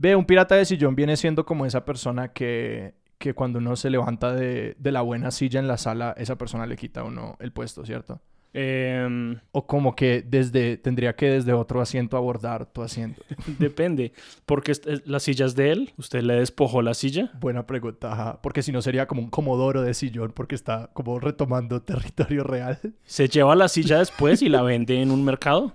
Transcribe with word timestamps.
Ve, 0.00 0.16
un 0.16 0.24
pirata 0.24 0.54
de 0.54 0.64
sillón 0.64 0.96
viene 0.96 1.14
siendo 1.18 1.44
como 1.44 1.66
esa 1.66 1.84
persona 1.84 2.32
que, 2.32 2.94
que 3.18 3.34
cuando 3.34 3.58
uno 3.58 3.76
se 3.76 3.90
levanta 3.90 4.32
de, 4.32 4.74
de 4.78 4.92
la 4.92 5.02
buena 5.02 5.30
silla 5.30 5.60
en 5.60 5.68
la 5.68 5.76
sala, 5.76 6.14
esa 6.16 6.38
persona 6.38 6.64
le 6.64 6.76
quita 6.76 7.02
a 7.02 7.04
uno 7.04 7.36
el 7.38 7.52
puesto, 7.52 7.84
¿cierto? 7.84 8.18
Em, 8.54 9.38
O 9.52 9.66
como 9.66 9.94
que 9.94 10.22
desde, 10.26 10.76
tendría 10.76 11.14
que 11.14 11.26
desde 11.30 11.52
otro 11.52 11.82
asiento 11.82 12.16
abordar 12.16 12.64
tu 12.64 12.82
asiento. 12.82 13.22
depende, 13.58 14.12
porque 14.46 14.72
la 15.04 15.20
silla 15.20 15.44
es 15.44 15.54
de 15.54 15.70
él, 15.70 15.92
usted 15.98 16.22
le 16.22 16.34
despojó 16.36 16.80
la 16.80 16.94
silla. 16.94 17.30
Buena 17.38 17.66
pregunta, 17.66 18.10
ajá. 18.12 18.40
porque 18.42 18.62
si 18.62 18.72
no 18.72 18.80
sería 18.80 19.06
como 19.06 19.20
un 19.20 19.28
comodoro 19.28 19.82
de 19.82 19.92
sillón 19.92 20.32
porque 20.34 20.54
está 20.54 20.88
como 20.94 21.20
retomando 21.20 21.82
territorio 21.82 22.42
real. 22.42 22.78
Se 23.04 23.28
lleva 23.28 23.54
la 23.54 23.68
silla 23.68 23.98
después 23.98 24.40
y 24.40 24.48
la 24.48 24.62
vende 24.62 25.02
en 25.02 25.10
un 25.10 25.24
mercado, 25.24 25.74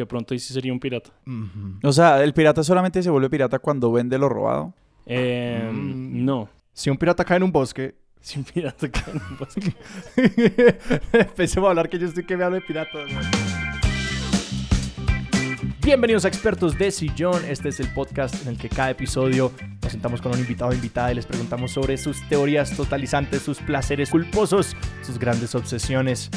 que 0.00 0.06
pronto 0.06 0.32
ahí 0.34 0.38
sí 0.40 0.52
sería 0.54 0.72
un 0.72 0.80
pirata. 0.80 1.10
O 1.82 1.92
sea, 1.92 2.22
el 2.22 2.32
pirata 2.32 2.62
solamente 2.64 3.02
se 3.02 3.10
vuelve 3.10 3.28
pirata 3.30 3.58
cuando 3.58 3.92
vende 3.92 4.18
lo 4.18 4.28
robado. 4.28 4.72
Em, 5.06 5.70
Mm. 5.72 6.24
No, 6.24 6.48
Si 6.72 6.88
un 6.90 6.96
pirata 6.96 7.24
cae 7.24 7.36
en 7.36 7.42
un 7.42 7.52
bosque, 7.52 7.94
si 8.20 8.38
un 8.38 8.44
pirata 8.44 8.88
cae 8.90 9.12
en 9.14 9.20
un 9.30 9.38
bosque. 9.38 9.74
Empecemos 11.12 11.66
a 11.66 11.70
hablar 11.70 11.88
que 11.88 11.98
yo 11.98 12.06
estoy 12.06 12.24
que 12.24 12.36
me 12.36 12.44
hablo 12.44 12.56
de 12.56 12.62
piratas. 12.62 13.04
güey. 13.12 13.49
Bienvenidos 15.90 16.24
a 16.24 16.28
Expertos 16.28 16.78
de 16.78 16.92
Sillón. 16.92 17.44
Este 17.46 17.70
es 17.70 17.80
el 17.80 17.88
podcast 17.92 18.42
en 18.42 18.50
el 18.50 18.56
que 18.56 18.68
cada 18.68 18.90
episodio 18.90 19.50
nos 19.82 19.90
sentamos 19.90 20.22
con 20.22 20.30
un 20.30 20.38
invitado 20.38 20.70
o 20.70 20.72
invitada 20.72 21.10
y 21.10 21.16
les 21.16 21.26
preguntamos 21.26 21.72
sobre 21.72 21.96
sus 21.96 22.16
teorías 22.28 22.76
totalizantes, 22.76 23.42
sus 23.42 23.58
placeres 23.58 24.10
culposos, 24.10 24.76
sus 25.02 25.18
grandes 25.18 25.52
obsesiones. 25.56 26.30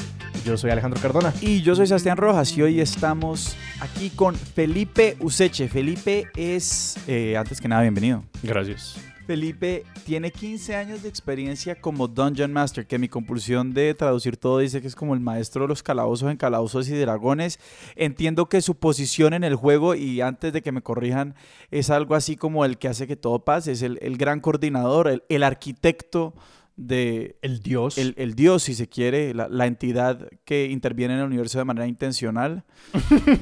Yo 0.44 0.58
soy 0.58 0.72
Alejandro 0.72 1.00
Cardona. 1.00 1.32
Y 1.40 1.62
yo 1.62 1.76
soy 1.76 1.86
Sebastián 1.86 2.18
Rojas 2.18 2.58
y 2.58 2.64
hoy 2.64 2.82
estamos 2.82 3.56
aquí 3.80 4.10
con 4.10 4.34
Felipe 4.34 5.18
Useche. 5.20 5.68
Felipe 5.68 6.30
es, 6.36 6.98
eh, 7.08 7.38
antes 7.38 7.62
que 7.62 7.68
nada, 7.68 7.84
bienvenido. 7.84 8.24
Gracias. 8.42 9.13
Felipe 9.26 9.86
tiene 10.06 10.32
15 10.32 10.76
años 10.76 11.02
de 11.02 11.10
experiencia 11.10 11.76
como 11.80 12.10
Dungeon 12.10 12.52
Master, 12.52 12.86
que 12.86 13.00
mi 13.00 13.08
compulsión 13.08 13.74
de 13.74 13.94
traducir 13.94 14.36
todo 14.36 14.60
dice 14.60 14.82
que 14.82 14.88
es 14.88 14.96
como 14.96 15.14
el 15.14 15.22
maestro 15.22 15.64
de 15.64 15.70
los 15.70 15.82
calabozos 15.82 16.30
en 16.30 16.38
calabozos 16.38 16.90
y 16.90 16.98
dragones. 16.98 17.60
Entiendo 17.96 18.50
que 18.50 18.62
su 18.62 18.76
posición 18.76 19.34
en 19.34 19.46
el 19.46 19.56
juego, 19.56 19.96
y 19.96 20.20
antes 20.20 20.52
de 20.52 20.62
que 20.62 20.74
me 20.74 20.82
corrijan, 20.82 21.36
es 21.72 21.90
algo 21.90 22.16
así 22.16 22.36
como 22.36 22.66
el 22.66 22.78
que 22.78 22.90
hace 22.90 23.08
que 23.08 23.16
todo 23.16 23.46
pase, 23.46 23.72
es 23.72 23.82
el, 23.82 23.98
el 24.02 24.18
gran 24.18 24.42
coordinador, 24.42 25.08
el, 25.08 25.24
el 25.30 25.44
arquitecto 25.44 26.34
de... 26.76 27.38
El 27.42 27.60
dios. 27.60 27.98
El, 27.98 28.14
el 28.18 28.36
dios, 28.36 28.64
si 28.64 28.74
se 28.74 28.88
quiere, 28.88 29.34
la, 29.34 29.48
la 29.50 29.68
entidad 29.68 30.30
que 30.46 30.66
interviene 30.66 31.14
en 31.14 31.20
el 31.22 31.26
universo 31.26 31.60
de 31.60 31.66
manera 31.66 31.88
intencional. 31.88 32.64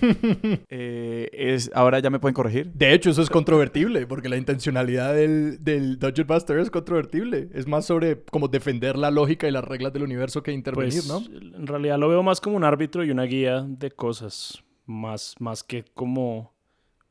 Eh, 0.74 1.30
es, 1.34 1.72
ahora 1.74 2.00
ya 2.00 2.10
me 2.10 2.20
pueden 2.20 2.34
corregir. 2.34 2.72
De 2.74 2.94
hecho, 2.94 3.10
eso 3.10 3.22
es 3.22 3.30
controvertible, 3.30 4.08
porque 4.08 4.30
la 4.30 4.38
intencionalidad 4.38 5.14
del, 5.14 5.64
del 5.64 6.00
Dungeon 6.00 6.28
Master 6.28 6.58
es 6.60 6.70
controvertible. 6.70 7.50
Es 7.54 7.68
más 7.68 7.86
sobre 7.86 8.22
como 8.24 8.48
defender 8.48 8.98
la 8.98 9.12
lógica 9.12 9.48
y 9.48 9.52
las 9.52 9.64
reglas 9.64 9.94
del 9.94 10.04
universo 10.04 10.44
que 10.44 10.52
intervenir, 10.52 11.02
Pues 11.06 11.08
¿no? 11.08 11.20
en 11.58 11.68
realidad 11.68 11.98
lo 12.00 12.10
veo 12.10 12.24
más 12.24 12.40
como 12.42 12.56
un 12.56 12.64
árbitro 12.64 13.04
y 13.04 13.12
una 13.12 13.24
guía 13.24 13.62
de 13.68 13.92
cosas, 13.92 14.64
más, 14.86 15.36
más 15.40 15.64
que 15.64 15.84
como 15.94 16.51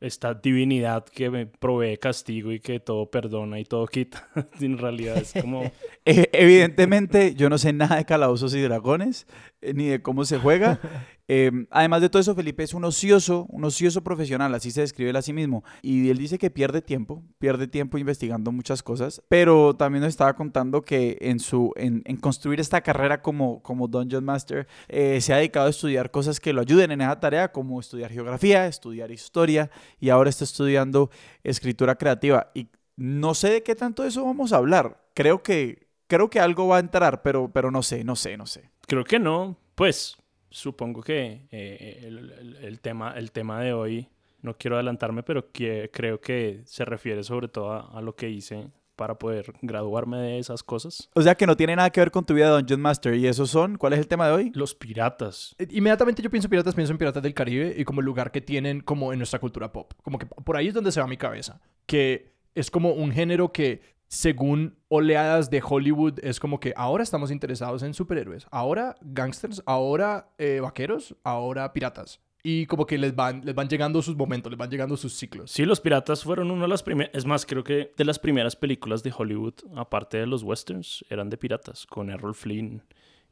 esta 0.00 0.32
divinidad 0.32 1.04
que 1.04 1.30
me 1.30 1.46
provee 1.46 1.98
castigo 1.98 2.52
y 2.52 2.60
que 2.60 2.80
todo 2.80 3.10
perdona 3.10 3.60
y 3.60 3.64
todo 3.64 3.86
quita. 3.86 4.28
en 4.60 4.78
realidad 4.78 5.18
es 5.18 5.32
como... 5.40 5.70
Eh, 6.06 6.30
evidentemente, 6.32 7.34
yo 7.34 7.50
no 7.50 7.58
sé 7.58 7.74
nada 7.74 7.96
de 7.96 8.06
calabozos 8.06 8.54
y 8.54 8.60
dragones, 8.62 9.26
eh, 9.60 9.74
ni 9.74 9.84
de 9.84 10.00
cómo 10.00 10.24
se 10.24 10.38
juega. 10.38 10.80
Eh, 11.32 11.52
además 11.70 12.00
de 12.00 12.08
todo 12.08 12.18
eso, 12.18 12.34
Felipe 12.34 12.64
es 12.64 12.74
un 12.74 12.84
ocioso, 12.84 13.46
un 13.50 13.64
ocioso 13.64 14.02
profesional, 14.02 14.52
así 14.52 14.72
se 14.72 14.80
describe 14.80 15.10
él 15.10 15.16
a 15.16 15.22
sí 15.22 15.32
mismo. 15.32 15.62
Y 15.80 16.10
él 16.10 16.18
dice 16.18 16.38
que 16.38 16.50
pierde 16.50 16.82
tiempo, 16.82 17.22
pierde 17.38 17.68
tiempo 17.68 17.98
investigando 17.98 18.50
muchas 18.50 18.82
cosas, 18.82 19.22
pero 19.28 19.76
también 19.76 20.02
nos 20.02 20.08
estaba 20.08 20.34
contando 20.34 20.82
que 20.82 21.18
en, 21.20 21.38
su, 21.38 21.72
en, 21.76 22.02
en 22.04 22.16
construir 22.16 22.58
esta 22.58 22.80
carrera 22.80 23.22
como, 23.22 23.62
como 23.62 23.86
Dungeon 23.86 24.24
Master, 24.24 24.66
eh, 24.88 25.20
se 25.20 25.32
ha 25.32 25.36
dedicado 25.36 25.68
a 25.68 25.70
estudiar 25.70 26.10
cosas 26.10 26.40
que 26.40 26.52
lo 26.52 26.62
ayuden 26.62 26.90
en 26.90 27.00
esa 27.00 27.20
tarea, 27.20 27.52
como 27.52 27.78
estudiar 27.78 28.10
geografía, 28.10 28.66
estudiar 28.66 29.12
historia, 29.12 29.70
y 30.00 30.08
ahora 30.08 30.30
está 30.30 30.42
estudiando 30.42 31.10
escritura 31.44 31.94
creativa. 31.94 32.50
Y 32.54 32.70
no 32.96 33.34
sé 33.34 33.50
de 33.50 33.62
qué 33.62 33.76
tanto 33.76 34.02
de 34.02 34.08
eso 34.08 34.24
vamos 34.24 34.52
a 34.52 34.56
hablar. 34.56 35.00
Creo 35.14 35.44
que, 35.44 35.86
creo 36.08 36.28
que 36.28 36.40
algo 36.40 36.66
va 36.66 36.78
a 36.78 36.80
entrar, 36.80 37.22
pero, 37.22 37.52
pero 37.52 37.70
no 37.70 37.84
sé, 37.84 38.02
no 38.02 38.16
sé, 38.16 38.36
no 38.36 38.46
sé. 38.46 38.72
Creo 38.88 39.04
que 39.04 39.20
no, 39.20 39.56
pues 39.76 40.19
supongo 40.50 41.02
que 41.02 41.46
eh, 41.50 42.02
el, 42.06 42.32
el- 42.32 42.56
el 42.56 42.80
tema, 42.80 43.14
el 43.16 43.32
tema 43.32 43.60
de 43.60 43.72
hoy, 43.72 44.08
no 44.42 44.56
quiero 44.56 44.76
adelantarme, 44.76 45.22
pero 45.22 45.50
que, 45.52 45.90
creo 45.92 46.20
que 46.20 46.62
se 46.64 46.84
refiere 46.84 47.22
sobre 47.24 47.48
todo 47.48 47.72
a, 47.72 47.90
a 47.96 48.00
lo 48.00 48.14
que 48.16 48.30
hice 48.30 48.68
para 48.96 49.14
poder 49.18 49.54
graduarme 49.62 50.18
de 50.18 50.38
esas 50.38 50.62
cosas. 50.62 51.08
O 51.14 51.22
sea 51.22 51.34
que 51.34 51.46
no 51.46 51.56
tiene 51.56 51.74
nada 51.76 51.88
que 51.90 52.00
ver 52.00 52.10
con 52.10 52.24
tu 52.26 52.34
vida 52.34 52.46
de 52.50 52.52
Dungeon 52.58 52.80
Master. 52.82 53.14
¿Y 53.14 53.26
esos 53.26 53.48
son? 53.50 53.78
¿Cuál 53.78 53.94
es 53.94 53.98
el 53.98 54.06
tema 54.08 54.26
de 54.26 54.32
hoy? 54.34 54.52
Los 54.54 54.74
piratas. 54.74 55.54
Eh, 55.58 55.66
Inmediatamente 55.70 56.20
yo 56.22 56.30
pienso 56.30 56.46
en 56.48 56.50
piratas, 56.50 56.74
pienso 56.74 56.92
en 56.92 56.98
piratas 56.98 57.22
del 57.22 57.32
Caribe 57.32 57.74
y 57.78 57.84
como 57.84 58.00
el 58.00 58.06
lugar 58.06 58.30
que 58.30 58.42
tienen 58.42 58.80
como 58.80 59.12
en 59.14 59.18
nuestra 59.18 59.38
cultura 59.38 59.72
pop. 59.72 59.92
Como 60.02 60.18
que 60.18 60.26
por 60.26 60.56
ahí 60.56 60.68
es 60.68 60.74
donde 60.74 60.92
se 60.92 61.00
va 61.00 61.06
mi 61.06 61.16
cabeza. 61.16 61.60
Que 61.86 62.32
es 62.54 62.70
como 62.70 62.92
un 62.92 63.10
género 63.12 63.52
que 63.52 63.80
según 64.10 64.76
oleadas 64.88 65.50
de 65.50 65.62
Hollywood 65.64 66.18
es 66.22 66.40
como 66.40 66.58
que 66.58 66.74
ahora 66.76 67.04
estamos 67.04 67.30
interesados 67.30 67.84
en 67.84 67.94
superhéroes, 67.94 68.46
ahora 68.50 68.96
gangsters, 69.00 69.62
ahora 69.66 70.28
eh, 70.36 70.58
vaqueros, 70.60 71.14
ahora 71.22 71.72
piratas. 71.72 72.20
Y 72.42 72.66
como 72.66 72.86
que 72.86 72.98
les 72.98 73.14
van, 73.14 73.42
les 73.44 73.54
van 73.54 73.68
llegando 73.68 74.02
sus 74.02 74.16
momentos, 74.16 74.50
les 74.50 74.58
van 74.58 74.70
llegando 74.70 74.96
sus 74.96 75.12
ciclos. 75.12 75.50
Sí, 75.50 75.64
Los 75.66 75.80
Piratas 75.80 76.24
fueron 76.24 76.50
una 76.50 76.62
de 76.62 76.68
las 76.68 76.82
primeras, 76.82 77.14
es 77.14 77.26
más, 77.26 77.44
creo 77.44 77.62
que 77.62 77.92
de 77.96 78.04
las 78.04 78.18
primeras 78.18 78.56
películas 78.56 79.02
de 79.02 79.12
Hollywood, 79.16 79.54
aparte 79.76 80.16
de 80.16 80.26
los 80.26 80.42
westerns, 80.42 81.04
eran 81.10 81.28
de 81.28 81.36
piratas, 81.36 81.86
con 81.86 82.08
Errol 82.08 82.34
Flynn 82.34 82.82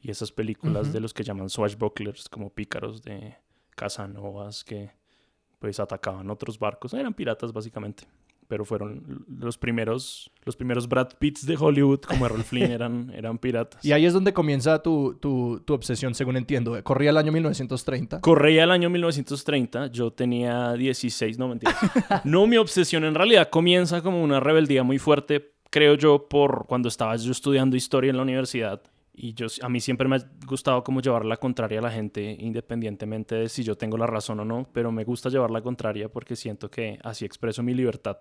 y 0.00 0.10
esas 0.10 0.30
películas 0.30 0.92
de 0.92 1.00
los 1.00 1.14
que 1.14 1.24
llaman 1.24 1.48
swashbucklers, 1.48 2.28
como 2.28 2.50
pícaros 2.50 3.02
de 3.02 3.34
Casanovas 3.74 4.62
que 4.62 4.90
pues 5.58 5.80
atacaban 5.80 6.30
otros 6.30 6.58
barcos. 6.58 6.94
Eran 6.94 7.14
piratas 7.14 7.52
básicamente, 7.52 8.04
pero 8.48 8.64
fueron 8.64 9.24
los 9.28 9.58
primeros, 9.58 10.30
los 10.44 10.56
primeros 10.56 10.88
Brad 10.88 11.10
Pitts 11.18 11.46
de 11.46 11.56
Hollywood, 11.56 12.00
como 12.00 12.26
Errol 12.26 12.42
Flynn, 12.42 12.70
eran, 12.72 13.12
eran 13.14 13.38
piratas. 13.38 13.84
Y 13.84 13.92
ahí 13.92 14.06
es 14.06 14.14
donde 14.14 14.32
comienza 14.32 14.82
tu, 14.82 15.14
tu, 15.20 15.60
tu 15.64 15.74
obsesión, 15.74 16.14
según 16.14 16.36
entiendo. 16.36 16.82
Corría 16.82 17.10
el 17.10 17.18
año 17.18 17.30
1930. 17.30 18.20
Corría 18.20 18.64
el 18.64 18.70
año 18.70 18.90
1930, 18.90 19.88
yo 19.88 20.10
tenía 20.12 20.72
16, 20.72 21.38
no 21.38 21.48
mentira. 21.48 21.76
No, 22.24 22.46
mi 22.46 22.56
obsesión 22.56 23.04
en 23.04 23.14
realidad 23.14 23.50
comienza 23.50 24.02
como 24.02 24.22
una 24.22 24.40
rebeldía 24.40 24.82
muy 24.82 24.98
fuerte, 24.98 25.52
creo 25.70 25.94
yo, 25.94 26.28
por 26.28 26.66
cuando 26.66 26.88
estaba 26.88 27.14
yo 27.16 27.30
estudiando 27.30 27.76
historia 27.76 28.10
en 28.10 28.16
la 28.16 28.22
universidad. 28.22 28.82
Y 29.20 29.34
yo, 29.34 29.46
a 29.62 29.68
mí 29.68 29.80
siempre 29.80 30.06
me 30.06 30.16
ha 30.16 30.30
gustado 30.46 30.84
como 30.84 31.00
llevar 31.00 31.24
la 31.24 31.36
contraria 31.36 31.80
a 31.80 31.82
la 31.82 31.90
gente, 31.90 32.36
independientemente 32.38 33.34
de 33.34 33.48
si 33.48 33.64
yo 33.64 33.76
tengo 33.76 33.98
la 33.98 34.06
razón 34.06 34.38
o 34.38 34.44
no, 34.44 34.68
pero 34.72 34.92
me 34.92 35.02
gusta 35.02 35.28
llevar 35.28 35.50
la 35.50 35.60
contraria 35.60 36.08
porque 36.08 36.36
siento 36.36 36.70
que 36.70 37.00
así 37.02 37.24
expreso 37.24 37.64
mi 37.64 37.74
libertad. 37.74 38.18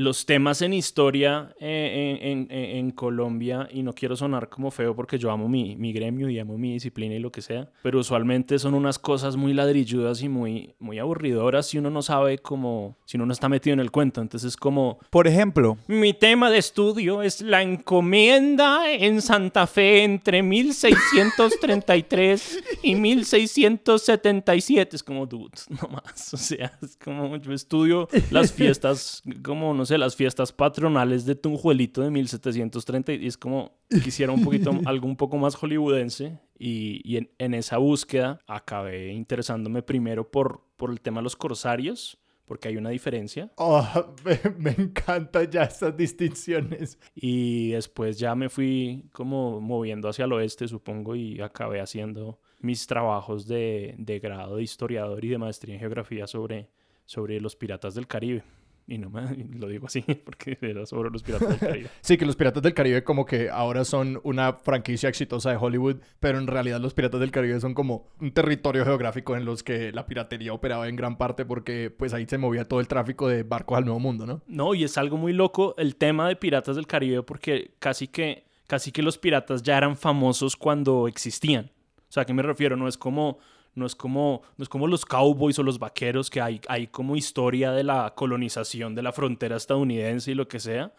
Los 0.00 0.26
temas 0.26 0.62
en 0.62 0.74
historia 0.74 1.52
eh, 1.58 2.20
en, 2.22 2.46
en- 2.50 2.92
Colombia, 2.92 3.68
y 3.72 3.82
no 3.82 3.92
quiero 3.92 4.14
sonar 4.16 4.48
como 4.48 4.70
feo 4.70 4.94
porque 4.94 5.18
yo 5.18 5.30
amo 5.32 5.48
mi, 5.48 5.74
mi 5.76 5.92
gremio 5.92 6.28
y 6.30 6.38
amo 6.38 6.56
mi 6.56 6.72
disciplina 6.74 7.16
y 7.16 7.18
lo 7.18 7.32
que 7.32 7.42
sea, 7.42 7.68
pero 7.82 7.98
usualmente 7.98 8.58
son 8.60 8.74
unas 8.74 8.96
cosas 8.98 9.34
muy 9.36 9.52
ladrilludas 9.54 10.22
y 10.22 10.28
muy, 10.28 10.74
muy 10.78 10.98
aburridoras 11.00 11.66
si 11.66 11.78
uno 11.78 11.90
no 11.90 12.00
sabe 12.02 12.38
cómo, 12.38 12.96
si 13.06 13.16
uno 13.16 13.26
no 13.26 13.32
está 13.32 13.48
metido 13.48 13.74
en 13.74 13.80
el 13.80 13.90
cuento. 13.90 14.20
Entonces 14.20 14.50
es 14.50 14.56
como, 14.56 14.98
Por 15.10 15.26
ejemplo, 15.26 15.76
mi 15.88 16.14
tema 16.14 16.48
de 16.50 16.58
estudio 16.58 17.22
es 17.22 17.40
la 17.40 17.62
encomienda 17.62 18.88
en 18.92 19.20
Santa 19.20 19.66
Fe 19.66 20.04
entre 20.04 20.42
1633 20.42 22.64
y 22.82 22.94
1677. 22.94 24.96
Es 24.96 25.02
como, 25.02 25.26
dude, 25.26 25.50
no 25.68 25.88
más. 25.88 26.32
O 26.34 26.36
sea, 26.36 26.78
es 26.82 26.96
como 26.96 27.36
yo 27.36 27.52
estudio 27.52 28.08
las 28.30 28.52
fiestas, 28.52 29.22
como, 29.42 29.74
no 29.74 29.84
sé, 29.88 29.98
las 29.98 30.14
fiestas 30.14 30.52
patronales 30.52 31.24
de 31.24 31.34
Tunjuelito 31.34 32.02
de 32.02 32.10
1730 32.10 33.14
y 33.14 33.26
es 33.26 33.36
como, 33.36 33.78
quisiera 34.04 34.32
un 34.32 34.44
poquito, 34.44 34.70
algo 34.84 35.08
un 35.08 35.16
poco 35.16 35.36
más 35.36 35.56
hollywoodense. 35.56 36.38
Y, 36.58 37.00
y 37.04 37.16
en, 37.16 37.30
en 37.38 37.54
esa 37.54 37.78
búsqueda 37.78 38.40
acabé 38.46 39.12
interesándome 39.12 39.82
primero 39.82 40.30
por, 40.30 40.62
por 40.76 40.90
el 40.90 41.00
tema 41.00 41.20
de 41.20 41.24
los 41.24 41.36
corsarios, 41.36 42.18
porque 42.44 42.68
hay 42.68 42.76
una 42.76 42.90
diferencia. 42.90 43.52
Oh, 43.56 43.86
me, 44.24 44.40
me 44.58 44.70
encantan 44.70 45.50
ya 45.50 45.64
estas 45.64 45.96
distinciones. 45.96 46.98
Y 47.14 47.70
después 47.70 48.18
ya 48.18 48.34
me 48.34 48.48
fui 48.48 49.08
como 49.12 49.60
moviendo 49.60 50.08
hacia 50.08 50.24
el 50.24 50.32
oeste, 50.32 50.68
supongo, 50.68 51.14
y 51.14 51.40
acabé 51.40 51.80
haciendo 51.80 52.40
mis 52.60 52.86
trabajos 52.86 53.46
de, 53.46 53.94
de 53.98 54.18
grado 54.18 54.56
de 54.56 54.62
historiador 54.62 55.24
y 55.24 55.28
de 55.28 55.38
maestría 55.38 55.74
en 55.74 55.80
geografía 55.80 56.26
sobre, 56.26 56.70
sobre 57.04 57.40
los 57.40 57.56
piratas 57.56 57.94
del 57.94 58.06
Caribe. 58.06 58.42
Y 58.90 58.96
no 58.96 59.10
me, 59.10 59.22
y 59.34 59.58
lo 59.58 59.68
digo 59.68 59.86
así 59.86 60.00
porque 60.24 60.56
era 60.62 60.86
sobre 60.86 61.10
los 61.10 61.22
piratas 61.22 61.48
del 61.50 61.58
Caribe. 61.58 61.90
Sí, 62.00 62.16
que 62.16 62.24
los 62.24 62.36
Piratas 62.36 62.62
del 62.62 62.72
Caribe 62.72 63.04
como 63.04 63.26
que 63.26 63.50
ahora 63.50 63.84
son 63.84 64.18
una 64.24 64.54
franquicia 64.54 65.10
exitosa 65.10 65.50
de 65.50 65.58
Hollywood, 65.58 65.96
pero 66.20 66.38
en 66.38 66.46
realidad 66.46 66.80
los 66.80 66.94
Piratas 66.94 67.20
del 67.20 67.30
Caribe 67.30 67.60
son 67.60 67.74
como 67.74 68.08
un 68.18 68.32
territorio 68.32 68.86
geográfico 68.86 69.36
en 69.36 69.44
los 69.44 69.62
que 69.62 69.92
la 69.92 70.06
piratería 70.06 70.54
operaba 70.54 70.88
en 70.88 70.96
gran 70.96 71.18
parte 71.18 71.44
porque 71.44 71.90
pues 71.90 72.14
ahí 72.14 72.24
se 72.26 72.38
movía 72.38 72.64
todo 72.64 72.80
el 72.80 72.88
tráfico 72.88 73.28
de 73.28 73.42
barcos 73.42 73.76
al 73.76 73.84
Nuevo 73.84 74.00
Mundo, 74.00 74.26
¿no? 74.26 74.40
No, 74.46 74.74
y 74.74 74.84
es 74.84 74.96
algo 74.96 75.18
muy 75.18 75.34
loco 75.34 75.74
el 75.76 75.96
tema 75.96 76.26
de 76.26 76.36
Piratas 76.36 76.76
del 76.76 76.86
Caribe 76.86 77.22
porque 77.22 77.72
casi 77.80 78.08
que, 78.08 78.46
casi 78.66 78.90
que 78.90 79.02
los 79.02 79.18
piratas 79.18 79.62
ya 79.62 79.76
eran 79.76 79.98
famosos 79.98 80.56
cuando 80.56 81.08
existían. 81.08 81.70
O 82.08 82.12
sea, 82.12 82.22
¿a 82.22 82.26
qué 82.26 82.32
me 82.32 82.42
refiero? 82.42 82.74
No 82.76 82.88
es 82.88 82.96
como, 82.96 83.38
no 83.74 83.86
es 83.86 83.94
como, 83.94 84.42
no 84.56 84.62
es 84.62 84.68
como 84.68 84.86
los 84.86 85.04
cowboys 85.04 85.58
o 85.58 85.62
los 85.62 85.78
vaqueros 85.78 86.30
que 86.30 86.40
hay, 86.40 86.60
hay 86.68 86.88
como 86.88 87.16
historia 87.16 87.72
de 87.72 87.84
la 87.84 88.14
colonización 88.14 88.94
de 88.94 89.02
la 89.02 89.12
frontera 89.12 89.56
estadounidense 89.56 90.32
y 90.32 90.34
lo 90.34 90.48
que 90.48 90.60
sea. 90.60 90.92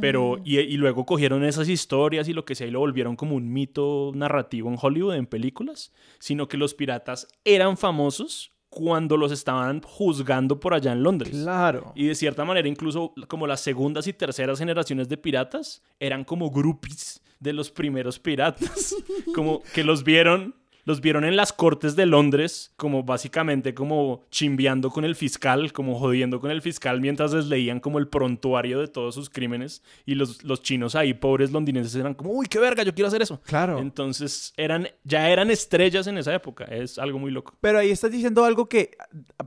Pero, 0.00 0.38
y, 0.44 0.58
y 0.58 0.76
luego 0.76 1.04
cogieron 1.06 1.44
esas 1.44 1.68
historias 1.68 2.28
y 2.28 2.32
lo 2.32 2.44
que 2.44 2.54
sea 2.54 2.66
y 2.66 2.70
lo 2.70 2.80
volvieron 2.80 3.16
como 3.16 3.36
un 3.36 3.52
mito 3.52 4.12
narrativo 4.14 4.68
en 4.70 4.78
Hollywood, 4.80 5.14
en 5.14 5.26
películas, 5.26 5.92
sino 6.18 6.48
que 6.48 6.56
los 6.56 6.74
piratas 6.74 7.28
eran 7.44 7.76
famosos 7.76 8.52
cuando 8.72 9.18
los 9.18 9.30
estaban 9.32 9.82
juzgando 9.82 10.58
por 10.58 10.72
allá 10.72 10.92
en 10.92 11.02
Londres. 11.02 11.30
Claro. 11.30 11.92
Y 11.94 12.06
de 12.06 12.14
cierta 12.14 12.46
manera, 12.46 12.66
incluso 12.66 13.12
como 13.28 13.46
las 13.46 13.60
segundas 13.60 14.06
y 14.06 14.14
terceras 14.14 14.58
generaciones 14.58 15.10
de 15.10 15.18
piratas 15.18 15.82
eran 16.00 16.24
como 16.24 16.50
groupies 16.50 17.20
de 17.38 17.52
los 17.52 17.70
primeros 17.70 18.18
piratas. 18.18 18.96
como 19.34 19.62
que 19.74 19.84
los 19.84 20.04
vieron, 20.04 20.54
los 20.84 21.00
vieron 21.00 21.24
en 21.24 21.36
las 21.36 21.52
cortes 21.52 21.96
de 21.96 22.06
Londres, 22.06 22.72
como 22.76 23.02
básicamente 23.02 23.74
como 23.74 24.24
chimbeando 24.30 24.90
con 24.90 25.04
el 25.04 25.14
fiscal, 25.14 25.72
como 25.72 25.98
jodiendo 25.98 26.40
con 26.40 26.50
el 26.50 26.62
fiscal 26.62 27.00
mientras 27.00 27.32
les 27.32 27.46
leían 27.46 27.80
como 27.80 27.98
el 27.98 28.08
prontuario 28.08 28.80
de 28.80 28.88
todos 28.88 29.14
sus 29.14 29.30
crímenes. 29.30 29.82
Y 30.06 30.14
los, 30.14 30.42
los 30.44 30.62
chinos 30.62 30.94
ahí, 30.94 31.14
pobres 31.14 31.52
londinenses, 31.52 31.94
eran 31.94 32.14
como, 32.14 32.32
uy, 32.32 32.46
qué 32.46 32.58
verga, 32.58 32.82
yo 32.82 32.94
quiero 32.94 33.08
hacer 33.08 33.22
eso. 33.22 33.40
Claro. 33.42 33.78
Entonces 33.78 34.52
eran, 34.56 34.88
ya 35.04 35.30
eran 35.30 35.50
estrellas 35.50 36.06
en 36.06 36.18
esa 36.18 36.34
época. 36.34 36.64
Es 36.64 36.98
algo 36.98 37.18
muy 37.18 37.30
loco. 37.30 37.54
Pero 37.60 37.78
ahí 37.78 37.90
estás 37.90 38.10
diciendo 38.10 38.44
algo 38.44 38.68
que, 38.68 38.96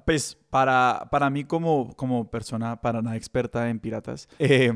pues, 0.06 0.38
para, 0.50 1.08
para 1.12 1.30
mí 1.30 1.44
como, 1.44 1.96
como 1.96 2.30
persona 2.30 2.82
para 2.82 3.02
nada 3.02 3.16
experta 3.16 3.70
en 3.70 3.80
piratas, 3.80 4.30
eh, 4.40 4.72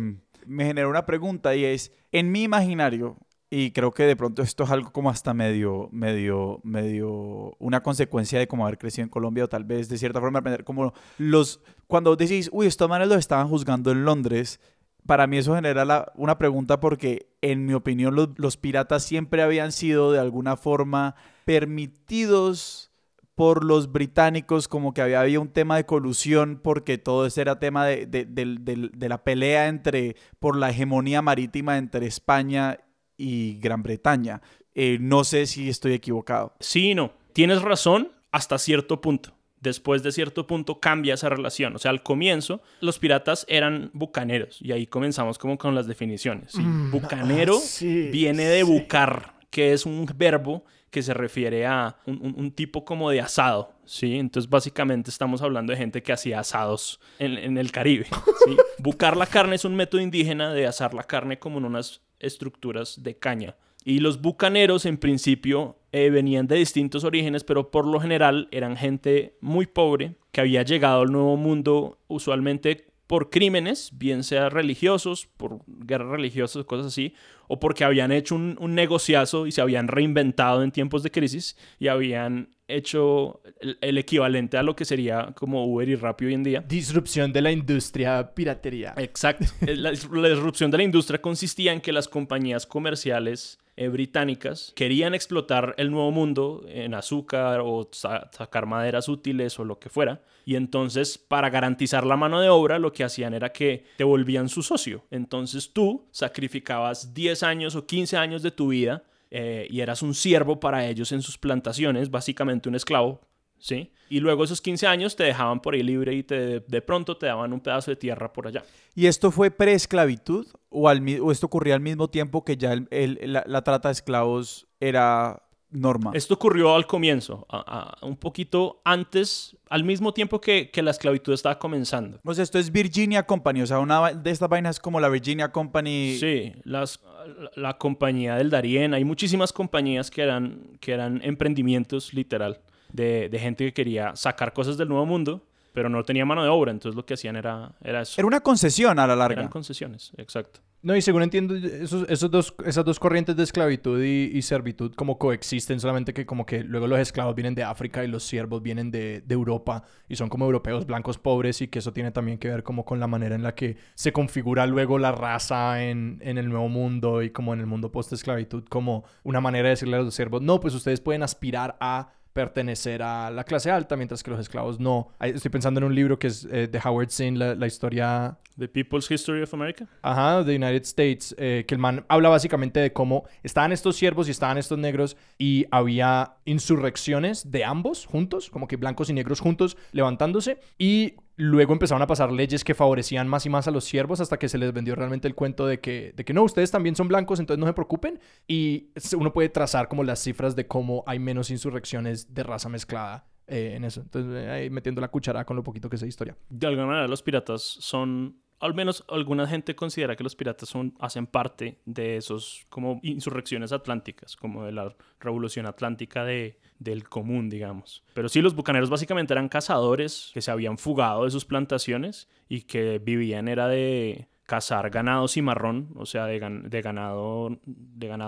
me 0.45 0.65
genera 0.65 0.87
una 0.87 1.05
pregunta 1.05 1.55
y 1.55 1.63
es, 1.63 1.93
en 2.11 2.31
mi 2.31 2.43
imaginario, 2.43 3.17
y 3.51 3.71
creo 3.71 3.91
que 3.91 4.03
de 4.03 4.15
pronto 4.15 4.43
esto 4.43 4.63
es 4.63 4.69
algo 4.69 4.91
como 4.91 5.09
hasta 5.09 5.33
medio, 5.33 5.89
medio, 5.91 6.59
medio, 6.63 7.55
una 7.57 7.81
consecuencia 7.81 8.37
de 8.37 8.47
como 8.47 8.65
haber 8.65 8.77
crecido 8.77 9.03
en 9.03 9.09
Colombia 9.09 9.45
o 9.45 9.49
tal 9.49 9.63
vez 9.63 9.89
de 9.89 9.97
cierta 9.97 10.19
forma 10.19 10.39
aprender 10.39 10.63
como 10.63 10.93
los, 11.17 11.61
cuando 11.87 12.15
decís, 12.15 12.49
uy, 12.53 12.67
estos 12.67 12.87
manes 12.87 13.07
los 13.07 13.17
estaban 13.17 13.47
juzgando 13.47 13.91
en 13.91 14.05
Londres, 14.05 14.59
para 15.07 15.25
mí 15.25 15.37
eso 15.39 15.55
genera 15.55 16.11
una 16.15 16.37
pregunta 16.37 16.79
porque 16.79 17.31
en 17.41 17.65
mi 17.65 17.73
opinión 17.73 18.15
los, 18.37 18.57
piratas 18.57 19.01
siempre 19.03 19.41
habían 19.41 19.71
sido 19.71 20.11
de 20.11 20.19
alguna 20.19 20.55
forma 20.55 21.15
permitidos 21.45 22.91
por 23.33 23.63
los 23.63 23.91
británicos, 23.91 24.67
como 24.67 24.93
que 24.93 25.01
había, 25.01 25.21
había 25.21 25.39
un 25.39 25.47
tema 25.47 25.77
de 25.77 25.85
colusión, 25.85 26.59
porque 26.61 26.97
todo 26.97 27.25
ese 27.25 27.39
era 27.41 27.57
tema 27.57 27.85
de, 27.85 28.05
de- 28.05 28.25
del- 28.25 28.91
de 28.93 29.09
la 29.09 29.23
pelea 29.23 29.69
entre, 29.69 30.17
por 30.39 30.57
la 30.57 30.69
hegemonía 30.71 31.21
marítima 31.21 31.77
entre 31.77 32.05
España 32.05 32.77
y 33.19 33.59
Gran 33.59 33.83
Bretaña. 33.83 34.41
Eh, 34.73 34.97
no 34.99 35.23
sé 35.23 35.45
si 35.45 35.69
estoy 35.69 35.93
equivocado. 35.93 36.55
Sí 36.59 36.95
no. 36.95 37.11
Tienes 37.33 37.61
razón 37.61 38.11
hasta 38.31 38.57
cierto 38.57 39.01
punto. 39.01 39.35
Después 39.61 40.03
de 40.03 40.13
cierto 40.13 40.47
punto 40.47 40.79
cambia 40.79 41.15
esa 41.15 41.27
relación. 41.27 41.75
O 41.75 41.79
sea, 41.79 41.91
al 41.91 42.01
comienzo 42.01 42.61
los 42.79 42.97
piratas 42.97 43.45
eran 43.49 43.91
bucaneros 43.93 44.61
y 44.61 44.71
ahí 44.71 44.87
comenzamos 44.87 45.37
como 45.37 45.57
con 45.57 45.75
las 45.75 45.85
definiciones. 45.85 46.53
¿sí? 46.53 46.61
Bucanero 46.91 47.57
ah, 47.57 47.61
sí, 47.61 48.07
viene 48.09 48.45
de 48.45 48.63
sí. 48.63 48.71
bucar, 48.71 49.33
que 49.49 49.73
es 49.73 49.85
un 49.85 50.05
verbo 50.15 50.63
que 50.89 51.03
se 51.03 51.13
refiere 51.13 51.65
a 51.67 51.97
un, 52.05 52.19
un- 52.21 52.35
un 52.39 52.51
tipo 52.51 52.83
como 52.85 53.11
de 53.11 53.21
asado, 53.21 53.73
¿sí? 53.85 54.17
Entonces 54.17 54.49
básicamente 54.49 55.11
estamos 55.11 55.41
hablando 55.43 55.71
de 55.71 55.77
gente 55.77 56.01
que 56.01 56.13
hacía 56.13 56.39
asados 56.39 56.99
en, 57.19 57.37
en 57.37 57.57
el 57.59 57.71
Caribe, 57.71 58.05
¿sí? 58.45 58.57
Bucar 58.79 59.15
la 59.17 59.27
carne 59.27 59.55
es 59.57 59.65
un 59.65 59.75
método 59.75 60.01
indígena 60.01 60.51
de 60.53 60.65
asar 60.65 60.93
la 60.95 61.03
carne 61.03 61.37
como 61.37 61.59
en 61.59 61.65
unas 61.65 62.01
estructuras 62.19 63.03
de 63.03 63.17
caña. 63.17 63.55
Y 63.85 63.99
los 63.99 64.21
bucaneros 64.21 64.85
en 64.85 64.97
principio 64.97 65.77
eh, 65.91 66.09
venían 66.09 66.47
de 66.47 66.57
distintos 66.57 67.03
orígenes, 67.03 67.43
pero 67.43 67.71
por 67.71 67.87
lo 67.87 67.99
general 67.99 68.47
eran 68.51 68.77
gente 68.77 69.37
muy 69.41 69.65
pobre 69.65 70.15
que 70.31 70.41
había 70.41 70.63
llegado 70.63 71.01
al 71.01 71.11
nuevo 71.11 71.37
mundo 71.37 71.97
usualmente 72.07 72.88
por 73.09 73.31
crímenes, 73.31 73.89
bien 73.93 74.23
sea 74.23 74.49
religiosos, 74.49 75.27
por 75.35 75.61
guerras 75.65 76.09
religiosas, 76.09 76.63
cosas 76.65 76.85
así, 76.85 77.15
o 77.47 77.59
porque 77.59 77.83
habían 77.83 78.11
hecho 78.11 78.35
un, 78.35 78.55
un 78.61 78.75
negociazo 78.75 79.47
y 79.47 79.51
se 79.51 79.61
habían 79.61 79.87
reinventado 79.87 80.61
en 80.61 80.69
tiempos 80.69 81.01
de 81.01 81.09
crisis 81.09 81.57
y 81.79 81.87
habían 81.87 82.55
hecho 82.67 83.41
el, 83.61 83.79
el 83.81 83.97
equivalente 83.97 84.57
a 84.57 84.61
lo 84.61 84.75
que 84.75 84.85
sería 84.85 85.33
como 85.35 85.65
Uber 85.65 85.89
y 85.89 85.95
Rappi 85.95 86.25
hoy 86.25 86.35
en 86.35 86.43
día. 86.43 86.61
Disrupción 86.61 87.33
de 87.33 87.41
la 87.41 87.51
industria 87.51 88.35
piratería. 88.35 88.93
Exacto. 88.95 89.45
La, 89.65 89.91
la 89.91 90.29
disrupción 90.29 90.69
de 90.69 90.77
la 90.77 90.83
industria 90.83 91.19
consistía 91.19 91.73
en 91.73 91.81
que 91.81 91.91
las 91.91 92.07
compañías 92.07 92.67
comerciales 92.67 93.57
eh, 93.81 93.87
británicas 93.87 94.73
querían 94.75 95.15
explotar 95.15 95.73
el 95.77 95.89
nuevo 95.89 96.11
mundo 96.11 96.65
en 96.67 96.93
azúcar 96.93 97.61
o 97.63 97.87
sa- 97.93 98.29
sacar 98.33 98.65
maderas 98.65 99.07
útiles 99.07 99.57
o 99.57 99.63
lo 99.63 99.79
que 99.79 99.87
fuera. 99.89 100.21
Y 100.43 100.55
entonces, 100.55 101.17
para 101.17 101.49
garantizar 101.49 102.05
la 102.05 102.17
mano 102.17 102.41
de 102.41 102.49
obra, 102.49 102.77
lo 102.79 102.91
que 102.91 103.03
hacían 103.03 103.33
era 103.33 103.53
que 103.53 103.85
te 103.97 104.03
volvían 104.03 104.49
su 104.49 104.63
socio. 104.63 105.05
Entonces 105.11 105.71
tú 105.71 106.07
sacrificabas 106.11 107.13
10 107.13 107.43
años 107.43 107.75
o 107.75 107.85
15 107.85 108.17
años 108.17 108.41
de 108.41 108.51
tu 108.51 108.69
vida 108.69 109.03
eh, 109.31 109.67
y 109.69 109.81
eras 109.81 110.01
un 110.01 110.13
siervo 110.15 110.59
para 110.59 110.87
ellos 110.87 111.11
en 111.11 111.21
sus 111.21 111.37
plantaciones, 111.37 112.09
básicamente 112.09 112.67
un 112.67 112.75
esclavo, 112.75 113.21
¿sí? 113.59 113.91
Y 114.09 114.19
luego 114.21 114.43
esos 114.43 114.59
15 114.61 114.87
años 114.87 115.15
te 115.15 115.23
dejaban 115.23 115.59
por 115.61 115.75
ahí 115.75 115.83
libre 115.83 116.15
y 116.15 116.23
te, 116.23 116.61
de 116.61 116.81
pronto 116.81 117.15
te 117.17 117.27
daban 117.27 117.53
un 117.53 117.59
pedazo 117.59 117.91
de 117.91 117.95
tierra 117.97 118.33
por 118.33 118.47
allá. 118.47 118.63
¿Y 118.95 119.05
esto 119.05 119.29
fue 119.29 119.51
preesclavitud 119.51 120.47
o, 120.69 120.89
al, 120.89 121.03
o 121.21 121.31
esto 121.31 121.45
ocurría 121.45 121.75
al 121.75 121.81
mismo 121.81 122.07
tiempo 122.09 122.43
que 122.43 122.57
ya 122.57 122.73
el- 122.73 122.87
el- 122.89 123.19
la, 123.33 123.43
la 123.45 123.63
trata 123.63 123.89
de 123.89 123.93
esclavos 123.93 124.67
era 124.79 125.43
norma? 125.69 126.09
Esto 126.15 126.33
ocurrió 126.33 126.73
al 126.73 126.87
comienzo, 126.87 127.45
a- 127.49 127.95
a- 128.01 128.05
un 128.05 128.17
poquito 128.17 128.81
antes, 128.83 129.55
al 129.69 129.83
mismo 129.83 130.11
tiempo 130.11 130.41
que, 130.41 130.71
que 130.71 130.81
la 130.81 130.89
esclavitud 130.89 131.31
estaba 131.31 131.59
comenzando. 131.59 132.19
O 132.23 132.33
sea, 132.33 132.43
esto 132.43 132.57
es 132.57 132.71
Virginia 132.71 133.23
Company, 133.27 133.61
o 133.61 133.67
sea, 133.67 133.77
una 133.77 134.11
de 134.11 134.31
estas 134.31 134.49
vainas 134.49 134.79
como 134.79 134.99
la 134.99 135.09
Virginia 135.09 135.51
Company. 135.51 136.17
Sí, 136.19 136.53
las, 136.63 136.99
la, 137.37 137.51
la 137.55 137.77
compañía 137.77 138.35
del 138.37 138.49
Darién, 138.49 138.95
hay 138.95 139.03
muchísimas 139.05 139.53
compañías 139.53 140.09
que 140.09 140.23
eran, 140.23 140.77
que 140.79 140.93
eran 140.93 141.21
emprendimientos 141.23 142.11
literal 142.15 142.59
de, 142.91 143.29
de 143.29 143.39
gente 143.39 143.65
que 143.65 143.73
quería 143.73 144.15
sacar 144.15 144.53
cosas 144.53 144.77
del 144.77 144.87
nuevo 144.89 145.05
mundo, 145.05 145.45
pero 145.73 145.87
no 145.89 146.03
tenía 146.03 146.25
mano 146.25 146.43
de 146.43 146.49
obra, 146.49 146.71
entonces 146.71 146.95
lo 146.95 147.05
que 147.05 147.13
hacían 147.13 147.35
era, 147.35 147.71
era 147.83 148.01
eso. 148.01 148.19
Era 148.19 148.27
una 148.27 148.39
concesión 148.41 148.97
a 148.99 149.07
la 149.07 149.13
Eran 149.13 149.19
larga. 149.19 149.49
concesiones, 149.49 150.11
exacto. 150.17 150.61
No, 150.81 150.95
y 150.95 151.01
según 151.01 151.23
entiendo, 151.23 151.55
esos, 151.55 152.09
esos 152.09 152.31
dos, 152.31 152.55
esas 152.65 152.85
dos 152.85 153.01
corrientes 153.01 153.35
de 153.35 153.43
esclavitud 153.43 154.01
y, 154.01 154.31
y 154.33 154.41
servitud 154.41 154.93
como 154.95 155.17
coexisten, 155.17 155.77
solamente 155.77 156.13
que 156.13 156.25
como 156.25 156.45
que 156.45 156.63
luego 156.63 156.87
los 156.87 156.99
esclavos 156.99 157.35
vienen 157.35 157.53
de 157.53 157.63
África 157.63 158.01
y 158.05 158.07
los 158.07 158.23
siervos 158.23 158.63
vienen 158.63 158.89
de, 158.89 159.19
de 159.19 159.33
Europa 159.33 159.83
y 160.07 160.15
son 160.15 160.29
como 160.29 160.45
europeos 160.45 160.85
blancos 160.85 161.17
pobres 161.17 161.61
y 161.61 161.67
que 161.67 161.79
eso 161.79 161.91
tiene 161.91 162.11
también 162.11 162.37
que 162.37 162.47
ver 162.47 162.63
como 162.63 162.85
con 162.85 163.01
la 163.01 163.07
manera 163.07 163.35
en 163.35 163.43
la 163.43 163.55
que 163.55 163.75
se 163.93 164.13
configura 164.13 164.65
luego 164.67 164.97
la 164.99 165.11
raza 165.11 165.83
en, 165.83 166.17
en 166.21 166.37
el 166.37 166.47
nuevo 166.47 166.69
mundo 166.69 167.23
y 167.23 167.31
como 167.31 167.53
en 167.53 167.59
el 167.59 167.65
mundo 167.65 167.91
post-esclavitud, 167.91 168.63
como 168.69 169.03
una 169.23 169.41
manera 169.41 169.65
de 169.65 169.71
decirle 169.71 169.97
a 169.97 170.01
los 170.01 170.15
siervos, 170.15 170.41
no, 170.41 170.61
pues 170.61 170.73
ustedes 170.73 171.01
pueden 171.01 171.23
aspirar 171.23 171.75
a 171.81 172.13
pertenecer 172.39 173.03
a 173.03 173.29
la 173.29 173.43
clase 173.43 173.69
alta, 173.69 173.97
mientras 173.97 174.23
que 174.23 174.31
los 174.31 174.39
esclavos 174.39 174.79
no. 174.79 175.09
Estoy 175.19 175.51
pensando 175.51 175.81
en 175.81 175.83
un 175.83 175.93
libro 175.93 176.17
que 176.17 176.27
es 176.27 176.47
eh, 176.49 176.69
de 176.71 176.79
Howard 176.81 177.09
Zinn, 177.09 177.37
la, 177.37 177.53
la 177.53 177.67
historia 177.67 178.37
The 178.57 178.69
People's 178.69 179.11
History 179.11 179.41
of 179.41 179.53
America. 179.53 179.85
Ajá, 180.01 180.41
de 180.45 180.55
United 180.55 180.83
States, 180.83 181.35
eh, 181.37 181.65
que 181.67 181.75
el 181.75 181.81
man 181.81 182.05
habla 182.07 182.29
básicamente 182.29 182.79
de 182.79 182.93
cómo 182.93 183.25
estaban 183.43 183.73
estos 183.73 183.97
siervos 183.97 184.29
y 184.29 184.31
estaban 184.31 184.57
estos 184.57 184.77
negros 184.77 185.17
y 185.37 185.65
había 185.69 186.35
insurrecciones 186.45 187.51
de 187.51 187.65
ambos 187.65 188.05
juntos, 188.05 188.49
como 188.49 188.69
que 188.69 188.77
blancos 188.77 189.09
y 189.09 189.13
negros 189.13 189.41
juntos 189.41 189.75
levantándose 189.91 190.59
y 190.77 191.15
luego 191.39 191.71
empezaron 191.71 192.01
a 192.01 192.07
pasar 192.07 192.33
leyes 192.33 192.65
que 192.65 192.75
favorecían 192.75 193.25
más 193.29 193.45
y 193.45 193.49
más 193.49 193.65
a 193.69 193.71
los 193.71 193.85
siervos 193.85 194.19
hasta 194.19 194.37
que 194.37 194.49
se 194.49 194.57
les 194.57 194.73
vendió 194.73 194.93
realmente 194.93 195.25
el 195.25 195.35
cuento 195.35 195.65
de 195.65 195.79
que, 195.79 196.11
de 196.13 196.25
que 196.25 196.33
no, 196.33 196.43
ustedes 196.43 196.69
también 196.69 196.97
son 196.97 197.07
blancos, 197.07 197.39
entonces 197.39 197.59
no 197.61 197.65
se 197.65 197.71
preocupen 197.71 198.19
y 198.45 198.89
uno 199.17 199.31
puede 199.31 199.47
trazar 199.47 199.87
como 199.87 200.03
las 200.03 200.19
cifras 200.19 200.57
de 200.57 200.67
cómo 200.67 201.05
hay 201.07 201.17
menos 201.17 201.49
insurrecciones 201.49 202.33
de 202.33 202.43
raza 202.43 202.67
mezclada 202.67 203.25
eh, 203.47 203.71
en 203.77 203.85
eso. 203.85 204.01
Entonces, 204.01 204.49
ahí 204.49 204.69
metiendo 204.69 204.99
la 204.99 205.07
cuchara 205.07 205.45
con 205.45 205.55
lo 205.55 205.63
poquito 205.63 205.89
que 205.89 205.95
sé 205.95 206.03
de 206.03 206.09
historia. 206.09 206.35
De 206.49 206.67
alguna 206.67 206.85
manera 206.85 207.07
los 207.07 207.23
piratas 207.23 207.61
son 207.61 208.35
al 208.59 208.73
menos 208.73 209.03
alguna 209.07 209.47
gente 209.47 209.75
considera 209.75 210.15
que 210.15 210.23
los 210.23 210.35
piratas 210.35 210.69
son, 210.69 210.95
hacen 210.99 211.27
parte 211.27 211.79
de 211.85 212.17
esos 212.17 212.65
como 212.69 212.99
insurrecciones 213.03 213.71
atlánticas, 213.71 214.35
como 214.35 214.65
de 214.65 214.71
la 214.71 214.95
revolución 215.19 215.65
atlántica 215.65 216.23
de, 216.25 216.59
del 216.77 217.07
común, 217.07 217.49
digamos. 217.49 218.03
Pero 218.13 218.29
sí, 218.29 218.41
los 218.41 218.55
bucaneros 218.55 218.89
básicamente 218.89 219.33
eran 219.33 219.49
cazadores 219.49 220.31
que 220.33 220.41
se 220.41 220.51
habían 220.51 220.77
fugado 220.77 221.25
de 221.25 221.31
sus 221.31 221.45
plantaciones 221.45 222.27
y 222.47 222.61
que 222.61 222.99
vivían 222.99 223.47
era 223.47 223.67
de 223.67 224.27
cazar 224.43 224.89
ganado 224.89 225.27
cimarrón, 225.27 225.89
o 225.95 226.05
sea, 226.05 226.25
de 226.25 226.39
ganado 226.39 227.55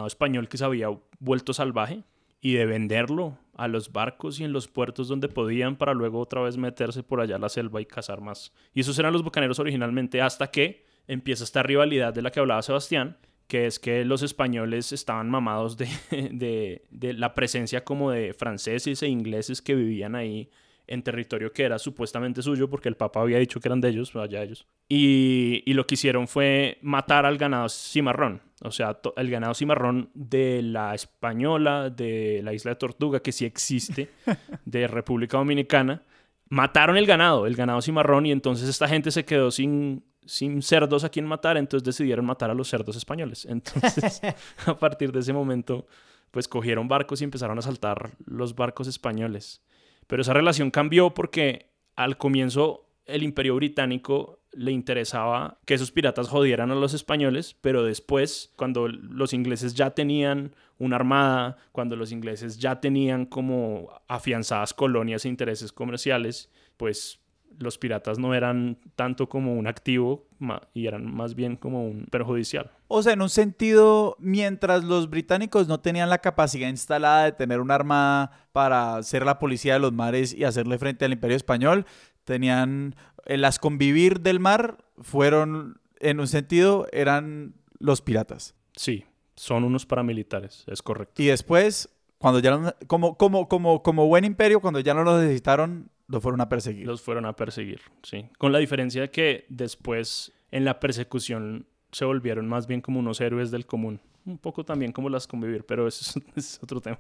español 0.08 0.48
que 0.48 0.58
se 0.58 0.66
había 0.66 0.90
vuelto 1.20 1.54
salvaje 1.54 2.04
y 2.42 2.54
de 2.54 2.66
venderlo 2.66 3.38
a 3.56 3.68
los 3.68 3.92
barcos 3.92 4.40
y 4.40 4.44
en 4.44 4.54
los 4.54 4.68
puertos 4.68 5.08
donde 5.08 5.28
podían 5.28 5.76
para 5.76 5.94
luego 5.94 6.20
otra 6.20 6.42
vez 6.42 6.58
meterse 6.58 7.04
por 7.04 7.22
allá 7.22 7.38
la 7.38 7.50
selva 7.50 7.82
y 7.82 7.86
cazar 7.86 8.22
más. 8.22 8.54
Y 8.74 8.82
esos 8.82 8.98
eran 9.00 9.14
los 9.14 9.24
bucaneros 9.24 9.60
originalmente 9.60 10.22
hasta 10.22 10.52
que 10.52 10.86
empieza 11.08 11.44
esta 11.44 11.64
rivalidad 11.64 12.14
de 12.14 12.22
la 12.22 12.32
que 12.32 12.40
hablaba 12.40 12.62
Sebastián, 12.62 13.18
que 13.48 13.66
es 13.66 13.80
que 13.80 14.06
los 14.06 14.24
españoles 14.24 14.94
estaban 14.94 15.30
mamados 15.30 15.78
de, 15.78 15.90
de, 16.32 16.86
de 16.90 17.14
la 17.14 17.34
presencia 17.34 17.84
como 17.84 18.12
de 18.12 18.34
franceses 18.34 19.04
e 19.04 19.08
ingleses 19.08 19.62
que 19.62 19.76
vivían 19.76 20.16
ahí 20.16 20.50
en 20.92 21.04
territorio 21.04 21.54
que 21.54 21.64
era 21.64 21.80
supuestamente 21.80 22.42
suyo 22.42 22.70
porque 22.70 22.90
el 22.90 22.96
Papa 22.96 23.22
había 23.22 23.40
dicho 23.40 23.60
que 23.60 23.68
eran 23.70 23.80
de 23.80 23.90
ellos, 23.90 24.14
allá 24.16 24.44
ellos. 24.44 24.68
Y, 24.90 25.64
y, 25.66 25.74
lo 25.74 25.88
que 25.88 25.96
hicieron 25.96 26.28
fue 26.28 26.78
matar 26.82 27.26
al 27.26 27.38
ganado 27.38 27.70
cimarrón. 27.70 28.42
O 28.64 28.72
sea, 28.72 29.00
el 29.16 29.32
ganado 29.32 29.54
cimarrón 29.54 30.10
de 30.14 30.62
la 30.62 30.94
española, 30.94 31.90
de 31.90 32.42
la 32.44 32.54
isla 32.54 32.72
de 32.72 32.76
Tortuga, 32.76 33.22
que 33.22 33.32
sí 33.32 33.46
existe, 33.46 34.10
de 34.66 34.88
República 34.88 35.38
Dominicana. 35.38 36.04
Mataron 36.50 36.98
el 36.98 37.06
ganado, 37.06 37.48
el 37.48 37.56
ganado 37.56 37.82
cimarrón, 37.82 38.26
y 38.26 38.32
entonces 38.32 38.68
esta 38.68 38.88
gente 38.88 39.10
se 39.12 39.24
quedó 39.24 39.50
sin, 39.50 40.04
sin 40.26 40.62
cerdos 40.62 41.06
a 41.06 41.10
quien 41.10 41.26
matar, 41.26 41.56
entonces 41.56 41.86
decidieron 41.86 42.26
matar 42.26 42.52
a 42.52 42.54
los 42.54 42.68
cerdos 42.68 42.98
españoles. 42.98 43.46
Entonces, 43.50 44.22
a 44.66 44.78
partir 44.78 45.14
de 45.14 45.22
ese 45.22 45.32
momento, 45.32 45.88
pues 46.32 46.48
cogieron 46.50 46.90
barcos 46.90 47.22
y 47.22 47.24
empezaron 47.24 47.58
a 47.58 47.62
saltar 47.62 48.12
los 48.26 48.54
barcos 48.56 48.88
españoles. 48.88 49.62
Pero 50.08 50.22
esa 50.22 50.34
relación 50.34 50.72
cambió 50.72 51.14
porque 51.14 51.72
al 51.96 52.18
comienzo 52.18 52.86
el 53.06 53.24
imperio 53.24 53.56
británico 53.56 54.40
le 54.54 54.72
interesaba 54.72 55.60
que 55.66 55.74
esos 55.74 55.92
piratas 55.92 56.28
jodieran 56.28 56.72
a 56.72 56.76
los 56.76 56.94
españoles, 56.94 57.56
pero 57.62 57.84
después, 57.84 58.52
cuando 58.58 58.88
los 58.88 59.34
ingleses 59.34 59.76
ya 59.76 59.92
tenían 59.92 60.56
una 60.78 60.98
armada, 60.98 61.58
cuando 61.72 61.96
los 61.96 62.12
ingleses 62.12 62.58
ya 62.58 62.82
tenían 62.82 63.26
como 63.26 63.90
afianzadas 64.08 64.74
colonias 64.74 65.24
e 65.24 65.30
intereses 65.30 65.72
comerciales, 65.72 66.50
pues 66.76 67.21
los 67.60 67.78
piratas 67.78 68.18
no 68.20 68.34
eran 68.34 68.78
tanto 68.96 69.30
como 69.30 69.54
un 69.54 69.68
activo 69.68 70.28
y 70.74 70.88
eran 70.88 71.14
más 71.14 71.36
bien 71.36 71.56
como 71.56 71.86
un 71.86 72.06
perjudicial. 72.06 72.72
O 72.88 73.04
sea, 73.04 73.14
en 73.14 73.22
un 73.22 73.30
sentido, 73.30 74.16
mientras 74.20 74.84
los 74.84 75.10
británicos 75.10 75.68
no 75.68 75.80
tenían 75.80 76.10
la 76.10 76.18
capacidad 76.20 76.70
instalada 76.70 77.26
de 77.26 77.32
tener 77.34 77.60
una 77.60 77.76
armada 77.76 78.48
para 78.52 79.02
ser 79.04 79.26
la 79.26 79.40
policía 79.40 79.74
de 79.74 79.80
los 79.80 79.94
mares 79.94 80.34
y 80.34 80.44
hacerle 80.44 80.78
frente 80.78 81.06
al 81.06 81.14
imperio 81.14 81.38
español, 81.38 81.86
tenían 82.24 82.96
eh, 83.26 83.38
las 83.38 83.60
convivir 83.60 84.22
del 84.22 84.40
mar 84.40 84.78
fueron, 85.00 85.80
en 86.00 86.20
un 86.20 86.28
sentido, 86.28 86.88
eran 86.92 87.56
los 87.80 88.02
piratas. 88.02 88.56
Sí, 88.76 89.06
son 89.36 89.64
unos 89.64 89.86
paramilitares, 89.86 90.66
es 90.68 90.82
correcto. 90.82 91.22
Y 91.22 91.28
después, 91.28 91.90
cuando 92.18 92.40
ya 92.40 92.76
como, 92.88 93.18
como, 93.18 93.48
como, 93.48 93.84
como 93.84 94.08
buen 94.08 94.26
imperio, 94.26 94.60
cuando 94.60 94.80
ya 94.80 94.94
no 94.94 95.04
lo 95.04 95.20
necesitaron, 95.20 95.90
los 96.12 96.22
fueron 96.22 96.42
a 96.42 96.50
perseguir. 96.50 96.86
Los 96.86 97.02
fueron 97.02 97.26
a 97.26 97.36
perseguir, 97.36 97.82
sí. 98.04 98.26
Con 98.38 98.52
la 98.52 98.60
diferencia 98.60 99.02
de 99.02 99.10
que 99.10 99.46
después 99.50 100.32
en 100.52 100.66
la 100.66 100.80
persecución 100.80 101.66
se 101.92 102.06
volvieron 102.06 102.48
más 102.48 102.68
bien 102.68 102.82
como 102.82 103.00
unos 103.00 103.22
héroes 103.22 103.50
del 103.50 103.66
común. 103.66 104.00
Un 104.26 104.38
poco 104.38 104.64
también 104.64 104.92
como 104.92 105.10
las 105.10 105.26
convivir, 105.26 105.66
pero 105.66 105.88
eso 105.88 106.22
es, 106.36 106.60
otro 106.64 106.82
tema. 106.82 107.00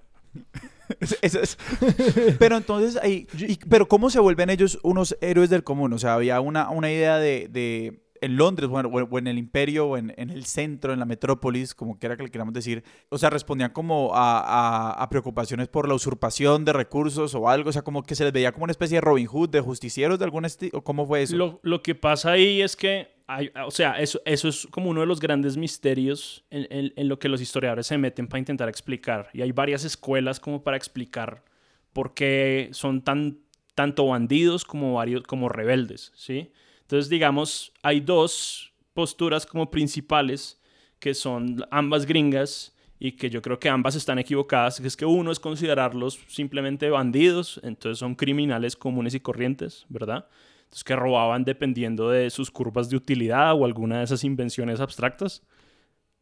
pero 2.39 2.57
entonces, 2.57 2.97
ahí, 3.03 3.27
pero 3.69 3.87
¿cómo 3.87 4.09
se 4.09 4.19
vuelven 4.19 4.49
ellos 4.49 4.79
unos 4.81 5.15
héroes 5.21 5.49
del 5.49 5.63
común? 5.63 5.91
O 5.93 5.99
sea, 5.99 6.15
había 6.15 6.39
una, 6.39 6.69
una 6.69 6.89
idea 6.89 7.17
de 7.17 8.01
en 8.21 8.37
Londres, 8.37 8.69
bueno, 8.69 8.89
o 8.89 9.17
en 9.17 9.27
el 9.27 9.37
imperio, 9.39 9.87
o 9.87 9.97
en, 9.97 10.13
el 10.15 10.45
centro, 10.45 10.93
en 10.93 10.99
la 10.99 11.05
metrópolis, 11.05 11.73
como 11.73 11.97
quiera 11.97 12.15
que 12.15 12.23
le 12.23 12.29
queramos 12.29 12.53
decir, 12.53 12.83
o 13.09 13.17
sea, 13.17 13.31
respondían 13.31 13.71
como 13.71 14.11
a, 14.13 15.05
preocupaciones 15.09 15.67
por 15.67 15.87
la 15.87 15.95
usurpación 15.95 16.63
de 16.63 16.71
recursos 16.71 17.33
o 17.35 17.49
algo, 17.49 17.69
o 17.69 17.73
sea, 17.73 17.81
como 17.81 18.03
que 18.03 18.15
se 18.15 18.23
les 18.23 18.31
veía 18.31 18.51
como 18.51 18.65
una 18.65 18.71
especie 18.71 18.97
de 18.97 19.01
Robin 19.01 19.25
Hood, 19.25 19.49
de 19.49 19.59
justicieros 19.59 20.19
de 20.19 20.25
algún 20.25 20.45
estilo, 20.45 20.83
¿cómo 20.83 21.05
fue 21.05 21.23
eso? 21.23 21.59
Lo, 21.61 21.83
que 21.83 21.95
pasa 21.95 22.31
ahí 22.31 22.61
es 22.61 22.75
que, 22.75 23.09
hay, 23.27 23.51
o 23.65 23.71
sea, 23.71 23.99
eso, 23.99 24.21
eso 24.25 24.47
es 24.47 24.67
como 24.67 24.91
uno 24.91 25.01
de 25.01 25.07
los 25.07 25.19
grandes 25.19 25.57
misterios 25.57 26.45
en, 26.51 26.93
en 26.95 27.09
lo 27.09 27.17
que 27.17 27.27
los 27.27 27.41
historiadores 27.41 27.87
se 27.87 27.97
meten 27.97 28.27
para 28.27 28.39
intentar 28.39 28.69
explicar, 28.69 29.29
y 29.33 29.41
hay 29.41 29.51
varias 29.51 29.83
escuelas 29.83 30.39
como 30.39 30.63
para 30.63 30.77
explicar 30.77 31.43
por 31.91 32.13
qué 32.13 32.69
son 32.71 33.01
tan 33.01 33.39
tanto 33.73 34.05
bandidos 34.05 34.65
como 34.65 34.93
varios 34.93 35.23
como 35.23 35.49
rebeldes, 35.49 36.11
¿sí? 36.13 36.51
Entonces, 36.91 37.09
digamos, 37.09 37.71
hay 37.81 38.01
dos 38.01 38.73
posturas 38.93 39.45
como 39.45 39.71
principales 39.71 40.61
que 40.99 41.13
son 41.13 41.65
ambas 41.71 42.05
gringas 42.05 42.75
y 42.99 43.13
que 43.13 43.29
yo 43.29 43.41
creo 43.41 43.57
que 43.57 43.69
ambas 43.69 43.95
están 43.95 44.19
equivocadas, 44.19 44.81
que 44.81 44.87
es 44.87 44.97
que 44.97 45.05
uno 45.05 45.31
es 45.31 45.39
considerarlos 45.39 46.19
simplemente 46.27 46.89
bandidos, 46.89 47.61
entonces 47.63 47.97
son 47.97 48.13
criminales 48.13 48.75
comunes 48.75 49.13
y 49.13 49.21
corrientes, 49.21 49.85
¿verdad? 49.87 50.27
Entonces 50.63 50.83
que 50.83 50.93
robaban 50.97 51.45
dependiendo 51.45 52.09
de 52.09 52.29
sus 52.29 52.51
curvas 52.51 52.89
de 52.89 52.97
utilidad 52.97 53.53
o 53.53 53.63
alguna 53.63 53.99
de 53.99 54.03
esas 54.03 54.25
invenciones 54.25 54.81
abstractas. 54.81 55.43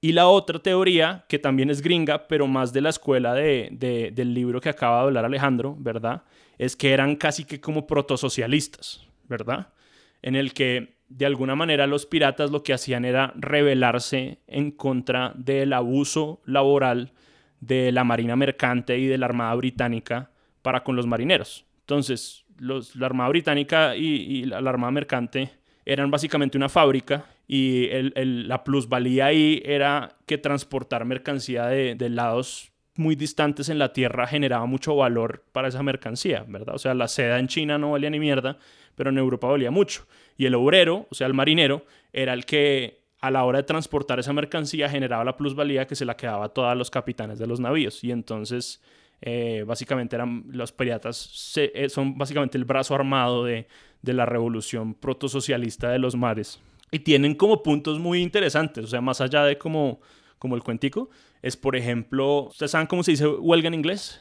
Y 0.02 0.12
la 0.12 0.28
otra 0.28 0.60
teoría, 0.60 1.26
que 1.28 1.40
también 1.40 1.72
es 1.72 1.82
gringa, 1.82 2.28
pero 2.28 2.46
más 2.46 2.74
de 2.74 2.82
la 2.82 2.90
escuela 2.90 3.34
de, 3.34 4.12
del 4.14 4.36
libro 4.36 4.62
que 4.62 4.70
acaba 4.70 4.98
de 4.98 5.08
hablar 5.08 5.26
Alejandro, 5.26 5.76
¿verdad? 5.80 6.22
Es 6.60 6.76
que 6.76 6.92
eran 6.92 7.16
casi 7.16 7.44
que 7.44 7.60
como 7.60 7.88
protosocialistas, 7.88 9.08
¿verdad? 9.28 9.74
En 10.22 10.36
el 10.36 10.54
que 10.54 10.98
de 11.10 11.26
alguna 11.26 11.56
manera 11.56 11.88
los 11.88 12.06
piratas 12.06 12.52
lo 12.52 12.64
que 12.64 12.74
hacían 12.74 13.04
era 13.04 13.34
rebelarse 13.36 14.40
en 14.48 14.72
contra 14.72 15.34
del 15.36 15.74
abuso 15.74 16.42
laboral 16.46 17.12
de 17.60 17.92
la 17.92 18.04
Marina 18.04 18.36
Mercante 18.36 18.98
y 18.98 19.08
de 19.08 19.18
la 19.18 19.26
Armada 19.26 19.56
Británica 19.56 20.32
para 20.62 20.84
con 20.84 20.96
los 20.96 21.08
marineros. 21.08 21.66
Entonces, 21.82 22.46
la 22.60 23.06
Armada 23.06 23.30
Británica 23.30 23.96
y, 23.96 24.46
la, 24.46 24.58
Armada 24.58 24.92
Mercante 24.92 25.52
eran 25.86 26.12
básicamente 26.12 26.58
una 26.58 26.70
fábrica 26.70 27.26
y 27.48 27.90
la 28.14 28.64
plusvalía 28.64 29.28
ahí 29.28 29.62
era 29.66 30.18
que 30.28 30.38
transportar 30.38 31.06
mercancía 31.06 31.66
de, 31.66 31.96
de 31.96 32.10
lados 32.10 32.72
muy 33.00 33.16
distantes 33.16 33.70
en 33.70 33.80
la 33.80 33.94
tierra 33.94 34.28
generaba 34.28 34.66
mucho 34.68 34.96
valor 34.96 35.44
para 35.52 35.70
esa 35.70 35.82
mercancía, 35.82 36.46
¿verdad? 36.48 36.76
O 36.76 36.78
sea, 36.78 36.94
la 36.94 37.08
seda 37.08 37.40
en 37.40 37.48
China 37.48 37.78
no 37.78 37.92
valía 37.92 38.10
ni 38.10 38.20
mierda, 38.20 38.58
pero 39.00 39.12
en 39.12 39.18
Europa 39.18 39.48
valía 39.48 39.72
mucho. 39.72 40.06
Y 40.36 40.46
el 40.46 40.56
obrero, 40.56 41.08
o 41.10 41.16
sea, 41.16 41.26
el 41.26 41.34
marinero, 41.34 41.86
era 42.12 42.34
el 42.34 42.46
que 42.46 43.06
a 43.22 43.32
la 43.32 43.46
hora 43.46 43.60
de 43.60 43.64
transportar 43.64 44.20
esa 44.20 44.34
mercancía 44.34 44.90
generaba 44.90 45.24
la 45.24 45.38
plusvalía 45.38 45.88
que 45.88 45.96
se 45.96 46.04
la 46.04 46.18
quedaba 46.18 46.44
a 46.44 46.50
todos 46.50 46.76
los 46.76 46.92
capitanes 46.92 47.40
de 47.40 47.48
los 47.48 47.62
navíos. 47.62 48.04
Y 48.04 48.12
entonces, 48.12 48.82
eh, 49.22 49.64
básicamente, 49.66 50.18
eran 50.18 50.44
los 50.52 50.74
piratas 50.74 51.54
eh, 51.56 51.88
son 51.88 52.18
básicamente 52.18 52.58
el 52.58 52.66
brazo 52.66 52.94
armado 52.94 53.46
de, 53.46 53.70
de 54.02 54.14
la 54.14 54.26
revolución 54.26 54.94
protosocialista 54.96 55.92
de 55.92 56.00
los 56.00 56.18
mares. 56.18 56.60
Y 56.92 57.00
tienen 57.00 57.36
como 57.36 57.64
puntos 57.64 58.00
muy 58.00 58.22
interesantes, 58.22 58.84
o 58.84 58.88
sea, 58.88 59.00
más 59.00 59.22
allá 59.22 59.46
de 59.46 59.58
como, 59.58 60.02
como 60.40 60.58
el 60.58 60.62
cuentico, 60.62 61.10
es 61.42 61.56
por 61.56 61.78
ejemplo, 61.78 62.48
¿ustedes 62.50 62.72
saben 62.72 62.88
cómo 62.88 63.02
se 63.04 63.12
dice 63.12 63.30
huelga 63.30 63.70
en 63.70 63.76
inglés? 63.76 64.20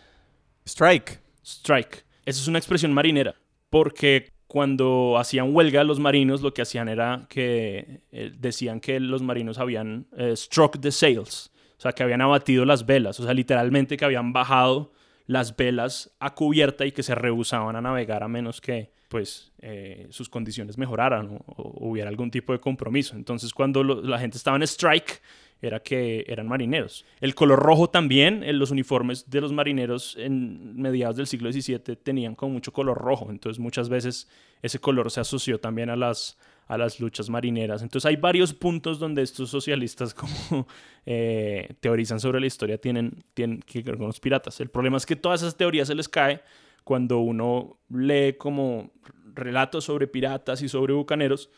Strike. 0.64 1.18
Strike. 1.44 2.04
Esa 2.24 2.42
es 2.42 2.46
una 2.46 2.58
expresión 2.58 2.92
marinera, 2.92 3.34
porque 3.70 4.37
cuando 4.48 5.18
hacían 5.18 5.54
huelga 5.54 5.84
los 5.84 6.00
marinos, 6.00 6.40
lo 6.40 6.54
que 6.54 6.62
hacían 6.62 6.88
era 6.88 7.26
que 7.28 8.00
eh, 8.10 8.32
decían 8.36 8.80
que 8.80 8.98
los 8.98 9.22
marinos 9.22 9.58
habían 9.58 10.06
eh, 10.16 10.34
struck 10.34 10.80
the 10.80 10.90
sails, 10.90 11.52
o 11.76 11.80
sea, 11.80 11.92
que 11.92 12.02
habían 12.02 12.22
abatido 12.22 12.64
las 12.64 12.86
velas, 12.86 13.20
o 13.20 13.24
sea, 13.24 13.34
literalmente 13.34 13.98
que 13.98 14.06
habían 14.06 14.32
bajado 14.32 14.90
las 15.26 15.54
velas 15.54 16.16
a 16.18 16.34
cubierta 16.34 16.86
y 16.86 16.92
que 16.92 17.02
se 17.02 17.14
rehusaban 17.14 17.76
a 17.76 17.82
navegar 17.82 18.22
a 18.22 18.28
menos 18.28 18.62
que 18.62 18.90
pues 19.08 19.52
eh, 19.60 20.06
sus 20.10 20.28
condiciones 20.28 20.78
mejoraran 20.78 21.38
o, 21.46 21.88
hubiera 21.88 22.08
algún 22.08 22.30
tipo 22.30 22.52
de 22.54 22.60
compromiso. 22.60 23.16
Entonces 23.16 23.52
cuando 23.52 23.84
la 23.84 24.18
gente 24.18 24.38
estaba 24.38 24.56
en 24.56 24.62
strike, 24.62 25.20
era 25.60 25.80
que 25.80 26.24
eran 26.28 26.46
marineros. 26.46 27.04
El 27.20 27.34
color 27.34 27.58
rojo 27.58 27.90
también, 27.90 28.42
en 28.44 28.58
los 28.58 28.70
uniformes 28.70 29.28
de 29.28 29.40
los 29.40 29.52
marineros 29.52 30.16
en 30.18 30.80
mediados 30.80 31.16
del 31.16 31.26
siglo 31.26 31.50
XVII 31.50 31.96
tenían 31.96 32.34
como 32.34 32.52
mucho 32.54 32.72
color 32.72 32.98
rojo, 32.98 33.30
entonces 33.30 33.58
muchas 33.58 33.88
veces 33.88 34.28
ese 34.62 34.78
color 34.78 35.10
se 35.10 35.20
asoció 35.20 35.58
también 35.58 35.90
a 35.90 35.96
las, 35.96 36.38
a 36.66 36.78
las 36.78 37.00
luchas 37.00 37.28
marineras. 37.28 37.82
Entonces 37.82 38.06
hay 38.06 38.16
varios 38.16 38.54
puntos 38.54 38.98
donde 38.98 39.22
estos 39.22 39.50
socialistas 39.50 40.14
como 40.48 40.66
eh, 41.06 41.74
teorizan 41.80 42.20
sobre 42.20 42.40
la 42.40 42.46
historia 42.46 42.78
tienen, 42.78 43.24
tienen 43.34 43.60
que 43.60 43.82
ver 43.82 43.96
con 43.96 44.06
los 44.06 44.20
piratas. 44.20 44.60
El 44.60 44.70
problema 44.70 44.96
es 44.96 45.06
que 45.06 45.16
todas 45.16 45.42
esas 45.42 45.56
teorías 45.56 45.88
se 45.88 45.94
les 45.94 46.08
cae 46.08 46.40
cuando 46.84 47.18
uno 47.18 47.78
lee 47.90 48.34
como 48.38 48.92
relatos 49.34 49.84
sobre 49.84 50.06
piratas 50.06 50.62
y 50.62 50.68
sobre 50.68 50.94
bucaneros 50.94 51.50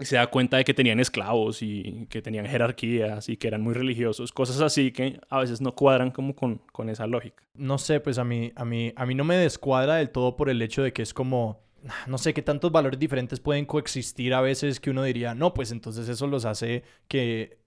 se 0.00 0.16
da 0.16 0.26
cuenta 0.26 0.58
de 0.58 0.64
que 0.64 0.74
tenían 0.74 1.00
esclavos 1.00 1.62
y 1.62 2.06
que 2.10 2.20
tenían 2.20 2.46
jerarquías 2.46 3.28
y 3.28 3.36
que 3.36 3.48
eran 3.48 3.62
muy 3.62 3.74
religiosos, 3.74 4.32
cosas 4.32 4.60
así 4.60 4.92
que 4.92 5.20
a 5.30 5.40
veces 5.40 5.60
no 5.60 5.74
cuadran 5.74 6.10
como 6.10 6.34
con, 6.34 6.60
con 6.72 6.88
esa 6.88 7.06
lógica. 7.06 7.42
No 7.54 7.78
sé, 7.78 8.00
pues 8.00 8.18
a 8.18 8.24
mí, 8.24 8.52
a, 8.54 8.64
mí, 8.64 8.92
a 8.94 9.06
mí 9.06 9.14
no 9.14 9.24
me 9.24 9.36
descuadra 9.36 9.96
del 9.96 10.10
todo 10.10 10.36
por 10.36 10.50
el 10.50 10.60
hecho 10.60 10.82
de 10.82 10.92
que 10.92 11.02
es 11.02 11.14
como, 11.14 11.62
no 12.06 12.18
sé, 12.18 12.34
qué 12.34 12.42
tantos 12.42 12.70
valores 12.70 13.00
diferentes 13.00 13.40
pueden 13.40 13.64
coexistir 13.64 14.34
a 14.34 14.40
veces 14.40 14.80
que 14.80 14.90
uno 14.90 15.02
diría, 15.02 15.34
no, 15.34 15.54
pues 15.54 15.70
entonces 15.70 16.08
eso 16.08 16.26
los 16.26 16.44
hace 16.44 16.82
que 17.08 17.58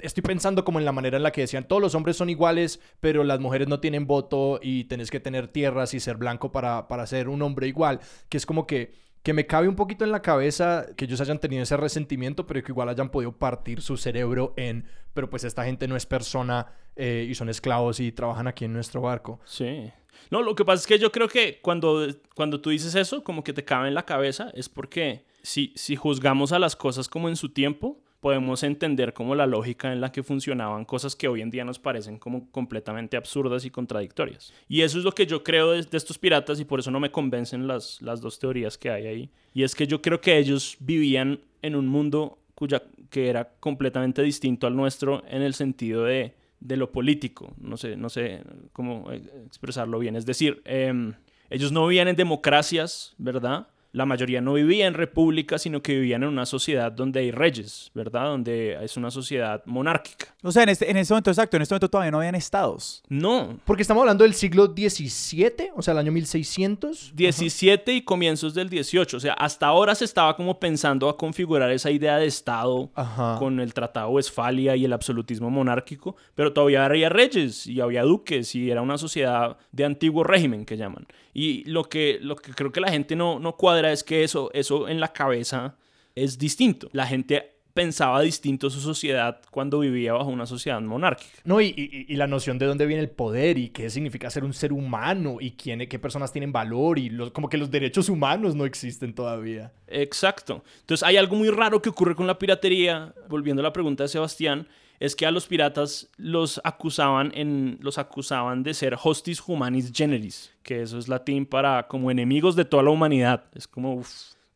estoy 0.00 0.22
pensando 0.22 0.64
como 0.64 0.78
en 0.78 0.84
la 0.84 0.92
manera 0.92 1.16
en 1.16 1.22
la 1.22 1.30
que 1.30 1.42
decían, 1.42 1.66
todos 1.66 1.80
los 1.80 1.94
hombres 1.94 2.16
son 2.16 2.30
iguales, 2.30 2.80
pero 3.00 3.24
las 3.24 3.40
mujeres 3.40 3.68
no 3.68 3.80
tienen 3.80 4.06
voto 4.06 4.58
y 4.62 4.84
tenés 4.84 5.10
que 5.10 5.20
tener 5.20 5.48
tierras 5.48 5.94
y 5.94 6.00
ser 6.00 6.16
blanco 6.16 6.52
para, 6.52 6.88
para 6.88 7.06
ser 7.06 7.28
un 7.28 7.42
hombre 7.42 7.68
igual, 7.68 8.00
que 8.28 8.36
es 8.36 8.46
como 8.46 8.66
que 8.66 9.07
que 9.22 9.32
me 9.32 9.46
cabe 9.46 9.68
un 9.68 9.76
poquito 9.76 10.04
en 10.04 10.12
la 10.12 10.22
cabeza 10.22 10.86
que 10.96 11.04
ellos 11.04 11.20
hayan 11.20 11.38
tenido 11.38 11.62
ese 11.62 11.76
resentimiento, 11.76 12.46
pero 12.46 12.62
que 12.62 12.72
igual 12.72 12.88
hayan 12.88 13.10
podido 13.10 13.32
partir 13.32 13.82
su 13.82 13.96
cerebro 13.96 14.54
en, 14.56 14.86
pero 15.14 15.28
pues 15.28 15.44
esta 15.44 15.64
gente 15.64 15.88
no 15.88 15.96
es 15.96 16.06
persona 16.06 16.72
eh, 16.96 17.26
y 17.28 17.34
son 17.34 17.48
esclavos 17.48 18.00
y 18.00 18.12
trabajan 18.12 18.46
aquí 18.46 18.64
en 18.64 18.72
nuestro 18.72 19.00
barco. 19.00 19.40
Sí. 19.44 19.90
No, 20.30 20.42
lo 20.42 20.54
que 20.54 20.64
pasa 20.64 20.80
es 20.82 20.86
que 20.86 20.98
yo 20.98 21.12
creo 21.12 21.28
que 21.28 21.60
cuando, 21.60 22.06
cuando 22.34 22.60
tú 22.60 22.70
dices 22.70 22.94
eso, 22.94 23.22
como 23.22 23.44
que 23.44 23.52
te 23.52 23.64
cabe 23.64 23.88
en 23.88 23.94
la 23.94 24.04
cabeza, 24.04 24.50
es 24.54 24.68
porque 24.68 25.24
si, 25.42 25.72
si 25.76 25.96
juzgamos 25.96 26.52
a 26.52 26.58
las 26.58 26.76
cosas 26.76 27.08
como 27.08 27.28
en 27.28 27.36
su 27.36 27.50
tiempo, 27.50 28.00
podemos 28.20 28.62
entender 28.62 29.12
como 29.12 29.34
la 29.34 29.46
lógica 29.46 29.92
en 29.92 30.00
la 30.00 30.10
que 30.10 30.22
funcionaban 30.22 30.84
cosas 30.84 31.14
que 31.14 31.28
hoy 31.28 31.40
en 31.40 31.50
día 31.50 31.64
nos 31.64 31.78
parecen 31.78 32.18
como 32.18 32.50
completamente 32.50 33.16
absurdas 33.16 33.64
y 33.64 33.70
contradictorias. 33.70 34.52
Y 34.68 34.82
eso 34.82 34.98
es 34.98 35.04
lo 35.04 35.12
que 35.12 35.26
yo 35.26 35.44
creo 35.44 35.70
de, 35.70 35.86
estos 35.92 36.18
piratas 36.18 36.58
y 36.60 36.64
por 36.64 36.80
eso 36.80 36.90
no 36.90 37.00
me 37.00 37.10
convencen 37.10 37.66
las, 37.66 38.02
las 38.02 38.20
dos 38.20 38.38
teorías 38.38 38.76
que 38.76 38.90
hay 38.90 39.06
ahí. 39.06 39.30
Y 39.54 39.62
es 39.62 39.74
que 39.74 39.86
yo 39.86 40.02
creo 40.02 40.20
que 40.20 40.36
ellos 40.36 40.76
vivían 40.80 41.40
en 41.62 41.76
un 41.76 41.86
mundo 41.86 42.38
cuya, 42.54 42.82
que 43.10 43.28
era 43.28 43.50
completamente 43.60 44.22
distinto 44.22 44.66
al 44.66 44.74
nuestro 44.74 45.22
en 45.28 45.42
el 45.42 45.54
sentido 45.54 46.04
de, 46.04 46.34
de 46.60 46.76
lo 46.76 46.90
político. 46.90 47.54
No 47.58 47.76
sé, 47.76 47.96
no 47.96 48.08
sé 48.08 48.42
cómo 48.72 49.10
expresarlo 49.12 49.98
bien. 50.00 50.16
Es 50.16 50.26
decir, 50.26 50.60
em, 50.64 51.14
ellos 51.50 51.72
no 51.72 51.86
vivían 51.86 52.08
en 52.08 52.16
democracias, 52.16 53.14
¿verdad? 53.16 53.68
La 53.92 54.06
mayoría 54.06 54.40
no 54.40 54.54
vivía 54.54 54.86
en 54.86 54.94
república, 54.94 55.58
sino 55.58 55.82
que 55.82 55.94
vivían 55.94 56.22
en 56.22 56.28
una 56.28 56.46
sociedad 56.46 56.92
donde 56.92 57.20
hay 57.20 57.30
reyes, 57.30 57.90
¿verdad? 57.94 58.26
Donde 58.26 58.76
es 58.82 58.96
una 58.96 59.10
sociedad 59.10 59.62
monárquica. 59.66 60.34
O 60.42 60.52
sea, 60.52 60.62
en 60.62 60.68
este, 60.68 60.90
en 60.90 60.96
este 60.96 61.14
momento, 61.14 61.30
exacto, 61.30 61.56
en 61.56 61.62
este 61.62 61.74
momento 61.74 61.88
todavía 61.88 62.10
no 62.10 62.18
habían 62.18 62.34
estados. 62.34 63.02
No. 63.08 63.58
Porque 63.64 63.82
estamos 63.82 64.02
hablando 64.02 64.24
del 64.24 64.34
siglo 64.34 64.66
XVII, 64.66 65.70
o 65.74 65.82
sea, 65.82 65.92
el 65.92 65.98
año 65.98 66.12
1600. 66.12 67.12
17 67.14 67.94
y 67.94 68.02
comienzos 68.02 68.54
del 68.54 68.68
18. 68.68 69.16
O 69.16 69.20
sea, 69.20 69.32
hasta 69.34 69.66
ahora 69.66 69.94
se 69.94 70.04
estaba 70.04 70.36
como 70.36 70.60
pensando 70.60 71.08
a 71.08 71.16
configurar 71.16 71.70
esa 71.70 71.90
idea 71.90 72.18
de 72.18 72.26
estado 72.26 72.90
con 73.38 73.60
el 73.60 73.72
Tratado 73.74 74.08
de 74.08 74.14
Westfalia 74.14 74.76
y 74.76 74.84
el 74.84 74.92
absolutismo 74.92 75.50
monárquico, 75.50 76.16
pero 76.34 76.52
todavía 76.52 76.84
había 76.84 77.08
reyes 77.08 77.66
y 77.66 77.80
había 77.80 78.02
duques 78.02 78.54
y 78.54 78.70
era 78.70 78.82
una 78.82 78.98
sociedad 78.98 79.56
de 79.72 79.84
antiguo 79.84 80.24
régimen 80.24 80.64
que 80.64 80.76
llaman. 80.76 81.06
Y 81.38 81.62
lo 81.66 81.84
que, 81.84 82.18
lo 82.20 82.34
que 82.34 82.52
creo 82.52 82.72
que 82.72 82.80
la 82.80 82.90
gente 82.90 83.14
no, 83.14 83.38
no 83.38 83.56
cuadra 83.56 83.92
es 83.92 84.02
que 84.02 84.24
eso, 84.24 84.50
eso 84.54 84.88
en 84.88 84.98
la 84.98 85.12
cabeza 85.12 85.76
es 86.16 86.36
distinto. 86.36 86.88
La 86.90 87.06
gente 87.06 87.60
pensaba 87.72 88.22
distinto 88.22 88.68
su 88.70 88.80
sociedad 88.80 89.40
cuando 89.52 89.78
vivía 89.78 90.14
bajo 90.14 90.30
una 90.30 90.46
sociedad 90.46 90.80
monárquica. 90.80 91.30
No, 91.44 91.60
y, 91.60 91.72
y, 92.08 92.16
la 92.16 92.26
noción 92.26 92.58
de 92.58 92.66
dónde 92.66 92.86
viene 92.86 93.04
el 93.04 93.10
poder 93.10 93.56
y 93.56 93.68
qué 93.68 93.88
significa 93.88 94.28
ser 94.30 94.42
un 94.42 94.52
ser 94.52 94.72
humano 94.72 95.36
y 95.38 95.52
quién, 95.52 95.86
qué 95.86 95.98
personas 96.00 96.32
tienen 96.32 96.50
valor 96.50 96.98
y 96.98 97.08
los, 97.08 97.30
como 97.30 97.48
que 97.48 97.56
los 97.56 97.70
derechos 97.70 98.08
humanos 98.08 98.56
no 98.56 98.64
existen 98.64 99.14
todavía. 99.14 99.70
Exacto. 99.86 100.64
Entonces 100.80 101.06
hay 101.06 101.18
algo 101.18 101.36
muy 101.36 101.50
raro 101.50 101.80
que 101.80 101.90
ocurre 101.90 102.16
con 102.16 102.26
la 102.26 102.36
piratería, 102.36 103.14
volviendo 103.28 103.60
a 103.60 103.62
la 103.62 103.72
pregunta 103.72 104.02
de 104.02 104.08
Sebastián, 104.08 104.66
es 105.00 105.14
que 105.14 105.26
a 105.26 105.30
los 105.30 105.46
piratas 105.46 106.10
los 106.16 106.60
acusaban, 106.64 107.32
en, 107.34 107.78
los 107.80 107.98
acusaban 107.98 108.62
de 108.62 108.74
ser 108.74 108.96
hostis 109.02 109.42
humanis 109.46 109.92
generis, 109.94 110.52
que 110.62 110.82
eso 110.82 110.98
es 110.98 111.08
latín 111.08 111.46
para 111.46 111.86
como 111.86 112.10
enemigos 112.10 112.56
de 112.56 112.64
toda 112.64 112.82
la 112.82 112.90
humanidad. 112.90 113.44
Es 113.54 113.68
como... 113.68 114.02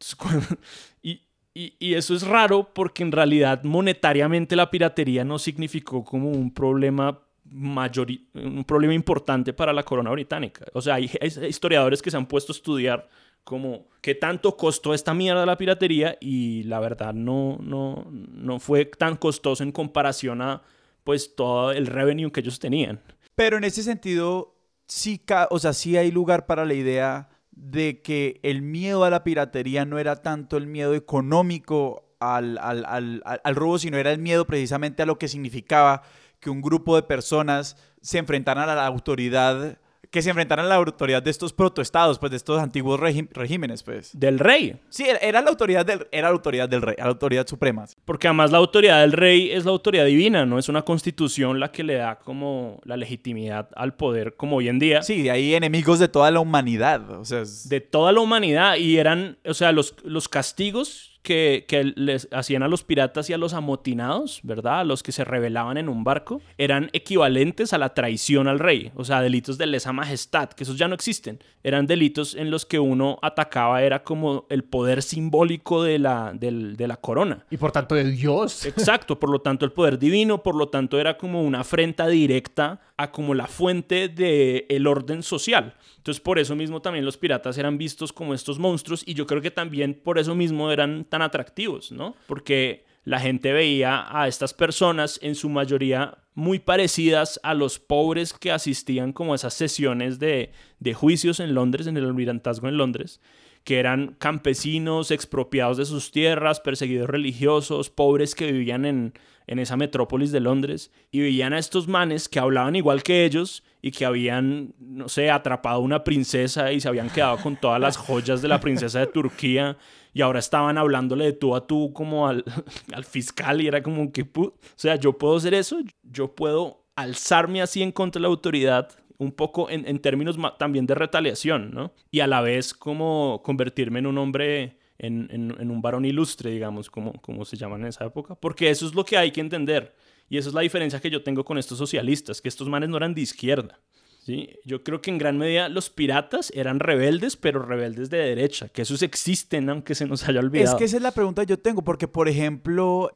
y, 1.02 1.22
y, 1.54 1.74
y, 1.78 1.94
eso 1.94 2.14
es 2.14 2.26
raro 2.26 2.70
porque 2.74 3.04
en 3.04 3.12
realidad 3.12 3.62
monetariamente 3.62 4.56
la 4.56 4.70
piratería 4.70 5.24
no 5.24 5.38
significó 5.38 6.04
como 6.04 6.30
un 6.30 6.52
problema 6.52 7.20
mayor, 7.44 8.08
un 8.34 8.64
problema 8.64 8.94
importante 8.94 9.52
para 9.52 9.72
la 9.72 9.82
corona 9.82 10.10
británica. 10.10 10.64
O 10.72 10.80
sea, 10.80 10.94
hay 10.94 11.10
historiadores 11.48 12.02
que 12.02 12.10
se 12.10 12.16
han 12.16 12.26
puesto 12.26 12.52
a 12.52 12.56
estudiar 12.56 13.08
como 13.44 13.88
qué 14.00 14.14
tanto 14.14 14.56
costó 14.56 14.94
esta 14.94 15.14
mierda 15.14 15.46
la 15.46 15.58
piratería 15.58 16.16
y 16.20 16.64
la 16.64 16.80
verdad 16.80 17.14
no, 17.14 17.58
no, 17.60 18.06
no 18.10 18.58
fue 18.58 18.84
tan 18.84 19.16
costoso 19.16 19.62
en 19.62 19.72
comparación 19.72 20.42
a 20.42 20.62
pues 21.04 21.34
todo 21.34 21.72
el 21.72 21.86
revenue 21.86 22.30
que 22.30 22.40
ellos 22.40 22.58
tenían. 22.58 23.00
Pero 23.34 23.56
en 23.56 23.64
ese 23.64 23.82
sentido, 23.82 24.54
sí, 24.86 25.20
o 25.50 25.58
sea, 25.58 25.72
sí 25.72 25.96
hay 25.96 26.10
lugar 26.10 26.46
para 26.46 26.64
la 26.64 26.74
idea 26.74 27.28
de 27.50 28.00
que 28.02 28.40
el 28.42 28.62
miedo 28.62 29.04
a 29.04 29.10
la 29.10 29.24
piratería 29.24 29.84
no 29.84 29.98
era 29.98 30.16
tanto 30.22 30.56
el 30.56 30.66
miedo 30.66 30.94
económico 30.94 32.14
al, 32.20 32.58
al, 32.58 32.84
al, 32.86 33.22
al 33.24 33.54
robo, 33.56 33.78
sino 33.78 33.98
era 33.98 34.12
el 34.12 34.18
miedo 34.18 34.46
precisamente 34.46 35.02
a 35.02 35.06
lo 35.06 35.18
que 35.18 35.28
significaba 35.28 36.02
que 36.40 36.50
un 36.50 36.62
grupo 36.62 36.96
de 36.96 37.02
personas 37.02 37.76
se 38.00 38.18
enfrentaran 38.18 38.68
a 38.68 38.74
la 38.74 38.86
autoridad 38.86 39.78
que 40.12 40.20
se 40.20 40.28
enfrentaran 40.28 40.66
a 40.66 40.68
la 40.68 40.74
autoridad 40.74 41.22
de 41.22 41.30
estos 41.30 41.54
protoestados, 41.54 42.18
pues 42.18 42.30
de 42.30 42.36
estos 42.36 42.60
antiguos 42.60 43.00
regímenes, 43.00 43.82
pues. 43.82 44.10
Del 44.12 44.38
rey. 44.38 44.78
Sí, 44.90 45.06
era 45.22 45.40
la 45.40 45.48
autoridad 45.48 45.86
del, 45.86 46.06
era 46.12 46.28
la 46.28 46.34
autoridad 46.34 46.68
del 46.68 46.82
rey, 46.82 46.96
la 46.98 47.06
autoridad 47.06 47.46
suprema. 47.46 47.86
Porque 48.04 48.28
además 48.28 48.52
la 48.52 48.58
autoridad 48.58 49.00
del 49.00 49.12
rey 49.12 49.50
es 49.50 49.64
la 49.64 49.70
autoridad 49.70 50.04
divina, 50.04 50.44
no 50.44 50.58
es 50.58 50.68
una 50.68 50.82
constitución 50.82 51.58
la 51.58 51.72
que 51.72 51.82
le 51.82 51.94
da 51.94 52.18
como 52.18 52.78
la 52.84 52.98
legitimidad 52.98 53.70
al 53.74 53.94
poder 53.94 54.36
como 54.36 54.56
hoy 54.56 54.68
en 54.68 54.78
día. 54.78 55.02
Sí, 55.02 55.22
de 55.22 55.30
ahí 55.30 55.54
enemigos 55.54 55.98
de 55.98 56.08
toda 56.08 56.30
la 56.30 56.40
humanidad, 56.40 57.10
o 57.12 57.24
sea, 57.24 57.44
de 57.64 57.80
toda 57.80 58.12
la 58.12 58.20
humanidad 58.20 58.76
y 58.76 58.98
eran, 58.98 59.38
o 59.46 59.54
sea, 59.54 59.72
los, 59.72 59.96
los 60.04 60.28
castigos 60.28 61.11
que, 61.22 61.92
les 61.96 62.28
hacían 62.32 62.62
a 62.62 62.68
los 62.68 62.84
piratas 62.84 63.30
y 63.30 63.32
a 63.32 63.38
los 63.38 63.54
amotinados, 63.54 64.40
¿verdad? 64.42 64.80
A 64.80 64.84
los 64.84 65.02
que 65.02 65.12
se 65.12 65.24
rebelaban 65.24 65.76
en 65.76 65.88
un 65.88 66.04
barco, 66.04 66.40
eran 66.58 66.90
equivalentes 66.92 67.72
a 67.72 67.78
la 67.78 67.94
traición 67.94 68.48
al 68.48 68.58
rey, 68.58 68.92
o 68.94 69.04
sea, 69.04 69.20
delitos 69.20 69.58
de 69.58 69.66
lesa 69.66 69.92
majestad, 69.92 70.50
que 70.50 70.64
esos 70.64 70.76
ya 70.76 70.88
no 70.88 70.94
existen. 70.94 71.38
Eran 71.62 71.86
delitos 71.86 72.34
en 72.34 72.50
los 72.50 72.66
que 72.66 72.80
uno 72.80 73.18
atacaba, 73.22 73.82
era 73.82 74.02
como 74.02 74.46
el 74.50 74.64
poder 74.64 75.02
simbólico 75.02 75.82
de 75.82 75.98
la, 75.98 76.32
de 76.34 76.86
la 76.86 76.96
corona. 76.96 77.44
Y 77.50 77.56
por 77.56 77.72
tanto 77.72 77.94
de 77.94 78.10
Dios. 78.10 78.66
Exacto, 78.66 79.18
por 79.18 79.30
lo 79.30 79.40
tanto 79.40 79.64
el 79.64 79.72
poder 79.72 79.98
divino, 79.98 80.42
por 80.42 80.56
lo 80.56 80.68
tanto 80.68 80.98
era 80.98 81.16
como 81.16 81.42
una 81.42 81.60
afrenta 81.60 82.08
directa 82.08 82.80
como 83.10 83.34
la 83.34 83.46
fuente 83.46 84.08
del 84.08 84.66
el 84.68 84.86
orden 84.86 85.22
social. 85.22 85.74
Entonces 85.96 86.20
por 86.20 86.38
eso 86.38 86.54
mismo 86.54 86.82
también 86.82 87.04
los 87.04 87.16
piratas 87.16 87.58
eran 87.58 87.78
vistos 87.78 88.12
como 88.12 88.34
estos 88.34 88.58
monstruos 88.58 89.02
y 89.06 89.14
yo 89.14 89.26
creo 89.26 89.40
que 89.40 89.50
también 89.50 89.94
por 89.94 90.18
eso 90.18 90.34
mismo 90.34 90.70
eran 90.70 91.04
tan 91.04 91.22
atractivos, 91.22 91.90
¿no? 91.90 92.14
Porque 92.26 92.84
la 93.04 93.18
gente 93.18 93.52
veía 93.52 94.06
a 94.08 94.28
estas 94.28 94.54
personas 94.54 95.18
en 95.22 95.34
su 95.34 95.48
mayoría 95.48 96.18
muy 96.34 96.58
parecidas 96.58 97.40
a 97.42 97.54
los 97.54 97.78
pobres 97.78 98.32
que 98.32 98.52
asistían 98.52 99.12
como 99.12 99.32
a 99.32 99.36
esas 99.36 99.54
sesiones 99.54 100.18
de, 100.18 100.52
de 100.78 100.94
juicios 100.94 101.40
en 101.40 101.54
Londres, 101.54 101.86
en 101.86 101.96
el 101.96 102.04
almirantazgo 102.04 102.68
en 102.68 102.76
Londres, 102.76 103.20
que 103.64 103.78
eran 103.78 104.16
campesinos 104.18 105.10
expropiados 105.10 105.76
de 105.76 105.84
sus 105.84 106.10
tierras, 106.10 106.60
perseguidos 106.60 107.10
religiosos, 107.10 107.90
pobres 107.90 108.34
que 108.34 108.50
vivían 108.50 108.84
en, 108.84 109.14
en 109.52 109.58
esa 109.58 109.76
metrópolis 109.76 110.32
de 110.32 110.40
Londres 110.40 110.90
y 111.10 111.20
veían 111.20 111.52
a 111.52 111.58
estos 111.58 111.86
manes 111.86 112.28
que 112.28 112.38
hablaban 112.38 112.74
igual 112.74 113.02
que 113.02 113.24
ellos 113.24 113.62
y 113.80 113.90
que 113.90 114.04
habían, 114.04 114.74
no 114.78 115.08
sé, 115.08 115.30
atrapado 115.30 115.76
a 115.76 115.80
una 115.80 116.04
princesa 116.04 116.72
y 116.72 116.80
se 116.80 116.88
habían 116.88 117.10
quedado 117.10 117.36
con 117.38 117.56
todas 117.56 117.80
las 117.80 117.96
joyas 117.96 118.42
de 118.42 118.48
la 118.48 118.60
princesa 118.60 119.00
de 119.00 119.06
Turquía 119.06 119.76
y 120.14 120.22
ahora 120.22 120.38
estaban 120.38 120.78
hablándole 120.78 121.26
de 121.26 121.32
tú 121.32 121.54
a 121.54 121.66
tú 121.66 121.92
como 121.92 122.28
al, 122.28 122.44
al 122.92 123.04
fiscal 123.04 123.60
y 123.60 123.66
era 123.66 123.82
como 123.82 124.10
que, 124.12 124.28
o 124.34 124.54
sea, 124.74 124.96
yo 124.96 125.18
puedo 125.18 125.36
hacer 125.36 125.54
eso, 125.54 125.78
yo 126.02 126.34
puedo 126.34 126.84
alzarme 126.96 127.62
así 127.62 127.82
en 127.82 127.92
contra 127.92 128.20
de 128.20 128.22
la 128.24 128.28
autoridad 128.28 128.90
un 129.18 129.32
poco 129.32 129.70
en, 129.70 129.86
en 129.86 130.00
términos 130.00 130.36
también 130.58 130.86
de 130.86 130.94
retaliación, 130.94 131.70
¿no? 131.72 131.92
Y 132.10 132.20
a 132.20 132.26
la 132.26 132.40
vez 132.40 132.74
como 132.74 133.40
convertirme 133.44 134.00
en 134.00 134.06
un 134.06 134.18
hombre 134.18 134.78
en, 135.02 135.28
en, 135.30 135.70
un 135.70 135.82
varón 135.82 136.04
ilustre, 136.04 136.50
digamos, 136.50 136.88
como, 136.88 137.12
como 137.20 137.44
se 137.44 137.56
llaman 137.56 137.82
en 137.82 137.88
esa 137.88 138.06
época, 138.06 138.36
porque 138.36 138.70
eso 138.70 138.86
es 138.86 138.94
lo 138.94 139.04
que 139.04 139.16
hay 139.16 139.32
que 139.32 139.40
entender. 139.40 139.94
Y 140.28 140.38
esa 140.38 140.48
es 140.48 140.54
la 140.54 140.62
diferencia 140.62 141.00
que 141.00 141.10
yo 141.10 141.22
tengo 141.22 141.44
con 141.44 141.58
estos 141.58 141.76
socialistas, 141.76 142.40
que 142.40 142.48
estos 142.48 142.68
manes 142.68 142.88
no 142.88 142.96
eran 142.96 143.12
de 143.12 143.20
izquierda. 143.20 143.80
¿sí? 144.24 144.48
Yo 144.64 144.82
creo 144.82 145.02
que 145.02 145.10
en 145.10 145.18
gran 145.18 145.36
medida 145.36 145.68
los 145.68 145.90
piratas 145.90 146.52
eran 146.54 146.78
rebeldes, 146.80 147.36
pero 147.36 147.62
rebeldes 147.62 148.08
de 148.10 148.18
derecha, 148.18 148.68
que 148.68 148.82
esos 148.82 149.02
existen 149.02 149.68
aunque 149.68 149.94
se 149.94 150.06
nos 150.06 150.26
haya 150.28 150.40
olvidado. 150.40 150.76
Es 150.76 150.78
que 150.78 150.84
esa 150.84 150.96
es 150.96 151.02
la 151.02 151.10
pregunta 151.10 151.44
que 151.44 151.50
yo 151.50 151.58
tengo, 151.58 151.82
porque 151.82 152.06
por 152.08 152.28
ejemplo, 152.28 153.10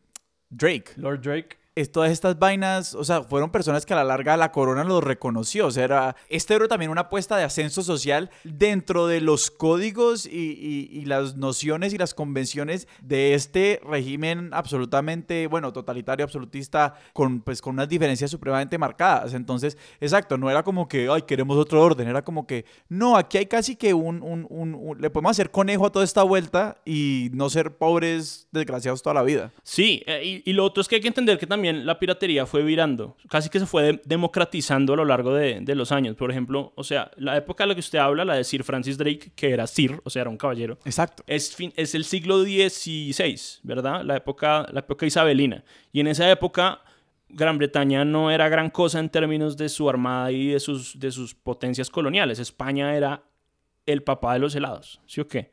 Drake. 0.50 0.92
Lord 0.96 1.22
Drake. 1.22 1.56
Es, 1.76 1.92
todas 1.92 2.10
estas 2.10 2.38
vainas, 2.38 2.94
o 2.94 3.04
sea, 3.04 3.22
fueron 3.22 3.50
personas 3.50 3.86
que 3.86 3.92
a 3.92 3.96
la 3.96 4.04
larga 4.04 4.36
la 4.36 4.50
corona 4.50 4.82
los 4.82 5.04
reconoció. 5.04 5.66
O 5.66 5.70
sea, 5.70 5.84
era, 5.84 6.16
este 6.28 6.54
era 6.54 6.66
también 6.66 6.90
una 6.90 7.02
apuesta 7.02 7.36
de 7.36 7.44
ascenso 7.44 7.82
social 7.82 8.30
dentro 8.42 9.06
de 9.06 9.20
los 9.20 9.50
códigos 9.50 10.26
y, 10.26 10.88
y, 10.90 11.04
las 11.04 11.36
nociones 11.36 11.92
y 11.92 11.98
las 11.98 12.14
convenciones 12.14 12.88
de 13.00 13.34
este 13.34 13.80
régimen 13.84 14.50
absolutamente, 14.52 15.46
bueno, 15.46 15.72
totalitario, 15.72 16.24
absolutista, 16.24 16.94
con, 17.12 17.40
pues, 17.40 17.62
con 17.62 17.74
unas 17.74 17.88
diferencias 17.88 18.30
supremamente 18.30 18.78
marcadas. 18.78 19.34
Entonces, 19.34 19.78
exacto, 20.00 20.36
no 20.36 20.50
era 20.50 20.62
como 20.62 20.88
que, 20.88 21.08
ay, 21.10 21.22
queremos 21.22 21.56
otro 21.56 21.82
orden, 21.82 22.08
era 22.08 22.22
como 22.22 22.46
que, 22.46 22.64
no, 22.88 23.16
aquí 23.16 23.38
hay 23.38 23.46
casi 23.46 23.76
que 23.76 23.94
un, 23.94 24.22
un, 24.22 24.46
un 24.50 24.96
le 24.98 25.10
podemos 25.10 25.30
hacer 25.30 25.50
conejo 25.50 25.86
a 25.86 25.92
toda 25.92 26.04
esta 26.04 26.22
vuelta 26.22 26.78
y 26.84 27.30
no 27.32 27.50
ser 27.50 27.76
pobres 27.76 28.48
desgraciados 28.52 29.02
toda 29.02 29.14
la 29.14 29.22
vida. 29.22 29.52
Sí, 29.62 30.02
eh, 30.06 30.42
y, 30.44 30.52
lo 30.52 30.64
otro 30.64 30.80
es 30.80 30.88
que 30.88 30.96
hay 30.96 31.00
que 31.00 31.08
entender 31.08 31.38
que 31.38 31.46
también 31.46 31.65
la 31.72 31.98
piratería 31.98 32.46
fue 32.46 32.62
virando, 32.62 33.16
casi 33.28 33.48
que 33.48 33.58
se 33.58 33.66
fue 33.66 34.00
democratizando 34.04 34.92
a 34.92 34.96
lo 34.96 35.04
largo 35.04 35.34
de, 35.34 35.60
de, 35.60 35.74
los 35.74 35.92
años. 35.92 36.16
Por 36.16 36.30
ejemplo, 36.30 36.72
o 36.76 36.84
sea, 36.84 37.10
la 37.16 37.36
época 37.36 37.64
de 37.64 37.68
la 37.68 37.74
que 37.74 37.80
usted 37.80 37.98
habla, 37.98 38.24
la 38.24 38.34
de 38.34 38.44
Sir 38.44 38.64
Francis 38.64 38.98
Drake, 38.98 39.32
que 39.34 39.50
era 39.50 39.66
Sir, 39.66 40.00
o 40.04 40.10
sea, 40.10 40.22
era 40.22 40.30
un 40.30 40.36
caballero. 40.36 40.78
Exacto. 40.84 41.22
Es, 41.26 41.54
fin, 41.54 41.72
es 41.76 41.94
el 41.94 42.04
siglo 42.04 42.42
XVI, 42.42 43.60
¿verdad? 43.62 44.02
La 44.04 44.16
época, 44.16 44.66
la 44.72 44.80
época 44.80 45.06
isabelina. 45.06 45.64
Y 45.92 46.00
en 46.00 46.08
esa 46.08 46.30
época... 46.30 46.82
Gran 47.28 47.58
Bretaña 47.58 48.04
no 48.04 48.30
era 48.30 48.48
gran 48.48 48.70
cosa 48.70 49.00
en 49.00 49.10
términos 49.10 49.56
de 49.56 49.68
su 49.68 49.90
armada 49.90 50.30
y 50.30 50.46
de 50.46 50.60
sus, 50.60 50.96
de 51.00 51.10
sus 51.10 51.34
potencias 51.34 51.90
coloniales. 51.90 52.38
España 52.38 52.94
era 52.94 53.24
el 53.84 54.04
papá 54.04 54.34
de 54.34 54.38
los 54.38 54.54
helados, 54.54 55.00
¿sí 55.06 55.20
o 55.20 55.26
qué? 55.26 55.50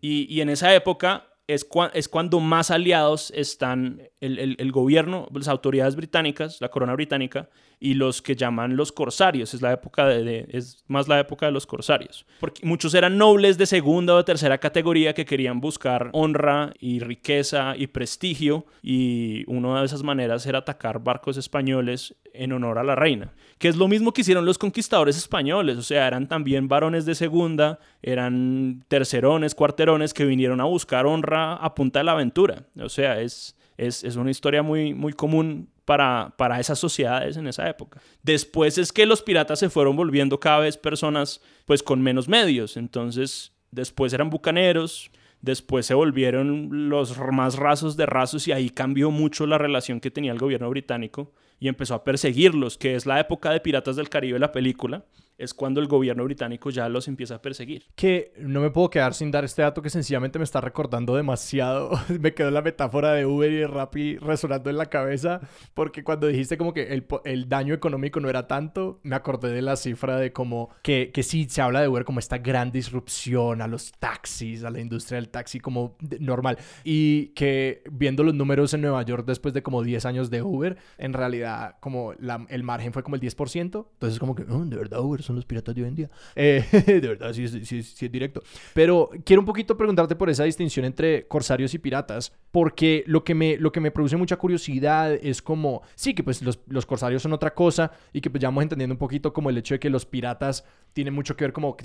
y, 0.00 0.26
y, 0.28 0.40
en 0.40 0.48
esa 0.48 0.74
época 0.74 1.31
es, 1.54 1.68
es 1.94 2.08
cuando 2.08 2.40
más 2.40 2.70
aliados 2.70 3.32
están 3.34 4.02
el, 4.20 4.38
el, 4.38 4.56
el, 4.58 4.72
gobierno, 4.72 5.28
las 5.32 5.48
autoridades 5.48 5.96
británicas, 5.96 6.60
la 6.60 6.70
corona 6.70 6.94
británica, 6.94 7.48
y 7.82 7.94
los 7.94 8.22
que 8.22 8.36
llaman 8.36 8.76
los 8.76 8.92
corsarios. 8.92 9.54
Es, 9.54 9.60
la 9.60 9.72
época 9.72 10.06
de, 10.06 10.46
es 10.50 10.84
más 10.86 11.08
la 11.08 11.18
época 11.18 11.46
de 11.46 11.52
los 11.52 11.66
corsarios. 11.66 12.24
Porque 12.38 12.64
muchos 12.64 12.94
eran 12.94 13.18
nobles 13.18 13.58
de 13.58 13.66
segunda 13.66 14.14
o 14.14 14.18
de 14.18 14.22
tercera 14.22 14.58
categoría 14.58 15.14
que 15.14 15.24
querían 15.24 15.60
buscar 15.60 16.08
honra 16.12 16.72
y 16.78 17.00
riqueza 17.00 17.74
y 17.76 17.88
prestigio, 17.88 18.66
y 18.82 19.42
una 19.48 19.80
de 19.80 19.86
esas 19.86 20.04
maneras 20.04 20.46
era 20.46 20.58
atacar 20.58 21.02
barcos 21.02 21.36
españoles 21.36 22.14
en 22.32 22.52
honor 22.52 22.78
a 22.78 22.84
la 22.84 22.94
reina. 22.94 23.32
Que 23.58 23.66
es 23.66 23.74
lo 23.74 23.88
mismo 23.88 24.12
que 24.12 24.20
hicieron 24.20 24.46
los 24.46 24.58
conquistadores 24.58 25.16
españoles, 25.16 25.76
o 25.76 25.82
sea, 25.82 26.06
eran 26.06 26.28
también 26.28 26.68
varones 26.68 27.04
de 27.04 27.16
segunda, 27.16 27.80
eran 28.00 28.84
tercerones, 28.86 29.56
cuarterones 29.56 30.14
que 30.14 30.24
vinieron 30.24 30.60
a 30.60 30.64
buscar 30.66 31.04
honra 31.04 31.54
a 31.54 31.74
punta 31.74 31.98
de 31.98 32.04
la 32.04 32.12
aventura. 32.12 32.62
O 32.80 32.88
sea, 32.88 33.20
es, 33.20 33.56
es, 33.76 34.04
es 34.04 34.16
una 34.16 34.30
historia 34.30 34.62
muy, 34.62 34.94
muy 34.94 35.12
común 35.12 35.68
para, 35.84 36.34
para 36.36 36.60
esas 36.60 36.78
sociedades 36.78 37.36
en 37.36 37.46
esa 37.46 37.68
época. 37.68 38.00
Después 38.22 38.78
es 38.78 38.92
que 38.92 39.06
los 39.06 39.22
piratas 39.22 39.58
se 39.58 39.70
fueron 39.70 39.96
volviendo 39.96 40.38
cada 40.38 40.60
vez 40.60 40.76
personas 40.76 41.40
pues 41.66 41.82
con 41.82 42.00
menos 42.02 42.28
medios, 42.28 42.76
entonces 42.76 43.52
después 43.70 44.12
eran 44.12 44.30
bucaneros, 44.30 45.10
después 45.40 45.86
se 45.86 45.94
volvieron 45.94 46.88
los 46.88 47.18
más 47.18 47.56
rasos 47.56 47.96
de 47.96 48.06
rasos 48.06 48.46
y 48.48 48.52
ahí 48.52 48.70
cambió 48.70 49.10
mucho 49.10 49.46
la 49.46 49.58
relación 49.58 50.00
que 50.00 50.10
tenía 50.10 50.32
el 50.32 50.38
gobierno 50.38 50.70
británico 50.70 51.32
y 51.58 51.68
empezó 51.68 51.94
a 51.94 52.04
perseguirlos, 52.04 52.78
que 52.78 52.94
es 52.94 53.06
la 53.06 53.20
época 53.20 53.50
de 53.50 53.60
Piratas 53.60 53.96
del 53.96 54.08
Caribe, 54.08 54.38
la 54.38 54.52
película, 54.52 55.04
es 55.38 55.54
cuando 55.54 55.80
el 55.80 55.88
gobierno 55.88 56.24
británico 56.24 56.70
ya 56.70 56.88
los 56.88 57.08
empieza 57.08 57.36
a 57.36 57.42
perseguir. 57.42 57.86
Que 57.94 58.32
no 58.38 58.60
me 58.60 58.70
puedo 58.70 58.90
quedar 58.90 59.14
sin 59.14 59.30
dar 59.30 59.44
este 59.44 59.62
dato 59.62 59.82
que 59.82 59.90
sencillamente 59.90 60.38
me 60.38 60.44
está 60.44 60.60
recordando 60.60 61.16
demasiado. 61.16 61.90
me 62.20 62.34
quedó 62.34 62.50
la 62.50 62.62
metáfora 62.62 63.12
de 63.12 63.26
Uber 63.26 63.50
y 63.50 63.56
de 63.56 63.66
Rappi 63.66 64.16
resonando 64.18 64.70
en 64.70 64.76
la 64.76 64.86
cabeza, 64.86 65.40
porque 65.74 66.04
cuando 66.04 66.26
dijiste 66.26 66.56
como 66.56 66.72
que 66.72 66.92
el, 66.94 67.06
el, 67.24 67.48
daño 67.48 67.74
económico 67.74 68.20
no 68.20 68.28
era 68.28 68.46
tanto, 68.46 69.00
me 69.02 69.16
acordé 69.16 69.50
de 69.50 69.62
la 69.62 69.76
cifra 69.76 70.16
de 70.16 70.32
como 70.32 70.70
que, 70.82 71.10
que 71.12 71.22
sí 71.22 71.46
se 71.48 71.60
habla 71.60 71.80
de 71.80 71.88
Uber 71.88 72.04
como 72.04 72.18
esta 72.18 72.38
gran 72.38 72.70
disrupción 72.70 73.62
a 73.62 73.66
los 73.66 73.92
taxis, 73.92 74.64
a 74.64 74.70
la 74.70 74.80
industria 74.80 75.16
del 75.16 75.28
taxi 75.28 75.60
como 75.60 75.96
normal. 76.20 76.58
Y 76.84 77.28
que 77.28 77.82
viendo 77.90 78.22
los 78.22 78.34
números 78.34 78.74
en 78.74 78.82
Nueva 78.82 79.02
York 79.02 79.24
después 79.26 79.54
de 79.54 79.62
como 79.62 79.82
10 79.82 80.04
años 80.06 80.30
de 80.30 80.42
Uber, 80.42 80.76
en 80.98 81.12
realidad 81.12 81.76
como 81.80 82.12
el 82.12 82.62
margen 82.62 82.92
fue 82.92 83.02
como 83.02 83.16
el 83.16 83.22
10%. 83.22 83.62
Entonces 83.92 84.18
como 84.18 84.34
que, 84.34 84.44
oh, 84.44 84.64
de 84.64 84.76
verdad 84.76 85.00
Uber 85.00 85.21
son 85.22 85.36
los 85.36 85.44
piratas 85.44 85.74
de 85.74 85.82
hoy 85.82 85.88
en 85.88 85.94
día. 85.94 86.10
Eh, 86.34 86.64
de 86.86 87.00
verdad, 87.00 87.32
sí, 87.32 87.48
sí, 87.48 87.82
sí, 87.82 88.06
es 88.06 88.12
directo. 88.12 88.42
Pero 88.74 89.10
quiero 89.24 89.40
un 89.40 89.46
poquito 89.46 89.76
preguntarte 89.76 90.16
por 90.16 90.30
esa 90.30 90.44
distinción 90.44 90.84
entre 90.84 91.26
corsarios 91.26 91.74
y 91.74 91.78
piratas, 91.78 92.32
porque 92.50 93.04
lo 93.06 93.24
que 93.24 93.34
me, 93.34 93.56
lo 93.56 93.72
que 93.72 93.80
me 93.80 93.90
produce 93.90 94.16
mucha 94.16 94.36
curiosidad 94.36 95.12
es 95.14 95.42
como, 95.42 95.82
sí, 95.94 96.14
que 96.14 96.22
pues 96.22 96.42
los, 96.42 96.60
los 96.66 96.86
corsarios 96.86 97.22
son 97.22 97.32
otra 97.32 97.54
cosa 97.54 97.92
y 98.12 98.20
que 98.20 98.30
pues 98.30 98.40
ya 98.40 98.48
vamos 98.48 98.62
entendiendo 98.62 98.94
un 98.94 98.98
poquito 98.98 99.32
como 99.32 99.50
el 99.50 99.58
hecho 99.58 99.74
de 99.74 99.80
que 99.80 99.90
los 99.90 100.06
piratas 100.06 100.64
tienen 100.92 101.14
mucho 101.14 101.36
que 101.36 101.44
ver 101.44 101.52
como 101.52 101.76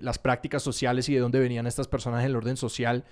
las 0.00 0.18
prácticas 0.18 0.62
sociales 0.62 1.08
y 1.08 1.14
de 1.14 1.20
dónde 1.20 1.38
venían 1.38 1.66
estas 1.66 1.88
personas 1.88 2.20
en 2.20 2.26
el 2.26 2.36
orden 2.36 2.56
social 2.56 3.04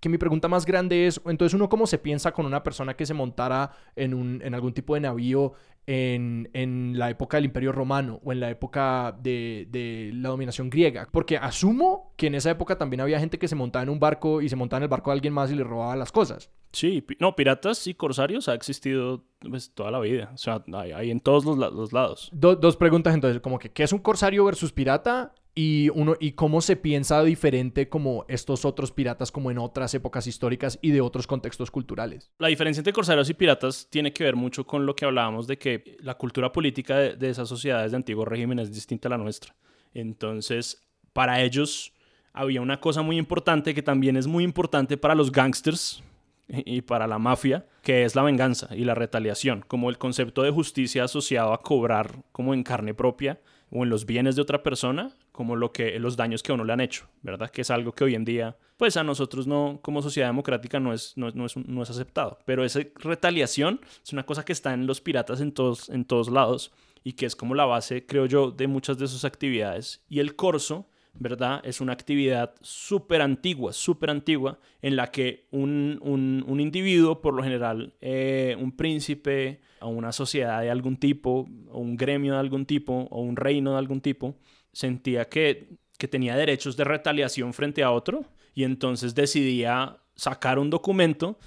que 0.00 0.08
mi 0.08 0.18
pregunta 0.18 0.48
más 0.48 0.64
grande 0.64 1.06
es, 1.06 1.20
entonces 1.26 1.54
uno 1.54 1.68
cómo 1.68 1.86
se 1.86 1.98
piensa 1.98 2.32
con 2.32 2.46
una 2.46 2.62
persona 2.62 2.94
que 2.94 3.06
se 3.06 3.14
montara 3.14 3.72
en, 3.96 4.14
un, 4.14 4.40
en 4.42 4.54
algún 4.54 4.72
tipo 4.72 4.94
de 4.94 5.00
navío 5.00 5.54
en, 5.88 6.98
la 6.98 7.08
época 7.10 7.38
del 7.38 7.46
Imperio 7.46 7.72
Romano 7.72 8.20
o 8.22 8.32
en 8.32 8.40
la 8.40 8.50
época 8.50 9.16
de, 9.20 10.10
la 10.14 10.28
dominación 10.28 10.68
griega. 10.68 11.08
Porque 11.10 11.38
asumo 11.38 12.12
que 12.16 12.26
en 12.26 12.34
esa 12.34 12.50
época 12.50 12.76
también 12.76 13.00
había 13.00 13.18
gente 13.18 13.38
que 13.38 13.48
se 13.48 13.54
montaba 13.54 13.84
en 13.84 13.88
un 13.88 13.98
barco 13.98 14.42
y 14.42 14.48
se 14.48 14.56
montaba 14.56 14.78
en 14.78 14.82
el 14.84 14.88
barco 14.88 15.10
de 15.10 15.14
alguien 15.14 15.32
más 15.32 15.50
y 15.50 15.54
le 15.54 15.64
robaba 15.64 15.96
las 15.96 16.12
cosas. 16.12 16.50
Sí, 16.72 17.04
no, 17.18 17.34
piratas 17.34 17.86
y 17.86 17.94
corsarios 17.94 18.48
ha 18.48 18.54
existido 18.54 19.24
pues, 19.40 19.72
toda 19.74 19.90
la 19.90 20.00
vida. 20.00 20.30
O 20.34 20.36
sea, 20.36 20.62
hay, 20.74 21.10
en 21.10 21.20
todos 21.20 21.44
los, 21.46 21.92
lados. 21.92 22.30
dos 22.32 22.76
preguntas 22.76 23.14
entonces, 23.14 23.40
como 23.40 23.58
que, 23.58 23.70
¿qué 23.70 23.84
es 23.84 23.92
un 23.92 24.00
corsario 24.00 24.44
versus 24.44 24.72
pirata? 24.72 25.32
Y, 25.60 25.90
uno, 25.92 26.14
y 26.20 26.34
cómo 26.34 26.60
se 26.60 26.76
piensa 26.76 27.20
diferente 27.24 27.88
como 27.88 28.24
estos 28.28 28.64
otros 28.64 28.92
piratas 28.92 29.32
como 29.32 29.50
en 29.50 29.58
otras 29.58 29.92
épocas 29.92 30.28
históricas 30.28 30.78
y 30.82 30.92
de 30.92 31.00
otros 31.00 31.26
contextos 31.26 31.72
culturales. 31.72 32.30
La 32.38 32.46
diferencia 32.46 32.78
entre 32.78 32.92
corsarios 32.92 33.28
y 33.28 33.34
piratas 33.34 33.88
tiene 33.90 34.12
que 34.12 34.22
ver 34.22 34.36
mucho 34.36 34.64
con 34.64 34.86
lo 34.86 34.94
que 34.94 35.04
hablábamos 35.04 35.48
de 35.48 35.58
que 35.58 35.96
la 35.98 36.14
cultura 36.14 36.52
política 36.52 36.98
de, 36.98 37.28
esas 37.28 37.48
sociedades 37.48 37.90
de 37.90 37.96
antiguo 37.96 38.24
régimen 38.24 38.60
es 38.60 38.72
distinta 38.72 39.08
a 39.08 39.10
la 39.10 39.18
nuestra. 39.18 39.52
Entonces, 39.94 40.80
para 41.12 41.42
ellos 41.42 41.92
había 42.32 42.60
una 42.60 42.78
cosa 42.78 43.02
muy 43.02 43.18
importante 43.18 43.74
que 43.74 43.82
también 43.82 44.16
es 44.16 44.28
muy 44.28 44.44
importante 44.44 44.96
para 44.96 45.16
los 45.16 45.32
gangsters 45.32 46.04
y 46.46 46.82
para 46.82 47.08
la 47.08 47.18
mafia, 47.18 47.66
que 47.82 48.04
es 48.04 48.14
la 48.14 48.22
venganza 48.22 48.68
y 48.76 48.84
la 48.84 48.94
retaliación, 48.94 49.64
como 49.66 49.90
el 49.90 49.98
concepto 49.98 50.44
de 50.44 50.52
justicia 50.52 51.02
asociado 51.02 51.52
a 51.52 51.62
cobrar 51.62 52.22
como 52.30 52.54
en 52.54 52.62
carne 52.62 52.94
propia 52.94 53.40
o 53.72 53.82
en 53.82 53.90
los 53.90 54.06
bienes 54.06 54.36
de 54.36 54.42
otra 54.42 54.62
persona, 54.62 55.16
como 55.38 55.54
lo 55.54 55.70
que, 55.70 56.00
los 56.00 56.16
daños 56.16 56.42
que 56.42 56.50
a 56.50 56.56
uno 56.56 56.64
le 56.64 56.72
han 56.72 56.80
hecho, 56.80 57.06
¿verdad? 57.22 57.48
Que 57.48 57.60
es 57.60 57.70
algo 57.70 57.92
que 57.92 58.02
hoy 58.02 58.16
en 58.16 58.24
día, 58.24 58.56
pues 58.76 58.96
a 58.96 59.04
nosotros 59.04 59.46
no, 59.46 59.78
como 59.82 60.02
sociedad 60.02 60.28
democrática 60.28 60.80
no 60.80 60.92
es, 60.92 61.12
no, 61.16 61.28
es, 61.28 61.56
no 61.56 61.80
es 61.80 61.90
aceptado. 61.90 62.40
Pero 62.44 62.64
esa 62.64 62.80
retaliación 62.96 63.80
es 64.04 64.12
una 64.12 64.26
cosa 64.26 64.44
que 64.44 64.52
está 64.52 64.74
en 64.74 64.88
los 64.88 65.00
piratas 65.00 65.40
en 65.40 65.52
todos, 65.52 65.90
en 65.90 66.04
todos 66.06 66.28
lados 66.28 66.72
y 67.04 67.12
que 67.12 67.24
es 67.24 67.36
como 67.36 67.54
la 67.54 67.66
base, 67.66 68.04
creo 68.04 68.26
yo, 68.26 68.50
de 68.50 68.66
muchas 68.66 68.98
de 68.98 69.06
sus 69.06 69.24
actividades. 69.24 70.02
Y 70.08 70.18
el 70.18 70.34
corso, 70.34 70.88
¿verdad? 71.14 71.60
Es 71.62 71.80
una 71.80 71.92
actividad 71.92 72.56
súper 72.60 73.22
antigua, 73.22 73.72
súper 73.72 74.10
antigua, 74.10 74.58
en 74.82 74.96
la 74.96 75.12
que 75.12 75.46
un, 75.52 76.00
un, 76.02 76.44
un, 76.48 76.58
individuo, 76.58 77.20
por 77.20 77.32
lo 77.32 77.44
general, 77.44 77.94
eh, 78.00 78.56
un 78.58 78.72
príncipe, 78.72 79.60
o 79.80 79.86
una 79.86 80.10
sociedad 80.10 80.62
de 80.62 80.70
algún 80.70 80.96
tipo, 80.96 81.48
o 81.70 81.78
un 81.78 81.96
gremio 81.96 82.32
de 82.32 82.40
algún 82.40 82.66
tipo, 82.66 83.06
o 83.10 83.20
un 83.20 83.36
reino 83.36 83.70
de 83.70 83.78
algún 83.78 84.00
tipo, 84.00 84.34
sentía 84.72 85.26
que, 85.26 85.68
que 85.98 86.08
tenía 86.08 86.36
derechos 86.36 86.76
de 86.76 86.84
retaliación 86.84 87.52
frente 87.52 87.82
a 87.82 87.90
otro, 87.90 88.24
y 88.54 88.64
entonces 88.64 89.14
decidía 89.14 89.98
sacar 90.16 90.58
un 90.58 90.70
documento 90.70 91.38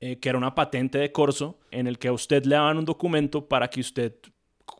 eh, 0.00 0.18
que 0.20 0.28
era 0.28 0.38
una 0.38 0.54
patente 0.54 0.98
de 0.98 1.10
corso, 1.10 1.58
en 1.70 1.86
el 1.88 1.98
que 1.98 2.08
a 2.08 2.12
usted 2.12 2.44
le 2.44 2.54
daban 2.54 2.78
un 2.78 2.84
documento 2.84 3.48
para 3.48 3.68
que 3.68 3.80
usted 3.80 4.14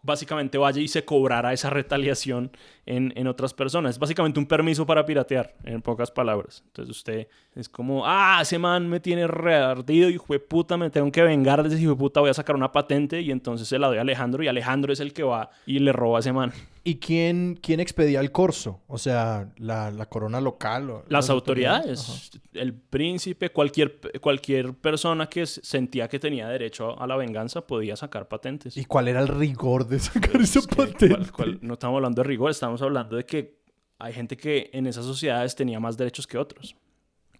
básicamente 0.02 0.58
vaya 0.58 0.80
y 0.80 0.86
se 0.86 1.04
cobrara 1.04 1.52
esa 1.52 1.70
retaliación 1.70 2.52
en, 2.86 3.12
en, 3.16 3.26
otras 3.26 3.52
personas. 3.52 3.96
Es 3.96 3.98
básicamente 3.98 4.38
un 4.38 4.46
permiso 4.46 4.86
para 4.86 5.04
piratear, 5.04 5.54
en 5.64 5.82
pocas 5.82 6.10
palabras. 6.10 6.62
Entonces 6.66 6.96
usted 6.96 7.28
es 7.54 7.68
como, 7.68 8.06
ah, 8.06 8.38
ese 8.42 8.58
man 8.58 8.88
me 8.88 9.00
tiene 9.00 9.26
reardido, 9.26 10.08
hijo 10.08 10.32
de 10.32 10.38
puta, 10.38 10.76
me 10.76 10.90
tengo 10.90 11.10
que 11.10 11.22
vengar 11.22 11.62
de 11.62 11.68
ese 11.68 11.82
hijo 11.82 11.92
de 11.92 11.98
puta, 11.98 12.20
voy 12.20 12.30
a 12.30 12.34
sacar 12.34 12.54
una 12.54 12.70
patente 12.70 13.20
y 13.20 13.30
entonces 13.30 13.66
se 13.66 13.78
la 13.78 13.88
doy 13.88 13.98
a 13.98 14.02
Alejandro 14.02 14.42
y 14.42 14.48
Alejandro 14.48 14.92
es 14.92 15.00
el 15.00 15.12
que 15.12 15.24
va 15.24 15.50
y 15.66 15.78
le 15.80 15.92
roba 15.92 16.18
a 16.18 16.20
ese 16.20 16.32
man. 16.32 16.52
¿Y 16.88 16.96
quién, 17.00 17.58
quién 17.60 17.80
expedía 17.80 18.18
el 18.20 18.32
corso? 18.32 18.80
O 18.86 18.96
sea, 18.96 19.52
la, 19.58 19.90
la 19.90 20.06
corona 20.06 20.40
local. 20.40 20.88
O, 20.88 21.04
las, 21.10 21.28
autoridades, 21.28 22.30
el 22.54 22.72
príncipe, 22.72 23.50
cualquier, 23.50 24.00
cualquier 24.22 24.72
persona 24.72 25.26
que 25.28 25.44
sentía 25.44 26.08
que 26.08 26.18
tenía 26.18 26.48
derecho 26.48 26.98
a 26.98 27.06
la 27.06 27.16
venganza 27.16 27.66
podía 27.66 27.94
sacar 27.94 28.26
patentes. 28.26 28.74
¿Y 28.78 28.86
cuál 28.86 29.08
era 29.08 29.20
el 29.20 29.28
rigor 29.28 29.86
de 29.86 29.98
sacar 29.98 30.40
esa 30.40 30.62
patente? 30.62 31.14
no 31.60 31.74
estamos 31.74 31.96
hablando 31.96 32.22
de 32.22 32.26
rigor, 32.26 32.50
estamos 32.50 32.80
hablando 32.80 33.16
de 33.16 33.26
que 33.26 33.58
hay 33.98 34.14
gente 34.14 34.38
que 34.38 34.70
en 34.72 34.86
esas 34.86 35.04
sociedades 35.04 35.54
tenía 35.54 35.78
más 35.78 35.98
derechos 35.98 36.26
que 36.26 36.38
otros. 36.38 36.74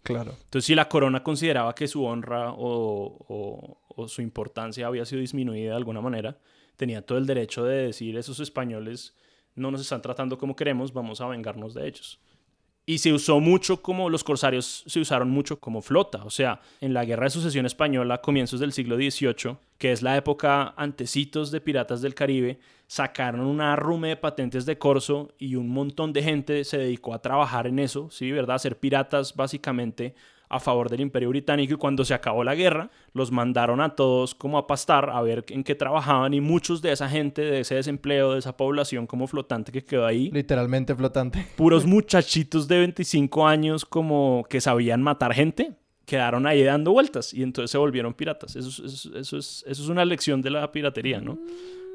Claro. 0.02 0.32
Entonces, 0.44 0.66
si 0.66 0.74
la 0.74 0.90
corona 0.90 1.22
consideraba 1.22 1.74
que 1.74 1.88
su 1.88 2.04
honra 2.04 2.52
o, 2.52 3.78
o 3.88 4.08
su 4.08 4.20
importancia 4.20 4.86
había 4.86 5.06
sido 5.06 5.22
disminuida 5.22 5.70
de 5.70 5.76
alguna 5.76 6.02
manera, 6.02 6.36
tenía 6.76 7.00
todo 7.00 7.16
el 7.16 7.24
derecho 7.24 7.64
de 7.64 7.86
decir 7.86 8.18
esos 8.18 8.40
españoles 8.40 9.14
no 9.54 9.70
nos 9.70 9.80
están 9.80 10.02
tratando 10.02 10.38
como 10.38 10.56
queremos, 10.56 10.92
vamos 10.92 11.20
a 11.20 11.26
vengarnos 11.28 11.74
de 11.74 11.88
ellos. 11.88 12.20
Y 12.88 12.98
se 12.98 13.12
usó 13.12 13.38
mucho 13.38 13.82
como 13.82 14.08
los 14.08 14.24
corsarios 14.24 14.82
se 14.86 14.98
usaron 14.98 15.28
mucho 15.28 15.60
como 15.60 15.82
flota. 15.82 16.24
O 16.24 16.30
sea, 16.30 16.62
en 16.80 16.94
la 16.94 17.04
Guerra 17.04 17.24
de 17.24 17.30
Sucesión 17.30 17.66
Española, 17.66 18.22
comienzos 18.22 18.60
del 18.60 18.72
siglo 18.72 18.96
XVIII, 18.96 19.58
que 19.76 19.92
es 19.92 20.00
la 20.00 20.16
época 20.16 20.72
antecitos 20.74 21.50
de 21.50 21.60
Piratas 21.60 22.00
del 22.00 22.14
Caribe, 22.14 22.60
sacaron 22.86 23.42
una 23.42 23.74
arrume 23.74 24.08
de 24.08 24.16
patentes 24.16 24.64
de 24.64 24.78
corso 24.78 25.34
y 25.38 25.56
un 25.56 25.68
montón 25.68 26.14
de 26.14 26.22
gente 26.22 26.64
se 26.64 26.78
dedicó 26.78 27.12
a 27.12 27.20
trabajar 27.20 27.66
en 27.66 27.78
eso, 27.78 28.10
¿sí? 28.10 28.32
¿Verdad? 28.32 28.56
A 28.56 28.58
ser 28.58 28.78
piratas 28.78 29.36
básicamente 29.36 30.14
a 30.48 30.60
favor 30.60 30.88
del 30.88 31.00
Imperio 31.00 31.28
Británico 31.28 31.74
y 31.74 31.76
cuando 31.76 32.04
se 32.04 32.14
acabó 32.14 32.44
la 32.44 32.54
guerra 32.54 32.90
los 33.12 33.30
mandaron 33.30 33.80
a 33.80 33.94
todos 33.94 34.34
como 34.34 34.58
a 34.58 34.66
pastar 34.66 35.10
a 35.10 35.20
ver 35.22 35.44
en 35.48 35.64
qué 35.64 35.74
trabajaban 35.74 36.34
y 36.34 36.40
muchos 36.40 36.82
de 36.82 36.92
esa 36.92 37.08
gente, 37.08 37.42
de 37.42 37.60
ese 37.60 37.74
desempleo, 37.74 38.32
de 38.32 38.38
esa 38.38 38.56
población 38.56 39.06
como 39.06 39.26
flotante 39.26 39.72
que 39.72 39.84
quedó 39.84 40.06
ahí. 40.06 40.30
Literalmente 40.30 40.94
flotante. 40.94 41.46
Puros 41.56 41.86
muchachitos 41.86 42.68
de 42.68 42.78
25 42.78 43.46
años 43.46 43.84
como 43.84 44.44
que 44.48 44.60
sabían 44.60 45.02
matar 45.02 45.34
gente. 45.34 45.74
Quedaron 46.04 46.46
ahí 46.46 46.62
dando 46.62 46.92
vueltas 46.92 47.34
y 47.34 47.42
entonces 47.42 47.70
se 47.70 47.76
volvieron 47.76 48.14
piratas. 48.14 48.56
Eso, 48.56 48.68
eso, 48.68 49.16
eso, 49.16 49.36
es, 49.36 49.64
eso 49.66 49.82
es 49.82 49.88
una 49.88 50.04
lección 50.06 50.40
de 50.40 50.50
la 50.50 50.72
piratería, 50.72 51.20
¿no? 51.20 51.38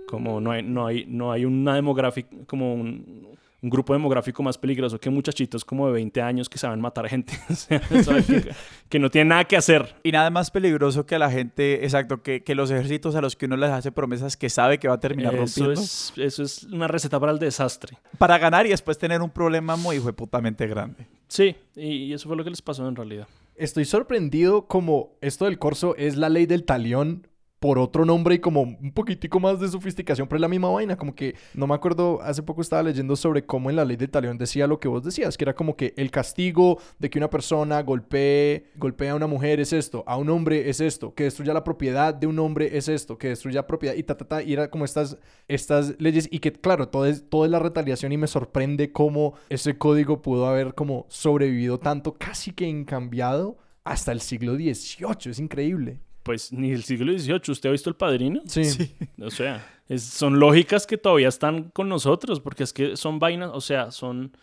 Como 0.07 0.39
no 0.39 0.51
hay, 0.51 0.61
no 0.61 0.85
hay, 0.85 1.05
no 1.07 1.31
hay 1.31 1.45
una 1.45 1.73
demográfica, 1.73 2.29
como 2.45 2.75
un, 2.75 3.27
un 3.63 3.69
grupo 3.69 3.93
demográfico 3.93 4.43
más 4.43 4.57
peligroso 4.57 4.99
que 4.99 5.09
muchachitos 5.09 5.63
como 5.63 5.87
de 5.87 5.93
20 5.93 6.21
años 6.21 6.49
que 6.49 6.57
saben 6.57 6.81
matar 6.81 7.07
gente. 7.07 7.33
que, 7.69 8.53
que, 8.89 8.99
no 8.99 9.09
tienen 9.09 9.29
nada 9.29 9.45
que 9.45 9.55
hacer. 9.55 9.95
Y 10.03 10.11
nada 10.11 10.29
más 10.29 10.51
peligroso 10.51 11.05
que 11.05 11.15
a 11.15 11.19
la 11.19 11.31
gente, 11.31 11.85
exacto, 11.85 12.21
que, 12.21 12.43
que, 12.43 12.55
los 12.55 12.69
ejércitos 12.71 13.15
a 13.15 13.21
los 13.21 13.37
que 13.37 13.45
uno 13.45 13.55
les 13.55 13.69
hace 13.69 13.93
promesas 13.93 14.35
que 14.35 14.49
sabe 14.49 14.79
que 14.79 14.89
va 14.89 14.95
a 14.95 14.99
terminar 14.99 15.33
eso 15.33 15.41
rompiendo. 15.41 15.81
Es, 15.81 16.13
eso 16.17 16.43
es 16.43 16.63
una 16.65 16.89
receta 16.89 17.19
para 17.21 17.31
el 17.31 17.39
desastre. 17.39 17.97
Para 18.17 18.37
ganar 18.37 18.65
y 18.65 18.69
después 18.69 18.97
tener 18.97 19.21
un 19.21 19.29
problema 19.29 19.77
muy 19.77 19.97
putamente 20.11 20.67
grande. 20.67 21.07
Sí, 21.29 21.55
y 21.75 22.11
eso 22.11 22.27
fue 22.27 22.35
lo 22.35 22.43
que 22.43 22.49
les 22.49 22.61
pasó 22.61 22.85
en 22.87 22.97
realidad. 22.97 23.27
Estoy 23.55 23.85
sorprendido 23.85 24.67
como 24.67 25.13
esto 25.21 25.45
del 25.45 25.57
corso 25.57 25.95
es 25.95 26.17
la 26.17 26.27
ley 26.27 26.45
del 26.47 26.65
talión 26.65 27.27
por 27.63 27.79
otro 27.79 28.03
nombre 28.03 28.35
y 28.35 28.39
como 28.39 28.63
un 28.63 28.91
poquitico 28.91 29.39
más 29.39 29.57
de 29.57 29.69
sofisticación, 29.69 30.27
pero 30.27 30.35
es 30.35 30.41
la 30.41 30.49
misma 30.49 30.69
vaina, 30.69 30.97
como 30.97 31.15
que 31.15 31.33
no 31.53 31.65
me 31.65 31.73
acuerdo, 31.73 32.21
hace 32.21 32.43
poco 32.43 32.61
estaba 32.61 32.83
leyendo 32.83 33.15
sobre 33.15 33.45
cómo 33.45 33.69
en 33.69 33.77
la 33.77 33.85
ley 33.85 33.95
del 33.95 34.09
talión 34.09 34.37
decía 34.37 34.67
lo 34.67 34.81
que 34.81 34.89
vos 34.89 35.01
decías, 35.01 35.37
que 35.37 35.45
era 35.45 35.55
como 35.55 35.77
que 35.77 35.93
el 35.95 36.11
castigo 36.11 36.77
de 36.99 37.09
que 37.09 37.19
una 37.19 37.29
persona 37.29 37.81
golpee, 37.81 38.65
golpea 38.75 39.13
a 39.13 39.15
una 39.15 39.27
mujer 39.27 39.61
es 39.61 39.71
esto, 39.71 40.03
a 40.07 40.17
un 40.17 40.29
hombre 40.29 40.69
es 40.69 40.81
esto, 40.81 41.13
que 41.13 41.23
destruya 41.23 41.53
la 41.53 41.63
propiedad 41.63 42.13
de 42.13 42.27
un 42.27 42.37
hombre 42.39 42.75
es 42.75 42.89
esto, 42.89 43.17
que 43.17 43.29
destruya 43.29 43.65
propiedad 43.65 43.95
y 43.95 44.03
ta, 44.03 44.17
ta, 44.17 44.27
ta, 44.27 44.43
y 44.43 44.51
era 44.51 44.69
como 44.69 44.83
estas, 44.83 45.17
estas 45.47 45.95
leyes 46.01 46.27
y 46.29 46.39
que 46.39 46.51
claro, 46.51 46.89
todo 46.89 47.05
es, 47.05 47.23
es 47.31 47.49
la 47.49 47.59
retaliación 47.59 48.11
y 48.11 48.17
me 48.17 48.27
sorprende 48.27 48.91
cómo 48.91 49.35
ese 49.47 49.77
código 49.77 50.21
pudo 50.21 50.47
haber 50.47 50.75
como 50.75 51.05
sobrevivido 51.07 51.79
tanto, 51.79 52.15
casi 52.15 52.51
que 52.51 52.67
incambiado 52.67 53.55
hasta 53.85 54.11
el 54.11 54.19
siglo 54.19 54.55
XVIII, 54.55 55.31
es 55.31 55.39
increíble 55.39 56.01
pues 56.23 56.51
ni 56.51 56.71
el 56.71 56.83
siglo 56.83 57.11
XVIII. 57.17 57.41
¿Usted 57.49 57.69
ha 57.69 57.71
visto 57.71 57.89
El 57.89 57.95
Padrino? 57.95 58.41
Sí. 58.47 58.65
sí. 58.65 58.95
O 59.21 59.29
sea, 59.29 59.65
es, 59.87 60.03
son 60.03 60.39
lógicas 60.39 60.87
que 60.87 60.97
todavía 60.97 61.27
están 61.27 61.65
con 61.71 61.89
nosotros, 61.89 62.39
porque 62.39 62.63
es 62.63 62.73
que 62.73 62.97
son 62.97 63.19
vainas, 63.19 63.51
o 63.53 63.61
sea, 63.61 63.91
son, 63.91 64.35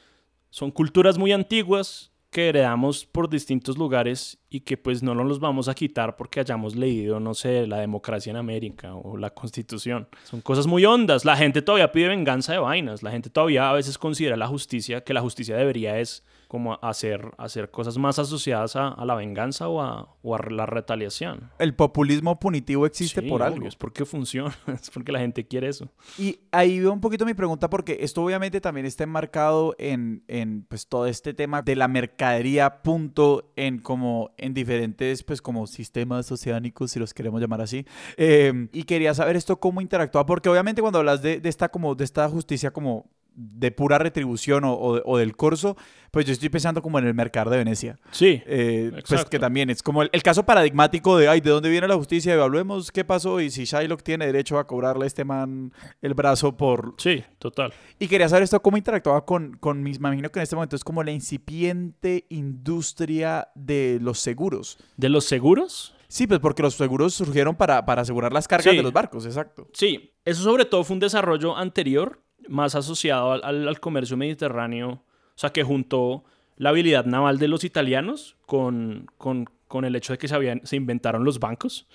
son 0.50 0.70
culturas 0.70 1.18
muy 1.18 1.32
antiguas 1.32 2.10
que 2.30 2.48
heredamos 2.48 3.06
por 3.06 3.28
distintos 3.28 3.76
lugares 3.76 4.38
y 4.48 4.60
que 4.60 4.76
pues 4.76 5.02
no 5.02 5.14
nos 5.14 5.26
los 5.26 5.40
vamos 5.40 5.68
a 5.68 5.74
quitar 5.74 6.14
porque 6.14 6.38
hayamos 6.38 6.76
leído, 6.76 7.18
no 7.18 7.34
sé, 7.34 7.66
la 7.66 7.78
democracia 7.78 8.30
en 8.30 8.36
América 8.36 8.94
o 8.94 9.16
la 9.16 9.30
constitución. 9.30 10.08
Son 10.24 10.40
cosas 10.40 10.68
muy 10.68 10.84
hondas. 10.84 11.24
La 11.24 11.36
gente 11.36 11.60
todavía 11.60 11.90
pide 11.90 12.08
venganza 12.08 12.52
de 12.52 12.58
vainas. 12.58 13.02
La 13.02 13.10
gente 13.10 13.30
todavía 13.30 13.68
a 13.68 13.72
veces 13.72 13.98
considera 13.98 14.36
la 14.36 14.46
justicia, 14.46 15.02
que 15.02 15.12
la 15.12 15.20
justicia 15.20 15.56
debería 15.56 15.98
es 15.98 16.24
como 16.50 16.80
hacer, 16.82 17.30
hacer 17.38 17.70
cosas 17.70 17.96
más 17.96 18.18
asociadas 18.18 18.74
a, 18.74 18.88
a 18.88 19.04
la 19.04 19.14
venganza 19.14 19.68
o 19.68 19.80
a, 19.80 20.16
o 20.20 20.34
a, 20.34 20.38
la 20.50 20.66
retaliación. 20.66 21.48
El 21.60 21.76
populismo 21.76 22.40
punitivo 22.40 22.86
existe 22.86 23.20
sí, 23.20 23.28
por 23.28 23.44
algo. 23.44 23.68
Es 23.68 23.76
porque 23.76 24.04
funciona, 24.04 24.52
es 24.66 24.90
porque 24.90 25.12
la 25.12 25.20
gente 25.20 25.46
quiere 25.46 25.68
eso. 25.68 25.88
Y 26.18 26.40
ahí 26.50 26.80
veo 26.80 26.92
un 26.92 27.00
poquito 27.00 27.24
mi 27.24 27.34
pregunta 27.34 27.70
porque 27.70 27.98
esto 28.00 28.24
obviamente 28.24 28.60
también 28.60 28.84
está 28.84 29.04
enmarcado 29.04 29.76
en, 29.78 30.24
en 30.26 30.62
pues 30.68 30.88
todo 30.88 31.06
este 31.06 31.34
tema 31.34 31.62
de 31.62 31.76
la 31.76 31.86
mercadería 31.86 32.82
punto 32.82 33.52
en 33.54 33.78
como 33.78 34.32
en 34.36 34.52
diferentes 34.52 35.22
pues 35.22 35.40
como 35.40 35.68
sistemas 35.68 36.32
oceánicos 36.32 36.90
si 36.90 36.98
los 36.98 37.14
queremos 37.14 37.40
llamar 37.40 37.60
así 37.60 37.86
eh, 38.16 38.68
y 38.72 38.82
quería 38.82 39.14
saber 39.14 39.36
esto 39.36 39.60
cómo 39.60 39.80
interactúa 39.80 40.26
porque 40.26 40.48
obviamente 40.48 40.80
cuando 40.80 40.98
hablas 40.98 41.22
de, 41.22 41.38
de 41.38 41.48
esta 41.48 41.68
como 41.68 41.94
de 41.94 42.02
esta 42.02 42.28
justicia 42.28 42.72
como 42.72 43.06
de 43.34 43.70
pura 43.70 43.98
retribución 43.98 44.64
o, 44.64 44.72
o, 44.72 45.02
o, 45.04 45.18
del 45.18 45.36
corso, 45.36 45.76
pues 46.10 46.26
yo 46.26 46.32
estoy 46.32 46.48
pensando 46.48 46.82
como 46.82 46.98
en 46.98 47.06
el 47.06 47.14
mercado 47.14 47.50
de 47.50 47.58
Venecia. 47.58 47.98
Sí. 48.10 48.42
Eh, 48.46 48.92
pues 49.08 49.24
que 49.24 49.38
también 49.38 49.70
es 49.70 49.82
como 49.82 50.02
el, 50.02 50.10
el, 50.12 50.22
caso 50.22 50.44
paradigmático 50.44 51.16
de, 51.16 51.28
ay, 51.28 51.40
¿de 51.40 51.50
dónde 51.50 51.68
viene 51.70 51.86
la 51.88 51.96
justicia? 51.96 52.34
Evaluemos 52.34 52.90
qué 52.90 53.04
pasó 53.04 53.40
y 53.40 53.50
si 53.50 53.64
Shylock 53.64 54.02
tiene 54.02 54.26
derecho 54.26 54.58
a 54.58 54.66
cobrarle 54.66 55.04
a 55.04 55.06
este 55.06 55.24
man 55.24 55.72
el 56.02 56.14
brazo 56.14 56.56
por... 56.56 56.94
Sí, 56.98 57.22
total. 57.38 57.72
Y 57.98 58.08
quería 58.08 58.28
saber 58.28 58.42
esto, 58.42 58.60
cómo 58.60 58.76
interactuaba 58.76 59.24
con, 59.24 59.56
con 59.58 59.82
mis... 59.82 60.00
Me 60.00 60.08
imagino 60.08 60.30
que 60.30 60.38
en 60.38 60.42
este 60.44 60.56
momento 60.56 60.76
es 60.76 60.84
como 60.84 61.02
la 61.02 61.12
incipiente 61.12 62.26
industria 62.28 63.48
de 63.54 63.98
los 64.00 64.18
seguros. 64.18 64.78
¿De 64.96 65.08
los 65.08 65.24
seguros? 65.24 65.94
Sí, 66.08 66.26
pues 66.26 66.40
porque 66.40 66.62
los 66.62 66.74
seguros 66.74 67.14
surgieron 67.14 67.54
para, 67.54 67.86
para 67.86 68.02
asegurar 68.02 68.32
las 68.32 68.48
cargas 68.48 68.72
Sí. 68.72 68.76
de 68.76 68.82
los 68.82 68.92
barcos, 68.92 69.26
exacto. 69.26 69.68
Sí, 69.72 70.12
eso 70.24 70.42
sobre 70.42 70.64
todo 70.64 70.82
fue 70.82 70.94
un 70.94 71.00
desarrollo 71.00 71.56
anterior, 71.56 72.20
más 72.48 72.74
asociado 72.74 73.32
al, 73.32 73.40
al- 73.44 73.68
al 73.68 73.80
comercio 73.80 74.16
mediterráneo, 74.16 74.90
o 74.90 75.02
sea, 75.34 75.50
que 75.50 75.62
juntó 75.62 76.24
la 76.56 76.70
habilidad 76.70 77.04
naval 77.06 77.38
de 77.38 77.48
los 77.48 77.64
italianos 77.64 78.36
con, 78.46 79.06
con, 79.18 79.48
con 79.68 79.84
el 79.84 79.96
hecho 79.96 80.12
de 80.12 80.18
que 80.18 80.28
se, 80.28 80.34
habían, 80.34 80.60
se 80.64 80.76
inventaron 80.76 81.24
los 81.24 81.38
bancos. 81.40 81.86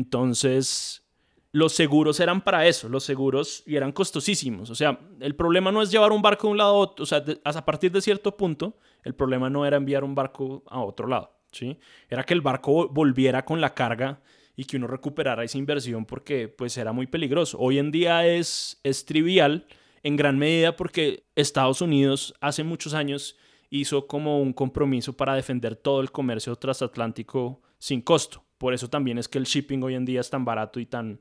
Entonces, 0.00 1.04
los 1.52 1.72
seguros 1.72 2.20
eran 2.20 2.40
para 2.42 2.66
eso, 2.66 2.88
los 2.88 3.04
seguros 3.04 3.62
y 3.66 3.76
eran 3.76 3.92
costosísimos. 3.92 4.70
O 4.70 4.74
sea, 4.74 4.98
el 5.20 5.34
problema 5.34 5.70
no 5.72 5.82
es 5.82 5.90
llevar 5.90 6.12
un 6.12 6.22
barco 6.22 6.46
de 6.46 6.52
un 6.52 6.58
lado 6.58 6.70
a 6.70 6.78
otro, 6.78 7.02
o 7.02 7.06
sea, 7.06 7.20
de- 7.20 7.40
a 7.44 7.64
partir 7.64 7.90
de 7.92 8.00
cierto 8.00 8.36
punto, 8.36 8.78
el 9.04 9.14
problema 9.14 9.50
no 9.50 9.66
era 9.66 9.76
enviar 9.76 10.04
un 10.04 10.14
barco 10.14 10.62
a 10.68 10.80
otro 10.80 11.06
lado, 11.08 11.32
¿sí? 11.52 11.78
Era 12.08 12.24
que 12.24 12.34
el 12.34 12.40
barco 12.40 12.88
volviera 12.88 13.44
con 13.44 13.60
la 13.60 13.74
carga 13.74 14.20
y 14.56 14.64
que 14.64 14.76
uno 14.76 14.86
recuperara 14.86 15.42
esa 15.44 15.58
inversión 15.58 16.04
porque 16.04 16.48
pues 16.48 16.76
era 16.78 16.92
muy 16.92 17.06
peligroso. 17.06 17.58
Hoy 17.58 17.78
en 17.78 17.90
día 17.90 18.26
es, 18.26 18.78
es 18.84 19.04
trivial 19.04 19.66
en 20.02 20.16
gran 20.16 20.38
medida 20.38 20.76
porque 20.76 21.24
Estados 21.34 21.80
Unidos 21.80 22.34
hace 22.40 22.64
muchos 22.64 22.94
años 22.94 23.36
hizo 23.70 24.06
como 24.06 24.40
un 24.40 24.52
compromiso 24.52 25.16
para 25.16 25.34
defender 25.34 25.76
todo 25.76 26.00
el 26.00 26.10
comercio 26.10 26.56
transatlántico 26.56 27.62
sin 27.78 28.02
costo. 28.02 28.44
Por 28.58 28.74
eso 28.74 28.88
también 28.90 29.18
es 29.18 29.28
que 29.28 29.38
el 29.38 29.44
shipping 29.44 29.82
hoy 29.82 29.94
en 29.94 30.04
día 30.04 30.20
es 30.20 30.28
tan 30.28 30.44
barato 30.44 30.80
y 30.80 30.86
tan, 30.86 31.20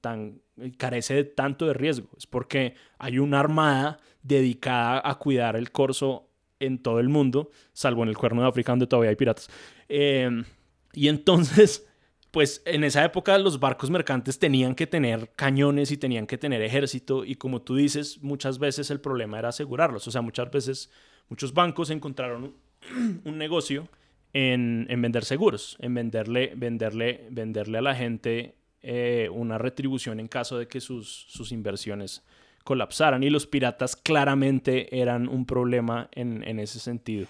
tan 0.00 0.40
carece 0.78 1.14
de 1.14 1.24
tanto 1.24 1.66
de 1.66 1.74
riesgo. 1.74 2.08
Es 2.16 2.26
porque 2.26 2.74
hay 2.98 3.18
una 3.18 3.40
armada 3.40 4.00
dedicada 4.22 5.00
a 5.04 5.18
cuidar 5.18 5.56
el 5.56 5.70
corso 5.70 6.28
en 6.58 6.82
todo 6.82 7.00
el 7.00 7.08
mundo, 7.08 7.50
salvo 7.72 8.02
en 8.02 8.08
el 8.08 8.16
cuerno 8.16 8.42
de 8.42 8.48
África 8.48 8.72
donde 8.72 8.86
todavía 8.86 9.10
hay 9.10 9.16
piratas. 9.16 9.48
Eh, 9.88 10.44
y 10.92 11.08
entonces, 11.08 11.86
pues 12.32 12.62
en 12.64 12.82
esa 12.82 13.04
época 13.04 13.36
los 13.38 13.60
barcos 13.60 13.90
mercantes 13.90 14.38
tenían 14.38 14.74
que 14.74 14.86
tener 14.86 15.30
cañones 15.36 15.90
y 15.90 15.98
tenían 15.98 16.26
que 16.26 16.38
tener 16.38 16.62
ejército 16.62 17.26
y 17.26 17.34
como 17.34 17.60
tú 17.60 17.76
dices, 17.76 18.22
muchas 18.22 18.58
veces 18.58 18.90
el 18.90 19.00
problema 19.00 19.38
era 19.38 19.50
asegurarlos. 19.50 20.08
O 20.08 20.10
sea, 20.10 20.22
muchas 20.22 20.50
veces 20.50 20.90
muchos 21.28 21.52
bancos 21.52 21.90
encontraron 21.90 22.56
un, 23.24 23.38
negocio 23.38 23.86
en, 24.32 24.86
en, 24.88 25.02
vender 25.02 25.26
seguros, 25.26 25.76
en 25.78 25.92
venderle, 25.92 26.54
venderle, 26.56 27.28
venderle 27.30 27.78
a 27.78 27.82
la 27.82 27.94
gente 27.94 28.54
eh, 28.80 29.28
una 29.30 29.58
retribución 29.58 30.18
en 30.18 30.26
caso 30.26 30.56
de 30.58 30.66
que 30.66 30.80
sus, 30.80 31.26
sus 31.28 31.52
inversiones 31.52 32.24
colapsaran. 32.64 33.22
Y 33.22 33.28
los 33.28 33.46
piratas 33.46 33.94
claramente 33.94 34.98
eran 34.98 35.28
un 35.28 35.44
problema 35.44 36.08
en, 36.12 36.42
en 36.44 36.60
ese 36.60 36.80
sentido. 36.80 37.26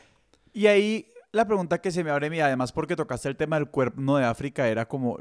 Y 0.53 0.67
ahí 0.67 1.12
la 1.33 1.47
pregunta 1.47 1.81
que 1.81 1.90
se 1.90 2.05
me 2.05 2.11
abre 2.11 2.29
mí, 2.29 2.40
además 2.40 2.73
porque 2.73 2.95
tocaste 2.95 3.27
el 3.27 3.37
tema 3.37 3.57
del 3.57 3.71
cuerno 3.71 4.16
de 4.18 4.25
África, 4.25 4.68
era 4.68 4.87
como... 4.87 5.18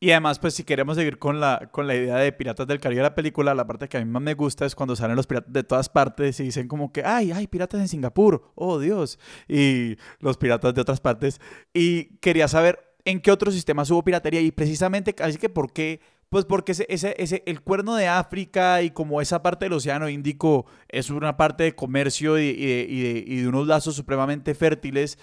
Y 0.00 0.10
además, 0.10 0.40
pues 0.40 0.54
si 0.54 0.64
queremos 0.64 0.96
seguir 0.96 1.20
con 1.20 1.38
la, 1.38 1.68
con 1.70 1.86
la 1.86 1.94
idea 1.94 2.16
de 2.16 2.32
Piratas 2.32 2.66
del 2.66 2.80
Caribe, 2.80 3.02
la 3.02 3.14
película, 3.14 3.54
la 3.54 3.64
parte 3.64 3.88
que 3.88 3.96
a 3.96 4.04
mí 4.04 4.10
más 4.10 4.22
me 4.22 4.34
gusta 4.34 4.66
es 4.66 4.74
cuando 4.74 4.96
salen 4.96 5.14
los 5.14 5.28
piratas 5.28 5.52
de 5.52 5.62
todas 5.62 5.88
partes 5.88 6.40
y 6.40 6.44
dicen 6.44 6.66
como 6.66 6.92
que, 6.92 7.04
ay, 7.04 7.30
hay 7.30 7.46
piratas 7.46 7.80
en 7.80 7.86
Singapur, 7.86 8.50
oh 8.56 8.80
Dios, 8.80 9.20
y 9.46 9.96
los 10.18 10.36
piratas 10.36 10.74
de 10.74 10.80
otras 10.80 11.00
partes. 11.00 11.40
Y 11.72 12.16
quería 12.16 12.48
saber 12.48 12.80
en 13.04 13.20
qué 13.20 13.30
otros 13.30 13.54
sistemas 13.54 13.88
hubo 13.92 14.02
piratería 14.02 14.40
y 14.40 14.50
precisamente, 14.50 15.14
así 15.20 15.38
que 15.38 15.48
por 15.48 15.72
qué... 15.72 16.00
Pues 16.28 16.46
porque 16.46 16.72
ese, 16.72 16.86
ese, 16.88 17.14
ese, 17.18 17.42
el 17.44 17.60
cuerno 17.60 17.94
de 17.94 18.08
África 18.08 18.80
y 18.80 18.90
como 18.90 19.20
esa 19.20 19.42
parte 19.42 19.66
del 19.66 19.74
Océano 19.74 20.08
Índico 20.08 20.64
es 20.88 21.10
una 21.10 21.36
parte 21.36 21.64
de 21.64 21.74
comercio 21.74 22.38
y, 22.38 22.44
y, 22.44 22.66
de, 22.66 22.86
y, 22.88 23.02
de, 23.02 23.24
y 23.26 23.36
de 23.42 23.48
unos 23.48 23.66
lazos 23.66 23.94
supremamente 23.94 24.54
fértiles, 24.54 25.18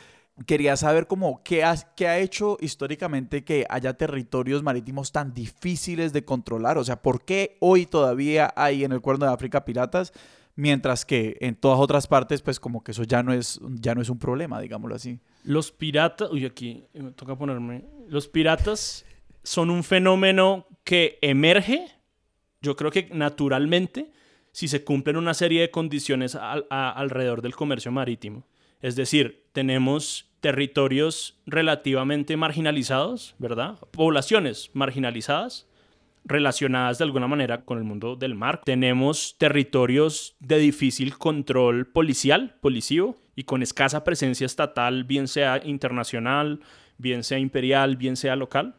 quería 0.46 0.76
saber 0.78 1.08
cómo 1.08 1.42
qué 1.44 1.64
ha, 1.64 1.76
qué 1.96 2.08
ha 2.08 2.20
hecho 2.20 2.58
históricamente 2.62 3.44
que 3.44 3.66
haya 3.70 3.94
territorios 3.94 4.64
marítimos 4.64 5.12
tan 5.12 5.34
difíciles 5.34 6.14
de 6.14 6.26
controlar. 6.26 6.78
O 6.78 6.84
sea, 6.84 7.02
¿por 7.02 7.24
qué 7.24 7.58
hoy 7.60 7.86
todavía 7.86 8.54
hay 8.56 8.84
en 8.84 8.92
el 8.92 9.02
Cuerno 9.02 9.26
de 9.26 9.34
África 9.34 9.66
piratas? 9.66 10.14
Mientras 10.56 11.06
que 11.06 11.38
en 11.40 11.56
todas 11.56 11.80
otras 11.80 12.08
partes, 12.08 12.42
pues 12.42 12.60
como 12.60 12.84
que 12.84 12.92
eso 12.92 13.04
ya 13.04 13.24
no 13.24 13.32
es, 13.32 13.62
ya 13.76 13.96
no 13.96 14.02
es 14.02 14.10
un 14.10 14.20
problema, 14.20 14.60
digámoslo 14.60 14.96
así. 14.96 15.20
Los 15.44 15.72
piratas, 15.72 16.30
uy, 16.32 16.46
aquí 16.46 16.86
me 16.94 17.12
toca 17.12 17.38
ponerme. 17.38 17.86
Los 18.10 18.28
piratas 18.28 19.06
son 19.44 19.70
un 19.70 19.84
fenómeno 19.84 20.68
que 20.84 21.18
emerge, 21.22 21.88
yo 22.62 22.76
creo 22.76 22.92
que 22.92 23.10
naturalmente, 23.14 24.12
si 24.52 24.68
se 24.68 24.84
cumplen 24.84 25.16
una 25.16 25.34
serie 25.34 25.62
de 25.62 25.72
condiciones 25.72 26.36
alrededor 26.36 27.42
del 27.42 27.56
comercio 27.56 27.92
marítimo. 27.92 28.46
Es 28.82 28.96
decir, 28.96 29.48
tenemos 29.54 30.29
territorios 30.40 31.40
relativamente 31.46 32.38
marginalizados, 32.38 33.36
¿verdad? 33.40 33.78
Poblaciones 33.92 34.72
marginalizadas 34.74 35.68
relacionadas 36.26 36.98
de 36.98 37.06
alguna 37.06 37.28
manera 37.28 37.66
con 37.66 37.78
el 37.78 37.84
mundo 37.84 38.16
del 38.16 38.36
mar. 38.36 38.62
Tenemos 38.64 39.36
territorios 39.38 40.36
de 40.40 40.60
difícil 40.60 41.18
control 41.18 41.88
policial, 41.88 42.56
policío, 42.62 43.16
y 43.36 43.44
con 43.44 43.64
escasa 43.64 44.04
presencia 44.04 44.46
estatal, 44.46 45.06
bien 45.06 45.28
sea 45.28 45.62
internacional, 45.64 46.60
bien 46.98 47.24
sea 47.24 47.40
imperial, 47.40 47.96
bien 47.96 48.16
sea 48.16 48.36
local. 48.36 48.76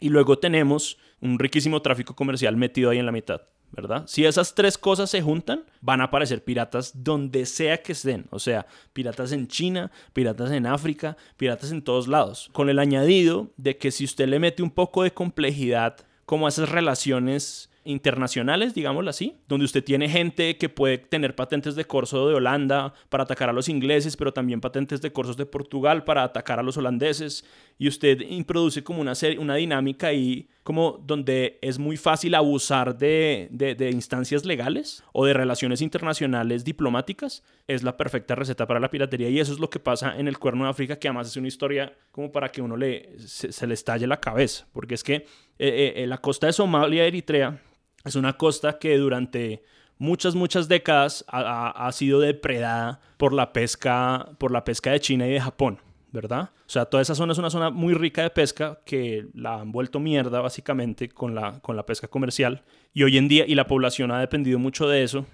Y 0.00 0.08
luego 0.08 0.38
tenemos 0.38 0.98
un 1.20 1.38
riquísimo 1.38 1.82
tráfico 1.82 2.16
comercial 2.16 2.56
metido 2.56 2.90
ahí 2.90 2.98
en 2.98 3.06
la 3.06 3.12
mitad. 3.12 3.42
¿Verdad? 3.72 4.04
Si 4.06 4.24
esas 4.24 4.54
tres 4.54 4.78
cosas 4.78 5.10
se 5.10 5.22
juntan, 5.22 5.64
van 5.80 6.00
a 6.00 6.04
aparecer 6.04 6.42
piratas 6.42 6.92
donde 7.04 7.46
sea 7.46 7.82
que 7.82 7.92
estén. 7.92 8.26
O 8.30 8.38
sea, 8.38 8.66
piratas 8.92 9.32
en 9.32 9.46
China, 9.46 9.90
piratas 10.12 10.50
en 10.50 10.66
África, 10.66 11.16
piratas 11.36 11.70
en 11.70 11.82
todos 11.82 12.08
lados. 12.08 12.50
Con 12.52 12.68
el 12.68 12.78
añadido 12.78 13.50
de 13.56 13.76
que 13.76 13.90
si 13.90 14.04
usted 14.04 14.28
le 14.28 14.38
mete 14.38 14.62
un 14.62 14.70
poco 14.70 15.02
de 15.02 15.12
complejidad 15.12 15.96
como 16.24 16.46
a 16.46 16.50
esas 16.50 16.68
relaciones 16.68 17.70
internacionales, 17.88 18.74
digámoslo 18.74 19.08
así, 19.08 19.36
donde 19.48 19.64
usted 19.64 19.82
tiene 19.82 20.10
gente 20.10 20.58
que 20.58 20.68
puede 20.68 20.98
tener 20.98 21.34
patentes 21.34 21.74
de 21.74 21.86
corso 21.86 22.28
de 22.28 22.34
Holanda 22.34 22.92
para 23.08 23.24
atacar 23.24 23.48
a 23.48 23.54
los 23.54 23.70
ingleses, 23.70 24.14
pero 24.14 24.32
también 24.32 24.60
patentes 24.60 25.00
de 25.00 25.10
corsos 25.10 25.38
de 25.38 25.46
Portugal 25.46 26.04
para 26.04 26.22
atacar 26.22 26.58
a 26.58 26.62
los 26.62 26.76
holandeses, 26.76 27.46
y 27.78 27.88
usted 27.88 28.20
introduce 28.20 28.84
como 28.84 29.00
una, 29.00 29.14
serie, 29.14 29.38
una 29.38 29.54
dinámica 29.54 30.08
ahí 30.08 30.48
como 30.68 31.02
donde 31.02 31.58
es 31.62 31.78
muy 31.78 31.96
fácil 31.96 32.34
abusar 32.34 32.98
de, 32.98 33.48
de, 33.50 33.90
instancias 33.90 34.44
legales 34.44 35.02
o 35.14 35.24
de 35.24 35.32
relaciones 35.32 35.80
internacionales 35.80 36.62
diplomáticas, 36.62 37.42
es 37.66 37.82
la 37.82 37.96
perfecta 37.96 38.34
receta 38.34 38.66
para 38.66 38.78
la 38.78 38.90
piratería. 38.90 39.30
Y 39.30 39.40
eso 39.40 39.54
es 39.54 39.60
lo 39.60 39.70
que 39.70 39.80
pasa 39.80 40.18
en 40.18 40.28
el 40.28 40.36
Cuerno 40.38 40.64
de 40.64 40.70
África, 40.70 40.98
que 40.98 41.08
además 41.08 41.28
es 41.28 41.38
una 41.38 41.48
historia 41.48 41.96
como 42.10 42.30
para 42.30 42.50
que 42.50 42.60
uno 42.60 42.76
le, 42.76 43.18
se, 43.18 43.66
le 43.66 43.72
estalle 43.72 44.06
la 44.06 44.20
cabeza, 44.20 44.66
porque 44.74 44.96
es 44.96 45.02
que 45.02 45.14
eh, 45.14 45.24
eh, 45.58 45.92
eh, 46.02 46.06
la 46.06 46.18
costa 46.18 46.48
de 46.48 46.52
Somalia, 46.52 47.06
Eritrea, 47.06 47.62
es 48.04 48.14
una 48.14 48.34
costa 48.34 48.78
que 48.78 48.98
durante 48.98 49.62
muchas, 49.96 50.34
muchas 50.34 50.68
décadas 50.68 51.24
ha, 51.28 51.90
sido 51.92 52.20
depredada 52.20 53.00
por 53.16 53.32
la 53.32 53.54
pesca, 53.54 54.32
por 54.36 54.52
la 54.52 54.64
pesca 54.64 54.92
de 54.92 55.00
China 55.00 55.26
y 55.26 55.30
de 55.30 55.40
Japón, 55.40 55.80
¿verdad? 56.10 56.50
O 56.66 56.70
sea, 56.70 56.86
toda 56.86 57.02
esa 57.02 57.14
zona 57.14 57.32
es 57.32 57.38
una 57.38 57.50
zona 57.50 57.70
muy 57.70 57.94
rica 57.94 58.22
de 58.22 58.30
pesca 58.30 58.80
que 58.84 59.26
la 59.34 59.60
han 59.60 59.72
vuelto 59.72 60.00
mierda 60.00 60.40
básicamente 60.40 61.08
con 61.08 61.34
la, 61.34 61.60
con 61.60 61.76
la 61.76 61.86
pesca 61.86 62.08
comercial. 62.08 62.64
Y 62.92 63.02
hoy 63.02 63.18
en 63.18 63.28
día, 63.28 63.44
y 63.46 63.54
la 63.54 63.66
población 63.66 64.10
ha 64.10 64.20
dependido 64.20 64.58
mucho 64.58 64.88
de 64.88 65.02
eso, 65.02 65.26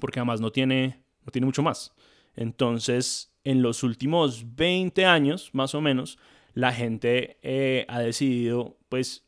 porque 0.00 0.20
además 0.20 0.40
no 0.40 0.50
tiene, 0.50 1.04
no 1.24 1.30
tiene 1.32 1.46
mucho 1.46 1.62
más. 1.62 1.94
Entonces, 2.34 3.34
en 3.44 3.62
los 3.62 3.82
últimos 3.82 4.56
20 4.56 5.06
años, 5.06 5.50
más 5.52 5.74
o 5.74 5.80
menos, 5.80 6.18
la 6.52 6.72
gente 6.72 7.38
eh, 7.42 7.84
ha 7.88 8.00
decidido, 8.00 8.78
pues, 8.88 9.24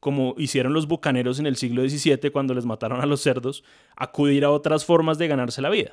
como 0.00 0.34
hicieron 0.38 0.72
los 0.72 0.88
bucaneros 0.88 1.38
en 1.38 1.46
el 1.46 1.56
siglo 1.56 1.86
XVII 1.86 2.30
cuando 2.32 2.54
les 2.54 2.64
mataron 2.64 3.00
a 3.00 3.06
los 3.06 3.20
cerdos, 3.20 3.62
acudir 3.96 4.44
a 4.44 4.50
otras 4.50 4.84
formas 4.84 5.18
de 5.18 5.28
ganarse 5.28 5.62
la 5.62 5.68
vida. 5.68 5.92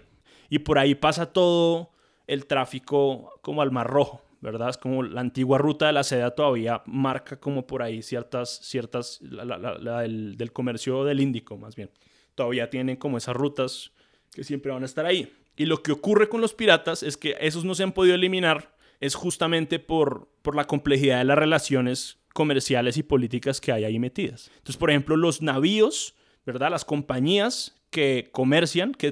Y 0.50 0.60
por 0.60 0.80
ahí 0.80 0.96
pasa 0.96 1.34
todo 1.34 1.92
el 2.26 2.46
tráfico 2.46 3.38
como 3.42 3.62
al 3.62 3.72
Mar 3.72 3.88
Rojo, 3.88 4.22
¿verdad? 4.42 4.70
Es 4.70 4.78
como 4.78 5.04
la 5.04 5.22
antigua 5.22 5.58
ruta 5.58 5.88
de 5.88 5.94
la 5.94 6.04
seda 6.04 6.32
todavía 6.32 6.82
marca 6.86 7.40
como 7.40 7.66
por 7.66 7.82
ahí 7.82 8.02
ciertas, 8.02 8.60
ciertas, 8.64 9.20
la, 9.22 10.02
del, 10.02 10.52
comercio 10.54 11.04
del 11.04 11.20
Índico 11.20 11.58
más 11.58 11.76
bien. 11.76 11.90
Todavía 12.36 12.70
tienen 12.70 12.98
como 12.98 13.18
esas 13.18 13.36
rutas 13.36 13.92
que 14.32 14.44
siempre 14.44 14.72
van 14.72 14.84
a 14.84 14.86
estar 14.86 15.06
ahí. 15.06 15.34
Y 15.56 15.66
lo 15.66 15.82
que 15.82 15.92
ocurre 15.92 16.30
con 16.30 16.42
los 16.42 16.54
piratas 16.54 17.02
es 17.02 17.18
que 17.18 17.36
esos 17.40 17.66
no 17.66 17.74
se 17.74 17.84
han 17.84 17.92
podido 17.92 18.16
eliminar, 18.16 18.76
es 19.00 19.16
justamente 19.16 19.80
por, 19.80 20.30
por 20.44 20.56
la 20.56 20.66
complejidad 20.66 21.18
de 21.20 21.26
las 21.26 21.38
relaciones 21.38 22.20
comerciales 22.34 22.98
y 22.98 23.04
políticas 23.04 23.60
que 23.60 23.72
hay 23.72 23.84
ahí 23.84 23.98
metidas. 23.98 24.52
Entonces, 24.58 24.78
por 24.78 24.92
ejemplo, 24.92 25.18
los 25.18 25.42
navíos, 25.42 26.14
¿verdad? 26.46 26.70
Las 26.70 26.86
compañías 26.86 27.78
que 27.90 28.30
comercian, 28.32 28.94
que, 28.94 29.12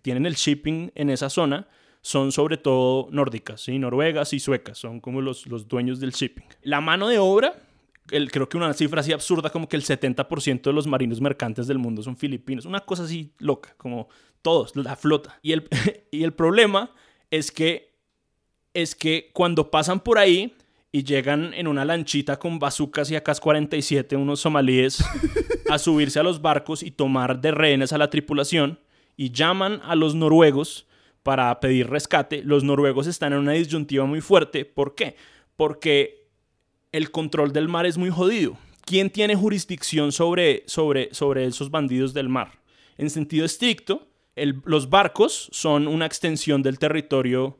tienen 0.00 0.26
el 0.26 0.34
shipping 0.34 0.90
en 0.94 1.10
esa 1.10 1.28
zona, 1.28 1.68
son 2.02 2.32
sobre 2.32 2.56
todo 2.56 3.08
nórdicas, 3.12 3.62
¿sí? 3.62 3.78
noruegas 3.78 4.32
y 4.32 4.40
suecas, 4.40 4.76
son 4.76 5.00
como 5.00 5.20
los, 5.20 5.46
los 5.46 5.68
dueños 5.68 6.00
del 6.00 6.10
shipping. 6.10 6.44
La 6.62 6.80
mano 6.80 7.08
de 7.08 7.18
obra, 7.18 7.54
el, 8.10 8.30
creo 8.30 8.48
que 8.48 8.56
una 8.56 8.72
cifra 8.74 9.00
así 9.00 9.12
absurda 9.12 9.50
como 9.50 9.68
que 9.68 9.76
el 9.76 9.84
70% 9.84 10.62
de 10.62 10.72
los 10.72 10.86
marinos 10.86 11.20
mercantes 11.20 11.68
del 11.68 11.78
mundo 11.78 12.02
son 12.02 12.16
filipinos, 12.16 12.66
una 12.66 12.80
cosa 12.80 13.04
así 13.04 13.32
loca, 13.38 13.74
como 13.76 14.08
todos, 14.42 14.74
la 14.74 14.96
flota. 14.96 15.38
Y 15.42 15.52
el, 15.52 15.68
y 16.10 16.24
el 16.24 16.32
problema 16.32 16.90
es 17.30 17.52
que, 17.52 17.94
es 18.74 18.96
que 18.96 19.30
cuando 19.32 19.70
pasan 19.70 20.00
por 20.00 20.18
ahí, 20.18 20.56
y 20.94 21.04
llegan 21.04 21.54
en 21.54 21.66
una 21.66 21.86
lanchita 21.86 22.38
con 22.38 22.58
bazucas 22.58 23.10
y 23.10 23.16
AK-47 23.16 24.14
unos 24.14 24.40
somalíes 24.40 25.02
a 25.70 25.78
subirse 25.78 26.20
a 26.20 26.22
los 26.22 26.42
barcos 26.42 26.82
y 26.82 26.90
tomar 26.90 27.40
de 27.40 27.50
rehenes 27.50 27.94
a 27.94 27.98
la 27.98 28.10
tripulación 28.10 28.78
y 29.16 29.30
llaman 29.30 29.80
a 29.84 29.94
los 29.94 30.14
noruegos 30.14 30.86
para 31.22 31.58
pedir 31.60 31.88
rescate. 31.88 32.42
Los 32.42 32.64
noruegos 32.64 33.06
están 33.06 33.32
en 33.32 33.40
una 33.40 33.52
disyuntiva 33.52 34.04
muy 34.04 34.20
fuerte. 34.20 34.64
¿Por 34.64 34.94
qué? 34.94 35.16
Porque 35.56 36.28
el 36.92 37.10
control 37.10 37.52
del 37.52 37.68
mar 37.68 37.86
es 37.86 37.96
muy 37.96 38.10
jodido. 38.10 38.58
¿Quién 38.84 39.10
tiene 39.10 39.36
jurisdicción 39.36 40.12
sobre, 40.12 40.64
sobre, 40.66 41.12
sobre 41.14 41.46
esos 41.46 41.70
bandidos 41.70 42.12
del 42.12 42.28
mar? 42.28 42.58
En 42.98 43.10
sentido 43.10 43.44
estricto, 43.44 44.08
los 44.64 44.90
barcos 44.90 45.48
son 45.52 45.86
una 45.86 46.06
extensión 46.06 46.62
del 46.62 46.78
territorio 46.78 47.58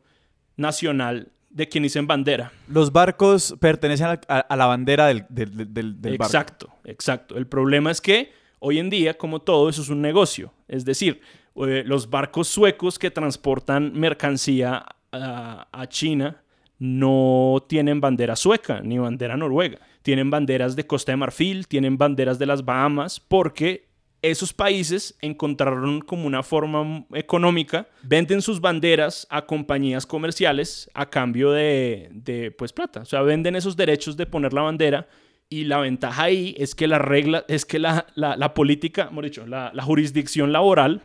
nacional 0.56 1.32
de 1.52 1.68
quien 1.68 1.82
dicen 1.82 2.06
bandera. 2.06 2.52
Los 2.66 2.92
barcos 2.92 3.54
pertenecen 3.60 4.18
a, 4.28 4.56
la 4.56 4.66
bandera 4.66 5.06
del, 5.06 5.26
del, 5.28 5.94
barco. 6.18 6.24
Exacto, 6.24 6.72
exacto. 6.84 7.36
El 7.36 7.46
problema 7.46 7.90
es 7.90 8.00
que 8.00 8.32
hoy 8.58 8.78
en 8.78 8.90
día, 8.90 9.16
como 9.16 9.40
todo, 9.40 9.68
eso 9.68 9.82
es 9.82 9.88
un 9.88 10.00
negocio. 10.00 10.52
Es 10.66 10.84
decir, 10.84 11.20
los 11.54 12.10
barcos 12.10 12.48
suecos 12.48 12.98
que 12.98 13.10
transportan 13.10 13.92
mercancía 13.94 14.84
a, 15.12 15.68
a 15.70 15.86
China 15.88 16.42
no 16.78 17.64
tienen 17.68 18.00
bandera 18.00 18.34
sueca 18.34 18.80
ni 18.80 18.98
bandera 18.98 19.36
noruega. 19.36 19.78
Tienen 20.02 20.30
banderas 20.30 20.74
de 20.74 20.86
Costa 20.86 21.12
de 21.12 21.16
Marfil, 21.16 21.68
tienen 21.68 21.96
banderas 21.96 22.38
de 22.40 22.46
las 22.46 22.64
Bahamas, 22.64 23.20
porque 23.20 23.92
esos 24.22 24.52
países 24.52 25.16
encontraron 25.20 26.00
como 26.00 26.26
una 26.26 26.44
forma 26.44 27.04
económica, 27.12 27.88
venden 28.02 28.40
sus 28.40 28.60
banderas 28.60 29.26
a 29.30 29.46
compañías 29.46 30.06
comerciales 30.06 30.88
a 30.94 31.10
cambio 31.10 31.50
de, 31.50 32.54
pues 32.56 32.72
plata. 32.72 33.00
O 33.00 33.04
sea, 33.04 33.22
venden 33.22 33.56
esos 33.56 33.76
derechos 33.76 34.16
de 34.16 34.26
poner 34.26 34.52
la 34.52 34.62
bandera 34.62 35.08
y 35.48 35.64
la 35.64 35.78
ventaja 35.78 36.22
ahí 36.22 36.54
es 36.56 36.74
que 36.74 36.86
la 36.86 36.98
regla, 36.98 37.44
es 37.48 37.64
que 37.64 37.80
la, 37.80 38.54
política, 38.54 39.08
hemos 39.10 39.24
dicho, 39.24 39.44
la, 39.46 39.72
la, 39.74 39.82
jurisdicción 39.82 40.52
laboral, 40.52 41.02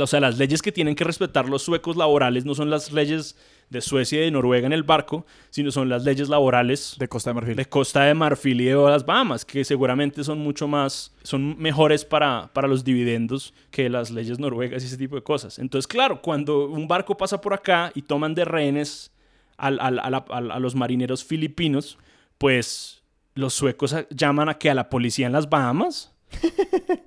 o 0.00 0.06
sea, 0.06 0.20
las 0.20 0.38
leyes 0.38 0.62
que 0.62 0.72
tienen 0.72 0.94
que 0.94 1.04
respetar 1.04 1.48
los 1.48 1.62
suecos 1.62 1.96
laborales 1.96 2.44
no 2.44 2.54
son 2.54 2.70
las 2.70 2.92
leyes 2.92 3.36
de 3.70 3.80
Suecia 3.80 4.20
y 4.20 4.24
de 4.26 4.30
Noruega 4.30 4.66
en 4.66 4.72
el 4.72 4.84
barco, 4.84 5.26
sino 5.50 5.70
son 5.70 5.88
las 5.88 6.04
leyes 6.04 6.28
laborales 6.28 6.96
de 6.98 7.08
Costa 7.08 7.30
de 7.30 7.34
Marfil. 7.34 7.56
De 7.56 7.66
Costa 7.66 8.04
de 8.04 8.14
Marfil 8.14 8.60
y 8.60 8.64
de 8.66 8.74
las 8.74 9.04
Bahamas, 9.04 9.44
que 9.44 9.64
seguramente 9.64 10.22
son 10.22 10.38
mucho 10.38 10.68
más, 10.68 11.12
son 11.22 11.58
mejores 11.58 12.04
para, 12.04 12.50
para 12.52 12.68
los 12.68 12.84
dividendos 12.84 13.54
que 13.70 13.88
las 13.88 14.10
leyes 14.10 14.38
noruegas 14.38 14.82
y 14.82 14.86
ese 14.86 14.96
tipo 14.96 15.16
de 15.16 15.22
cosas. 15.22 15.58
Entonces, 15.58 15.86
claro, 15.86 16.22
cuando 16.22 16.68
un 16.68 16.86
barco 16.86 17.16
pasa 17.16 17.40
por 17.40 17.54
acá 17.54 17.90
y 17.94 18.02
toman 18.02 18.34
de 18.34 18.44
rehenes 18.44 19.10
a, 19.58 19.68
a 19.68 20.60
los 20.60 20.74
marineros 20.74 21.24
filipinos, 21.24 21.98
pues 22.38 23.02
los 23.34 23.54
suecos 23.54 23.94
llaman 24.10 24.48
a 24.48 24.54
que 24.54 24.70
a 24.70 24.74
la 24.74 24.88
policía 24.88 25.26
en 25.26 25.32
las 25.32 25.48
Bahamas 25.48 26.12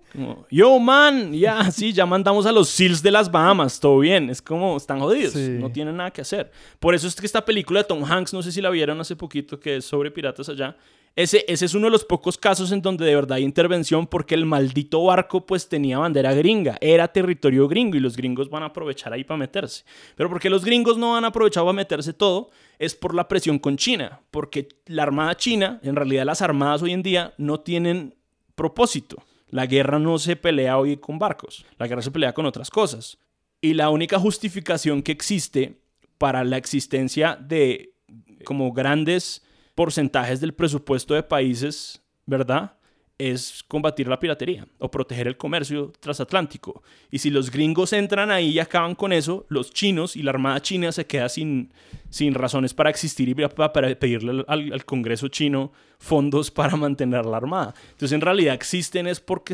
Yo, 0.49 0.79
man, 0.79 1.33
ya, 1.33 1.71
sí, 1.71 1.93
ya 1.93 2.05
mandamos 2.05 2.45
a 2.45 2.51
los 2.51 2.69
SEALs 2.69 3.01
de 3.01 3.11
las 3.11 3.31
Bahamas, 3.31 3.79
todo 3.79 3.99
bien. 3.99 4.29
Es 4.29 4.41
como, 4.41 4.77
están 4.77 4.99
jodidos, 4.99 5.35
no 5.35 5.71
tienen 5.71 5.97
nada 5.97 6.11
que 6.11 6.21
hacer. 6.21 6.51
Por 6.79 6.95
eso 6.95 7.07
es 7.07 7.15
que 7.15 7.25
esta 7.25 7.43
película 7.43 7.81
de 7.81 7.85
Tom 7.85 8.03
Hanks, 8.03 8.33
no 8.33 8.41
sé 8.41 8.51
si 8.51 8.61
la 8.61 8.69
vieron 8.69 8.99
hace 8.99 9.15
poquito, 9.15 9.59
que 9.59 9.77
es 9.77 9.85
sobre 9.85 10.11
piratas 10.11 10.49
allá, 10.49 10.75
ese, 11.15 11.43
ese 11.47 11.65
es 11.65 11.73
uno 11.73 11.87
de 11.87 11.91
los 11.91 12.05
pocos 12.05 12.37
casos 12.37 12.71
en 12.71 12.81
donde 12.81 13.03
de 13.03 13.13
verdad 13.13 13.37
hay 13.37 13.43
intervención 13.43 14.07
porque 14.07 14.35
el 14.35 14.45
maldito 14.45 15.03
barco 15.03 15.45
pues 15.45 15.67
tenía 15.67 15.97
bandera 15.97 16.33
gringa, 16.33 16.77
era 16.79 17.07
territorio 17.09 17.67
gringo 17.67 17.97
y 17.97 17.99
los 17.99 18.15
gringos 18.15 18.49
van 18.49 18.63
a 18.63 18.67
aprovechar 18.67 19.11
ahí 19.11 19.23
para 19.23 19.37
meterse. 19.37 19.83
Pero 20.15 20.29
porque 20.29 20.49
los 20.49 20.63
gringos 20.63 20.97
no 20.97 21.17
han 21.17 21.25
aprovechado 21.25 21.65
para 21.65 21.75
meterse 21.75 22.13
todo 22.13 22.51
es 22.77 22.95
por 22.95 23.13
la 23.13 23.27
presión 23.27 23.59
con 23.59 23.75
China, 23.75 24.21
porque 24.31 24.69
la 24.85 25.03
Armada 25.03 25.35
China, 25.35 25.79
en 25.83 25.97
realidad 25.97 26.25
las 26.25 26.41
armadas 26.41 26.81
hoy 26.81 26.93
en 26.93 27.03
día 27.03 27.33
no 27.37 27.59
tienen 27.59 28.15
propósito. 28.55 29.21
La 29.49 29.65
guerra 29.65 29.99
no 29.99 30.19
se 30.19 30.35
pelea 30.35 30.77
hoy 30.77 30.97
con 30.97 31.19
barcos, 31.19 31.65
la 31.77 31.87
guerra 31.87 32.01
se 32.01 32.11
pelea 32.11 32.33
con 32.33 32.45
otras 32.45 32.69
cosas. 32.69 33.17
Y 33.61 33.73
la 33.73 33.89
única 33.89 34.19
justificación 34.19 35.01
que 35.01 35.11
existe 35.11 35.81
para 36.17 36.43
la 36.43 36.57
existencia 36.57 37.35
de 37.35 37.93
como 38.45 38.71
grandes 38.71 39.43
porcentajes 39.75 40.39
del 40.39 40.53
presupuesto 40.53 41.13
de 41.13 41.23
países, 41.23 42.01
¿verdad? 42.25 42.78
Es 43.19 43.63
combatir 43.67 44.07
la 44.07 44.19
piratería 44.19 44.65
o 44.79 44.89
proteger 44.89 45.27
el 45.27 45.37
comercio 45.37 45.91
transatlántico. 45.99 46.81
Y 47.11 47.19
si 47.19 47.29
los 47.29 47.51
gringos 47.51 47.93
entran 47.93 48.31
ahí 48.31 48.49
y 48.49 48.59
acaban 48.59 48.95
con 48.95 49.13
eso, 49.13 49.45
los 49.49 49.71
chinos 49.71 50.15
y 50.15 50.23
la 50.23 50.31
Armada 50.31 50.61
China 50.61 50.91
se 50.91 51.05
queda 51.05 51.29
sin, 51.29 51.71
sin 52.09 52.33
razones 52.33 52.73
para 52.73 52.89
existir 52.89 53.29
y 53.29 53.35
para 53.35 53.71
pedirle 53.71 54.43
al, 54.47 54.85
Congreso 54.85 55.27
chino 55.27 55.71
fondos 55.99 56.49
para 56.51 56.75
mantener 56.75 57.25
la 57.25 57.37
Armada. 57.37 57.75
Entonces, 57.91 58.13
en 58.13 58.21
realidad 58.21 58.55
existen 58.55 59.05
es 59.05 59.19
porque 59.19 59.53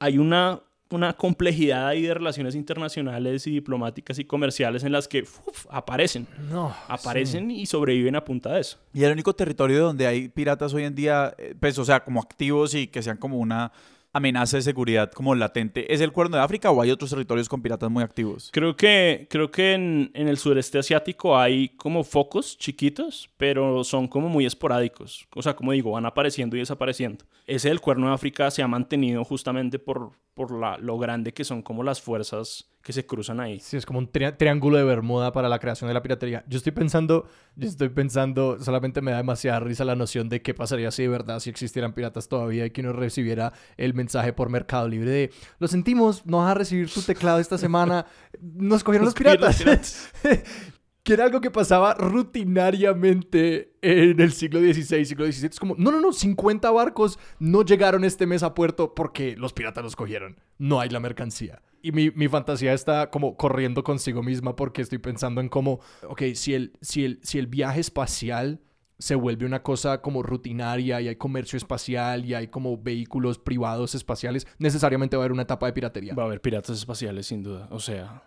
hay 0.00 0.18
una 0.18 0.60
una 0.90 1.12
complejidad 1.12 1.88
ahí 1.88 2.02
de 2.02 2.14
relaciones 2.14 2.54
internacionales 2.54 3.46
y 3.46 3.50
diplomáticas 3.50 4.18
y 4.18 4.24
comerciales 4.24 4.84
en 4.84 4.92
las 4.92 5.06
que 5.06 5.24
aparecen. 5.68 6.26
No. 6.50 6.74
Aparecen 6.88 7.50
y 7.50 7.66
sobreviven 7.66 8.16
a 8.16 8.24
punta 8.24 8.54
de 8.54 8.60
eso. 8.60 8.78
Y 8.94 9.04
el 9.04 9.12
único 9.12 9.34
territorio 9.34 9.84
donde 9.84 10.06
hay 10.06 10.28
piratas 10.28 10.72
hoy 10.74 10.84
en 10.84 10.94
día, 10.94 11.34
eh, 11.38 11.54
pues, 11.58 11.78
o 11.78 11.84
sea, 11.84 12.00
como 12.00 12.20
activos 12.20 12.74
y 12.74 12.86
que 12.86 13.02
sean 13.02 13.16
como 13.16 13.38
una 13.38 13.72
amenaza 14.12 14.56
de 14.56 14.62
seguridad 14.62 15.10
como 15.12 15.34
latente, 15.34 15.92
¿es 15.92 16.00
el 16.00 16.12
Cuerno 16.12 16.36
de 16.36 16.42
África 16.42 16.70
o 16.70 16.80
hay 16.82 16.90
otros 16.90 17.10
territorios 17.10 17.48
con 17.48 17.62
piratas 17.62 17.90
muy 17.90 18.02
activos? 18.02 18.50
Creo 18.52 18.76
que, 18.76 19.26
creo 19.30 19.50
que 19.50 19.74
en, 19.74 20.10
en 20.14 20.28
el 20.28 20.38
sureste 20.38 20.78
asiático 20.78 21.38
hay 21.38 21.70
como 21.70 22.04
focos 22.04 22.56
chiquitos, 22.58 23.30
pero 23.36 23.84
son 23.84 24.08
como 24.08 24.28
muy 24.28 24.46
esporádicos. 24.46 25.26
O 25.34 25.42
sea, 25.42 25.54
como 25.54 25.72
digo, 25.72 25.92
van 25.92 26.06
apareciendo 26.06 26.56
y 26.56 26.60
desapareciendo. 26.60 27.24
Ese 27.46 27.68
del 27.68 27.80
Cuerno 27.80 28.08
de 28.08 28.14
África 28.14 28.50
se 28.50 28.62
ha 28.62 28.68
mantenido 28.68 29.24
justamente 29.24 29.78
por, 29.78 30.12
por 30.34 30.52
la, 30.52 30.78
lo 30.78 30.98
grande 30.98 31.32
que 31.32 31.44
son 31.44 31.62
como 31.62 31.82
las 31.82 32.00
fuerzas 32.00 32.68
que 32.88 32.94
se 32.94 33.04
cruzan 33.04 33.38
ahí. 33.38 33.60
Sí, 33.60 33.76
es 33.76 33.84
como 33.84 33.98
un 33.98 34.10
triángulo 34.10 34.78
de 34.78 34.84
Bermuda 34.84 35.30
para 35.30 35.50
la 35.50 35.58
creación 35.58 35.88
de 35.88 35.92
la 35.92 36.00
piratería. 36.00 36.42
Yo 36.48 36.56
estoy 36.56 36.72
pensando, 36.72 37.28
yo 37.54 37.68
estoy 37.68 37.90
pensando, 37.90 38.58
solamente 38.60 39.02
me 39.02 39.10
da 39.10 39.18
demasiada 39.18 39.60
risa 39.60 39.84
la 39.84 39.94
noción 39.94 40.30
de 40.30 40.40
qué 40.40 40.54
pasaría 40.54 40.90
si 40.90 41.02
de 41.02 41.08
verdad 41.08 41.38
si 41.40 41.50
existieran 41.50 41.92
piratas 41.92 42.30
todavía 42.30 42.64
y 42.64 42.70
que 42.70 42.80
uno 42.80 42.94
recibiera 42.94 43.52
el 43.76 43.92
mensaje 43.92 44.32
por 44.32 44.48
Mercado 44.48 44.88
Libre 44.88 45.10
de, 45.10 45.30
lo 45.58 45.68
sentimos, 45.68 46.24
no 46.24 46.38
vas 46.38 46.52
a 46.52 46.54
recibir 46.54 46.90
tu 46.90 47.02
teclado 47.02 47.40
esta 47.40 47.58
semana, 47.58 48.06
nos 48.40 48.82
cogieron 48.82 49.04
los 49.04 49.12
piratas. 49.12 50.10
que 51.02 51.12
era 51.12 51.24
algo 51.24 51.42
que 51.42 51.50
pasaba 51.50 51.92
rutinariamente 51.92 53.76
en 53.82 54.18
el 54.18 54.32
siglo 54.32 54.60
XVI, 54.60 55.04
siglo 55.04 55.30
XVII. 55.30 55.48
Es 55.50 55.60
como, 55.60 55.74
no, 55.76 55.90
no, 55.90 56.00
no, 56.00 56.14
50 56.14 56.70
barcos 56.70 57.18
no 57.38 57.62
llegaron 57.66 58.02
este 58.04 58.24
mes 58.26 58.42
a 58.42 58.54
puerto 58.54 58.94
porque 58.94 59.36
los 59.36 59.52
piratas 59.52 59.84
los 59.84 59.94
cogieron. 59.94 60.40
No 60.56 60.80
hay 60.80 60.88
la 60.88 61.00
mercancía. 61.00 61.60
Y 61.82 61.92
mi, 61.92 62.10
mi, 62.10 62.28
fantasía 62.28 62.72
está 62.72 63.10
como 63.10 63.36
corriendo 63.36 63.84
consigo 63.84 64.22
misma 64.22 64.56
porque 64.56 64.82
estoy 64.82 64.98
pensando 64.98 65.40
en 65.40 65.48
cómo, 65.48 65.80
ok, 66.08 66.22
si 66.34 66.54
el, 66.54 66.72
si 66.80 67.04
el, 67.04 67.20
si 67.22 67.38
el 67.38 67.46
viaje 67.46 67.80
espacial 67.80 68.60
se 68.98 69.14
vuelve 69.14 69.46
una 69.46 69.62
cosa 69.62 70.02
como 70.02 70.22
rutinaria 70.22 71.00
y 71.00 71.08
hay 71.08 71.16
comercio 71.16 71.56
espacial 71.56 72.24
y 72.24 72.34
hay 72.34 72.48
como 72.48 72.76
vehículos 72.76 73.38
privados 73.38 73.94
espaciales, 73.94 74.46
necesariamente 74.58 75.16
va 75.16 75.22
a 75.22 75.24
haber 75.24 75.32
una 75.32 75.42
etapa 75.42 75.66
de 75.66 75.72
piratería. 75.72 76.14
Va 76.14 76.24
a 76.24 76.26
haber 76.26 76.40
piratas 76.40 76.76
espaciales, 76.76 77.26
sin 77.26 77.42
duda. 77.42 77.68
O 77.70 77.78
sea, 77.78 78.24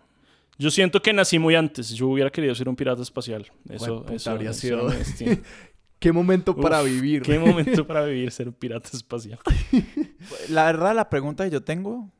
yo 0.58 0.70
siento 0.70 1.02
que 1.02 1.12
nací 1.12 1.38
muy 1.38 1.54
antes. 1.54 1.90
Yo 1.90 2.08
hubiera 2.08 2.30
querido 2.30 2.54
ser 2.54 2.68
un 2.68 2.76
pirata 2.76 3.02
espacial. 3.02 3.50
Eso, 3.68 4.06
eso 4.08 4.30
habría 4.30 4.52
sido. 4.52 4.88
qué 5.98 6.12
momento 6.12 6.56
para 6.56 6.82
vivir. 6.82 7.22
Qué 7.22 7.38
momento 7.38 7.86
para 7.86 8.04
vivir 8.04 8.30
ser 8.30 8.48
un 8.48 8.54
pirata 8.54 8.90
espacial. 8.92 9.38
La 10.48 10.64
verdad, 10.64 10.94
la 10.94 11.10
pregunta 11.10 11.44
que 11.44 11.50
yo 11.50 11.62
tengo, 11.62 12.10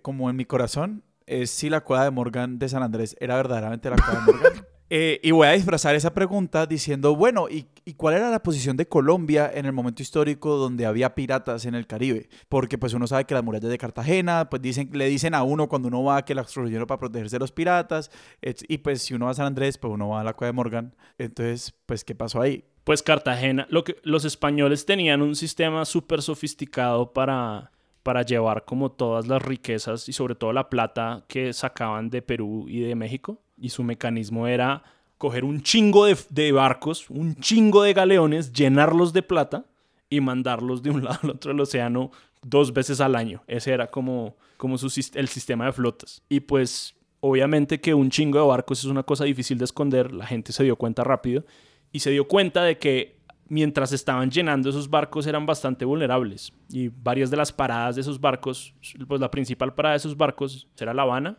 como 0.00 0.30
en 0.30 0.36
mi 0.36 0.44
corazón, 0.44 1.02
es 1.26 1.50
si 1.50 1.70
la 1.70 1.82
cueva 1.82 2.04
de 2.04 2.10
Morgan 2.10 2.58
de 2.58 2.68
San 2.68 2.82
Andrés 2.82 3.16
era 3.20 3.36
verdaderamente 3.36 3.90
la 3.90 3.96
cueva 3.96 4.20
de 4.20 4.32
Morgan. 4.32 4.66
Eh, 4.94 5.20
y 5.22 5.30
voy 5.30 5.46
a 5.46 5.52
disfrazar 5.52 5.94
esa 5.94 6.12
pregunta 6.12 6.66
diciendo, 6.66 7.16
bueno, 7.16 7.48
¿y, 7.48 7.66
¿y, 7.86 7.94
cuál 7.94 8.14
era 8.16 8.28
la 8.28 8.42
posición 8.42 8.76
de 8.76 8.86
Colombia 8.86 9.50
en 9.54 9.64
el 9.64 9.72
momento 9.72 10.02
histórico 10.02 10.58
donde 10.58 10.84
había 10.84 11.14
piratas 11.14 11.64
en 11.64 11.74
el 11.74 11.86
Caribe? 11.86 12.28
Porque 12.50 12.76
pues 12.76 12.92
uno 12.92 13.06
sabe 13.06 13.24
que 13.24 13.32
las 13.32 13.42
murallas 13.42 13.70
de 13.70 13.78
Cartagena, 13.78 14.50
pues 14.50 14.60
dicen, 14.60 14.90
le 14.92 15.08
dicen 15.08 15.34
a 15.34 15.44
uno 15.44 15.66
cuando 15.66 15.88
uno 15.88 16.04
va 16.04 16.26
que 16.26 16.34
las 16.34 16.44
construyeron 16.44 16.86
para 16.86 16.98
protegerse 16.98 17.36
de 17.36 17.40
los 17.40 17.52
piratas, 17.52 18.10
y 18.42 18.76
pues 18.76 19.00
si 19.00 19.14
uno 19.14 19.24
va 19.24 19.30
a 19.30 19.34
San 19.34 19.46
Andrés, 19.46 19.78
pues 19.78 19.94
uno 19.94 20.10
va 20.10 20.20
a 20.20 20.24
la 20.24 20.34
cueva 20.34 20.48
de 20.48 20.56
Morgan. 20.56 20.94
Entonces, 21.16 21.72
pues, 21.86 22.04
¿qué 22.04 22.14
pasó 22.14 22.42
ahí? 22.42 22.62
Pues 22.84 23.02
Cartagena, 23.02 23.66
lo 23.70 23.84
que, 23.84 23.96
los 24.02 24.26
españoles 24.26 24.84
tenían 24.84 25.22
un 25.22 25.36
sistema 25.36 25.86
súper 25.86 26.20
sofisticado 26.20 27.14
para, 27.14 27.72
para 28.02 28.22
llevar 28.22 28.64
como 28.64 28.90
todas 28.90 29.26
las 29.26 29.42
riquezas 29.42 30.08
y 30.08 30.12
sobre 30.12 30.34
todo 30.34 30.52
la 30.52 30.68
plata 30.68 31.24
que 31.28 31.52
sacaban 31.52 32.10
de 32.10 32.22
Perú 32.22 32.66
y 32.68 32.80
de 32.80 32.94
México 32.94 33.40
y 33.56 33.68
su 33.68 33.84
mecanismo 33.84 34.46
era 34.46 34.82
coger 35.18 35.44
un 35.44 35.62
chingo 35.62 36.06
de, 36.06 36.52
barcos, 36.52 37.08
un 37.08 37.36
chingo 37.36 37.84
de 37.84 37.94
galeones, 37.94 38.52
llenarlos 38.52 39.12
de 39.12 39.22
plata 39.22 39.66
y 40.10 40.20
mandarlos 40.20 40.82
de 40.82 40.90
un 40.90 41.04
lado 41.04 41.20
al 41.22 41.30
otro 41.30 41.52
del 41.52 41.60
océano 41.60 42.10
dos 42.42 42.72
veces 42.72 43.00
al 43.00 43.14
año. 43.14 43.44
Ese 43.46 43.72
era 43.72 43.88
como, 43.88 44.36
como 44.56 44.78
su, 44.78 44.88
el 45.14 45.28
sistema 45.28 45.66
de 45.66 45.72
flotas. 45.72 46.22
Y 46.28 46.40
pues 46.40 46.96
obviamente 47.20 47.80
que 47.80 47.94
un 47.94 48.10
chingo 48.10 48.40
de 48.40 48.46
barcos 48.46 48.80
es 48.80 48.86
una 48.86 49.04
cosa 49.04 49.22
difícil 49.22 49.58
de 49.58 49.64
esconder, 49.64 50.12
la 50.12 50.26
gente 50.26 50.52
se 50.52 50.64
dio 50.64 50.74
cuenta 50.74 51.04
rápido 51.04 51.44
y 51.92 52.00
se 52.00 52.10
dio 52.10 52.26
cuenta 52.26 52.64
de 52.64 52.78
que 52.78 53.21
mientras 53.52 53.92
estaban 53.92 54.30
llenando 54.30 54.70
esos 54.70 54.88
barcos 54.88 55.26
eran 55.26 55.44
bastante 55.44 55.84
vulnerables 55.84 56.54
y 56.70 56.88
varias 56.88 57.30
de 57.30 57.36
las 57.36 57.52
paradas 57.52 57.96
de 57.96 58.00
esos 58.00 58.18
barcos, 58.18 58.74
pues 59.06 59.20
la 59.20 59.30
principal 59.30 59.74
parada 59.74 59.92
de 59.92 59.98
esos 59.98 60.16
barcos 60.16 60.68
era 60.78 60.94
La 60.94 61.02
Habana 61.02 61.36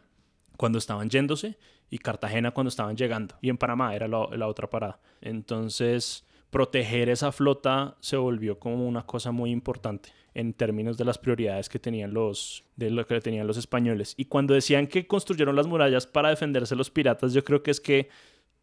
cuando 0.55 0.77
estaban 0.77 1.09
yéndose 1.09 1.57
y 1.89 1.97
Cartagena 1.97 2.51
cuando 2.51 2.69
estaban 2.69 2.95
llegando. 2.95 3.33
Y 3.41 3.49
en 3.49 3.57
Panamá 3.57 3.95
era 3.95 4.07
la, 4.07 4.47
otra 4.47 4.69
parada. 4.69 4.99
Entonces, 5.21 6.23
proteger 6.51 7.09
esa 7.09 7.31
flota 7.31 7.97
se 7.99 8.15
volvió 8.15 8.59
como 8.59 8.87
una 8.87 9.07
cosa 9.07 9.31
muy 9.31 9.49
importante 9.49 10.11
en 10.35 10.53
términos 10.53 10.99
de 10.99 11.05
las 11.05 11.17
prioridades 11.17 11.67
que 11.67 11.79
tenían 11.79 12.13
los 12.13 12.63
de 12.75 12.91
lo 12.91 13.07
que 13.07 13.19
tenían 13.21 13.47
los 13.47 13.57
españoles. 13.57 14.13
Y 14.17 14.25
cuando 14.25 14.53
decían 14.53 14.85
que 14.85 15.07
construyeron 15.07 15.55
las 15.55 15.65
murallas 15.65 16.05
para 16.05 16.29
defenderse 16.29 16.75
los 16.75 16.91
piratas, 16.91 17.33
yo 17.33 17.43
creo 17.43 17.63
que 17.63 17.71
es 17.71 17.81
que 17.81 18.09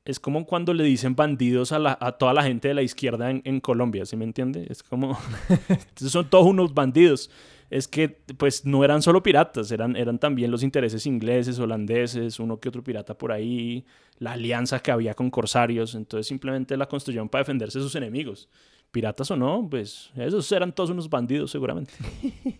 es 0.05 0.18
como 0.20 0.46
cuando 0.46 0.74
le 0.74 0.84
dicen 0.84 1.14
bandidos 1.14 1.72
a, 1.72 1.98
a 2.01 2.12
toda 2.12 2.34
la 2.34 2.42
gente 2.42 2.68
de 2.68 2.74
la 2.74 2.82
izquierda 2.82 3.30
en, 3.30 3.42
en 3.44 3.61
Colombia, 3.61 4.07
¿sí 4.07 4.16
me 4.16 4.24
entiende? 4.24 4.66
Es 4.68 4.82
como, 4.82 5.18
entonces 5.48 6.11
son 6.11 6.28
todos 6.28 6.46
unos 6.46 6.74
bandidos 6.74 7.30
es 7.70 7.86
que 7.86 8.09
pues 8.09 8.66
no 8.66 8.84
eran 8.84 9.01
solo 9.01 9.22
piratas, 9.22 9.70
eran, 9.70 9.96
eran 9.96 10.18
también 10.18 10.51
los 10.51 10.64
intereses 10.64 11.07
ingleses, 11.07 11.59
holandeses, 11.59 12.40
uno 12.40 12.59
que 12.59 12.68
otro 12.68 12.82
pirata 12.82 13.16
por 13.16 13.30
ahí, 13.30 13.86
la 14.18 14.32
alianza 14.32 14.80
que 14.80 14.90
había 14.90 15.14
con 15.14 15.30
corsarios, 15.30 15.94
entonces 15.94 16.26
simplemente 16.26 16.76
la 16.76 16.86
construyeron 16.86 17.28
para 17.28 17.42
defenderse 17.42 17.78
de 17.78 17.84
sus 17.84 17.94
enemigos. 17.94 18.48
Piratas 18.90 19.30
o 19.30 19.36
no, 19.36 19.68
pues 19.70 20.11
esos 20.16 20.51
eran 20.51 20.72
todos 20.72 20.90
unos 20.90 21.09
bandidos 21.09 21.53
seguramente. 21.53 21.92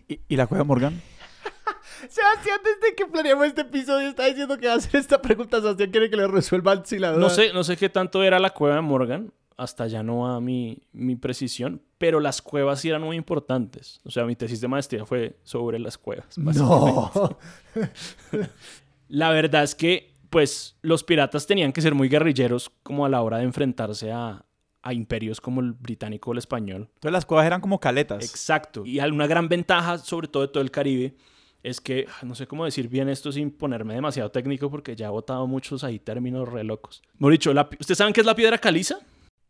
¿Y, 0.29 0.35
la 0.37 0.47
cueva 0.47 0.63
Morgan? 0.63 1.01
Sebastián, 2.09 2.59
desde 2.63 2.95
que 2.95 3.05
planeamos 3.05 3.47
este 3.47 3.61
episodio, 3.61 4.09
está 4.09 4.25
diciendo 4.25 4.57
que 4.57 4.67
va 4.67 4.73
a 4.73 4.77
hacer 4.77 4.99
esta 4.99 5.21
pregunta. 5.21 5.61
Sebastián 5.61 5.91
quiere 5.91 6.09
que 6.09 6.17
le 6.17 6.27
resuelva 6.27 6.83
si 6.85 6.99
la 6.99 7.13
No 7.13 7.29
sé, 7.29 7.53
no 7.53 7.63
sé 7.63 7.77
qué 7.77 7.89
tanto 7.89 8.23
era 8.23 8.39
la 8.39 8.51
cueva 8.51 8.75
de 8.75 8.81
Morgan 8.81 9.31
hasta 9.61 9.85
ya 9.85 10.01
no 10.01 10.21
va 10.21 10.41
mi, 10.41 10.81
mi 10.91 11.15
precisión, 11.15 11.83
pero 11.99 12.19
las 12.19 12.41
cuevas 12.41 12.79
sí 12.79 12.89
eran 12.89 13.03
muy 13.03 13.15
importantes. 13.15 14.01
O 14.03 14.09
sea, 14.09 14.25
mi 14.25 14.35
tesis 14.35 14.59
de 14.59 14.67
maestría 14.67 15.05
fue 15.05 15.37
sobre 15.43 15.77
las 15.77 15.99
cuevas. 15.99 16.35
No. 16.37 17.37
la 19.07 19.29
verdad 19.29 19.61
es 19.61 19.75
que, 19.75 20.15
pues, 20.31 20.77
los 20.81 21.03
piratas 21.03 21.45
tenían 21.45 21.73
que 21.73 21.81
ser 21.81 21.93
muy 21.93 22.09
guerrilleros 22.09 22.71
como 22.81 23.05
a 23.05 23.09
la 23.09 23.21
hora 23.21 23.37
de 23.37 23.43
enfrentarse 23.43 24.11
a, 24.11 24.43
a 24.81 24.93
imperios 24.93 25.39
como 25.39 25.61
el 25.61 25.73
británico 25.73 26.31
o 26.31 26.33
el 26.33 26.39
español. 26.39 26.89
Entonces 26.95 27.11
las 27.11 27.25
cuevas 27.27 27.45
eran 27.45 27.61
como 27.61 27.79
caletas. 27.79 28.23
Exacto. 28.23 28.83
Y 28.83 28.99
una 28.99 29.27
gran 29.27 29.47
ventaja, 29.47 29.99
sobre 29.99 30.27
todo 30.27 30.41
de 30.41 30.49
todo 30.49 30.63
el 30.63 30.71
Caribe, 30.71 31.15
es 31.63 31.79
que, 31.81 32.05
ah, 32.09 32.25
no 32.25 32.35
sé 32.35 32.47
cómo 32.47 32.65
decir 32.65 32.87
bien 32.87 33.09
esto 33.09 33.31
sin 33.31 33.51
ponerme 33.51 33.93
demasiado 33.93 34.31
técnico 34.31 34.69
porque 34.71 34.95
ya 34.95 35.07
he 35.07 35.09
botado 35.09 35.45
muchos 35.47 35.83
ahí 35.83 35.99
términos 35.99 36.47
re 36.49 36.63
locos. 36.63 37.01
Mejor 37.19 37.31
dicho, 37.33 37.51
¿ustedes 37.79 37.97
saben 37.97 38.13
qué 38.13 38.21
es 38.21 38.25
la 38.27 38.35
piedra 38.35 38.57
caliza? 38.57 38.97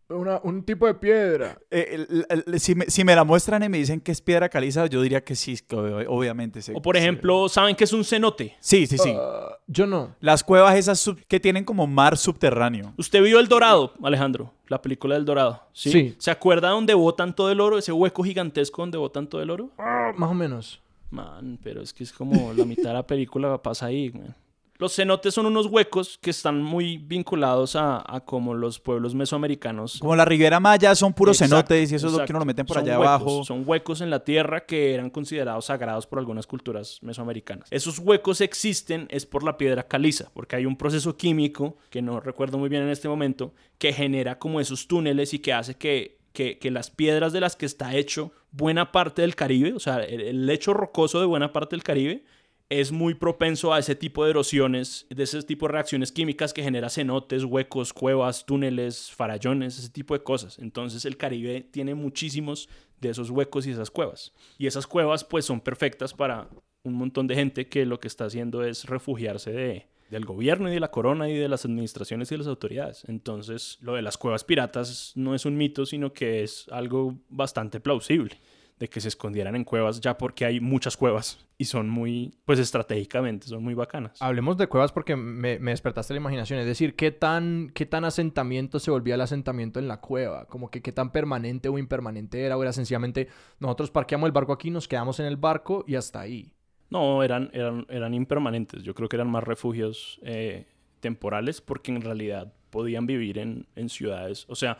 Una- 0.10 0.42
un 0.44 0.64
tipo 0.64 0.86
de 0.88 0.94
piedra. 0.96 1.58
Eh, 1.72 1.88
el- 2.10 2.26
el- 2.28 2.44
el- 2.46 2.60
si, 2.60 2.76
me, 2.76 2.84
si 2.88 3.06
me 3.06 3.16
la 3.16 3.24
muestran 3.24 3.64
y 3.64 3.70
me 3.70 3.78
dicen 3.78 4.02
que 4.02 4.12
es 4.12 4.20
piedra 4.20 4.50
caliza, 4.50 4.86
yo 4.88 5.02
diría 5.02 5.24
que 5.24 5.36
sí, 5.36 5.56
que 5.66 5.74
ob- 5.74 6.06
obviamente. 6.10 6.62
se- 6.62 6.74
O 6.76 6.82
por 6.82 6.98
ejemplo, 6.98 7.48
¿saben 7.48 7.78
qué 7.78 7.86
es 7.86 7.94
un 7.94 8.04
cenote? 8.04 8.58
Sí, 8.60 8.88
sí, 8.88 8.98
sí. 8.98 9.14
Ah, 9.18 9.58
yo 9.68 9.88
no. 9.88 10.14
Las 10.20 10.44
cuevas 10.44 10.76
esas 10.76 11.00
sub- 11.00 11.18
que 11.30 11.40
tienen 11.40 11.64
como 11.64 11.88
mar 11.88 12.18
subterráneo. 12.18 12.94
Usted 12.98 13.24
vio 13.24 13.40
El 13.40 13.48
Dorado, 13.48 13.94
Alejandro, 14.04 14.54
la 14.68 14.82
película 14.82 15.16
del 15.16 15.24
Dorado. 15.24 15.64
¿sí? 15.72 15.92
Sí. 15.94 16.16
¿Se 16.18 16.30
acuerda 16.30 16.72
donde 16.72 16.94
botan 16.94 17.34
todo 17.34 17.50
el 17.50 17.62
oro? 17.62 17.78
Ese 17.78 17.94
hueco 17.94 18.22
gigantesco 18.24 18.82
donde 18.82 18.98
botan 18.98 19.28
todo 19.28 19.42
el 19.42 19.50
oro. 19.50 19.70
Ah, 19.78 20.12
más 20.18 20.30
o 20.30 20.34
menos. 20.34 20.82
Man, 21.12 21.60
pero 21.62 21.82
es 21.82 21.94
que 21.94 22.04
es 22.04 22.12
como 22.12 22.54
la 22.54 22.66
mitad 22.66 22.90
de 22.90 22.94
la 22.94 23.06
película 23.06 23.62
pasa 23.62 23.88
ahí, 23.88 24.12
man. 24.12 24.36
Los 24.80 24.96
cenotes 24.96 25.36
son 25.36 25.46
unos 25.46 25.68
huecos 25.68 26.18
que 26.20 26.32
están 26.32 26.64
muy 26.64 26.98
vinculados 26.98 27.76
a, 27.76 28.04
a 28.04 28.22
como 28.22 28.56
los 28.56 28.80
pueblos 28.80 29.14
mesoamericanos. 29.14 30.00
Como 30.00 30.16
la 30.16 30.26
Riviera 30.26 30.60
Maya 30.60 30.96
son 30.96 31.14
puros 31.14 31.40
Exacto, 31.40 31.68
cenotes 31.68 31.92
y 31.92 31.96
eso 31.96 32.08
es 32.08 32.14
lo 32.14 32.18
que 32.18 32.24
exacto. 32.24 32.32
uno 32.34 32.40
lo 32.40 32.46
meten 32.46 32.66
por 32.66 32.78
Son 32.78 32.84
allá 32.86 32.98
huecos, 32.98 33.08
abajo. 33.08 33.44
Son 33.44 33.64
huecos 33.64 34.02
en 34.02 34.10
la 34.10 34.24
tierra 34.24 34.66
que 34.66 34.96
eran 34.96 35.12
considerados 35.12 35.66
sagrados 35.66 36.08
por 36.08 36.18
algunas 36.18 36.48
culturas 36.48 36.98
mesoamericanas. 37.04 37.68
Esos 37.70 38.00
huecos 38.00 38.42
existen 38.42 39.06
es 39.12 39.28
por 39.28 39.44
la 39.44 39.56
piedra 39.56 39.84
caliza, 39.88 40.32
porque 40.34 40.56
hay 40.56 40.66
un 40.66 40.76
proceso 40.76 41.16
químico 41.16 41.78
que 41.92 42.02
no 42.02 42.20
recuerdo 42.20 42.58
muy 42.58 42.68
bien 42.70 42.82
en 42.82 42.90
este 42.90 43.08
momento 43.08 43.54
que 43.78 43.94
genera 43.94 44.40
como 44.40 44.60
esos 44.60 44.88
túneles 44.88 45.36
y 45.36 45.40
que 45.40 45.54
hace 45.54 45.76
que, 45.76 46.21
que, 46.34 46.60
que 46.60 46.72
las 46.72 46.90
piedras 46.90 47.34
de 47.34 47.42
las 47.42 47.56
que 47.56 47.66
está 47.66 47.96
hecho 47.96 48.32
buena 48.52 48.92
parte 48.92 49.22
del 49.22 49.36
Caribe, 49.36 49.74
o 49.74 49.80
sea, 49.80 50.04
el, 50.04 50.22
el 50.22 50.46
lecho 50.46 50.74
rocoso 50.74 51.20
de 51.20 51.26
buena 51.26 51.54
parte 51.54 51.76
del 51.76 51.84
Caribe, 51.84 52.24
es 52.72 52.94
muy 52.94 53.16
propenso 53.16 53.74
a 53.74 53.80
ese 53.80 53.96
tipo 53.96 54.24
de 54.24 54.30
erosiones, 54.30 55.06
de 55.10 55.24
ese 55.24 55.44
tipo 55.44 55.68
de 55.68 55.74
reacciones 55.74 56.14
químicas 56.14 56.54
que 56.54 56.64
genera 56.64 56.90
cenotes, 56.90 57.44
huecos, 57.44 57.92
cuevas, 57.92 58.46
túneles, 58.46 59.12
farallones, 59.12 59.78
ese 59.78 59.90
tipo 59.90 60.14
de 60.14 60.24
cosas. 60.24 60.58
Entonces 60.58 61.04
el 61.04 61.18
Caribe 61.18 61.68
tiene 61.70 61.96
muchísimos 61.96 62.70
de 63.02 63.10
esos 63.10 63.30
huecos 63.30 63.68
y 63.68 63.72
esas 63.72 63.92
cuevas. 63.92 64.32
Y 64.58 64.68
esas 64.68 64.88
cuevas 64.88 65.26
pues 65.26 65.44
son 65.44 65.60
perfectas 65.60 66.14
para 66.14 66.48
un 66.84 66.94
montón 66.94 67.28
de 67.28 67.36
gente 67.36 67.68
que 67.68 67.86
lo 67.86 68.00
que 68.00 68.08
está 68.08 68.24
haciendo 68.24 68.64
es 68.64 68.86
refugiarse 68.86 69.52
de, 69.52 69.88
del 70.12 70.26
gobierno 70.26 70.70
y 70.70 70.74
de 70.74 70.80
la 70.80 70.92
corona 70.92 71.30
y 71.30 71.36
de 71.36 71.48
las 71.48 71.66
administraciones 71.66 72.30
y 72.32 72.36
de 72.36 72.40
las 72.40 72.48
autoridades. 72.48 73.04
Entonces 73.08 73.80
lo 73.82 73.96
de 73.96 74.02
las 74.02 74.18
cuevas 74.18 74.44
piratas 74.44 75.14
no 75.16 75.34
es 75.34 75.46
un 75.46 75.58
mito, 75.58 75.86
sino 75.86 76.14
que 76.14 76.44
es 76.44 76.68
algo 76.70 77.18
bastante 77.30 77.80
plausible 77.80 78.38
de 78.78 78.90
que 78.90 79.00
se 79.00 79.08
escondieran 79.08 79.56
en 79.56 79.64
cuevas 79.64 80.02
ya 80.02 80.18
porque 80.18 80.44
hay 80.44 80.60
muchas 80.60 80.98
cuevas 80.98 81.46
y 81.58 81.66
son 81.66 81.88
muy, 81.88 82.34
pues 82.46 82.58
estratégicamente, 82.58 83.48
son 83.48 83.64
muy 83.64 83.76
bacanas. 83.76 84.20
Hablemos 84.20 84.58
de 84.58 84.68
cuevas 84.68 84.92
porque 84.92 85.16
me, 85.16 85.60
me 85.60 85.72
despertaste 85.72 86.16
la 86.16 86.20
imaginación. 86.20 86.60
Es 86.60 86.66
decir, 86.66 86.96
¿qué 86.96 87.12
tan, 87.12 87.70
¿qué 87.76 87.86
tan 87.86 88.06
asentamiento 88.06 88.80
se 88.80 88.90
volvía 88.90 89.16
el 89.16 89.22
asentamiento 89.22 89.80
en 89.80 89.88
la 89.88 90.02
cueva? 90.02 90.46
Como 90.48 90.72
que 90.72 90.82
qué 90.82 90.92
tan 90.92 91.12
permanente 91.12 91.70
o 91.70 91.78
impermanente 91.78 92.44
era. 92.44 92.58
O 92.58 92.64
era 92.64 92.74
sencillamente, 92.74 93.28
nosotros 93.60 93.92
parqueamos 93.92 94.28
el 94.28 94.34
barco 94.34 94.52
aquí, 94.52 94.72
nos 94.72 94.88
quedamos 94.88 95.20
en 95.20 95.28
el 95.28 95.38
barco 95.38 95.86
y 95.88 95.96
hasta 95.96 96.20
ahí. 96.20 96.52
No, 96.92 97.24
eran, 97.24 97.50
eran, 97.54 97.88
eran 97.90 98.14
impermanentes. 98.14 98.84
Yo 98.84 98.94
creo 98.94 99.10
que 99.10 99.16
eran 99.16 99.30
más 99.30 99.44
refugios 99.44 100.20
eh, 100.24 100.66
temporales 101.00 101.62
porque 101.62 101.92
en 101.92 102.02
realidad 102.02 102.54
podían 102.70 103.08
vivir 103.08 103.38
en, 103.38 103.66
en 103.76 103.90
ciudades. 103.90 104.46
O 104.50 104.56
sea, 104.56 104.78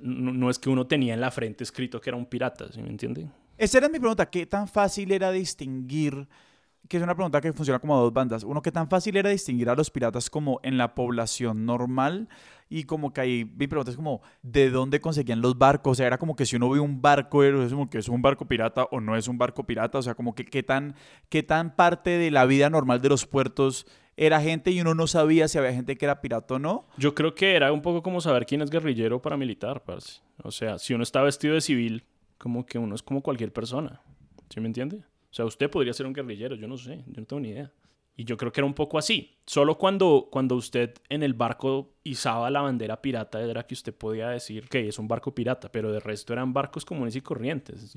no, 0.00 0.50
es 0.50 0.58
que 0.58 0.70
uno 0.70 0.86
tenía 0.86 1.14
en 1.14 1.20
la 1.20 1.30
frente 1.30 1.62
escrito 1.62 2.00
que 2.00 2.10
era 2.10 2.16
un 2.16 2.26
pirata, 2.26 2.72
¿sí 2.72 2.82
me 2.82 2.88
entienden? 2.88 3.30
Esa 3.58 3.78
era 3.78 3.88
mi 3.90 3.98
pregunta, 3.98 4.28
¿qué 4.30 4.46
tan 4.46 4.68
fácil 4.68 5.12
era 5.12 5.30
distinguir, 5.30 6.26
que 6.90 6.96
es 6.96 7.04
una 7.04 7.14
pregunta 7.14 7.40
que 7.40 7.52
funciona 7.52 7.78
como 7.78 7.96
a 7.96 8.00
dos 8.00 8.12
bandas, 8.12 8.42
uno, 8.42 8.62
¿qué 8.62 8.72
tan 8.72 8.88
fácil 8.88 9.16
era 9.16 9.30
distinguir 9.30 9.70
a 9.70 9.76
los 9.76 9.92
piratas 9.92 10.28
como 10.28 10.58
en 10.64 10.76
la 10.76 10.96
población 10.96 11.64
normal? 11.64 12.28
Y 12.68 12.82
como 12.82 13.12
que 13.12 13.20
ahí 13.20 13.44
mi 13.44 13.68
pregunta 13.68 13.92
es 13.92 13.96
como, 13.96 14.22
¿de 14.42 14.70
dónde 14.70 15.00
conseguían 15.00 15.40
los 15.40 15.56
barcos? 15.56 15.92
O 15.92 15.94
sea, 15.94 16.08
era 16.08 16.18
como 16.18 16.34
que 16.34 16.46
si 16.46 16.56
uno 16.56 16.68
ve 16.68 16.80
un 16.80 17.00
barco, 17.00 17.44
es 17.44 17.70
como 17.70 17.88
que 17.88 17.98
es 17.98 18.08
un 18.08 18.20
barco 18.22 18.48
pirata 18.48 18.88
o 18.90 19.00
no 19.00 19.16
es 19.16 19.28
un 19.28 19.38
barco 19.38 19.64
pirata, 19.64 19.98
o 19.98 20.02
sea, 20.02 20.16
como 20.16 20.34
que 20.34 20.44
qué 20.44 20.64
tan, 20.64 20.96
qué 21.28 21.44
tan 21.44 21.76
parte 21.76 22.10
de 22.10 22.32
la 22.32 22.44
vida 22.44 22.68
normal 22.70 23.00
de 23.00 23.08
los 23.08 23.24
puertos 23.24 23.86
era 24.16 24.40
gente 24.40 24.72
y 24.72 24.80
uno 24.80 24.96
no 24.96 25.06
sabía 25.06 25.46
si 25.46 25.58
había 25.58 25.72
gente 25.72 25.96
que 25.96 26.06
era 26.06 26.20
pirata 26.20 26.54
o 26.54 26.58
no. 26.58 26.88
Yo 26.96 27.14
creo 27.14 27.36
que 27.36 27.54
era 27.54 27.70
un 27.72 27.82
poco 27.82 28.02
como 28.02 28.20
saber 28.20 28.46
quién 28.46 28.62
es 28.62 28.70
guerrillero 28.70 29.18
o 29.18 29.22
paramilitar, 29.22 29.84
parce. 29.84 30.22
O 30.42 30.50
sea, 30.50 30.76
si 30.80 30.92
uno 30.92 31.04
está 31.04 31.22
vestido 31.22 31.54
de 31.54 31.60
civil, 31.60 32.02
como 32.36 32.66
que 32.66 32.80
uno 32.80 32.96
es 32.96 33.02
como 33.04 33.22
cualquier 33.22 33.52
persona. 33.52 34.00
¿Sí 34.48 34.58
me 34.58 34.66
entiende? 34.66 35.04
O 35.30 35.34
sea, 35.34 35.44
usted 35.44 35.70
podría 35.70 35.92
ser 35.92 36.06
un 36.06 36.12
guerrillero, 36.12 36.56
yo 36.56 36.66
no 36.66 36.76
sé, 36.76 37.04
yo 37.06 37.20
no 37.20 37.26
tengo 37.26 37.40
ni 37.40 37.50
idea. 37.50 37.72
Y 38.16 38.24
yo 38.24 38.36
creo 38.36 38.52
que 38.52 38.60
era 38.60 38.66
un 38.66 38.74
poco 38.74 38.98
así. 38.98 39.38
Solo 39.46 39.78
cuando, 39.78 40.28
cuando 40.30 40.54
usted 40.54 40.92
en 41.08 41.22
el 41.22 41.32
barco 41.32 41.94
izaba 42.04 42.50
la 42.50 42.60
bandera 42.60 43.00
pirata 43.00 43.40
era 43.40 43.66
que 43.66 43.72
usted 43.72 43.94
podía 43.94 44.28
decir 44.28 44.68
que 44.68 44.88
es 44.88 44.98
un 44.98 45.08
barco 45.08 45.34
pirata, 45.34 45.72
pero 45.72 45.90
de 45.90 46.00
resto 46.00 46.34
eran 46.34 46.52
barcos 46.52 46.84
comunes 46.84 47.16
y 47.16 47.22
corrientes, 47.22 47.94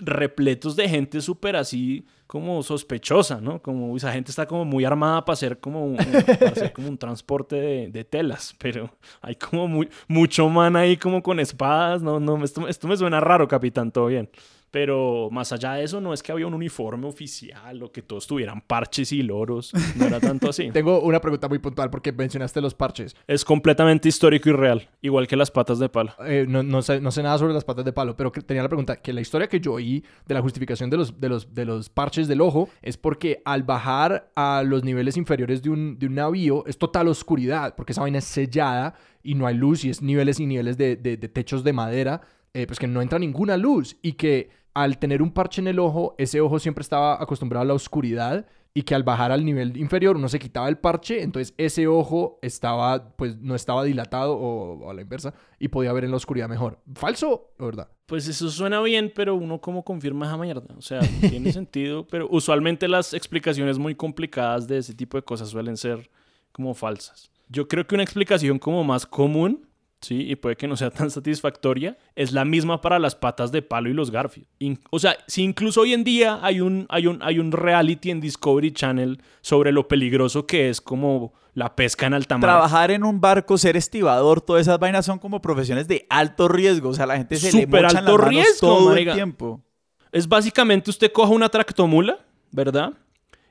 repletos 0.00 0.74
de 0.74 0.88
gente 0.88 1.20
súper 1.20 1.54
así 1.54 2.04
como 2.26 2.62
sospechosa, 2.62 3.40
¿no? 3.40 3.62
Como 3.62 3.96
esa 3.96 4.12
gente 4.12 4.30
está 4.30 4.44
como 4.46 4.64
muy 4.64 4.84
armada 4.84 5.24
para 5.24 5.34
hacer 5.34 5.60
como 5.60 5.84
un, 5.84 5.96
para 5.96 6.50
hacer 6.50 6.72
como 6.72 6.88
un 6.88 6.98
transporte 6.98 7.56
de, 7.56 7.88
de 7.90 8.04
telas, 8.04 8.56
pero 8.58 8.90
hay 9.20 9.36
como 9.36 9.68
muy, 9.68 9.88
mucho 10.08 10.48
man 10.48 10.74
ahí 10.74 10.96
como 10.96 11.22
con 11.22 11.38
espadas, 11.38 12.02
no, 12.02 12.18
no, 12.18 12.42
esto, 12.44 12.66
esto 12.66 12.88
me 12.88 12.96
suena 12.96 13.20
raro, 13.20 13.46
capitán, 13.46 13.92
todo 13.92 14.06
bien. 14.06 14.28
Pero 14.70 15.28
más 15.30 15.50
allá 15.52 15.74
de 15.74 15.84
eso, 15.84 16.00
no 16.00 16.12
es 16.12 16.22
que 16.22 16.30
había 16.32 16.46
un 16.46 16.54
uniforme 16.54 17.06
oficial 17.06 17.82
o 17.82 17.90
que 17.90 18.02
todos 18.02 18.26
tuvieran 18.26 18.60
parches 18.60 19.12
y 19.12 19.22
loros. 19.22 19.72
No 19.96 20.04
era 20.06 20.20
tanto 20.20 20.50
así. 20.50 20.70
Tengo 20.72 21.00
una 21.00 21.20
pregunta 21.20 21.48
muy 21.48 21.58
puntual 21.58 21.88
porque 21.90 22.12
mencionaste 22.12 22.60
los 22.60 22.74
parches. 22.74 23.16
Es 23.26 23.44
completamente 23.44 24.08
histórico 24.08 24.50
y 24.50 24.52
real, 24.52 24.88
igual 25.00 25.26
que 25.26 25.36
las 25.36 25.50
patas 25.50 25.78
de 25.78 25.88
palo. 25.88 26.12
Eh, 26.26 26.44
no, 26.48 26.62
no 26.62 26.82
sé, 26.82 27.00
no 27.00 27.10
sé 27.10 27.22
nada 27.22 27.38
sobre 27.38 27.54
las 27.54 27.64
patas 27.64 27.84
de 27.84 27.92
palo, 27.92 28.16
pero 28.16 28.30
tenía 28.30 28.62
la 28.62 28.68
pregunta 28.68 28.96
que 28.96 29.12
la 29.12 29.20
historia 29.22 29.48
que 29.48 29.60
yo 29.60 29.72
oí 29.74 30.04
de 30.26 30.34
la 30.34 30.42
justificación 30.42 30.90
de 30.90 30.98
los, 30.98 31.18
de 31.18 31.28
los, 31.28 31.54
de 31.54 31.64
los 31.64 31.88
parches 31.88 32.28
del 32.28 32.40
ojo 32.42 32.68
es 32.82 32.96
porque 32.98 33.40
al 33.44 33.62
bajar 33.62 34.30
a 34.36 34.62
los 34.66 34.84
niveles 34.84 35.16
inferiores 35.16 35.62
de 35.62 35.70
un, 35.70 35.98
de 35.98 36.06
un 36.06 36.14
navío 36.14 36.64
es 36.66 36.76
total 36.76 37.08
oscuridad, 37.08 37.74
porque 37.74 37.92
esa 37.92 38.02
vaina 38.02 38.18
es 38.18 38.24
sellada 38.24 38.94
y 39.22 39.34
no 39.34 39.46
hay 39.46 39.54
luz 39.56 39.84
y 39.84 39.90
es 39.90 40.02
niveles 40.02 40.40
y 40.40 40.46
niveles 40.46 40.76
de, 40.76 40.96
de- 40.96 41.16
de 41.16 41.28
techos 41.28 41.64
de 41.64 41.72
madera, 41.72 42.20
eh, 42.58 42.66
pues 42.66 42.80
que 42.80 42.88
no 42.88 43.00
entra 43.00 43.20
ninguna 43.20 43.56
luz 43.56 43.96
y 44.02 44.14
que 44.14 44.50
al 44.74 44.98
tener 44.98 45.22
un 45.22 45.30
parche 45.30 45.60
en 45.60 45.68
el 45.68 45.78
ojo, 45.78 46.16
ese 46.18 46.40
ojo 46.40 46.58
siempre 46.58 46.82
estaba 46.82 47.22
acostumbrado 47.22 47.62
a 47.62 47.66
la 47.66 47.74
oscuridad 47.74 48.46
y 48.74 48.82
que 48.82 48.96
al 48.96 49.04
bajar 49.04 49.30
al 49.30 49.44
nivel 49.44 49.76
inferior 49.76 50.16
uno 50.16 50.28
se 50.28 50.40
quitaba 50.40 50.68
el 50.68 50.76
parche, 50.76 51.22
entonces 51.22 51.54
ese 51.56 51.86
ojo 51.86 52.40
estaba, 52.42 53.14
pues 53.16 53.36
no 53.36 53.54
estaba 53.54 53.84
dilatado 53.84 54.36
o, 54.36 54.72
o 54.72 54.90
a 54.90 54.94
la 54.94 55.02
inversa 55.02 55.34
y 55.60 55.68
podía 55.68 55.92
ver 55.92 56.02
en 56.02 56.10
la 56.10 56.16
oscuridad 56.16 56.48
mejor. 56.48 56.80
¿Falso 56.96 57.52
o 57.58 57.66
verdad? 57.66 57.88
Pues 58.06 58.26
eso 58.26 58.50
suena 58.50 58.80
bien, 58.80 59.12
pero 59.14 59.36
uno 59.36 59.60
como 59.60 59.84
confirma 59.84 60.26
esa 60.26 60.36
mierda. 60.36 60.74
O 60.76 60.82
sea, 60.82 60.98
tiene 61.20 61.52
sentido, 61.52 62.08
pero 62.08 62.26
usualmente 62.28 62.88
las 62.88 63.14
explicaciones 63.14 63.78
muy 63.78 63.94
complicadas 63.94 64.66
de 64.66 64.78
ese 64.78 64.94
tipo 64.94 65.16
de 65.16 65.22
cosas 65.22 65.48
suelen 65.50 65.76
ser 65.76 66.10
como 66.50 66.74
falsas. 66.74 67.30
Yo 67.48 67.68
creo 67.68 67.86
que 67.86 67.94
una 67.94 68.02
explicación 68.02 68.58
como 68.58 68.82
más 68.82 69.06
común, 69.06 69.67
sí, 70.00 70.30
y 70.30 70.36
puede 70.36 70.56
que 70.56 70.68
no 70.68 70.76
sea 70.76 70.90
tan 70.90 71.10
satisfactoria, 71.10 71.98
es 72.14 72.32
la 72.32 72.44
misma 72.44 72.80
para 72.80 72.98
las 72.98 73.14
patas 73.14 73.52
de 73.52 73.62
palo 73.62 73.88
y 73.88 73.94
los 73.94 74.10
Garfield. 74.10 74.46
In- 74.58 74.80
o 74.90 74.98
sea, 74.98 75.16
si 75.26 75.42
incluso 75.42 75.80
hoy 75.82 75.94
en 75.94 76.04
día 76.04 76.38
hay 76.42 76.60
un, 76.60 76.86
hay, 76.88 77.06
un, 77.06 77.18
hay 77.22 77.38
un 77.38 77.52
reality 77.52 78.10
en 78.10 78.20
Discovery 78.20 78.72
Channel 78.72 79.20
sobre 79.40 79.72
lo 79.72 79.88
peligroso 79.88 80.46
que 80.46 80.68
es 80.68 80.80
como 80.80 81.32
la 81.54 81.74
pesca 81.74 82.06
en 82.06 82.14
alta 82.14 82.38
mar. 82.38 82.48
Trabajar 82.50 82.90
en 82.92 83.02
un 83.04 83.20
barco, 83.20 83.58
ser 83.58 83.76
estibador, 83.76 84.40
todas 84.40 84.62
esas 84.62 84.78
vainas 84.78 85.04
son 85.04 85.18
como 85.18 85.42
profesiones 85.42 85.88
de 85.88 86.06
alto 86.08 86.46
riesgo. 86.46 86.90
O 86.90 86.94
sea, 86.94 87.06
la 87.06 87.16
gente 87.16 87.36
se 87.36 87.52
le 87.52 87.62
Súper 87.64 87.82
mochan 87.82 87.96
alto 87.98 88.12
las 88.12 88.26
manos 88.26 88.30
riesgo, 88.30 88.68
todo 88.68 88.88
marica. 88.90 89.10
el 89.12 89.16
tiempo. 89.16 89.64
Es 90.12 90.28
básicamente 90.28 90.90
usted 90.90 91.10
coja 91.12 91.32
una 91.32 91.48
tractomula, 91.48 92.18
¿verdad? 92.52 92.92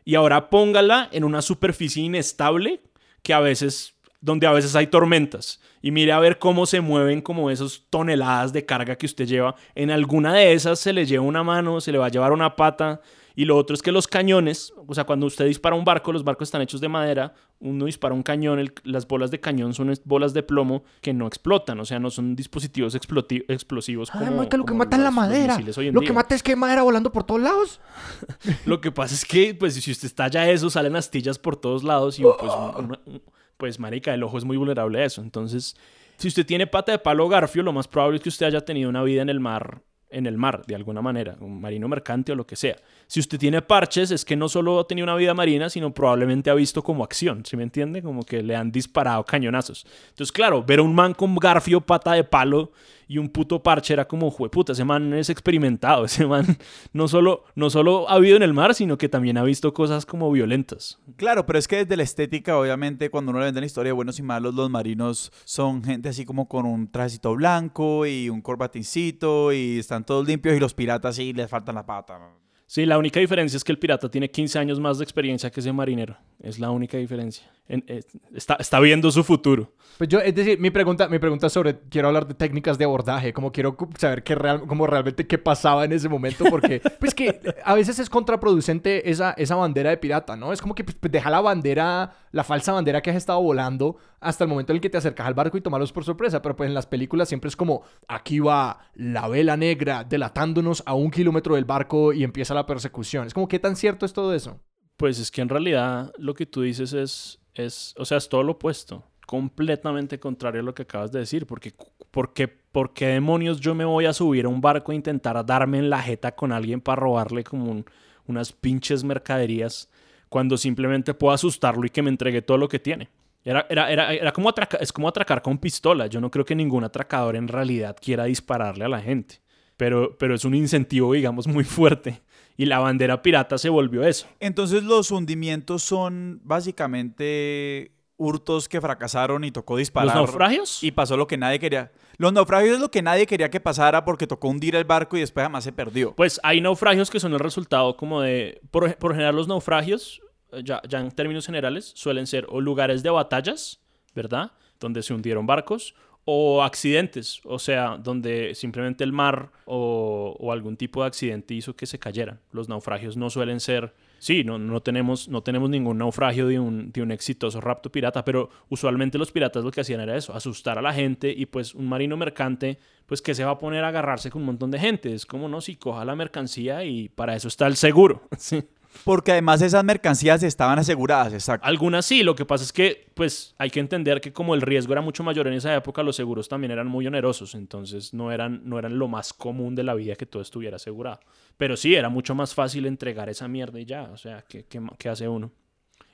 Y 0.05 0.15
ahora 0.15 0.49
póngala 0.49 1.09
en 1.11 1.25
una 1.25 1.41
superficie 1.41 2.01
inestable 2.01 2.81
que 3.23 3.33
a 3.33 3.41
veces, 3.41 3.93
donde 4.27 4.45
a 4.45 4.51
veces 4.51 4.75
hay 4.75 4.87
tormentas. 4.87 5.59
Y 5.81 5.91
mire 5.91 6.11
a 6.11 6.19
ver 6.19 6.37
cómo 6.37 6.65
se 6.65 6.81
mueven 6.81 7.21
como 7.21 7.49
esas 7.49 7.83
toneladas 7.89 8.51
de 8.51 8.65
carga 8.65 8.97
que 8.97 9.05
usted 9.05 9.25
lleva. 9.25 9.55
En 9.73 9.89
alguna 9.89 10.33
de 10.33 10.51
esas 10.53 10.79
se 10.79 10.91
le 10.91 11.05
lleva 11.05 11.23
una 11.23 11.43
mano, 11.43 11.79
se 11.79 11.91
le 11.93 11.97
va 11.97 12.07
a 12.07 12.09
llevar 12.09 12.33
una 12.33 12.55
pata. 12.57 12.99
Y 13.35 13.45
lo 13.45 13.55
otro 13.55 13.75
es 13.75 13.83
que 13.83 13.91
los 13.91 14.07
cañones, 14.07 14.73
o 14.87 14.93
sea, 14.95 15.03
cuando 15.05 15.27
usted 15.27 15.45
dispara 15.45 15.75
un 15.75 15.85
barco, 15.85 16.11
los 16.11 16.23
barcos 16.23 16.47
están 16.47 16.61
hechos 16.63 16.81
de 16.81 16.89
madera, 16.89 17.35
uno 17.59 17.85
dispara 17.85 18.15
un 18.15 18.23
cañón, 18.23 18.57
el- 18.57 18.73
las 18.83 19.07
bolas 19.07 19.29
de 19.29 19.39
cañón 19.39 19.75
son 19.75 19.93
bolas 20.05 20.33
de 20.33 20.41
plomo 20.41 20.83
que 21.01 21.13
no 21.13 21.27
explotan, 21.27 21.79
o 21.79 21.85
sea, 21.85 21.99
no 21.99 22.09
son 22.09 22.35
dispositivos 22.35 22.95
explosivos 22.95 24.09
como, 24.11 24.25
Ay, 24.25 24.31
marica, 24.33 24.57
lo 24.57 24.65
que 24.65 24.73
mata 24.73 24.97
es 24.97 25.03
la 25.03 25.11
madera. 25.11 25.57
Lo 25.59 25.81
día. 25.81 25.91
que 26.07 26.13
mata 26.13 26.33
es 26.35 26.41
que 26.43 26.51
hay 26.53 26.57
madera 26.57 26.81
volando 26.81 27.11
por 27.11 27.23
todos 27.23 27.41
lados. 27.41 27.79
Lo 28.65 28.81
que 28.81 28.91
pasa 28.91 29.13
es 29.13 29.23
que, 29.23 29.53
pues, 29.53 29.75
si 29.75 29.91
usted 29.91 30.07
estalla 30.07 30.49
eso, 30.49 30.69
salen 30.71 30.95
astillas 30.95 31.37
por 31.39 31.55
todos 31.55 31.83
lados 31.83 32.19
y, 32.19 32.23
pues, 32.23 32.51
un- 32.51 32.85
una- 32.85 32.99
un- 33.05 33.21
pues, 33.57 33.79
marica, 33.79 34.13
el 34.13 34.23
ojo 34.23 34.37
es 34.37 34.43
muy 34.43 34.57
vulnerable 34.57 35.01
a 35.01 35.05
eso. 35.05 35.21
Entonces, 35.21 35.75
si 36.17 36.27
usted 36.27 36.45
tiene 36.45 36.67
pata 36.67 36.91
de 36.91 36.99
palo 36.99 37.27
garfio, 37.27 37.63
lo 37.63 37.73
más 37.73 37.87
probable 37.87 38.17
es 38.17 38.23
que 38.23 38.29
usted 38.29 38.45
haya 38.45 38.61
tenido 38.61 38.89
una 38.89 39.03
vida 39.03 39.21
en 39.21 39.29
el 39.29 39.39
mar 39.39 39.81
en 40.09 40.25
el 40.25 40.37
mar, 40.37 40.63
de 40.65 40.75
alguna 40.75 41.01
manera, 41.01 41.35
un 41.39 41.59
marino 41.59 41.87
mercante 41.87 42.31
o 42.31 42.35
lo 42.35 42.47
que 42.47 42.55
sea. 42.55 42.77
Si 43.07 43.19
usted 43.19 43.37
tiene 43.37 43.61
parches, 43.61 44.11
es 44.11 44.23
que 44.23 44.35
no 44.35 44.47
solo 44.47 44.79
ha 44.79 44.87
tenido 44.87 45.03
una 45.03 45.15
vida 45.15 45.33
marina, 45.33 45.69
sino 45.69 45.93
probablemente 45.93 46.49
ha 46.49 46.53
visto 46.53 46.81
como 46.83 47.03
acción, 47.03 47.43
¿sí 47.45 47.57
me 47.57 47.63
entiende? 47.63 48.01
Como 48.01 48.23
que 48.23 48.41
le 48.41 48.55
han 48.55 48.71
disparado 48.71 49.23
cañonazos. 49.25 49.85
Entonces, 50.09 50.31
claro, 50.31 50.63
ver 50.63 50.79
a 50.79 50.83
un 50.83 50.95
man 50.95 51.13
con 51.13 51.35
garfio, 51.35 51.81
pata 51.81 52.13
de 52.13 52.23
palo 52.23 52.71
y 53.07 53.17
un 53.17 53.29
puto 53.29 53.63
parche 53.63 53.93
era 53.93 54.07
como, 54.07 54.31
puta, 54.31 54.73
ese 54.73 54.83
man 54.83 55.13
es 55.13 55.29
experimentado, 55.29 56.05
ese 56.05 56.25
man 56.25 56.45
no 56.93 57.07
solo, 57.07 57.43
no 57.55 57.69
solo 57.69 58.09
ha 58.09 58.13
habido 58.13 58.37
en 58.37 58.43
el 58.43 58.53
mar, 58.53 58.73
sino 58.73 58.97
que 58.97 59.09
también 59.09 59.37
ha 59.37 59.43
visto 59.43 59.73
cosas 59.73 60.05
como 60.05 60.31
violentas. 60.31 60.99
Claro, 61.15 61.45
pero 61.45 61.59
es 61.59 61.67
que 61.67 61.77
desde 61.77 61.97
la 61.97 62.03
estética, 62.03 62.57
obviamente, 62.57 63.09
cuando 63.09 63.31
uno 63.31 63.39
le 63.39 63.45
vende 63.45 63.61
la 63.61 63.67
historia 63.67 63.89
de 63.89 63.93
buenos 63.93 64.19
y 64.19 64.23
malos, 64.23 64.53
los 64.53 64.69
marinos 64.69 65.31
son 65.45 65.83
gente 65.83 66.09
así 66.09 66.25
como 66.25 66.47
con 66.47 66.65
un 66.65 66.91
trajecito 66.91 67.35
blanco 67.35 68.05
y 68.05 68.29
un 68.29 68.41
corbatincito 68.41 69.53
y 69.53 69.79
están 69.79 70.05
todos 70.05 70.27
limpios 70.27 70.55
y 70.55 70.59
los 70.59 70.73
piratas 70.73 71.15
sí 71.15 71.33
les 71.33 71.49
faltan 71.49 71.75
la 71.75 71.85
pata. 71.85 72.19
Sí, 72.65 72.85
la 72.85 72.97
única 72.97 73.21
diferencia 73.21 73.55
es 73.55 73.63
que 73.63 73.71
el 73.71 73.79
pirata 73.79 74.11
tiene 74.11 74.29
15 74.29 74.59
años 74.59 74.79
más 74.79 74.97
de 74.97 75.05
experiencia 75.05 75.49
que 75.49 75.61
ese 75.61 75.71
marinero. 75.71 76.17
Es 76.41 76.59
la 76.59 76.69
única 76.69 76.97
diferencia. 76.97 77.49
Eh, 77.69 78.01
está, 78.33 78.55
está 78.55 78.79
viendo 78.79 79.11
su 79.11 79.23
futuro. 79.23 79.73
Pues 79.97 80.09
yo, 80.09 80.19
es 80.19 80.33
decir, 80.33 80.59
mi 80.59 80.69
pregunta, 80.69 81.09
mi 81.09 81.19
pregunta 81.19 81.49
sobre, 81.49 81.79
quiero 81.89 82.07
hablar 82.07 82.27
de 82.27 82.33
técnicas 82.33 82.77
de 82.77 82.85
abordaje, 82.85 83.33
como 83.33 83.51
quiero 83.51 83.75
saber 83.97 84.23
qué 84.23 84.35
real, 84.35 84.61
como 84.67 84.85
realmente 84.85 85.25
qué 85.25 85.37
pasaba 85.37 85.85
en 85.85 85.91
ese 85.91 86.07
momento, 86.07 86.45
porque 86.49 86.79
pues 86.99 87.15
que 87.15 87.41
a 87.65 87.73
veces 87.73 87.97
es 87.99 88.09
contraproducente 88.09 89.09
esa, 89.09 89.31
esa 89.31 89.55
bandera 89.55 89.89
de 89.89 89.97
pirata, 89.97 90.35
¿no? 90.35 90.53
Es 90.53 90.61
como 90.61 90.75
que 90.75 90.83
pues, 90.83 90.97
deja 91.11 91.29
la 91.29 91.41
bandera, 91.41 92.13
la 92.31 92.43
falsa 92.43 92.73
bandera 92.73 93.01
que 93.01 93.09
has 93.09 93.15
estado 93.15 93.41
volando 93.41 93.97
hasta 94.19 94.43
el 94.43 94.49
momento 94.49 94.71
en 94.71 94.77
el 94.77 94.81
que 94.81 94.89
te 94.89 94.97
acercas 94.97 95.27
al 95.27 95.33
barco 95.33 95.57
y 95.57 95.61
tomarlos 95.61 95.91
por 95.91 96.03
sorpresa, 96.03 96.41
pero 96.41 96.55
pues 96.55 96.67
en 96.67 96.73
las 96.73 96.85
películas 96.85 97.27
siempre 97.27 97.47
es 97.47 97.55
como, 97.55 97.81
aquí 98.07 98.39
va 98.39 98.79
la 98.93 99.27
vela 99.27 99.57
negra 99.57 100.03
delatándonos 100.03 100.83
a 100.85 100.93
un 100.93 101.11
kilómetro 101.11 101.55
del 101.55 101.65
barco 101.65 102.13
y 102.13 102.23
empieza 102.23 102.53
la 102.53 102.65
persecución. 102.65 103.27
Es 103.27 103.33
como, 103.33 103.47
¿qué 103.47 103.59
tan 103.59 103.75
cierto 103.75 104.05
es 104.05 104.13
todo 104.13 104.33
eso? 104.33 104.59
Pues 104.95 105.19
es 105.19 105.31
que 105.31 105.41
en 105.41 105.49
realidad 105.49 106.11
lo 106.17 106.33
que 106.33 106.45
tú 106.45 106.61
dices 106.61 106.93
es, 106.93 107.39
es 107.57 107.93
o 107.97 108.05
sea, 108.05 108.17
es 108.17 108.29
todo 108.29 108.43
lo 108.43 108.53
opuesto 108.53 109.03
completamente 109.27 110.19
contrario 110.19 110.61
a 110.61 110.63
lo 110.63 110.73
que 110.73 110.83
acabas 110.83 111.11
de 111.11 111.19
decir, 111.19 111.45
porque, 111.45 111.73
porque, 112.11 112.47
¿por 112.47 112.93
qué 112.93 113.07
demonios 113.07 113.59
yo 113.59 113.75
me 113.75 113.83
voy 113.83 114.05
a 114.05 114.13
subir 114.13 114.45
a 114.45 114.47
un 114.47 114.61
barco 114.61 114.93
e 114.93 114.95
intentar 114.95 115.45
darme 115.45 115.79
en 115.79 115.89
la 115.89 116.01
jeta 116.01 116.33
con 116.33 116.53
alguien 116.53 116.79
para 116.79 117.01
robarle 117.01 117.43
como 117.43 117.83
unas 118.25 118.53
pinches 118.53 119.03
mercaderías 119.03 119.91
cuando 120.29 120.57
simplemente 120.57 121.13
puedo 121.13 121.33
asustarlo 121.33 121.85
y 121.85 121.89
que 121.89 122.01
me 122.01 122.09
entregue 122.09 122.41
todo 122.41 122.57
lo 122.57 122.69
que 122.69 122.79
tiene? 122.79 123.09
Era, 123.43 123.67
era, 123.69 123.91
era, 123.91 124.13
era 124.13 124.31
como 124.31 124.47
atracar, 124.47 124.81
es 124.81 124.93
como 124.93 125.09
atracar 125.09 125.41
con 125.41 125.57
pistola. 125.57 126.07
Yo 126.07 126.21
no 126.21 126.31
creo 126.31 126.45
que 126.45 126.55
ningún 126.55 126.85
atracador 126.85 127.35
en 127.35 127.49
realidad 127.49 127.97
quiera 128.01 128.23
dispararle 128.23 128.85
a 128.85 128.89
la 128.89 129.01
gente, 129.01 129.41
pero, 129.75 130.17
pero 130.17 130.35
es 130.35 130.45
un 130.45 130.55
incentivo, 130.55 131.11
digamos, 131.11 131.47
muy 131.47 131.63
fuerte. 131.65 132.21
Y 132.57 132.65
la 132.65 132.79
bandera 132.79 133.21
pirata 133.21 133.57
se 133.57 133.69
volvió 133.69 134.03
eso. 134.03 134.27
Entonces 134.39 134.83
los 134.83 135.11
hundimientos 135.11 135.83
son 135.83 136.41
básicamente 136.43 137.91
hurtos 138.17 138.67
que 138.67 138.81
fracasaron 138.81 139.43
y 139.43 139.51
tocó 139.51 139.77
disparar. 139.77 140.15
¿Los 140.15 140.15
naufragios? 140.15 140.83
Y 140.83 140.91
pasó 140.91 141.15
lo 141.15 141.27
que 141.27 141.37
nadie 141.37 141.59
quería. 141.59 141.91
Los 142.17 142.33
naufragios 142.33 142.75
es 142.75 142.81
lo 142.81 142.89
que 142.89 143.03
nadie 143.03 143.27
quería 143.27 143.51
que 143.51 143.59
pasara 143.59 144.03
porque 144.03 144.25
tocó 144.25 144.49
hundir 144.49 144.75
el 144.75 144.85
barco 144.85 145.15
y 145.15 145.19
después 145.19 145.43
jamás 145.43 145.63
se 145.63 145.71
perdió. 145.71 146.15
Pues 146.15 146.39
hay 146.43 146.59
naufragios 146.59 147.11
que 147.11 147.19
son 147.19 147.33
el 147.33 147.39
resultado 147.39 147.95
como 147.95 148.21
de... 148.21 148.59
Por, 148.71 148.95
por 148.97 149.11
general 149.11 149.35
los 149.35 149.47
naufragios, 149.47 150.19
eh, 150.51 150.61
ya, 150.63 150.81
ya 150.89 150.99
en 150.99 151.11
términos 151.11 151.45
generales, 151.45 151.91
suelen 151.95 152.25
ser 152.25 152.47
o 152.49 152.59
lugares 152.59 153.03
de 153.03 153.11
batallas, 153.11 153.81
¿verdad? 154.15 154.51
Donde 154.79 155.03
se 155.03 155.13
hundieron 155.13 155.45
barcos, 155.45 155.93
o 156.29 156.61
accidentes, 156.61 157.39
o 157.45 157.57
sea, 157.57 157.95
donde 157.97 158.53
simplemente 158.53 159.05
el 159.05 159.13
mar 159.13 159.49
o, 159.63 160.51
algún 160.51 160.75
tipo 160.75 161.01
de 161.01 161.07
accidente 161.07 161.53
hizo 161.53 161.73
que 161.73 161.85
se 161.85 161.99
cayeran. 161.99 162.41
Los 162.51 162.67
naufragios 162.67 163.15
no 163.15 163.29
suelen 163.29 163.61
ser, 163.61 163.93
sí, 164.19 164.43
no, 164.43 164.57
no, 164.57 164.81
tenemos, 164.81 165.29
no 165.29 165.41
tenemos 165.41 165.69
ningún 165.69 165.99
naufragio 165.99 166.45
de 166.47 166.59
un, 166.59 166.91
de 166.91 167.01
un 167.01 167.13
exitoso 167.13 167.61
rapto 167.61 167.89
pirata, 167.89 168.25
pero 168.25 168.49
usualmente 168.67 169.17
los 169.17 169.31
piratas 169.31 169.63
lo 169.63 169.71
que 169.71 169.79
hacían 169.79 170.01
era 170.01 170.17
eso, 170.17 170.35
asustar 170.35 170.77
a 170.77 170.81
la 170.81 170.93
gente 170.93 171.33
y 171.35 171.45
pues 171.45 171.73
un 171.73 171.87
marino 171.87 172.17
mercante, 172.17 172.77
pues 173.05 173.21
que 173.21 173.33
se 173.33 173.45
va 173.45 173.51
a 173.51 173.57
poner 173.57 173.85
a 173.85 173.87
agarrarse 173.87 174.29
con 174.29 174.41
un 174.41 174.47
montón 174.47 174.69
de 174.69 174.79
gente. 174.79 175.13
Es 175.13 175.25
como, 175.25 175.47
no, 175.47 175.61
si 175.61 175.77
coja 175.77 176.03
la 176.03 176.17
mercancía 176.17 176.83
y 176.83 177.07
para 177.07 177.37
eso 177.37 177.47
está 177.47 177.67
el 177.67 177.77
seguro. 177.77 178.23
¿sí? 178.37 178.65
Porque 179.03 179.31
además 179.31 179.61
esas 179.61 179.83
mercancías 179.83 180.43
estaban 180.43 180.79
aseguradas, 180.79 181.33
exacto. 181.33 181.65
Algunas 181.65 182.05
sí, 182.05 182.23
lo 182.23 182.35
que 182.35 182.45
pasa 182.45 182.63
es 182.63 182.73
que 182.73 183.07
pues 183.13 183.55
hay 183.57 183.69
que 183.69 183.79
entender 183.79 184.21
que 184.21 184.33
como 184.33 184.53
el 184.53 184.61
riesgo 184.61 184.93
era 184.93 185.01
mucho 185.01 185.23
mayor 185.23 185.47
en 185.47 185.53
esa 185.53 185.73
época, 185.75 186.03
los 186.03 186.15
seguros 186.15 186.49
también 186.49 186.71
eran 186.71 186.87
muy 186.87 187.07
onerosos, 187.07 187.55
entonces 187.55 188.13
no 188.13 188.31
eran, 188.31 188.61
no 188.65 188.79
eran 188.79 188.97
lo 188.97 189.07
más 189.07 189.33
común 189.33 189.75
de 189.75 189.83
la 189.83 189.93
vida 189.93 190.15
que 190.15 190.25
todo 190.25 190.41
estuviera 190.41 190.75
asegurado. 190.75 191.19
Pero 191.57 191.77
sí, 191.77 191.95
era 191.95 192.09
mucho 192.09 192.35
más 192.35 192.53
fácil 192.53 192.85
entregar 192.85 193.29
esa 193.29 193.47
mierda 193.47 193.79
y 193.79 193.85
ya, 193.85 194.03
o 194.03 194.17
sea, 194.17 194.43
¿qué, 194.47 194.65
qué, 194.65 195.09
hace 195.09 195.27
uno? 195.27 195.51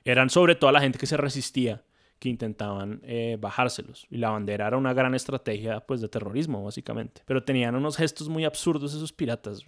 Eran 0.05 0.30
sobre 0.30 0.55
todo 0.55 0.71
la 0.71 0.82
gente 0.82 0.99
que 0.99 1.05
se 1.05 1.17
resistía 1.17 1.82
que 2.24 2.30
intentaban 2.30 3.01
eh, 3.03 3.38
bajárselos. 3.38 4.07
Y 4.09 4.15
la 4.15 4.30
bandera 4.30 4.67
era 4.67 4.78
una 4.78 4.93
gran 4.93 5.13
estrategia 5.13 5.82
pues, 5.82 5.99
de 5.99 6.07
terrorismo, 6.07 6.63
básicamente. 6.63 7.21
Pero 7.26 7.43
tenían 7.43 7.76
unos 7.76 7.97
gestos 7.97 8.30
muy 8.30 8.45
absurdos 8.45 8.93
esos 8.93 9.11
piratas. 9.11 9.65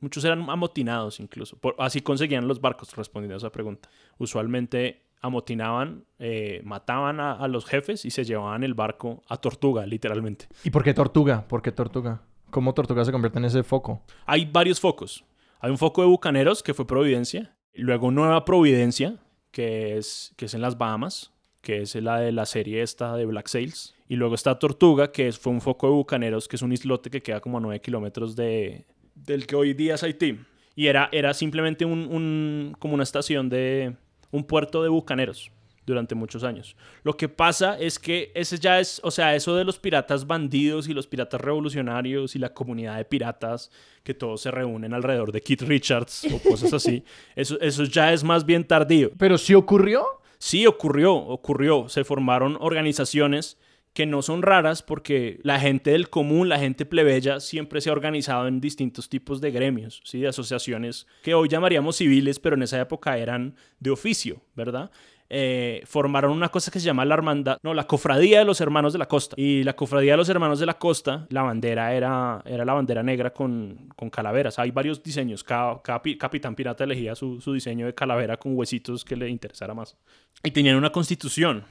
Muchos 0.00 0.24
eran 0.24 0.48
amotinados 0.48 1.20
incluso. 1.20 1.58
así 1.78 2.00
conseguían 2.00 2.48
los 2.48 2.62
barcos, 2.62 2.96
respondiendo 2.96 3.34
a 3.34 3.36
esa 3.36 3.52
pregunta. 3.52 3.90
Usualmente 4.16 5.02
amotinaban, 5.20 6.06
eh, 6.18 6.62
mataban 6.64 7.20
a, 7.20 7.32
a, 7.32 7.46
los 7.46 7.66
jefes 7.66 8.06
y 8.06 8.10
se 8.10 8.24
llevaban 8.24 8.64
el 8.64 8.72
barco 8.72 9.22
a 9.28 9.36
Tortuga, 9.36 9.84
literalmente. 9.84 10.48
¿Y 10.64 10.70
por 10.70 10.82
qué 10.82 10.94
Tortuga? 10.94 11.46
¿Por 11.46 11.60
qué 11.60 11.72
Tortuga? 11.72 12.22
¿Cómo 12.48 12.72
Tortuga 12.72 13.04
se 13.04 13.12
convierte 13.12 13.38
en 13.38 13.44
ese 13.44 13.62
foco? 13.62 14.02
Hay 14.24 14.46
varios 14.46 14.80
focos. 14.80 15.26
Hay 15.60 15.70
un 15.70 15.76
foco 15.76 16.00
de 16.00 16.08
bucaneros 16.08 16.62
que 16.62 16.72
fue 16.72 16.86
Providencia. 16.86 17.54
Luego 17.74 18.10
Nueva 18.10 18.46
Providencia, 18.46 19.18
que 19.50 19.98
es, 19.98 20.32
que 20.38 20.46
es 20.46 20.54
en 20.54 20.62
las 20.62 20.78
Bahamas 20.78 21.35
que 21.66 21.82
es 21.82 21.96
la 21.96 22.20
de 22.20 22.30
la 22.30 22.46
serie 22.46 22.80
esta 22.80 23.16
de 23.16 23.26
Black 23.26 23.48
Sails. 23.48 23.92
Y 24.06 24.14
luego 24.14 24.36
está 24.36 24.56
Tortuga, 24.56 25.10
que 25.10 25.32
fue 25.32 25.52
un 25.52 25.60
foco 25.60 25.88
de 25.88 25.94
bucaneros, 25.94 26.46
que 26.46 26.54
es 26.54 26.62
un 26.62 26.72
islote 26.72 27.10
que 27.10 27.20
queda 27.20 27.40
como 27.40 27.58
a 27.58 27.60
9 27.60 27.80
kilómetros 27.80 28.36
de, 28.36 28.84
del 29.16 29.48
que 29.48 29.56
hoy 29.56 29.74
día 29.74 29.96
es 29.96 30.04
Haití. 30.04 30.38
Y 30.76 30.86
era, 30.86 31.08
era 31.10 31.34
simplemente 31.34 31.84
un, 31.84 32.06
un, 32.06 32.76
como 32.78 32.94
una 32.94 33.02
estación 33.02 33.48
de... 33.48 33.96
un 34.30 34.44
puerto 34.44 34.80
de 34.84 34.90
bucaneros 34.90 35.50
durante 35.84 36.14
muchos 36.14 36.44
años. 36.44 36.76
Lo 37.02 37.16
que 37.16 37.28
pasa 37.28 37.76
es 37.80 37.98
que 37.98 38.30
ese 38.36 38.60
ya 38.60 38.78
es, 38.78 39.00
o 39.02 39.10
sea, 39.10 39.34
eso 39.34 39.56
de 39.56 39.64
los 39.64 39.80
piratas 39.80 40.24
bandidos 40.24 40.88
y 40.88 40.94
los 40.94 41.08
piratas 41.08 41.40
revolucionarios 41.40 42.36
y 42.36 42.38
la 42.38 42.54
comunidad 42.54 42.96
de 42.96 43.04
piratas 43.04 43.72
que 44.04 44.14
todos 44.14 44.40
se 44.40 44.52
reúnen 44.52 44.94
alrededor 44.94 45.32
de 45.32 45.40
Keith 45.40 45.62
Richards 45.62 46.28
o 46.32 46.38
cosas 46.48 46.72
así, 46.72 47.02
eso, 47.34 47.58
eso 47.60 47.82
ya 47.82 48.12
es 48.12 48.22
más 48.22 48.46
bien 48.46 48.62
tardío. 48.62 49.10
¿Pero 49.18 49.36
sí 49.36 49.52
ocurrió? 49.52 50.20
Sí 50.38 50.66
ocurrió, 50.66 51.14
ocurrió. 51.14 51.88
Se 51.88 52.04
formaron 52.04 52.56
organizaciones 52.60 53.58
que 53.96 54.04
no 54.04 54.20
son 54.20 54.42
raras 54.42 54.82
porque 54.82 55.40
la 55.42 55.58
gente 55.58 55.90
del 55.90 56.10
común, 56.10 56.50
la 56.50 56.58
gente 56.58 56.84
plebeya, 56.84 57.40
siempre 57.40 57.80
se 57.80 57.88
ha 57.88 57.94
organizado 57.94 58.46
en 58.46 58.60
distintos 58.60 59.08
tipos 59.08 59.40
de 59.40 59.50
gremios, 59.50 60.02
¿sí? 60.04 60.20
de 60.20 60.28
asociaciones 60.28 61.06
que 61.22 61.32
hoy 61.32 61.48
llamaríamos 61.48 61.96
civiles, 61.96 62.38
pero 62.38 62.56
en 62.56 62.62
esa 62.62 62.78
época 62.78 63.16
eran 63.16 63.56
de 63.80 63.90
oficio, 63.90 64.42
¿verdad? 64.54 64.90
Eh, 65.28 65.82
formaron 65.86 66.30
una 66.30 66.50
cosa 66.50 66.70
que 66.70 66.78
se 66.78 66.86
llama 66.86 67.04
la 67.04 67.14
hermandad, 67.14 67.58
no, 67.62 67.74
la 67.74 67.86
cofradía 67.86 68.38
de 68.38 68.44
los 68.44 68.60
hermanos 68.60 68.92
de 68.92 68.98
la 68.98 69.06
costa. 69.06 69.34
Y 69.38 69.64
la 69.64 69.74
cofradía 69.74 70.12
de 70.12 70.18
los 70.18 70.28
hermanos 70.28 70.60
de 70.60 70.66
la 70.66 70.78
costa, 70.78 71.26
la 71.30 71.42
bandera 71.42 71.94
era, 71.94 72.42
era 72.44 72.64
la 72.64 72.74
bandera 72.74 73.02
negra 73.02 73.32
con, 73.32 73.88
con 73.96 74.10
calaveras. 74.10 74.58
Hay 74.58 74.70
varios 74.70 75.02
diseños, 75.02 75.42
cada, 75.42 75.82
cada 75.82 76.00
capitán 76.18 76.54
pirata 76.54 76.84
elegía 76.84 77.14
su, 77.14 77.40
su 77.40 77.52
diseño 77.52 77.86
de 77.86 77.94
calavera 77.94 78.36
con 78.36 78.56
huesitos 78.56 79.04
que 79.04 79.16
le 79.16 79.28
interesara 79.28 79.74
más. 79.74 79.96
Y 80.44 80.50
tenían 80.52 80.76
una 80.76 80.90
constitución. 80.90 81.64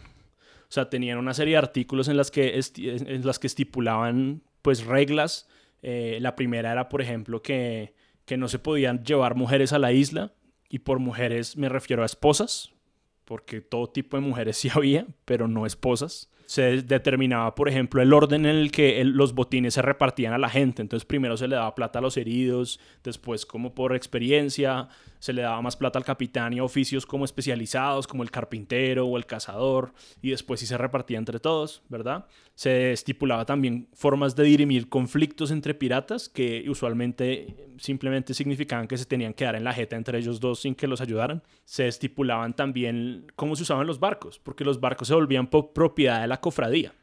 O 0.68 0.72
sea, 0.76 0.90
tenían 0.90 1.18
una 1.18 1.34
serie 1.34 1.54
de 1.54 1.60
artículos 1.60 2.08
en 2.08 2.18
las 2.18 2.32
que, 2.32 2.60
en 2.78 3.26
las 3.26 3.40
que 3.40 3.48
estipulaban 3.48 4.42
pues 4.62 4.86
reglas. 4.86 5.48
Eh, 5.82 6.18
la 6.20 6.36
primera 6.36 6.72
era, 6.72 6.90
por 6.90 7.02
ejemplo, 7.02 7.42
que, 7.42 7.94
que 8.26 8.36
no 8.36 8.48
se 8.48 8.60
podían 8.60 9.04
llevar 9.04 9.36
mujeres 9.36 9.72
a 9.74 9.80
la 9.80 9.94
isla. 9.94 10.34
Y 10.68 10.80
por 10.80 11.00
mujeres 11.00 11.56
me 11.56 11.70
refiero 11.70 12.02
a 12.02 12.08
esposas, 12.08 12.74
porque 13.26 13.62
todo 13.62 13.88
tipo 13.88 14.18
de 14.18 14.22
mujeres 14.22 14.58
sí 14.58 14.70
había, 14.74 15.06
pero 15.26 15.48
no 15.48 15.66
esposas. 15.66 16.32
Se 16.46 16.84
determinaba, 16.84 17.56
por 17.56 17.68
ejemplo, 17.68 18.04
el 18.04 18.14
orden 18.14 18.46
en 18.46 18.56
el 18.56 18.72
que 18.72 19.04
los 19.04 19.34
botines 19.34 19.74
se 19.74 19.82
repartían 19.82 20.32
a 20.32 20.38
la 20.38 20.48
gente. 20.48 20.84
Entonces, 20.84 21.04
primero 21.04 21.38
se 21.38 21.48
le 21.48 21.56
daba 21.56 21.74
plata 21.74 21.98
a 21.98 22.02
los 22.04 22.18
heridos, 22.18 22.80
después, 23.04 23.48
como 23.48 23.74
por 23.74 23.96
experiencia, 23.96 24.88
se 25.26 25.34
le 25.34 25.42
daba 25.42 25.60
más 25.60 25.76
plata 25.76 25.98
al 25.98 26.06
capitán 26.06 26.54
y 26.54 26.60
a 26.60 26.64
oficios 26.64 27.08
como 27.08 27.26
especializados, 27.26 28.06
como 28.06 28.22
el 28.22 28.30
carpintero 28.30 29.08
o 29.08 29.18
el 29.18 29.26
cazador, 29.26 29.92
y 30.22 30.30
después 30.30 30.60
sí 30.60 30.68
se 30.68 30.78
repartía 30.78 31.18
entre 31.18 31.40
todos, 31.40 31.82
¿verdad? 31.90 32.28
Se 32.54 32.92
estipulaba 32.92 33.44
también 33.44 33.90
formas 33.92 34.36
de 34.36 34.44
dirimir 34.44 34.88
conflictos 34.88 35.50
entre 35.50 35.74
piratas 35.74 36.30
que 36.30 36.70
usualmente 36.70 37.72
simplemente 37.80 38.36
significaban 38.36 38.88
que 38.88 39.00
se 39.00 39.06
tenían 39.06 39.34
que 39.34 39.46
dar 39.46 39.56
en 39.56 39.64
la 39.64 39.74
jeta 39.74 39.96
entre 39.96 40.20
ellos 40.20 40.40
dos 40.40 40.60
sin 40.60 40.76
que 40.76 40.86
los 40.86 41.02
ayudaran. 41.02 41.42
Se 41.64 41.88
estipulaban 41.88 42.56
también 42.56 43.26
cómo 43.36 43.56
se 43.56 43.64
usaban 43.64 43.88
los 43.88 44.00
barcos, 44.00 44.38
porque 44.38 44.64
los 44.64 44.80
barcos 44.80 45.08
se 45.08 45.16
volvían 45.16 45.48
propiedad 45.48 46.22
de 46.22 46.28
la 46.28 46.40
cofradía. 46.40 46.94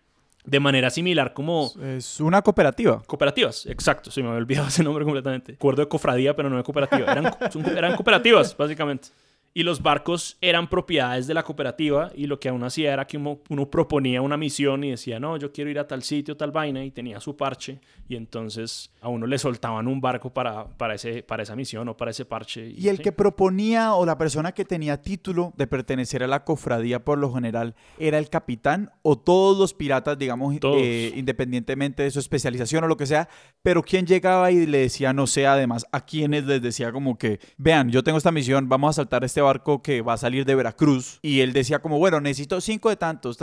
De 0.45 0.59
manera 0.61 0.91
similar 0.91 1.33
como 1.35 1.73
Es 1.97 2.21
una 2.21 2.43
cooperativa. 2.43 3.03
cooperativas. 3.07 3.67
Exacto, 3.67 4.11
se 4.11 4.23
me 4.23 4.29
había 4.29 4.39
olvidado 4.39 4.69
ese 4.69 4.83
nombre 4.83 5.05
completamente. 5.05 5.53
Acuerdo 5.53 5.83
de 5.83 5.89
cofradía, 5.89 6.35
pero 6.35 6.51
no 6.51 6.57
de 6.57 6.63
cooperativa. 6.65 7.11
Eran, 7.13 7.33
son- 7.51 7.67
eran 7.67 7.95
cooperativas, 7.95 8.57
básicamente. 8.57 9.09
Y 9.55 9.65
los 9.65 9.83
barcos 9.83 10.39
eran 10.41 10.69
propiedades 10.69 11.27
de 11.27 11.35
la 11.35 11.43
cooperativa 11.43 12.11
y 12.15 12.27
lo 12.27 12.41
que 12.41 12.49
aún 12.49 12.65
hacía 12.65 12.93
era 12.93 13.07
que 13.07 13.19
uno, 13.19 13.41
uno 13.51 13.69
proponía 13.69 14.23
una 14.23 14.39
misión 14.39 14.83
y 14.85 14.91
decía, 14.91 15.21
no, 15.21 15.37
yo 15.37 15.53
quiero 15.53 15.71
ir 15.71 15.79
a 15.79 15.87
tal 15.87 16.03
sitio, 16.03 16.37
tal 16.37 16.53
vaina, 16.53 16.83
y 16.85 16.91
tenía 16.91 17.21
su 17.21 17.37
parche. 17.37 17.79
Y 18.09 18.17
entonces 18.17 18.91
a 19.03 19.09
uno 19.09 19.27
le 19.27 19.39
soltaban 19.39 19.89
un 19.89 20.01
barco 20.01 20.33
para, 20.33 20.67
para, 20.69 20.95
ese, 20.95 21.23
para 21.23 21.43
esa 21.43 21.55
misión 21.55 21.89
o 21.89 21.97
para 21.97 22.13
ese 22.13 22.25
parche. 22.25 22.73
Y 22.77 22.89
el 22.89 22.97
sí. 22.97 23.03
que 23.03 23.13
proponía 23.13 23.95
o 23.95 24.07
la 24.07 24.17
persona 24.17 24.53
que 24.53 24.65
tenía 24.65 25.03
título 25.03 25.53
de 25.57 25.67
pertenecer 25.67 26.23
a 26.23 26.27
la 26.27 26.45
cofradía 26.45 27.05
por 27.05 27.19
lo 27.19 27.33
general 27.33 27.75
era 27.99 28.19
el 28.19 28.31
capitán 28.31 28.91
o 29.03 29.19
todos 29.19 29.59
los 29.59 29.75
piratas, 29.75 30.19
digamos, 30.19 30.57
eh, 30.63 31.13
independientemente 31.15 32.03
de 32.03 32.11
su 32.11 32.21
especialización 32.21 32.85
o 32.85 32.89
lo 32.89 32.97
que 32.97 33.07
sea, 33.07 33.29
pero 33.63 33.83
quien 33.83 34.07
llegaba 34.07 34.51
y 34.51 34.67
le 34.67 34.79
decía, 34.79 35.13
no 35.13 35.27
sé, 35.27 35.47
además, 35.47 35.87
a 35.93 36.05
quienes 36.07 36.45
les 36.45 36.63
decía 36.63 36.91
como 36.91 37.19
que, 37.19 37.39
vean, 37.59 37.91
yo 37.91 38.03
tengo 38.03 38.17
esta 38.17 38.33
misión, 38.33 38.69
vamos 38.69 38.91
a 38.91 39.03
saltar 39.03 39.25
este 39.25 39.42
barco 39.43 39.83
que 39.83 40.01
va 40.03 40.15
a 40.15 40.17
salir 40.17 40.45
de 40.45 40.55
Veracruz. 40.55 41.19
Y 41.23 41.41
él 41.41 41.53
decía 41.53 41.81
como, 41.81 41.99
bueno, 41.99 42.21
necesito 42.21 42.61
cinco 42.61 42.89
de 42.89 42.97
tantos, 42.97 43.37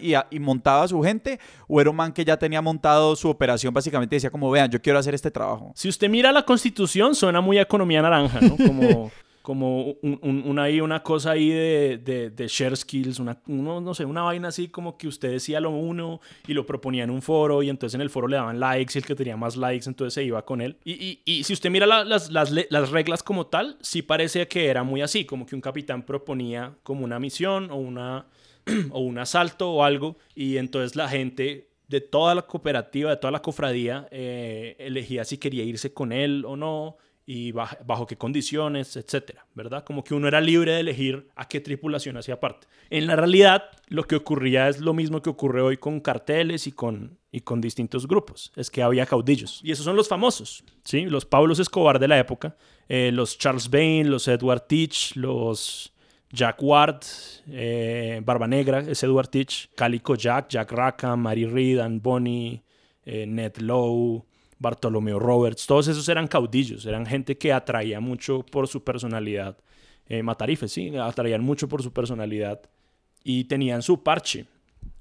y, 0.00 0.14
a- 0.14 0.26
y 0.30 0.38
montaba 0.40 0.82
a 0.82 0.88
su 0.88 1.00
gente, 1.02 1.38
o 1.68 1.80
era 1.80 1.88
un 1.90 1.96
man 1.96 2.12
que 2.12 2.24
ya 2.24 2.36
tenía 2.36 2.60
montado 2.60 3.16
su 3.16 3.28
operación, 3.30 3.72
básicamente 3.72 4.16
decía 4.16 4.30
como, 4.30 4.50
vean, 4.50 4.70
yo 4.70 4.82
quiero 4.82 4.98
hacer 4.98 5.14
este 5.14 5.30
trabajo. 5.30 5.72
Si 5.74 5.88
usted 5.88 6.08
mira 6.10 6.32
la 6.32 6.44
constitución, 6.44 7.14
suena 7.14 7.40
muy 7.40 7.58
a 7.58 7.62
economía 7.62 8.02
naranja, 8.02 8.40
¿no? 8.40 8.56
Como, 8.56 9.10
como 9.46 9.92
un- 10.02 10.18
un- 10.22 10.42
una, 10.82 11.02
cosa 11.04 11.30
ahí 11.30 11.50
de, 11.50 11.98
de, 12.04 12.48
share 12.48 12.76
skills, 12.76 13.20
una, 13.20 13.40
uno, 13.46 13.80
no 13.80 13.94
sé, 13.94 14.04
una 14.04 14.22
vaina 14.22 14.48
así 14.48 14.66
como 14.66 14.98
que 14.98 15.06
usted 15.06 15.30
decía 15.30 15.60
lo 15.60 15.70
uno 15.70 16.20
y 16.48 16.52
lo 16.52 16.66
proponía 16.66 17.04
en 17.04 17.10
un 17.10 17.22
foro 17.22 17.62
y 17.62 17.68
entonces 17.68 17.94
en 17.94 18.00
el 18.00 18.10
foro 18.10 18.26
le 18.26 18.34
daban 18.38 18.58
likes 18.58 18.94
y 18.94 18.98
el 18.98 19.06
que 19.06 19.14
tenía 19.14 19.36
más 19.36 19.56
likes 19.56 19.88
entonces 19.88 20.14
se 20.14 20.24
iba 20.24 20.44
con 20.44 20.60
él. 20.60 20.78
Y, 20.84 21.20
y- 21.24 21.44
si 21.44 21.52
usted 21.52 21.70
mira 21.70 21.86
la- 21.86 22.02
las, 22.02 22.28
las, 22.32 22.50
las 22.50 22.90
reglas 22.90 23.22
como 23.22 23.46
tal, 23.46 23.76
sí 23.82 24.02
parece 24.02 24.48
que 24.48 24.66
era 24.66 24.82
muy 24.82 25.00
así, 25.00 25.24
como 25.24 25.46
que 25.46 25.54
un 25.54 25.60
capitán 25.60 26.02
proponía 26.02 26.74
como 26.82 27.04
una 27.04 27.20
misión 27.20 27.70
o 27.70 27.76
una 27.76 28.26
o 28.90 28.98
un 28.98 29.16
asalto 29.18 29.70
o 29.70 29.84
algo, 29.84 30.16
y 30.34 30.56
entonces 30.56 30.96
la 30.96 31.08
gente 31.08 31.68
de 31.86 32.00
toda 32.00 32.34
la 32.34 32.42
cooperativa, 32.42 33.10
de 33.10 33.16
toda 33.18 33.30
la 33.30 33.42
cofradía, 33.42 34.08
eh, 34.10 34.74
elegía 34.80 35.24
si 35.24 35.38
quería 35.38 35.62
irse 35.62 35.92
con 35.94 36.10
él 36.10 36.44
o 36.44 36.56
no, 36.56 36.96
y 37.28 37.50
bajo, 37.50 38.06
qué 38.06 38.16
condiciones, 38.16 38.96
etcétera, 38.96 39.46
¿verdad? 39.54 39.84
Como 39.84 40.04
que 40.04 40.14
uno 40.14 40.28
era 40.28 40.40
libre 40.40 40.72
de 40.72 40.80
elegir 40.80 41.28
a 41.34 41.48
qué 41.48 41.60
tripulación 41.60 42.16
hacía 42.16 42.38
parte. 42.38 42.68
En 42.88 43.08
la 43.08 43.16
realidad, 43.16 43.64
lo 43.88 44.04
que 44.04 44.14
ocurría 44.14 44.68
es 44.68 44.78
lo 44.78 44.94
mismo 44.94 45.20
que 45.20 45.30
ocurre 45.30 45.60
hoy 45.60 45.76
con 45.76 45.98
carteles 45.98 46.68
y 46.68 46.72
con, 46.72 47.18
y 47.32 47.40
con 47.40 47.60
distintos 47.60 48.06
grupos, 48.06 48.52
es 48.54 48.70
que 48.70 48.80
había 48.80 49.06
caudillos. 49.06 49.60
Y 49.64 49.72
esos 49.72 49.84
son 49.84 49.96
los 49.96 50.08
famosos, 50.08 50.62
¿sí? 50.84 51.06
Los 51.06 51.24
Pablos 51.24 51.58
Escobar 51.58 51.98
de 51.98 52.06
la 52.06 52.18
época, 52.18 52.56
eh, 52.88 53.10
los 53.12 53.36
Charles 53.36 53.68
Bain, 53.68 54.08
los 54.08 54.28
Edward 54.28 54.62
Teach, 54.68 55.16
los... 55.16 55.92
Jack 56.28 56.60
Ward, 56.60 57.02
eh, 57.48 58.20
Barba 58.22 58.48
Negra, 58.48 58.80
es 58.80 59.00
Edward 59.04 59.28
Teach, 59.28 59.70
Calico 59.76 60.16
Jack, 60.16 60.48
Jack 60.48 60.72
Rackham, 60.72 61.20
Mary 61.20 61.46
Reed, 61.46 61.78
Ann 61.78 62.02
Bonny, 62.02 62.62
eh, 63.04 63.26
Ned 63.26 63.58
Lowe, 63.58 64.26
Bartolomeo 64.58 65.18
Roberts, 65.18 65.66
todos 65.66 65.88
esos 65.88 66.08
eran 66.08 66.28
caudillos, 66.28 66.86
eran 66.86 67.06
gente 67.06 67.36
que 67.36 67.52
atraía 67.52 68.00
mucho 68.00 68.44
por 68.44 68.68
su 68.68 68.82
personalidad. 68.82 69.58
Eh, 70.08 70.22
Matarifes, 70.22 70.72
sí, 70.72 70.96
atraían 70.96 71.42
mucho 71.42 71.68
por 71.68 71.82
su 71.82 71.92
personalidad 71.92 72.60
y 73.24 73.44
tenían 73.44 73.82
su 73.82 74.02
parche, 74.02 74.46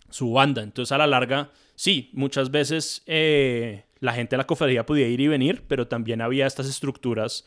su 0.09 0.31
banda. 0.31 0.63
Entonces, 0.63 0.91
a 0.91 0.97
la 0.97 1.07
larga, 1.07 1.51
sí, 1.75 2.09
muchas 2.13 2.51
veces 2.51 3.03
eh, 3.05 3.85
la 3.99 4.13
gente 4.13 4.35
de 4.35 4.37
la 4.39 4.47
cofradía 4.47 4.85
podía 4.85 5.07
ir 5.07 5.21
y 5.21 5.27
venir, 5.27 5.63
pero 5.67 5.87
también 5.87 6.21
había 6.21 6.47
estas 6.47 6.67
estructuras, 6.67 7.45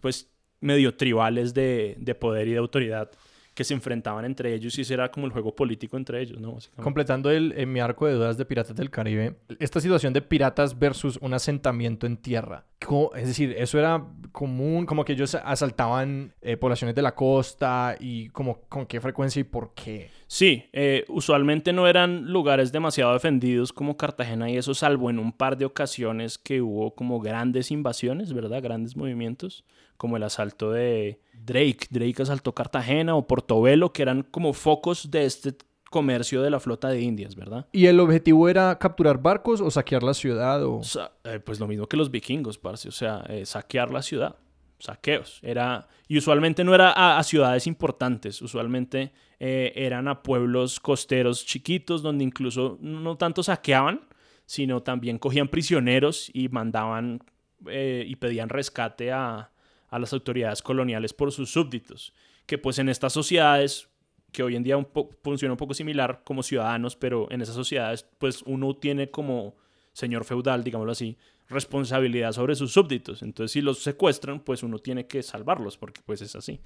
pues, 0.00 0.30
medio 0.60 0.96
tribales 0.96 1.54
de, 1.54 1.96
de 1.98 2.14
poder 2.14 2.48
y 2.48 2.52
de 2.52 2.58
autoridad 2.58 3.10
que 3.56 3.64
se 3.64 3.72
enfrentaban 3.74 4.26
entre 4.26 4.54
ellos 4.54 4.78
y 4.78 4.82
ese 4.82 4.92
era 4.94 5.10
como 5.10 5.26
el 5.26 5.32
juego 5.32 5.54
político 5.56 5.96
entre 5.96 6.20
ellos, 6.20 6.38
¿no? 6.38 6.58
Completando 6.82 7.30
el, 7.30 7.54
en 7.56 7.72
mi 7.72 7.80
arco 7.80 8.06
de 8.06 8.12
dudas 8.12 8.36
de 8.36 8.44
Piratas 8.44 8.76
del 8.76 8.90
Caribe, 8.90 9.36
esta 9.58 9.80
situación 9.80 10.12
de 10.12 10.20
piratas 10.20 10.78
versus 10.78 11.18
un 11.22 11.32
asentamiento 11.32 12.06
en 12.06 12.18
tierra. 12.18 12.66
Como- 12.84 13.10
es 13.16 13.26
decir, 13.26 13.54
eso 13.58 13.78
era 13.78 14.04
común, 14.30 14.84
como 14.84 15.06
que 15.06 15.14
ellos 15.14 15.34
asaltaban 15.34 16.34
eh, 16.42 16.58
poblaciones 16.58 16.94
de 16.94 17.00
la 17.00 17.14
costa 17.14 17.96
y 17.98 18.28
como 18.28 18.60
con 18.68 18.84
qué 18.84 19.00
frecuencia 19.00 19.40
y 19.40 19.44
por 19.44 19.72
qué. 19.72 20.10
Sí, 20.26 20.64
eh, 20.74 21.06
usualmente 21.08 21.72
no 21.72 21.88
eran 21.88 22.30
lugares 22.30 22.72
demasiado 22.72 23.14
defendidos 23.14 23.72
como 23.72 23.96
Cartagena 23.96 24.50
y 24.50 24.58
eso, 24.58 24.74
salvo 24.74 25.08
en 25.08 25.18
un 25.18 25.32
par 25.32 25.56
de 25.56 25.64
ocasiones 25.64 26.36
que 26.36 26.60
hubo 26.60 26.94
como 26.94 27.20
grandes 27.20 27.70
invasiones, 27.70 28.34
¿verdad? 28.34 28.60
Grandes 28.62 28.96
movimientos, 28.96 29.64
como 29.96 30.18
el 30.18 30.24
asalto 30.24 30.72
de 30.72 31.20
Drake. 31.46 31.86
Drake 31.88 32.22
asaltó 32.22 32.52
Cartagena 32.52 33.14
o 33.14 33.26
Portobelo, 33.26 33.92
que 33.92 34.02
eran 34.02 34.22
como 34.22 34.52
focos 34.52 35.10
de 35.10 35.24
este 35.24 35.54
comercio 35.90 36.42
de 36.42 36.50
la 36.50 36.60
flota 36.60 36.88
de 36.88 37.00
Indias, 37.00 37.36
¿verdad? 37.36 37.66
¿Y 37.72 37.86
el 37.86 38.00
objetivo 38.00 38.48
era 38.48 38.76
capturar 38.78 39.22
barcos 39.22 39.60
o 39.60 39.70
saquear 39.70 40.02
la 40.02 40.14
ciudad? 40.14 40.64
O... 40.64 40.80
Eh, 41.24 41.40
pues 41.40 41.60
lo 41.60 41.66
mismo 41.66 41.86
que 41.86 41.96
los 41.96 42.10
vikingos, 42.10 42.58
parce, 42.58 42.88
o 42.88 42.92
sea, 42.92 43.24
eh, 43.28 43.46
saquear 43.46 43.92
la 43.92 44.02
ciudad, 44.02 44.36
saqueos. 44.78 45.38
Era, 45.42 45.86
y 46.08 46.18
usualmente 46.18 46.64
no 46.64 46.74
era 46.74 46.92
a, 46.92 47.18
a 47.18 47.22
ciudades 47.22 47.66
importantes, 47.66 48.42
usualmente 48.42 49.12
eh, 49.38 49.72
eran 49.76 50.08
a 50.08 50.22
pueblos 50.22 50.80
costeros 50.80 51.46
chiquitos 51.46 52.02
donde 52.02 52.24
incluso 52.24 52.78
no 52.80 53.16
tanto 53.16 53.42
saqueaban, 53.42 54.00
sino 54.44 54.82
también 54.82 55.18
cogían 55.18 55.48
prisioneros 55.48 56.30
y 56.32 56.48
mandaban 56.48 57.20
y 57.68 58.14
pedían 58.16 58.50
rescate 58.50 59.10
a, 59.10 59.50
a 59.88 59.98
las 59.98 60.12
autoridades 60.12 60.62
coloniales 60.62 61.12
por 61.12 61.32
sus 61.32 61.50
súbditos, 61.50 62.12
que 62.46 62.58
pues 62.58 62.78
en 62.78 62.88
estas 62.88 63.12
sociedades 63.12 63.88
que 64.32 64.42
hoy 64.42 64.56
en 64.56 64.62
día 64.62 64.76
un 64.76 64.88
funciona 65.22 65.52
un 65.52 65.58
poco 65.58 65.74
similar 65.74 66.22
como 66.24 66.42
ciudadanos, 66.42 66.96
pero 66.96 67.26
en 67.30 67.40
esas 67.40 67.54
sociedades 67.54 68.06
pues 68.18 68.42
uno 68.42 68.76
tiene 68.76 69.10
como 69.10 69.56
señor 69.92 70.24
feudal, 70.24 70.62
digámoslo 70.62 70.92
así, 70.92 71.16
responsabilidad 71.48 72.32
sobre 72.32 72.54
sus 72.54 72.72
súbditos. 72.72 73.22
Entonces, 73.22 73.52
si 73.52 73.62
los 73.62 73.78
secuestran, 73.78 74.40
pues 74.40 74.62
uno 74.62 74.78
tiene 74.78 75.06
que 75.06 75.22
salvarlos, 75.22 75.78
porque 75.78 76.02
pues 76.04 76.20
es 76.20 76.36
así. 76.36 76.60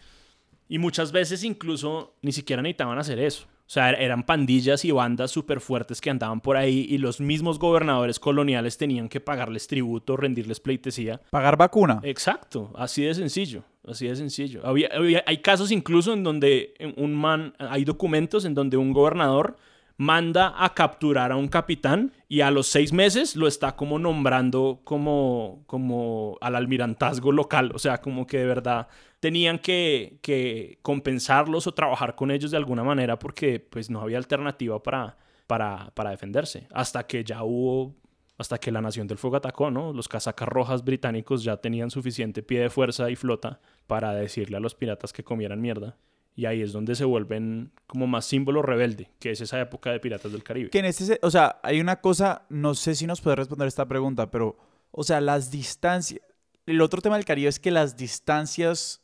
Y 0.68 0.78
muchas 0.78 1.12
veces 1.12 1.44
incluso 1.44 2.14
ni 2.22 2.32
siquiera 2.32 2.62
necesitaban 2.62 2.98
hacer 2.98 3.18
eso. 3.18 3.46
O 3.70 3.72
sea, 3.72 3.90
er- 3.92 4.00
eran 4.00 4.24
pandillas 4.24 4.84
y 4.84 4.90
bandas 4.90 5.30
súper 5.30 5.60
fuertes 5.60 6.00
que 6.00 6.10
andaban 6.10 6.40
por 6.40 6.56
ahí 6.56 6.86
y 6.88 6.98
los 6.98 7.20
mismos 7.20 7.60
gobernadores 7.60 8.18
coloniales 8.18 8.76
tenían 8.76 9.08
que 9.08 9.20
pagarles 9.20 9.68
tributo, 9.68 10.16
rendirles 10.16 10.58
pleitesía. 10.58 11.20
Pagar 11.30 11.56
vacuna. 11.56 12.00
Exacto, 12.02 12.72
así 12.74 13.04
de 13.04 13.14
sencillo, 13.14 13.62
así 13.86 14.08
de 14.08 14.16
sencillo. 14.16 14.66
Había, 14.66 14.88
había- 14.92 15.22
hay 15.24 15.36
casos 15.38 15.70
incluso 15.70 16.12
en 16.12 16.24
donde 16.24 16.74
un 16.96 17.14
man, 17.14 17.54
hay 17.60 17.84
documentos 17.84 18.44
en 18.44 18.54
donde 18.54 18.76
un 18.76 18.92
gobernador 18.92 19.56
manda 20.00 20.54
a 20.56 20.72
capturar 20.72 21.30
a 21.30 21.36
un 21.36 21.48
capitán 21.48 22.14
y 22.26 22.40
a 22.40 22.50
los 22.50 22.68
seis 22.68 22.90
meses 22.90 23.36
lo 23.36 23.46
está 23.46 23.76
como 23.76 23.98
nombrando 23.98 24.80
como, 24.82 25.62
como 25.66 26.38
al 26.40 26.56
almirantazgo 26.56 27.32
local. 27.32 27.70
O 27.74 27.78
sea, 27.78 28.00
como 28.00 28.26
que 28.26 28.38
de 28.38 28.46
verdad 28.46 28.88
tenían 29.20 29.58
que, 29.58 30.16
que 30.22 30.78
compensarlos 30.80 31.66
o 31.66 31.74
trabajar 31.74 32.14
con 32.14 32.30
ellos 32.30 32.50
de 32.50 32.56
alguna 32.56 32.82
manera 32.82 33.18
porque 33.18 33.60
pues 33.60 33.90
no 33.90 34.00
había 34.00 34.16
alternativa 34.16 34.82
para, 34.82 35.18
para, 35.46 35.90
para 35.94 36.12
defenderse. 36.12 36.66
Hasta 36.72 37.06
que 37.06 37.22
ya 37.22 37.42
hubo 37.44 37.94
hasta 38.38 38.56
que 38.56 38.72
la 38.72 38.80
Nación 38.80 39.06
del 39.06 39.18
Fuego 39.18 39.36
atacó, 39.36 39.70
¿no? 39.70 39.92
Los 39.92 40.08
casacas 40.08 40.48
rojas 40.48 40.82
británicos 40.82 41.44
ya 41.44 41.58
tenían 41.58 41.90
suficiente 41.90 42.42
pie 42.42 42.60
de 42.60 42.70
fuerza 42.70 43.10
y 43.10 43.16
flota 43.16 43.60
para 43.86 44.14
decirle 44.14 44.56
a 44.56 44.60
los 44.60 44.74
piratas 44.74 45.12
que 45.12 45.22
comieran 45.22 45.60
mierda. 45.60 45.98
Y 46.34 46.46
ahí 46.46 46.62
es 46.62 46.72
donde 46.72 46.94
se 46.94 47.04
vuelven 47.04 47.72
como 47.86 48.06
más 48.06 48.24
símbolo 48.24 48.62
rebelde, 48.62 49.10
que 49.18 49.32
es 49.32 49.40
esa 49.40 49.60
época 49.60 49.90
de 49.90 50.00
Piratas 50.00 50.32
del 50.32 50.44
Caribe. 50.44 50.70
Que 50.70 50.78
en 50.78 50.84
este, 50.84 51.18
o 51.22 51.30
sea, 51.30 51.60
hay 51.62 51.80
una 51.80 52.00
cosa, 52.00 52.46
no 52.48 52.74
sé 52.74 52.94
si 52.94 53.06
nos 53.06 53.20
puede 53.20 53.36
responder 53.36 53.68
esta 53.68 53.86
pregunta, 53.86 54.30
pero, 54.30 54.56
o 54.90 55.02
sea, 55.02 55.20
las 55.20 55.50
distancias. 55.50 56.20
El 56.66 56.80
otro 56.80 57.02
tema 57.02 57.16
del 57.16 57.24
Caribe 57.24 57.48
es 57.48 57.58
que 57.58 57.70
las 57.70 57.96
distancias, 57.96 59.02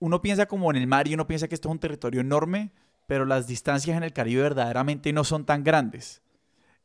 uno 0.00 0.20
piensa 0.20 0.46
como 0.46 0.70
en 0.70 0.76
el 0.76 0.86
mar 0.86 1.06
y 1.06 1.14
uno 1.14 1.26
piensa 1.26 1.48
que 1.48 1.54
esto 1.54 1.68
es 1.68 1.72
un 1.72 1.78
territorio 1.78 2.20
enorme, 2.20 2.72
pero 3.06 3.24
las 3.24 3.46
distancias 3.46 3.96
en 3.96 4.02
el 4.02 4.12
Caribe 4.12 4.42
verdaderamente 4.42 5.12
no 5.12 5.22
son 5.24 5.44
tan 5.44 5.62
grandes. 5.62 6.23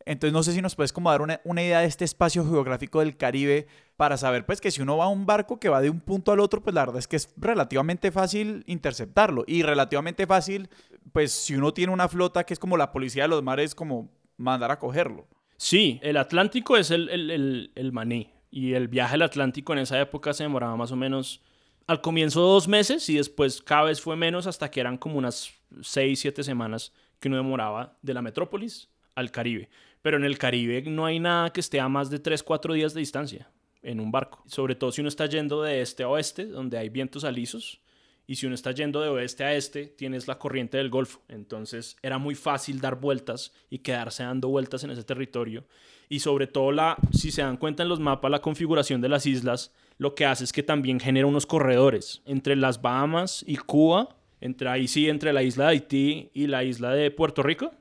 Entonces 0.10 0.34
no 0.34 0.42
sé 0.42 0.54
si 0.54 0.62
nos 0.64 0.74
puedes 0.74 0.92
como 0.92 1.12
dar 1.12 1.22
una, 1.22 1.62
idea 1.62 1.82
de 1.82 1.86
este 1.86 2.04
espacio 2.04 2.44
geográfico 2.44 3.00
del 3.00 3.16
Caribe 3.16 3.68
para 3.96 4.18
saber 4.18 4.44
pues 4.44 4.60
que 4.60 4.72
si 4.72 4.82
uno 4.82 4.98
va 4.98 5.06
a 5.06 5.08
un 5.08 5.28
barco 5.28 5.60
que 5.60 5.70
va 5.70 5.82
de 5.82 5.92
un 5.92 6.00
punto 6.00 6.32
al 6.32 6.40
otro, 6.40 6.64
pues 6.64 6.74
la 6.74 6.82
verdad 6.82 6.98
es 6.98 7.08
que 7.08 7.16
es 7.16 7.32
relativamente 7.38 8.12
fácil 8.12 8.64
interceptarlo 8.66 9.44
y 9.46 9.62
relativamente 9.62 10.26
fácil 10.26 10.68
pues 11.12 11.32
si 11.32 11.56
uno 11.56 11.76
tiene 11.76 11.94
una 11.94 12.08
flota 12.08 12.44
que 12.44 12.56
es 12.56 12.60
como 12.60 12.76
la 12.76 12.92
policía 12.92 13.26
de 13.26 13.30
los 13.30 13.44
mares 13.44 13.76
como 13.76 14.10
mandar 14.38 14.72
a 14.72 14.80
cogerlo. 14.80 15.28
Sí, 15.58 16.00
el 16.02 16.18
Atlántico 16.18 16.76
es 16.76 16.90
el, 16.90 17.72
el 17.76 17.92
maní. 17.92 18.34
Y 18.50 18.74
el 18.74 18.88
viaje 18.88 19.14
al 19.14 19.22
Atlántico 19.22 19.74
en 19.74 19.80
esa 19.80 20.02
época 20.02 20.34
se 20.34 20.42
demoraba 20.42 20.76
más 20.76 20.92
o 20.92 20.96
menos 20.96 21.44
al 21.86 22.02
comienzo 22.02 22.42
dos 22.42 22.68
meses 22.68 23.08
y 23.10 23.18
después 23.18 23.62
cada 23.62 23.84
vez 23.84 24.02
fue 24.02 24.16
menos 24.16 24.48
hasta 24.48 24.72
que 24.72 24.80
eran 24.80 24.98
como 24.98 25.20
unas 25.20 25.54
seis, 25.82 26.20
siete 26.20 26.44
semanas 26.44 26.94
que 27.20 27.28
uno 27.28 27.38
demoraba 27.38 27.96
de 28.02 28.16
la 28.16 28.24
metrópolis 28.24 28.90
al 29.14 29.30
Caribe. 29.30 29.70
Pero 30.02 30.18
en 30.18 30.24
el 30.24 30.38
Caribe 30.38 30.82
no 30.84 31.06
hay 31.06 31.20
nada 31.20 31.52
que 31.52 31.60
esté 31.60 31.80
a 31.80 31.90
más 31.90 32.10
de 32.10 32.20
3, 32.20 32.44
4 32.44 32.74
días 32.74 32.94
de 32.94 33.00
distancia 33.02 33.52
en 33.82 34.00
un 34.00 34.12
barco. 34.12 34.44
Sobre 34.48 34.76
todo 34.76 34.92
si 34.92 35.02
uno 35.02 35.10
está 35.10 35.26
yendo 35.26 35.62
de 35.62 35.82
este 35.82 36.04
a 36.04 36.10
oeste, 36.10 36.46
donde 36.46 36.78
hay 36.78 36.90
vientos 36.90 37.24
alisos. 37.24 37.82
Y 38.28 38.36
si 38.36 38.46
uno 38.46 38.54
está 38.54 38.72
yendo 38.72 39.02
de 39.02 39.10
oeste 39.10 39.44
a 39.44 39.56
este, 39.56 39.88
tienes 39.88 40.28
la 40.28 40.38
corriente 40.38 40.78
del 40.78 40.92
Golfo. 40.92 41.22
Entonces 41.28 41.98
era 42.04 42.20
muy 42.20 42.36
fácil 42.36 42.80
dar 42.80 43.00
vueltas 43.00 43.54
y 43.72 43.80
quedarse 43.80 44.24
dando 44.24 44.50
vueltas 44.50 44.84
en 44.84 44.92
ese 44.92 45.04
territorio. 45.04 45.66
Y 46.10 46.20
sobre 46.20 46.46
todo, 46.46 46.72
la, 46.72 46.98
si 47.12 47.32
se 47.32 47.42
dan 47.42 47.58
cuenta 47.58 47.84
en 47.84 47.90
los 47.90 48.00
mapas, 48.00 48.30
la 48.30 48.42
configuración 48.42 49.02
de 49.02 49.10
las 49.10 49.26
islas 49.26 49.74
lo 49.98 50.16
que 50.16 50.26
hace 50.26 50.44
es 50.44 50.54
que 50.54 50.64
también 50.64 51.00
genera 51.00 51.28
unos 51.28 51.46
corredores 51.46 52.22
entre 52.26 52.56
las 52.56 52.82
Bahamas 52.82 53.44
y 53.46 53.58
Cuba, 53.58 54.16
entre 54.40 54.70
ahí 54.70 54.88
sí, 54.88 55.10
entre 55.10 55.34
la 55.34 55.44
isla 55.44 55.66
de 55.66 55.70
Haití 55.72 56.30
y 56.34 56.48
la 56.48 56.64
isla 56.64 56.92
de 56.92 57.12
Puerto 57.12 57.44
Rico. 57.44 57.72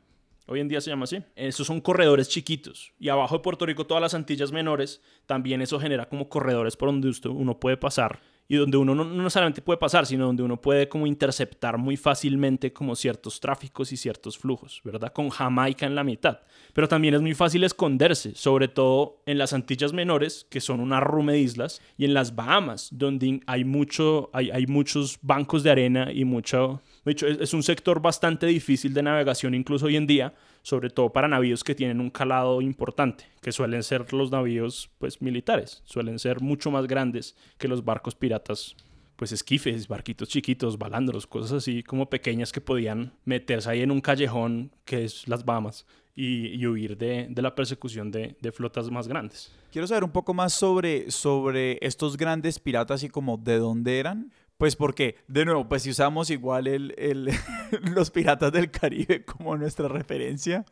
Hoy 0.48 0.60
en 0.60 0.68
día 0.68 0.80
se 0.80 0.90
llama 0.90 1.04
así. 1.04 1.18
Esos 1.36 1.66
son 1.66 1.80
corredores 1.80 2.28
chiquitos. 2.28 2.92
Y 2.98 3.10
abajo 3.10 3.36
de 3.36 3.42
Puerto 3.42 3.66
Rico, 3.66 3.86
todas 3.86 4.00
las 4.00 4.14
Antillas 4.14 4.50
menores, 4.50 5.02
también 5.26 5.60
eso 5.60 5.78
genera 5.78 6.08
como 6.08 6.28
corredores 6.28 6.74
por 6.74 6.88
donde 6.88 7.12
uno 7.28 7.60
puede 7.60 7.76
pasar 7.76 8.20
y 8.48 8.56
donde 8.56 8.78
uno 8.78 8.94
no, 8.94 9.04
no, 9.04 9.22
necesariamente 9.22 9.60
puede 9.60 9.76
pasar, 9.76 10.06
sino 10.06 10.24
donde 10.24 10.42
uno 10.42 10.58
puede 10.58 10.88
como 10.88 11.06
interceptar 11.06 11.76
muy 11.76 11.98
fácilmente 11.98 12.72
como 12.72 12.96
ciertos 12.96 13.40
tráficos 13.40 13.92
y 13.92 13.98
ciertos 13.98 14.38
flujos, 14.38 14.80
¿verdad? 14.84 15.12
Con 15.12 15.28
Jamaica 15.28 15.84
en 15.84 15.94
la 15.94 16.02
mitad. 16.02 16.40
Pero 16.72 16.88
también 16.88 17.12
es 17.12 17.20
muy 17.20 17.34
fácil 17.34 17.62
esconderse, 17.64 18.34
sobre 18.34 18.68
todo 18.68 19.22
en 19.26 19.36
las 19.36 19.52
Antillas 19.52 19.92
Menores, 19.92 20.46
que 20.48 20.62
son 20.62 20.80
una 20.80 20.98
rume 20.98 21.34
de 21.34 21.40
islas, 21.40 21.82
y 21.98 22.06
en 22.06 22.14
las 22.14 22.34
Bahamas, 22.34 22.88
donde 22.90 23.40
hay, 23.46 23.64
mucho, 23.64 24.30
hay, 24.32 24.50
hay 24.50 24.66
muchos 24.66 25.18
bancos 25.20 25.62
de 25.62 25.70
arena 25.70 26.10
y 26.10 26.24
mucho... 26.24 26.80
De 27.08 27.12
hecho, 27.12 27.26
es, 27.26 27.54
un 27.54 27.62
sector 27.62 28.02
bastante 28.02 28.44
difícil 28.44 28.92
de 28.92 29.02
navegación 29.02 29.54
incluso 29.54 29.86
hoy 29.86 29.96
en 29.96 30.06
día, 30.06 30.34
sobre 30.60 30.90
todo 30.90 31.10
para 31.10 31.26
navíos 31.26 31.64
que 31.64 31.74
tienen 31.74 32.02
un 32.02 32.10
calado 32.10 32.60
importante, 32.60 33.24
que 33.40 33.50
suelen 33.50 33.82
ser 33.82 34.12
los 34.12 34.30
navíos 34.30 34.90
pues 34.98 35.22
militares, 35.22 35.80
suelen 35.86 36.18
ser 36.18 36.42
mucho 36.42 36.70
más 36.70 36.86
grandes 36.86 37.34
que 37.56 37.66
los 37.66 37.82
barcos 37.82 38.14
piratas, 38.14 38.76
pues 39.16 39.32
esquifes, 39.32 39.88
barquitos 39.88 40.28
chiquitos, 40.28 40.76
balandros, 40.76 41.26
cosas 41.26 41.52
así 41.52 41.82
como 41.82 42.10
pequeñas 42.10 42.52
que 42.52 42.60
podían 42.60 43.14
meterse 43.24 43.70
ahí 43.70 43.80
en 43.80 43.90
un 43.90 44.02
callejón 44.02 44.70
que 44.84 45.04
es 45.04 45.26
las 45.28 45.46
Bahamas 45.46 45.86
y, 46.14 46.66
huir 46.66 46.98
de, 46.98 47.30
la 47.36 47.54
persecución 47.54 48.10
de, 48.10 48.36
de, 48.38 48.52
flotas 48.52 48.90
más 48.90 49.08
grandes. 49.08 49.50
Quiero 49.72 49.86
saber 49.86 50.04
un 50.04 50.10
poco 50.10 50.34
más 50.34 50.52
sobre, 50.52 51.10
sobre 51.10 51.78
estos 51.80 52.18
grandes 52.18 52.58
piratas 52.58 53.02
y 53.02 53.08
como 53.08 53.38
de 53.38 53.58
dónde 53.58 53.98
eran, 53.98 54.30
pues 54.58 54.74
porque, 54.74 55.16
de 55.28 55.44
nuevo, 55.44 55.68
pues 55.68 55.84
si 55.84 55.90
usamos 55.90 56.30
igual 56.30 56.66
el, 56.66 56.92
el 56.98 57.30
los 57.94 58.10
piratas 58.10 58.52
del 58.52 58.72
Caribe 58.72 59.24
como 59.24 59.56
nuestra 59.56 59.86
referencia, 59.86 60.64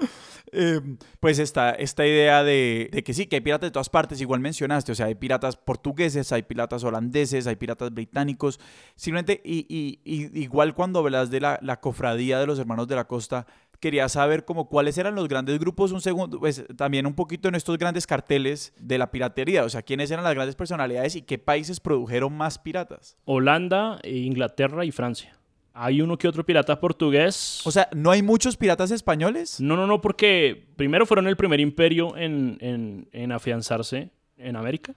eh, 0.50 0.80
pues 1.20 1.38
está 1.38 1.70
esta 1.70 2.04
idea 2.04 2.42
de, 2.42 2.90
de, 2.92 3.04
que 3.04 3.14
sí, 3.14 3.26
que 3.26 3.36
hay 3.36 3.42
piratas 3.42 3.68
de 3.68 3.70
todas 3.70 3.88
partes, 3.88 4.20
igual 4.20 4.40
mencionaste, 4.40 4.90
o 4.90 4.94
sea, 4.96 5.06
hay 5.06 5.14
piratas 5.14 5.56
portugueses, 5.56 6.32
hay 6.32 6.42
piratas 6.42 6.82
holandeses, 6.82 7.46
hay 7.46 7.54
piratas 7.54 7.94
británicos, 7.94 8.58
simplemente, 8.96 9.40
y, 9.44 9.66
y, 9.68 10.00
y 10.04 10.42
igual 10.42 10.74
cuando 10.74 10.98
hablas 10.98 11.30
de 11.30 11.40
la, 11.40 11.60
la 11.62 11.80
cofradía 11.80 12.40
de 12.40 12.46
los 12.46 12.58
hermanos 12.58 12.88
de 12.88 12.96
la 12.96 13.06
costa, 13.06 13.46
quería 13.80 14.08
saber 14.08 14.44
como 14.44 14.68
cuáles 14.68 14.98
eran 14.98 15.14
los 15.14 15.28
grandes 15.28 15.58
grupos, 15.58 15.92
un 15.92 16.00
segundo, 16.00 16.38
pues 16.38 16.64
también 16.76 17.06
un 17.06 17.14
poquito 17.14 17.48
en 17.48 17.54
estos 17.54 17.78
grandes 17.78 18.06
carteles 18.06 18.74
de 18.78 18.98
la 18.98 19.10
piratería, 19.10 19.64
o 19.64 19.68
sea, 19.68 19.82
quiénes 19.82 20.10
eran 20.10 20.24
las 20.24 20.34
grandes 20.34 20.56
personalidades 20.56 21.16
y 21.16 21.22
qué 21.22 21.38
países 21.38 21.80
produjeron 21.80 22.36
más 22.36 22.58
piratas. 22.58 23.16
Holanda, 23.24 23.98
e 24.02 24.16
Inglaterra 24.16 24.84
y 24.84 24.90
Francia. 24.90 25.38
Hay 25.78 26.00
uno 26.00 26.16
que 26.16 26.26
otro 26.26 26.44
pirata 26.44 26.80
portugués. 26.80 27.60
O 27.66 27.70
sea, 27.70 27.88
¿no 27.94 28.10
hay 28.10 28.22
muchos 28.22 28.56
piratas 28.56 28.90
españoles? 28.90 29.60
No, 29.60 29.76
no, 29.76 29.86
no, 29.86 30.00
porque 30.00 30.66
primero 30.76 31.04
fueron 31.04 31.26
el 31.26 31.36
primer 31.36 31.60
imperio 31.60 32.16
en, 32.16 32.56
en, 32.60 33.08
en 33.12 33.30
afianzarse 33.30 34.10
en 34.38 34.56
América. 34.56 34.94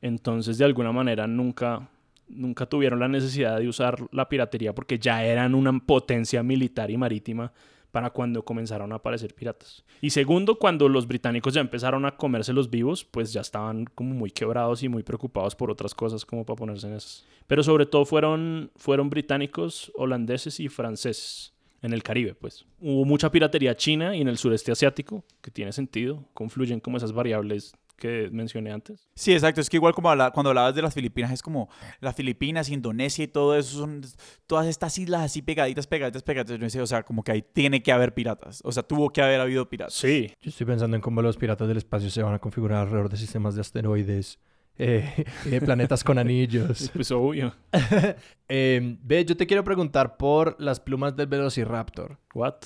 Entonces, 0.00 0.58
de 0.58 0.64
alguna 0.64 0.92
manera, 0.92 1.26
nunca, 1.26 1.88
nunca 2.28 2.66
tuvieron 2.66 3.00
la 3.00 3.08
necesidad 3.08 3.58
de 3.58 3.68
usar 3.68 3.98
la 4.12 4.28
piratería 4.28 4.74
porque 4.74 4.98
ya 4.98 5.24
eran 5.24 5.54
una 5.56 5.76
potencia 5.80 6.42
militar 6.42 6.90
y 6.90 6.96
marítima 6.96 7.52
para 7.92 8.10
cuando 8.10 8.44
comenzaron 8.44 8.90
a 8.92 8.96
aparecer 8.96 9.34
piratas. 9.34 9.84
Y 10.00 10.10
segundo, 10.10 10.58
cuando 10.58 10.88
los 10.88 11.06
británicos 11.06 11.54
ya 11.54 11.60
empezaron 11.60 12.04
a 12.06 12.16
comerse 12.16 12.52
los 12.52 12.70
vivos, 12.70 13.04
pues 13.04 13.32
ya 13.32 13.42
estaban 13.42 13.84
como 13.84 14.14
muy 14.14 14.30
quebrados 14.30 14.82
y 14.82 14.88
muy 14.88 15.02
preocupados 15.02 15.54
por 15.54 15.70
otras 15.70 15.94
cosas 15.94 16.24
como 16.24 16.44
para 16.44 16.56
ponerse 16.56 16.88
en 16.88 16.94
esas. 16.94 17.24
Pero 17.46 17.62
sobre 17.62 17.86
todo 17.86 18.04
fueron, 18.04 18.72
fueron 18.76 19.10
británicos, 19.10 19.92
holandeses 19.94 20.58
y 20.58 20.68
franceses 20.68 21.52
en 21.82 21.92
el 21.92 22.02
Caribe, 22.02 22.34
pues. 22.34 22.64
Hubo 22.80 23.04
mucha 23.04 23.30
piratería 23.30 23.76
china 23.76 24.16
y 24.16 24.22
en 24.22 24.28
el 24.28 24.38
sureste 24.38 24.72
asiático, 24.72 25.24
que 25.42 25.50
tiene 25.50 25.72
sentido, 25.72 26.24
confluyen 26.32 26.80
como 26.80 26.96
esas 26.96 27.12
variables 27.12 27.74
que 28.02 28.30
mencioné 28.32 28.72
antes. 28.72 29.08
Sí, 29.14 29.32
exacto. 29.32 29.60
Es 29.60 29.70
que 29.70 29.76
igual 29.76 29.94
como 29.94 30.10
habla, 30.10 30.32
cuando 30.32 30.50
hablabas 30.50 30.74
de 30.74 30.82
las 30.82 30.92
Filipinas, 30.92 31.30
es 31.30 31.40
como 31.40 31.68
las 32.00 32.16
Filipinas, 32.16 32.68
Indonesia 32.68 33.22
y 33.22 33.28
todo 33.28 33.56
eso, 33.56 33.78
son 33.78 34.02
todas 34.48 34.66
estas 34.66 34.98
islas 34.98 35.22
así 35.22 35.40
pegaditas, 35.40 35.86
pegaditas, 35.86 36.24
pegaditas. 36.24 36.74
O 36.74 36.86
sea, 36.86 37.04
como 37.04 37.22
que 37.22 37.30
ahí 37.30 37.42
tiene 37.42 37.80
que 37.80 37.92
haber 37.92 38.12
piratas. 38.12 38.60
O 38.64 38.72
sea, 38.72 38.82
tuvo 38.82 39.10
que 39.10 39.22
haber 39.22 39.40
habido 39.40 39.68
piratas. 39.68 39.94
Sí. 39.94 40.32
Yo 40.40 40.50
estoy 40.50 40.66
pensando 40.66 40.96
en 40.96 41.00
cómo 41.00 41.22
los 41.22 41.36
piratas 41.36 41.68
del 41.68 41.76
espacio 41.76 42.10
se 42.10 42.24
van 42.24 42.34
a 42.34 42.40
configurar 42.40 42.80
alrededor 42.80 43.08
de 43.08 43.18
sistemas 43.18 43.54
de 43.54 43.60
asteroides. 43.60 44.40
Eh, 44.78 45.24
eh, 45.46 45.60
planetas 45.60 46.02
con 46.02 46.18
anillos. 46.18 46.90
Pues 46.92 47.12
obvio. 47.12 47.54
eh, 48.48 48.96
ve, 49.00 49.24
yo 49.24 49.36
te 49.36 49.46
quiero 49.46 49.62
preguntar 49.62 50.16
por 50.16 50.56
las 50.60 50.80
plumas 50.80 51.14
del 51.14 51.28
Velociraptor. 51.28 52.18
What? 52.34 52.56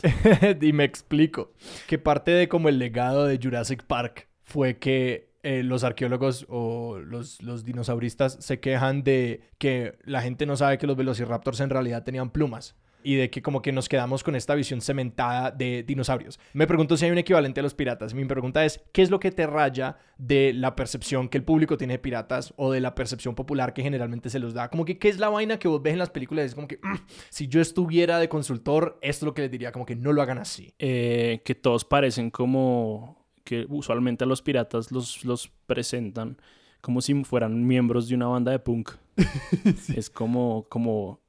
y 0.62 0.72
me 0.72 0.84
explico. 0.84 1.52
Que 1.86 1.98
parte 1.98 2.30
de 2.30 2.48
como 2.48 2.70
el 2.70 2.78
legado 2.78 3.26
de 3.26 3.38
Jurassic 3.42 3.82
Park 3.82 4.28
fue 4.46 4.78
que 4.78 5.25
eh, 5.46 5.62
los 5.62 5.84
arqueólogos 5.84 6.44
o 6.48 6.98
los, 6.98 7.40
los, 7.40 7.64
dinosauristas 7.64 8.36
se 8.40 8.58
quejan 8.58 9.04
de 9.04 9.42
que 9.58 9.96
la 10.04 10.20
gente 10.20 10.44
no 10.44 10.56
sabe 10.56 10.76
que 10.76 10.88
los 10.88 10.96
velociraptors 10.96 11.60
en 11.60 11.70
realidad 11.70 12.02
tenían 12.02 12.30
plumas 12.30 12.74
y 13.04 13.14
de 13.14 13.30
que 13.30 13.42
como 13.42 13.62
que 13.62 13.70
nos 13.70 13.88
quedamos 13.88 14.24
con 14.24 14.34
esta 14.34 14.56
visión 14.56 14.80
cementada 14.80 15.52
de 15.52 15.84
dinosaurios. 15.84 16.40
Me 16.52 16.66
pregunto 16.66 16.96
si 16.96 17.04
hay 17.04 17.12
un 17.12 17.18
equivalente 17.18 17.60
a 17.60 17.62
los 17.62 17.74
piratas. 17.74 18.12
Mi 18.12 18.24
pregunta 18.24 18.64
es, 18.64 18.82
¿qué 18.92 19.02
es 19.02 19.10
lo 19.10 19.20
que 19.20 19.30
te 19.30 19.46
raya 19.46 19.98
de 20.18 20.52
la 20.52 20.74
percepción 20.74 21.28
que 21.28 21.38
el 21.38 21.44
público 21.44 21.76
tiene 21.76 21.94
de 21.94 21.98
piratas 22.00 22.52
o 22.56 22.72
de 22.72 22.80
la 22.80 22.96
percepción 22.96 23.36
popular 23.36 23.72
que 23.72 23.82
generalmente 23.82 24.30
se 24.30 24.40
los 24.40 24.52
da? 24.52 24.68
Como 24.68 24.84
que, 24.84 24.98
¿qué 24.98 25.08
es 25.08 25.20
la 25.20 25.28
vaina 25.28 25.60
que 25.60 25.68
vos 25.68 25.80
ves 25.80 25.92
en 25.92 26.00
las 26.00 26.10
películas? 26.10 26.46
Es 26.46 26.56
como 26.56 26.66
que, 26.66 26.80
mm, 26.82 26.96
si 27.30 27.46
yo 27.46 27.60
estuviera 27.60 28.18
de 28.18 28.28
consultor, 28.28 28.98
esto 29.00 29.24
es 29.24 29.28
lo 29.28 29.34
que 29.34 29.42
les 29.42 29.52
diría, 29.52 29.70
como 29.70 29.86
que 29.86 29.94
no 29.94 30.12
lo 30.12 30.20
hagan 30.22 30.38
así. 30.38 30.74
Eh, 30.80 31.42
que 31.44 31.54
todos 31.54 31.84
parecen 31.84 32.30
como 32.30 33.25
que 33.46 33.64
usualmente 33.70 34.24
a 34.24 34.26
los 34.26 34.42
piratas 34.42 34.92
los, 34.92 35.24
los 35.24 35.48
presentan 35.66 36.36
como 36.82 37.00
si 37.00 37.14
fueran 37.24 37.66
miembros 37.66 38.08
de 38.08 38.16
una 38.16 38.26
banda 38.26 38.52
de 38.52 38.58
punk. 38.58 38.90
sí. 39.78 39.94
Es 39.96 40.10
como, 40.10 40.66
como, 40.68 41.20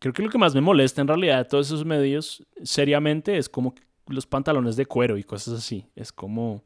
creo 0.00 0.12
que 0.12 0.22
lo 0.22 0.30
que 0.30 0.38
más 0.38 0.54
me 0.54 0.60
molesta 0.60 1.00
en 1.00 1.08
realidad 1.08 1.38
de 1.38 1.44
todos 1.44 1.66
esos 1.66 1.84
medios, 1.84 2.44
seriamente, 2.62 3.36
es 3.36 3.48
como 3.48 3.74
los 4.08 4.26
pantalones 4.26 4.76
de 4.76 4.86
cuero 4.86 5.18
y 5.18 5.22
cosas 5.22 5.54
así. 5.58 5.86
Es 5.94 6.12
como, 6.12 6.64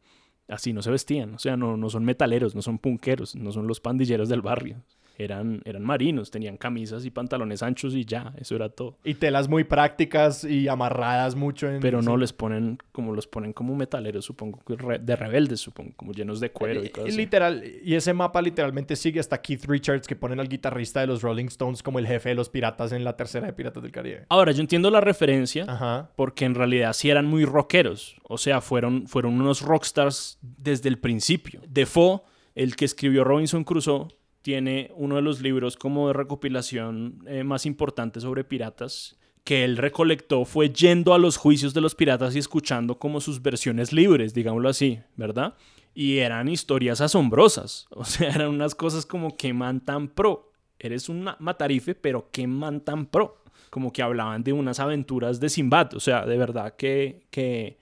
así 0.48 0.72
no 0.72 0.80
se 0.80 0.90
vestían, 0.90 1.34
o 1.34 1.38
sea, 1.38 1.56
no, 1.56 1.76
no 1.76 1.90
son 1.90 2.04
metaleros, 2.04 2.54
no 2.54 2.62
son 2.62 2.78
punqueros, 2.78 3.34
no 3.34 3.52
son 3.52 3.66
los 3.66 3.80
pandilleros 3.80 4.28
del 4.28 4.42
barrio 4.42 4.82
eran, 5.24 5.62
eran 5.64 5.82
marinos, 5.82 6.30
tenían 6.30 6.56
camisas 6.56 7.04
y 7.04 7.10
pantalones 7.10 7.62
anchos 7.62 7.94
y 7.94 8.04
ya, 8.04 8.32
eso 8.38 8.56
era 8.56 8.68
todo. 8.68 8.96
Y 9.04 9.14
telas 9.14 9.48
muy 9.48 9.64
prácticas 9.64 10.44
y 10.44 10.68
amarradas 10.68 11.34
mucho. 11.34 11.68
En, 11.68 11.80
Pero 11.80 12.02
no 12.02 12.16
les 12.16 12.32
ponen 12.32 12.78
como 12.92 13.14
los 13.14 13.26
ponen 13.26 13.52
como 13.52 13.74
metaleros, 13.74 14.24
supongo, 14.24 14.60
de 14.66 15.16
rebeldes, 15.16 15.60
supongo, 15.60 15.92
como 15.96 16.12
llenos 16.12 16.40
de 16.40 16.50
cuero 16.50 16.82
y, 16.82 16.86
y 16.86 16.90
cosas 16.90 17.14
literal, 17.14 17.62
Y 17.82 17.94
ese 17.94 18.12
mapa 18.12 18.40
literalmente 18.42 18.96
sigue 18.96 19.20
hasta 19.20 19.40
Keith 19.40 19.64
Richards, 19.66 20.06
que 20.06 20.16
ponen 20.16 20.40
al 20.40 20.48
guitarrista 20.48 21.00
de 21.00 21.06
los 21.06 21.22
Rolling 21.22 21.46
Stones 21.46 21.82
como 21.82 21.98
el 21.98 22.06
jefe 22.06 22.30
de 22.30 22.34
los 22.34 22.48
piratas 22.48 22.92
en 22.92 23.04
la 23.04 23.16
tercera 23.16 23.46
de 23.46 23.52
Piratas 23.52 23.82
del 23.82 23.92
Caribe. 23.92 24.26
Ahora, 24.28 24.52
yo 24.52 24.60
entiendo 24.60 24.90
la 24.90 25.00
referencia, 25.00 25.64
Ajá. 25.68 26.10
porque 26.16 26.44
en 26.44 26.54
realidad 26.54 26.92
sí 26.92 27.10
eran 27.10 27.26
muy 27.26 27.44
rockeros. 27.44 28.16
O 28.22 28.38
sea, 28.38 28.60
fueron, 28.60 29.06
fueron 29.06 29.40
unos 29.40 29.62
rockstars 29.62 30.38
desde 30.40 30.88
el 30.88 30.98
principio. 30.98 31.60
Defoe, 31.68 32.22
el 32.54 32.76
que 32.76 32.84
escribió 32.84 33.24
Robinson 33.24 33.64
Crusoe, 33.64 34.08
tiene 34.42 34.90
uno 34.94 35.16
de 35.16 35.22
los 35.22 35.40
libros 35.40 35.76
como 35.76 36.08
de 36.08 36.14
recopilación 36.14 37.22
eh, 37.26 37.44
más 37.44 37.66
importantes 37.66 38.22
sobre 38.22 38.44
piratas 38.44 39.18
que 39.44 39.64
él 39.64 39.76
recolectó 39.76 40.44
fue 40.44 40.70
yendo 40.70 41.14
a 41.14 41.18
los 41.18 41.36
juicios 41.36 41.74
de 41.74 41.80
los 41.80 41.94
piratas 41.94 42.36
y 42.36 42.38
escuchando 42.38 42.98
como 42.98 43.20
sus 43.20 43.42
versiones 43.42 43.92
libres, 43.92 44.34
digámoslo 44.34 44.68
así, 44.68 45.00
¿verdad? 45.16 45.54
Y 45.94 46.18
eran 46.18 46.48
historias 46.48 47.00
asombrosas, 47.00 47.86
o 47.90 48.04
sea, 48.04 48.30
eran 48.30 48.48
unas 48.48 48.74
cosas 48.74 49.06
como 49.06 49.36
que 49.36 49.52
man 49.52 49.80
tan 49.80 50.08
pro, 50.08 50.52
eres 50.78 51.08
un 51.08 51.28
matarife, 51.38 51.94
pero 51.94 52.30
que 52.30 52.46
man 52.46 52.80
tan 52.80 53.06
pro, 53.06 53.42
como 53.70 53.92
que 53.92 54.02
hablaban 54.02 54.42
de 54.42 54.52
unas 54.52 54.80
aventuras 54.80 55.40
de 55.40 55.48
Simbad, 55.48 55.94
o 55.94 56.00
sea, 56.00 56.26
de 56.26 56.36
verdad 56.36 56.76
que, 56.76 57.26
que, 57.30 57.78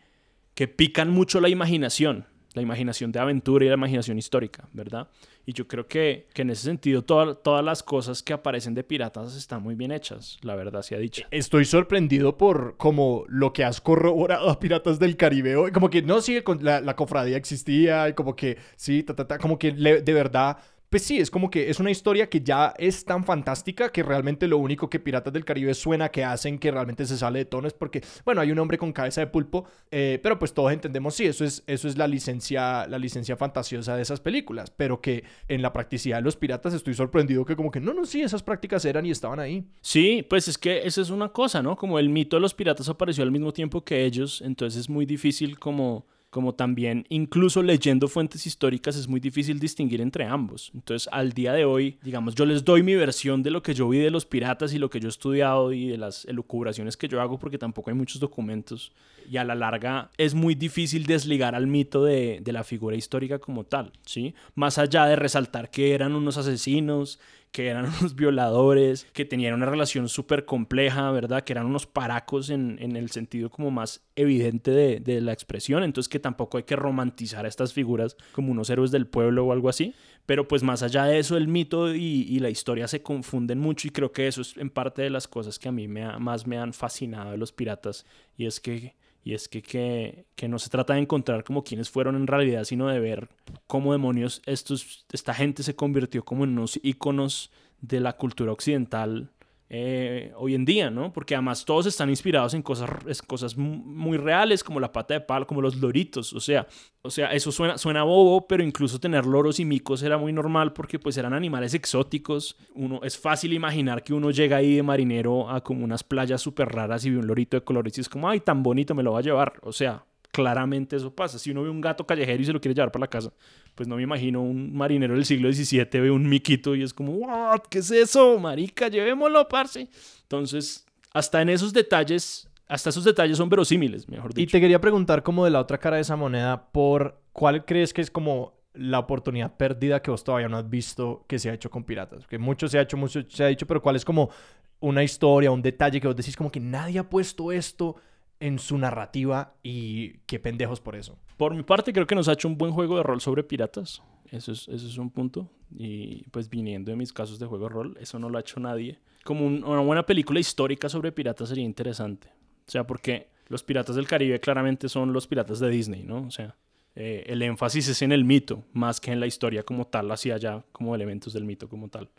que 0.54 0.68
pican 0.68 1.10
mucho 1.10 1.40
la 1.40 1.48
imaginación, 1.48 2.26
la 2.58 2.62
imaginación 2.62 3.12
de 3.12 3.20
aventura 3.20 3.64
y 3.64 3.68
la 3.68 3.74
imaginación 3.74 4.18
histórica, 4.18 4.68
¿verdad? 4.72 5.08
Y 5.46 5.52
yo 5.52 5.66
creo 5.66 5.86
que, 5.86 6.26
que 6.34 6.42
en 6.42 6.50
ese 6.50 6.64
sentido 6.64 7.02
todas 7.02 7.64
las 7.64 7.82
cosas 7.82 8.22
que 8.22 8.32
aparecen 8.32 8.74
de 8.74 8.84
piratas 8.84 9.34
están 9.36 9.62
muy 9.62 9.74
bien 9.74 9.92
hechas, 9.92 10.38
la 10.42 10.54
verdad 10.56 10.82
se 10.82 10.94
ha 10.94 10.98
dicho. 10.98 11.24
Estoy 11.30 11.64
sorprendido 11.64 12.36
por 12.36 12.76
como 12.76 13.24
lo 13.28 13.52
que 13.52 13.64
has 13.64 13.80
corroborado 13.80 14.50
a 14.50 14.58
Piratas 14.58 14.98
del 14.98 15.16
Caribe. 15.16 15.72
Como 15.72 15.88
que 15.88 16.02
no, 16.02 16.20
sí, 16.20 16.42
la, 16.60 16.80
la 16.80 16.96
cofradía 16.96 17.36
existía 17.36 18.08
y 18.08 18.14
como 18.14 18.36
que 18.36 18.58
sí, 18.76 19.02
ta, 19.02 19.14
ta, 19.14 19.26
ta, 19.26 19.38
como 19.38 19.58
que 19.58 19.72
de 19.72 20.12
verdad 20.12 20.58
pues 20.90 21.02
sí, 21.02 21.18
es 21.18 21.30
como 21.30 21.50
que 21.50 21.70
es 21.70 21.80
una 21.80 21.90
historia 21.90 22.28
que 22.30 22.40
ya 22.40 22.74
es 22.78 23.04
tan 23.04 23.24
fantástica 23.24 23.90
que 23.90 24.02
realmente 24.02 24.48
lo 24.48 24.58
único 24.58 24.88
que 24.88 24.98
Piratas 24.98 25.32
del 25.32 25.44
Caribe 25.44 25.74
suena 25.74 26.08
que 26.08 26.24
hacen 26.24 26.58
que 26.58 26.70
realmente 26.70 27.04
se 27.06 27.18
sale 27.18 27.40
de 27.40 27.44
tono 27.44 27.68
es 27.68 27.74
porque, 27.74 28.02
bueno, 28.24 28.40
hay 28.40 28.50
un 28.52 28.58
hombre 28.58 28.78
con 28.78 28.92
cabeza 28.92 29.20
de 29.20 29.26
pulpo, 29.26 29.66
eh, 29.90 30.18
pero 30.22 30.38
pues 30.38 30.54
todos 30.54 30.72
entendemos, 30.72 31.14
sí, 31.14 31.26
eso 31.26 31.44
es, 31.44 31.62
eso 31.66 31.88
es 31.88 31.98
la 31.98 32.08
licencia, 32.08 32.86
la 32.86 32.98
licencia 32.98 33.36
fantasiosa 33.36 33.96
de 33.96 34.02
esas 34.02 34.20
películas, 34.20 34.70
pero 34.70 35.00
que 35.00 35.24
en 35.48 35.60
la 35.60 35.72
practicidad 35.72 36.16
de 36.18 36.22
los 36.22 36.36
piratas 36.36 36.72
estoy 36.72 36.94
sorprendido 36.94 37.44
que 37.44 37.56
como 37.56 37.70
que, 37.70 37.80
no, 37.80 37.92
no, 37.92 38.06
sí, 38.06 38.22
esas 38.22 38.42
prácticas 38.42 38.84
eran 38.84 39.04
y 39.04 39.10
estaban 39.10 39.40
ahí. 39.40 39.66
Sí, 39.80 40.24
pues 40.28 40.48
es 40.48 40.56
que 40.56 40.86
esa 40.86 41.02
es 41.02 41.10
una 41.10 41.28
cosa, 41.28 41.62
¿no? 41.62 41.76
Como 41.76 41.98
el 41.98 42.08
mito 42.08 42.36
de 42.36 42.40
los 42.40 42.54
piratas 42.54 42.88
apareció 42.88 43.24
al 43.24 43.30
mismo 43.30 43.52
tiempo 43.52 43.84
que 43.84 44.04
ellos, 44.04 44.42
entonces 44.42 44.80
es 44.80 44.88
muy 44.88 45.04
difícil 45.04 45.58
como 45.58 46.06
como 46.30 46.54
también 46.54 47.06
incluso 47.08 47.62
leyendo 47.62 48.06
fuentes 48.06 48.46
históricas 48.46 48.96
es 48.96 49.08
muy 49.08 49.20
difícil 49.20 49.58
distinguir 49.58 50.00
entre 50.00 50.24
ambos. 50.24 50.70
Entonces, 50.74 51.08
al 51.12 51.32
día 51.32 51.52
de 51.52 51.64
hoy, 51.64 51.98
digamos, 52.02 52.34
yo 52.34 52.44
les 52.44 52.64
doy 52.64 52.82
mi 52.82 52.94
versión 52.94 53.42
de 53.42 53.50
lo 53.50 53.62
que 53.62 53.74
yo 53.74 53.88
vi 53.88 53.98
de 53.98 54.10
los 54.10 54.26
piratas 54.26 54.74
y 54.74 54.78
lo 54.78 54.90
que 54.90 55.00
yo 55.00 55.08
he 55.08 55.10
estudiado 55.10 55.72
y 55.72 55.88
de 55.88 55.96
las 55.96 56.24
elucubraciones 56.26 56.96
que 56.96 57.08
yo 57.08 57.20
hago 57.20 57.38
porque 57.38 57.58
tampoco 57.58 57.90
hay 57.90 57.96
muchos 57.96 58.20
documentos 58.20 58.92
y 59.30 59.36
a 59.36 59.44
la 59.44 59.54
larga 59.54 60.10
es 60.16 60.34
muy 60.34 60.54
difícil 60.54 61.06
desligar 61.06 61.54
al 61.54 61.66
mito 61.66 62.04
de, 62.04 62.40
de 62.42 62.52
la 62.52 62.64
figura 62.64 62.96
histórica 62.96 63.38
como 63.38 63.64
tal, 63.64 63.92
¿sí? 64.04 64.34
Más 64.54 64.78
allá 64.78 65.06
de 65.06 65.16
resaltar 65.16 65.70
que 65.70 65.94
eran 65.94 66.14
unos 66.14 66.36
asesinos, 66.36 67.18
que 67.52 67.68
eran 67.68 67.86
unos 68.00 68.14
violadores, 68.14 69.06
que 69.12 69.24
tenían 69.24 69.54
una 69.54 69.66
relación 69.66 70.08
súper 70.08 70.44
compleja, 70.44 71.10
¿verdad? 71.10 71.44
Que 71.44 71.52
eran 71.52 71.66
unos 71.66 71.86
paracos 71.86 72.50
en, 72.50 72.78
en 72.80 72.96
el 72.96 73.10
sentido 73.10 73.50
como 73.50 73.70
más 73.70 74.02
evidente 74.16 74.70
de, 74.70 75.00
de, 75.00 75.20
la 75.20 75.32
expresión, 75.32 75.82
entonces 75.82 76.08
que 76.08 76.18
tampoco 76.18 76.58
hay 76.58 76.64
que 76.64 76.76
romantizar 76.76 77.44
a 77.44 77.48
estas 77.48 77.72
figuras 77.72 78.16
como 78.32 78.52
unos 78.52 78.70
héroes 78.70 78.90
del 78.90 79.06
pueblo 79.06 79.46
o 79.46 79.52
algo 79.52 79.68
así, 79.68 79.94
pero 80.26 80.48
pues 80.48 80.62
más 80.62 80.82
allá 80.82 81.04
de 81.04 81.18
eso 81.18 81.36
el 81.36 81.48
mito 81.48 81.94
y, 81.94 82.26
y 82.28 82.38
la 82.40 82.50
historia 82.50 82.88
se 82.88 83.02
confunden 83.02 83.58
mucho 83.58 83.88
y 83.88 83.90
creo 83.90 84.12
que 84.12 84.26
eso 84.26 84.42
es 84.42 84.56
en 84.56 84.70
parte 84.70 85.02
de 85.02 85.10
las 85.10 85.28
cosas 85.28 85.58
que 85.58 85.68
a 85.68 85.72
mí 85.72 85.88
me 85.88 86.18
más 86.18 86.46
me 86.46 86.58
han 86.58 86.72
fascinado 86.72 87.30
de 87.30 87.38
los 87.38 87.52
piratas. 87.52 88.04
Y 88.36 88.46
es 88.46 88.60
que 88.60 88.94
y 89.28 89.34
es 89.34 89.46
que, 89.46 89.60
que, 89.60 90.24
que, 90.36 90.48
no 90.48 90.58
se 90.58 90.70
trata 90.70 90.94
de 90.94 91.00
encontrar 91.00 91.44
como 91.44 91.62
quienes 91.62 91.90
fueron 91.90 92.16
en 92.16 92.26
realidad, 92.26 92.64
sino 92.64 92.88
de 92.88 92.98
ver 92.98 93.28
cómo 93.66 93.92
demonios 93.92 94.40
estos, 94.46 95.04
esta 95.12 95.34
gente 95.34 95.62
se 95.62 95.76
convirtió 95.76 96.24
como 96.24 96.44
en 96.44 96.52
unos 96.52 96.80
íconos 96.82 97.50
de 97.82 98.00
la 98.00 98.14
cultura 98.14 98.52
occidental 98.52 99.28
eh, 99.70 100.32
hoy 100.36 100.54
en 100.54 100.64
día, 100.64 100.90
¿no? 100.90 101.12
Porque 101.12 101.34
además 101.34 101.64
todos 101.64 101.86
están 101.86 102.08
inspirados 102.08 102.54
en 102.54 102.62
cosas, 102.62 102.90
cosas 103.26 103.56
muy 103.56 104.16
reales, 104.16 104.64
como 104.64 104.80
la 104.80 104.92
pata 104.92 105.14
de 105.14 105.20
palo, 105.20 105.46
como 105.46 105.60
los 105.60 105.76
loritos, 105.76 106.32
o 106.32 106.40
sea, 106.40 106.66
o 107.02 107.10
sea, 107.10 107.32
eso 107.32 107.52
suena, 107.52 107.78
suena 107.78 108.02
bobo, 108.02 108.46
pero 108.46 108.62
incluso 108.62 108.98
tener 108.98 109.26
loros 109.26 109.60
y 109.60 109.64
micos 109.64 110.02
era 110.02 110.18
muy 110.18 110.32
normal 110.32 110.72
porque 110.72 110.98
pues 110.98 111.16
eran 111.16 111.32
animales 111.32 111.74
exóticos. 111.74 112.56
Uno, 112.74 113.00
es 113.02 113.18
fácil 113.18 113.52
imaginar 113.52 114.02
que 114.02 114.14
uno 114.14 114.30
llega 114.30 114.56
ahí 114.56 114.76
de 114.76 114.82
marinero 114.82 115.48
a 115.48 115.62
como 115.62 115.84
unas 115.84 116.02
playas 116.02 116.40
súper 116.40 116.68
raras 116.68 117.04
y 117.04 117.10
ve 117.10 117.18
un 117.18 117.26
lorito 117.26 117.56
de 117.56 117.64
colores 117.64 117.96
y 117.98 118.00
es 118.00 118.08
como, 118.08 118.28
ay, 118.28 118.40
tan 118.40 118.62
bonito, 118.62 118.94
me 118.94 119.02
lo 119.02 119.12
va 119.12 119.20
a 119.20 119.22
llevar. 119.22 119.54
O 119.62 119.72
sea, 119.72 120.04
claramente 120.38 120.94
eso 120.94 121.12
pasa. 121.12 121.36
Si 121.36 121.50
uno 121.50 121.64
ve 121.64 121.68
un 121.68 121.80
gato 121.80 122.06
callejero 122.06 122.40
y 122.40 122.44
se 122.44 122.52
lo 122.52 122.60
quiere 122.60 122.72
llevar 122.72 122.92
para 122.92 123.00
la 123.00 123.08
casa, 123.08 123.32
pues 123.74 123.88
no 123.88 123.96
me 123.96 124.04
imagino 124.04 124.40
un 124.40 124.72
marinero 124.72 125.14
del 125.14 125.24
siglo 125.24 125.52
XVII 125.52 126.00
ve 126.00 126.12
un 126.12 126.28
miquito 126.28 126.76
y 126.76 126.84
es 126.84 126.94
como, 126.94 127.10
¿what? 127.14 127.62
¿Qué 127.68 127.80
es 127.80 127.90
eso? 127.90 128.38
Marica, 128.38 128.86
llevémoslo, 128.86 129.48
parce. 129.48 129.88
Entonces, 130.22 130.86
hasta 131.12 131.42
en 131.42 131.48
esos 131.48 131.72
detalles, 131.72 132.48
hasta 132.68 132.90
esos 132.90 133.02
detalles 133.02 133.36
son 133.36 133.48
verosímiles, 133.48 134.08
mejor 134.08 134.32
dicho. 134.32 134.44
Y 134.44 134.46
te 134.46 134.60
quería 134.60 134.80
preguntar 134.80 135.24
como 135.24 135.44
de 135.44 135.50
la 135.50 135.58
otra 135.58 135.78
cara 135.78 135.96
de 135.96 136.02
esa 136.02 136.14
moneda, 136.14 136.70
por 136.70 137.20
cuál 137.32 137.64
crees 137.64 137.92
que 137.92 138.00
es 138.00 138.12
como 138.12 138.52
la 138.74 139.00
oportunidad 139.00 139.56
perdida 139.56 140.00
que 140.00 140.12
vos 140.12 140.22
todavía 140.22 140.48
no 140.48 140.56
has 140.56 140.70
visto 140.70 141.24
que 141.26 141.40
se 141.40 141.50
ha 141.50 141.54
hecho 141.54 141.68
con 141.68 141.82
piratas. 141.82 142.28
Que 142.28 142.38
mucho 142.38 142.68
se 142.68 142.78
ha 142.78 142.82
hecho, 142.82 142.96
mucho 142.96 143.22
se 143.28 143.42
ha 143.42 143.48
dicho, 143.48 143.66
pero 143.66 143.82
cuál 143.82 143.96
es 143.96 144.04
como 144.04 144.30
una 144.78 145.02
historia, 145.02 145.50
un 145.50 145.62
detalle 145.62 146.00
que 146.00 146.06
vos 146.06 146.14
decís 146.14 146.36
como 146.36 146.52
que 146.52 146.60
nadie 146.60 147.00
ha 147.00 147.10
puesto 147.10 147.50
esto 147.50 147.96
en 148.40 148.58
su 148.58 148.78
narrativa 148.78 149.54
y 149.62 150.18
qué 150.26 150.38
pendejos 150.38 150.80
por 150.80 150.96
eso. 150.96 151.18
Por 151.36 151.54
mi 151.54 151.62
parte, 151.62 151.92
creo 151.92 152.06
que 152.06 152.14
nos 152.14 152.28
ha 152.28 152.32
hecho 152.32 152.48
un 152.48 152.58
buen 152.58 152.72
juego 152.72 152.96
de 152.96 153.02
rol 153.02 153.20
sobre 153.20 153.44
piratas. 153.44 154.02
Eso 154.30 154.52
es, 154.52 154.68
eso 154.68 154.86
es 154.86 154.98
un 154.98 155.10
punto. 155.10 155.50
Y 155.76 156.24
pues 156.30 156.48
viniendo 156.48 156.90
de 156.90 156.96
mis 156.96 157.12
casos 157.12 157.38
de 157.38 157.46
juego 157.46 157.68
de 157.68 157.74
rol, 157.74 157.98
eso 158.00 158.18
no 158.18 158.28
lo 158.28 158.38
ha 158.38 158.40
hecho 158.40 158.60
nadie. 158.60 158.98
Como 159.24 159.46
una 159.46 159.80
buena 159.80 160.06
película 160.06 160.40
histórica 160.40 160.88
sobre 160.88 161.12
piratas 161.12 161.48
sería 161.48 161.64
interesante. 161.64 162.28
O 162.66 162.70
sea, 162.70 162.86
porque 162.86 163.28
los 163.48 163.62
piratas 163.62 163.96
del 163.96 164.06
Caribe 164.06 164.40
claramente 164.40 164.88
son 164.88 165.12
los 165.12 165.26
piratas 165.26 165.60
de 165.60 165.70
Disney, 165.70 166.02
¿no? 166.02 166.26
O 166.26 166.30
sea, 166.30 166.56
eh, 166.94 167.24
el 167.26 167.42
énfasis 167.42 167.88
es 167.88 168.02
en 168.02 168.12
el 168.12 168.24
mito, 168.24 168.64
más 168.72 169.00
que 169.00 169.12
en 169.12 169.20
la 169.20 169.26
historia 169.26 169.62
como 169.62 169.86
tal, 169.86 170.10
así 170.10 170.30
allá 170.30 170.64
como 170.72 170.94
elementos 170.94 171.32
del 171.32 171.44
mito 171.44 171.68
como 171.68 171.88
tal. 171.88 172.10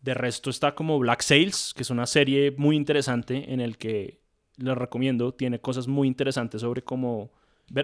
De 0.00 0.14
resto 0.14 0.48
está 0.48 0.74
como 0.74 0.98
Black 0.98 1.22
Sails, 1.22 1.74
que 1.74 1.82
es 1.82 1.90
una 1.90 2.06
serie 2.06 2.52
muy 2.56 2.76
interesante 2.76 3.52
en 3.52 3.60
el 3.60 3.76
que 3.76 4.20
les 4.58 4.76
recomiendo, 4.76 5.32
tiene 5.32 5.60
cosas 5.60 5.88
muy 5.88 6.08
interesantes 6.08 6.60
sobre 6.60 6.82
cómo, 6.82 7.30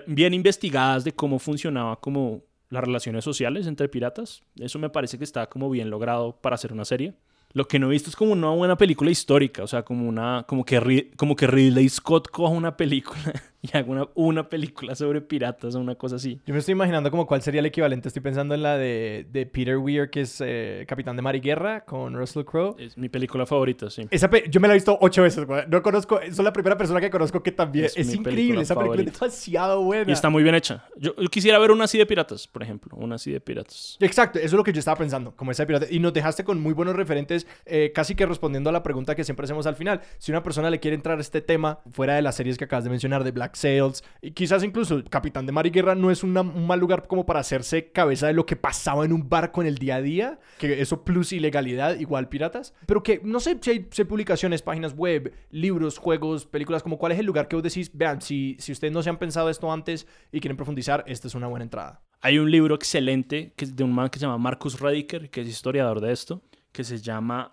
bien 0.06 0.34
investigadas 0.34 1.04
de 1.04 1.12
cómo 1.12 1.38
funcionaba 1.38 2.00
como 2.00 2.42
las 2.68 2.84
relaciones 2.84 3.24
sociales 3.24 3.66
entre 3.66 3.88
piratas. 3.88 4.42
Eso 4.56 4.78
me 4.78 4.90
parece 4.90 5.18
que 5.18 5.24
está 5.24 5.48
como 5.48 5.70
bien 5.70 5.90
logrado 5.90 6.36
para 6.40 6.54
hacer 6.54 6.72
una 6.72 6.84
serie. 6.84 7.14
Lo 7.52 7.68
que 7.68 7.78
no 7.78 7.86
he 7.86 7.90
visto 7.90 8.10
es 8.10 8.16
como 8.16 8.32
una 8.32 8.50
buena 8.50 8.76
película 8.76 9.10
histórica, 9.10 9.62
o 9.62 9.66
sea, 9.68 9.84
como 9.84 10.08
una 10.08 10.44
como 10.48 10.64
que 10.64 11.12
como 11.16 11.36
que 11.36 11.46
Ridley 11.46 11.88
Scott 11.88 12.28
coja 12.28 12.52
una 12.52 12.76
película 12.76 13.32
y 13.64 13.76
haga 13.78 13.90
una, 13.90 14.08
una 14.14 14.48
película 14.50 14.94
sobre 14.94 15.22
piratas 15.22 15.74
o 15.74 15.80
una 15.80 15.94
cosa 15.94 16.16
así. 16.16 16.38
Yo 16.44 16.52
me 16.52 16.60
estoy 16.60 16.72
imaginando 16.72 17.10
como 17.10 17.26
cuál 17.26 17.40
sería 17.40 17.60
el 17.60 17.66
equivalente. 17.66 18.08
Estoy 18.08 18.20
pensando 18.20 18.54
en 18.54 18.62
la 18.62 18.76
de, 18.76 19.26
de 19.32 19.46
Peter 19.46 19.78
Weir, 19.78 20.10
que 20.10 20.20
es 20.20 20.42
eh, 20.44 20.84
Capitán 20.86 21.16
de 21.16 21.22
Mar 21.22 21.34
y 21.34 21.40
Guerra, 21.40 21.82
con 21.86 22.14
Russell 22.14 22.44
Crowe. 22.44 22.76
Es 22.78 22.98
mi 22.98 23.08
película 23.08 23.46
favorita, 23.46 23.88
sí. 23.88 24.06
Esa 24.10 24.28
yo 24.50 24.60
me 24.60 24.68
la 24.68 24.74
he 24.74 24.76
visto 24.76 24.98
ocho 25.00 25.22
veces, 25.22 25.46
güey. 25.46 25.64
No 25.66 25.82
conozco, 25.82 26.20
soy 26.30 26.44
la 26.44 26.52
primera 26.52 26.76
persona 26.76 27.00
que 27.00 27.08
conozco 27.08 27.42
que 27.42 27.52
también. 27.52 27.86
Es, 27.86 28.14
increíble, 28.14 28.60
esa 28.60 28.74
película 28.74 29.02
es 29.02 29.12
demasiado 29.18 29.82
buena. 29.82 30.10
Y 30.10 30.12
está 30.12 30.28
muy 30.28 30.42
bien 30.42 30.54
hecha. 30.54 30.84
Yo, 30.96 31.14
quisiera 31.30 31.58
ver 31.58 31.70
una 31.70 31.84
así 31.84 31.96
de 31.96 32.04
piratas, 32.04 32.46
por 32.46 32.62
ejemplo. 32.62 32.94
Una 32.98 33.14
así 33.14 33.32
de 33.32 33.40
piratas. 33.40 33.96
Exacto, 34.00 34.38
eso 34.38 34.48
es 34.48 34.52
lo 34.52 34.62
que 34.62 34.74
yo 34.74 34.78
estaba 34.78 34.98
pensando, 34.98 35.34
como 35.36 35.52
esa 35.52 35.62
de 35.62 35.68
piratas. 35.68 35.90
Y 35.90 36.00
nos 36.00 36.12
dejaste 36.12 36.44
con 36.44 36.60
muy 36.60 36.74
buenos 36.74 36.96
referentes, 36.96 37.46
eh, 37.64 37.92
casi 37.94 38.14
que 38.14 38.26
respondiendo 38.26 38.68
a 38.68 38.74
la 38.74 38.82
pregunta 38.82 39.14
que 39.14 39.24
siempre 39.24 39.44
hacemos 39.44 39.66
al 39.66 39.76
final. 39.76 40.02
Si 40.18 40.32
una 40.32 40.42
persona 40.42 40.68
le 40.68 40.80
quiere 40.80 40.96
entrar 40.96 41.16
a 41.16 41.22
este 41.22 41.40
tema, 41.40 41.78
fuera 41.90 42.14
de 42.14 42.20
las 42.20 42.34
series 42.34 42.58
que 42.58 42.64
acabas 42.64 42.84
de 42.84 42.90
mencionar, 42.90 43.24
de 43.24 43.30
Black 43.30 43.53
Sails, 43.56 44.04
quizás 44.34 44.62
incluso 44.62 45.02
Capitán 45.08 45.46
de 45.46 45.52
Mar 45.52 45.66
y 45.66 45.70
Guerra 45.70 45.94
no 45.94 46.10
es 46.10 46.22
un 46.22 46.32
mal 46.32 46.80
lugar 46.80 47.06
como 47.06 47.26
para 47.26 47.40
hacerse 47.40 47.90
cabeza 47.90 48.26
de 48.26 48.32
lo 48.32 48.46
que 48.46 48.56
pasaba 48.56 49.04
en 49.04 49.12
un 49.12 49.28
barco 49.28 49.60
en 49.60 49.68
el 49.68 49.78
día 49.78 49.96
a 49.96 50.02
día, 50.02 50.38
que 50.58 50.80
eso 50.80 51.04
plus 51.04 51.32
ilegalidad, 51.32 51.98
igual 51.98 52.28
piratas, 52.28 52.74
pero 52.86 53.02
que 53.02 53.20
no 53.24 53.40
sé 53.40 53.58
si 53.60 53.70
hay, 53.70 53.80
publicaciones, 53.80 54.62
páginas 54.62 54.94
web, 54.94 55.32
libros, 55.50 55.98
juegos, 55.98 56.46
películas, 56.46 56.82
como 56.82 56.98
cuál 56.98 57.12
es 57.12 57.18
el 57.18 57.26
lugar 57.26 57.48
que 57.48 57.56
vos 57.56 57.62
decís, 57.62 57.90
vean, 57.94 58.20
si, 58.20 58.56
si 58.58 58.72
ustedes 58.72 58.92
no 58.92 59.02
se 59.02 59.10
han 59.10 59.18
pensado 59.18 59.50
esto 59.50 59.72
antes 59.72 60.06
y 60.32 60.40
quieren 60.40 60.56
profundizar, 60.56 61.04
esta 61.06 61.28
es 61.28 61.34
una 61.34 61.46
buena 61.46 61.64
entrada. 61.64 62.02
Hay 62.20 62.38
un 62.38 62.50
libro 62.50 62.74
excelente 62.74 63.52
que 63.56 63.66
es 63.66 63.76
de 63.76 63.84
un 63.84 63.92
man 63.92 64.08
que 64.08 64.18
se 64.18 64.24
llama 64.24 64.38
Marcus 64.38 64.80
Rediker, 64.80 65.30
que 65.30 65.42
es 65.42 65.48
historiador 65.48 66.00
de 66.00 66.12
esto, 66.12 66.42
que 66.72 66.84
se 66.84 66.98
llama 66.98 67.52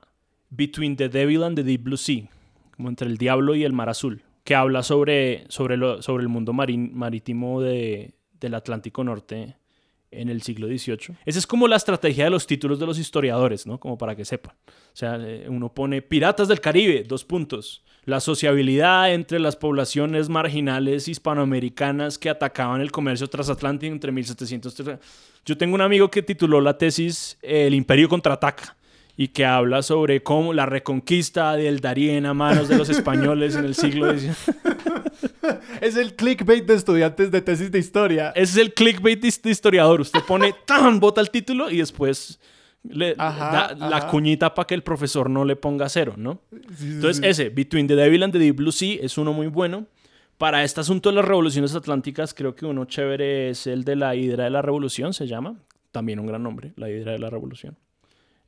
Between 0.50 0.96
the 0.96 1.10
Devil 1.10 1.44
and 1.44 1.56
the 1.56 1.64
Deep 1.64 1.84
Blue 1.84 1.98
Sea, 1.98 2.30
como 2.76 2.90
entre 2.90 3.08
el 3.08 3.18
diablo 3.18 3.56
y 3.56 3.64
el 3.64 3.74
mar 3.74 3.90
azul 3.90 4.24
que 4.44 4.56
habla 4.56 4.84
sobre, 4.84 5.46
sobre, 5.50 6.02
sobre 6.02 6.24
el 6.24 6.30
mundo 6.30 6.54
marítimo 6.54 7.62
de, 7.62 8.14
del 8.40 8.56
Atlántico 8.56 9.04
Norte 9.04 9.56
en 10.12 10.30
el 10.30 10.42
siglo 10.42 10.68
XVIII. 10.68 11.18
Esa 11.26 11.40
es 11.40 11.48
como 11.48 11.68
la 11.68 11.78
estrategia 11.78 12.26
de 12.26 12.30
los 12.30 12.46
títulos 12.46 12.80
de 12.80 12.86
los 12.86 13.00
historiadores, 13.00 13.66
¿no? 13.66 13.80
Como 13.80 13.98
para 13.98 14.16
que 14.16 14.26
sepan. 14.26 14.54
O 14.68 14.96
sea, 14.96 15.18
eh, 15.22 15.46
uno 15.48 15.74
pone 15.74 16.02
Piratas 16.02 16.50
del 16.50 16.60
Caribe, 16.60 17.04
dos 17.08 17.24
puntos. 17.24 17.84
La 18.04 18.20
sociabilidad 18.20 19.14
entre 19.14 19.40
las 19.40 19.56
poblaciones 19.56 20.28
marginales 20.28 21.08
hispanoamericanas 21.08 22.18
que 22.18 22.30
atacaban 22.30 22.82
el 22.82 22.92
comercio 22.92 23.28
transatlántico 23.28 23.94
entre 23.94 24.12
1700... 24.12 25.00
Yo 25.46 25.58
tengo 25.58 25.76
un 25.76 25.82
amigo 25.82 26.12
que 26.12 26.22
tituló 26.22 26.62
la 26.62 26.78
tesis 26.78 27.38
El 27.42 27.74
Imperio 27.74 28.10
contraataca 28.10 28.76
y 29.22 29.28
que 29.28 29.46
habla 29.46 29.84
sobre 29.84 30.24
cómo 30.24 30.52
la 30.52 30.66
reconquista 30.66 31.56
del 31.56 31.80
Darién 31.80 32.26
a 32.26 32.34
manos 32.34 32.68
de 32.70 32.76
los 32.76 32.90
españoles 32.90 33.56
en 33.56 33.66
el 33.66 33.76
siglo 33.76 34.18
XIX. 34.18 34.36
Es 35.80 35.96
el 35.96 36.16
clickbait 36.16 36.66
de 36.66 36.74
estudiantes 36.74 37.30
de 37.30 37.40
tesis 37.42 37.72
de 37.72 37.78
historia. 37.78 38.32
Es 38.36 38.58
el 38.58 38.74
clickbait 38.74 39.22
de 39.22 39.52
historiador. 39.52 40.02
Usted 40.02 40.22
pone, 40.28 40.56
¡tan! 40.66 41.00
Bota 41.00 41.22
el 41.22 41.30
título 41.30 41.70
y 41.70 41.78
después 41.78 42.40
le 42.82 43.14
da 43.14 43.76
la 43.76 44.08
cuñita 44.08 44.56
para 44.56 44.66
que 44.66 44.74
el 44.74 44.82
profesor 44.82 45.30
no 45.30 45.46
le 45.46 45.56
ponga 45.56 45.88
cero, 45.88 46.16
¿no? 46.18 46.42
Entonces, 46.82 47.24
ese, 47.24 47.50
Between 47.50 47.86
the 47.86 47.96
Devil 47.96 48.24
and 48.24 48.34
the 48.34 48.40
Deep 48.40 48.56
Blue 48.56 48.72
Sea, 48.72 48.98
es 49.04 49.20
uno 49.20 49.34
muy 49.34 49.48
bueno 49.48 49.86
Para 50.40 50.64
este 50.64 50.82
asunto 50.82 51.10
de 51.10 51.16
las 51.18 51.26
revoluciones 51.26 51.76
atlánticas, 51.76 52.34
creo 52.34 52.56
que 52.56 52.66
uno 52.66 52.86
chévere 52.86 53.52
es 53.52 53.68
el 53.68 53.84
de 53.84 53.98
la 53.98 54.16
Hidra 54.16 54.46
de 54.46 54.50
la 54.50 54.64
Revolución, 54.64 55.14
se 55.14 55.28
llama. 55.28 55.60
También 55.92 56.20
un 56.20 56.26
gran 56.26 56.42
nombre, 56.42 56.74
la 56.76 56.90
Hidra 56.90 57.12
de 57.12 57.20
la 57.20 57.30
Revolución. 57.30 57.78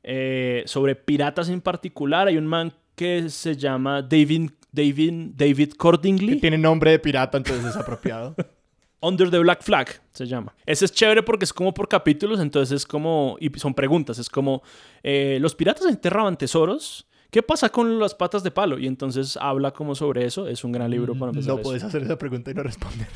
Eh, 0.04 0.62
sobre 0.66 0.94
piratas 0.94 1.48
en 1.48 1.60
particular, 1.60 2.28
hay 2.28 2.36
un 2.36 2.46
man 2.46 2.72
que 2.94 3.30
se 3.30 3.56
llama 3.56 4.02
David, 4.02 4.50
David, 4.70 5.30
David 5.34 5.72
Cordingly. 5.72 6.34
Que 6.34 6.40
tiene 6.40 6.58
nombre 6.58 6.90
de 6.90 6.98
pirata, 6.98 7.38
entonces 7.38 7.64
es 7.64 7.76
apropiado. 7.76 8.36
Under 9.00 9.30
the 9.30 9.38
Black 9.38 9.62
Flag 9.62 10.00
se 10.12 10.26
llama. 10.26 10.54
Ese 10.64 10.86
es 10.86 10.92
chévere 10.92 11.22
porque 11.22 11.44
es 11.44 11.52
como 11.52 11.74
por 11.74 11.88
capítulos, 11.88 12.40
entonces 12.40 12.76
es 12.76 12.86
como, 12.86 13.36
y 13.38 13.50
son 13.58 13.74
preguntas, 13.74 14.18
es 14.18 14.30
como, 14.30 14.62
eh, 15.02 15.38
los 15.40 15.54
piratas 15.54 15.86
enterraban 15.86 16.38
tesoros, 16.38 17.06
¿qué 17.30 17.42
pasa 17.42 17.68
con 17.68 17.98
las 17.98 18.14
patas 18.14 18.42
de 18.42 18.50
palo? 18.50 18.78
Y 18.78 18.86
entonces 18.86 19.36
habla 19.38 19.72
como 19.72 19.94
sobre 19.94 20.24
eso, 20.24 20.48
es 20.48 20.64
un 20.64 20.72
gran 20.72 20.90
libro 20.90 21.14
para 21.14 21.32
empezar. 21.32 21.50
No 21.50 21.54
eso. 21.56 21.62
puedes 21.62 21.84
hacer 21.84 22.02
esa 22.02 22.16
pregunta 22.16 22.50
y 22.50 22.54
no 22.54 22.62
responder. 22.62 23.06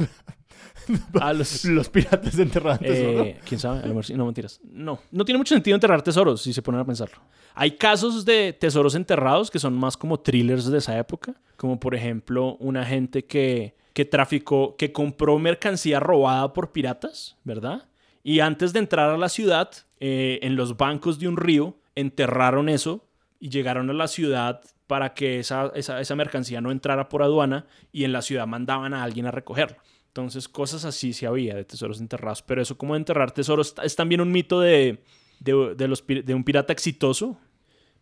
Ah, 1.20 1.32
los- 1.32 1.64
los 1.66 1.88
piratas 1.88 2.34
tesoro. 2.34 3.24
Eh, 3.24 3.38
¿Quién 3.46 3.60
sabe? 3.60 3.78
A 3.80 3.82
lo 3.82 3.88
mejor 3.88 4.04
sí. 4.04 4.14
No, 4.14 4.24
mentiras. 4.24 4.60
No, 4.64 4.98
no 5.10 5.24
tiene 5.24 5.38
mucho 5.38 5.54
sentido 5.54 5.74
enterrar 5.74 6.02
tesoros 6.02 6.42
si 6.42 6.52
se 6.52 6.62
ponen 6.62 6.80
a 6.80 6.84
pensarlo. 6.84 7.18
Hay 7.54 7.72
casos 7.72 8.24
de 8.24 8.52
tesoros 8.52 8.94
enterrados 8.94 9.50
que 9.50 9.58
son 9.58 9.74
más 9.74 9.96
como 9.96 10.20
thrillers 10.20 10.66
de 10.70 10.78
esa 10.78 10.96
época, 10.98 11.34
como 11.56 11.78
por 11.78 11.94
ejemplo 11.94 12.56
una 12.60 12.84
gente 12.84 13.24
que, 13.24 13.76
que 13.92 14.04
traficó, 14.04 14.76
que 14.76 14.92
compró 14.92 15.38
mercancía 15.38 16.00
robada 16.00 16.52
por 16.52 16.72
piratas, 16.72 17.36
¿verdad? 17.44 17.88
Y 18.22 18.40
antes 18.40 18.72
de 18.72 18.78
entrar 18.78 19.10
a 19.10 19.18
la 19.18 19.28
ciudad, 19.28 19.70
eh, 20.00 20.38
en 20.42 20.54
los 20.56 20.76
bancos 20.76 21.18
de 21.18 21.28
un 21.28 21.36
río, 21.36 21.76
enterraron 21.96 22.68
eso 22.68 23.04
y 23.40 23.48
llegaron 23.50 23.90
a 23.90 23.92
la 23.92 24.08
ciudad 24.08 24.60
para 24.86 25.12
que 25.14 25.38
esa, 25.40 25.70
esa, 25.74 26.00
esa 26.00 26.14
mercancía 26.16 26.60
no 26.60 26.70
entrara 26.70 27.08
por 27.08 27.22
aduana 27.22 27.66
y 27.92 28.04
en 28.04 28.12
la 28.12 28.22
ciudad 28.22 28.46
mandaban 28.46 28.94
a 28.94 29.02
alguien 29.02 29.26
a 29.26 29.30
recogerlo. 29.30 29.76
Entonces, 30.08 30.48
cosas 30.48 30.84
así 30.84 31.12
sí 31.12 31.26
había 31.26 31.54
de 31.54 31.64
tesoros 31.64 32.00
enterrados. 32.00 32.42
Pero 32.42 32.60
eso 32.62 32.76
como 32.76 32.94
de 32.94 32.98
enterrar 32.98 33.30
tesoros 33.32 33.74
es 33.82 33.94
también 33.96 34.20
un 34.20 34.32
mito 34.32 34.60
de, 34.60 35.02
de, 35.40 35.74
de 35.76 35.88
los, 35.88 36.04
de 36.06 36.34
un 36.34 36.44
pirata 36.44 36.72
exitoso. 36.72 37.38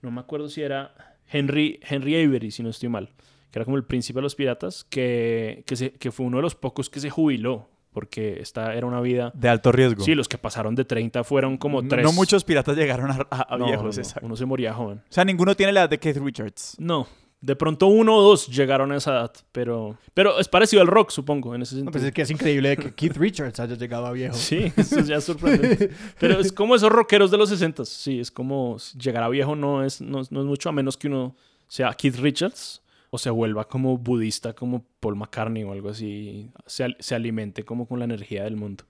No 0.03 0.11
me 0.11 0.21
acuerdo 0.21 0.49
si 0.49 0.63
era 0.63 1.17
Henry, 1.31 1.81
Henry 1.83 2.15
Avery, 2.25 2.51
si 2.51 2.63
no 2.63 2.71
estoy 2.71 2.89
mal. 2.89 3.11
Que 3.51 3.59
era 3.59 3.65
como 3.65 3.77
el 3.77 3.85
príncipe 3.85 4.19
de 4.19 4.23
los 4.23 4.35
piratas, 4.35 4.85
que, 4.85 5.63
que, 5.67 5.77
se- 5.77 5.93
que 5.93 6.11
fue 6.11 6.27
uno 6.27 6.39
de 6.39 6.43
los 6.43 6.55
pocos 6.55 6.89
que 6.91 7.01
se 7.01 7.11
jubiló. 7.11 7.69
Porque 7.93 8.41
esta 8.43 8.75
era 8.75 8.87
una 8.87 9.01
vida... 9.01 9.33
De 9.35 9.49
alto 9.49 9.73
riesgo. 9.73 10.05
Sí, 10.05 10.15
los 10.15 10.29
que 10.29 10.37
pasaron 10.37 10.75
de 10.75 10.85
30 10.85 11.25
fueron 11.25 11.57
como 11.57 11.83
tres. 11.89 12.05
No 12.05 12.13
muchos 12.13 12.45
piratas 12.45 12.77
llegaron 12.77 13.11
a, 13.11 13.27
a- 13.31 13.55
a 13.55 13.59
No, 13.59 13.65
viejos. 13.67 13.97
no. 13.99 14.05
Uno 14.27 14.37
se 14.37 14.45
moría 14.45 14.75
joven. 14.75 14.99
O 14.99 15.13
sea, 15.13 15.25
ninguno 15.25 15.55
tiene 15.55 15.73
la 15.73 15.81
edad 15.81 15.89
de 15.91 15.99
Keith 15.99 16.19
Richards. 16.19 16.77
No. 16.79 17.07
De 17.47 17.55
pronto 17.55 17.87
uno 17.87 18.17
o 18.17 18.23
dos 18.23 18.49
llegaron 18.49 18.91
a 18.91 18.97
esa 18.97 19.13
edad. 19.13 19.33
Pero, 19.53 19.97
pero 20.15 20.41
es 20.41 20.49
parecido 20.49 20.83
al 20.83 20.89
rock, 20.89 21.11
supongo, 21.11 21.55
en 21.55 21.63
ese 21.63 21.77
No, 21.77 21.79
sentido. 21.79 21.93
pues 21.93 22.05
es 22.05 22.13
que 22.13 22.23
es 22.23 22.31
increíble 22.33 22.77
que 22.77 22.93
Keith 22.93 23.17
Richards 23.17 23.61
haya 23.61 23.77
llegado 23.77 24.05
a 24.07 24.11
viejo. 24.11 24.35
Sí, 24.35 24.73
eso 24.77 24.99
ya 25.01 25.17
es 25.19 25.25
sorprendente. 25.25 25.91
Pero 26.19 26.41
es 26.41 26.51
como 26.53 26.75
esos 26.75 26.91
rockeros 26.91 27.31
de 27.31 27.37
los 27.39 27.49
60. 27.49 27.85
Sí, 27.85 28.19
es 28.19 28.33
como 28.33 28.79
llegar 29.01 29.23
a 29.23 29.29
viejo 29.29 29.55
no 29.55 29.85
es, 29.85 30.01
no, 30.01 30.23
no 30.29 30.41
es 30.41 30.47
mucho 30.47 30.69
a 30.69 30.73
menos 30.73 30.97
que 30.97 31.07
uno 31.07 31.37
sea 31.69 31.93
Keith 31.95 32.17
Richards 32.17 32.83
o 33.11 33.19
se 33.19 33.31
vuelva 33.31 33.69
como 33.69 33.97
budista 33.97 34.53
como 34.53 34.85
Paul 34.99 35.15
McCartney 35.15 35.63
o 35.63 35.71
algo 35.71 35.91
así. 35.91 36.51
Se, 36.67 36.97
se 36.99 37.15
alimente 37.15 37.65
como 37.65 37.87
con 37.87 38.01
la 38.01 38.07
energía 38.07 38.43
del 38.43 38.57
mundo. 38.57 38.83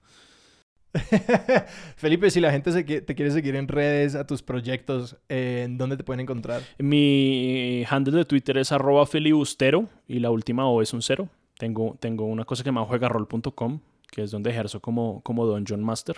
Felipe, 1.95 2.29
si 2.29 2.39
la 2.39 2.51
gente 2.51 2.71
se 2.71 2.83
te 2.83 3.15
quiere 3.15 3.31
seguir 3.31 3.55
en 3.55 3.67
redes, 3.67 4.15
a 4.15 4.25
tus 4.25 4.41
proyectos, 4.41 5.17
eh, 5.29 5.63
¿en 5.65 5.77
dónde 5.77 5.97
te 5.97 6.03
pueden 6.03 6.21
encontrar? 6.21 6.61
Mi 6.77 7.83
handle 7.89 8.17
de 8.17 8.25
Twitter 8.25 8.57
es 8.57 8.71
arroba 8.71 9.05
felibustero 9.05 9.87
y 10.07 10.19
la 10.19 10.31
última 10.31 10.67
O 10.67 10.81
es 10.81 10.93
un 10.93 11.01
cero. 11.01 11.29
Tengo, 11.57 11.95
tengo 11.99 12.25
una 12.25 12.45
cosa 12.45 12.61
que 12.61 12.65
se 12.65 12.69
llama 12.69 12.85
juegarrol.com, 12.85 13.79
que 14.11 14.23
es 14.23 14.31
donde 14.31 14.51
ejerzo 14.51 14.79
como, 14.79 15.21
como 15.21 15.45
Dungeon 15.45 15.83
Master. 15.83 16.17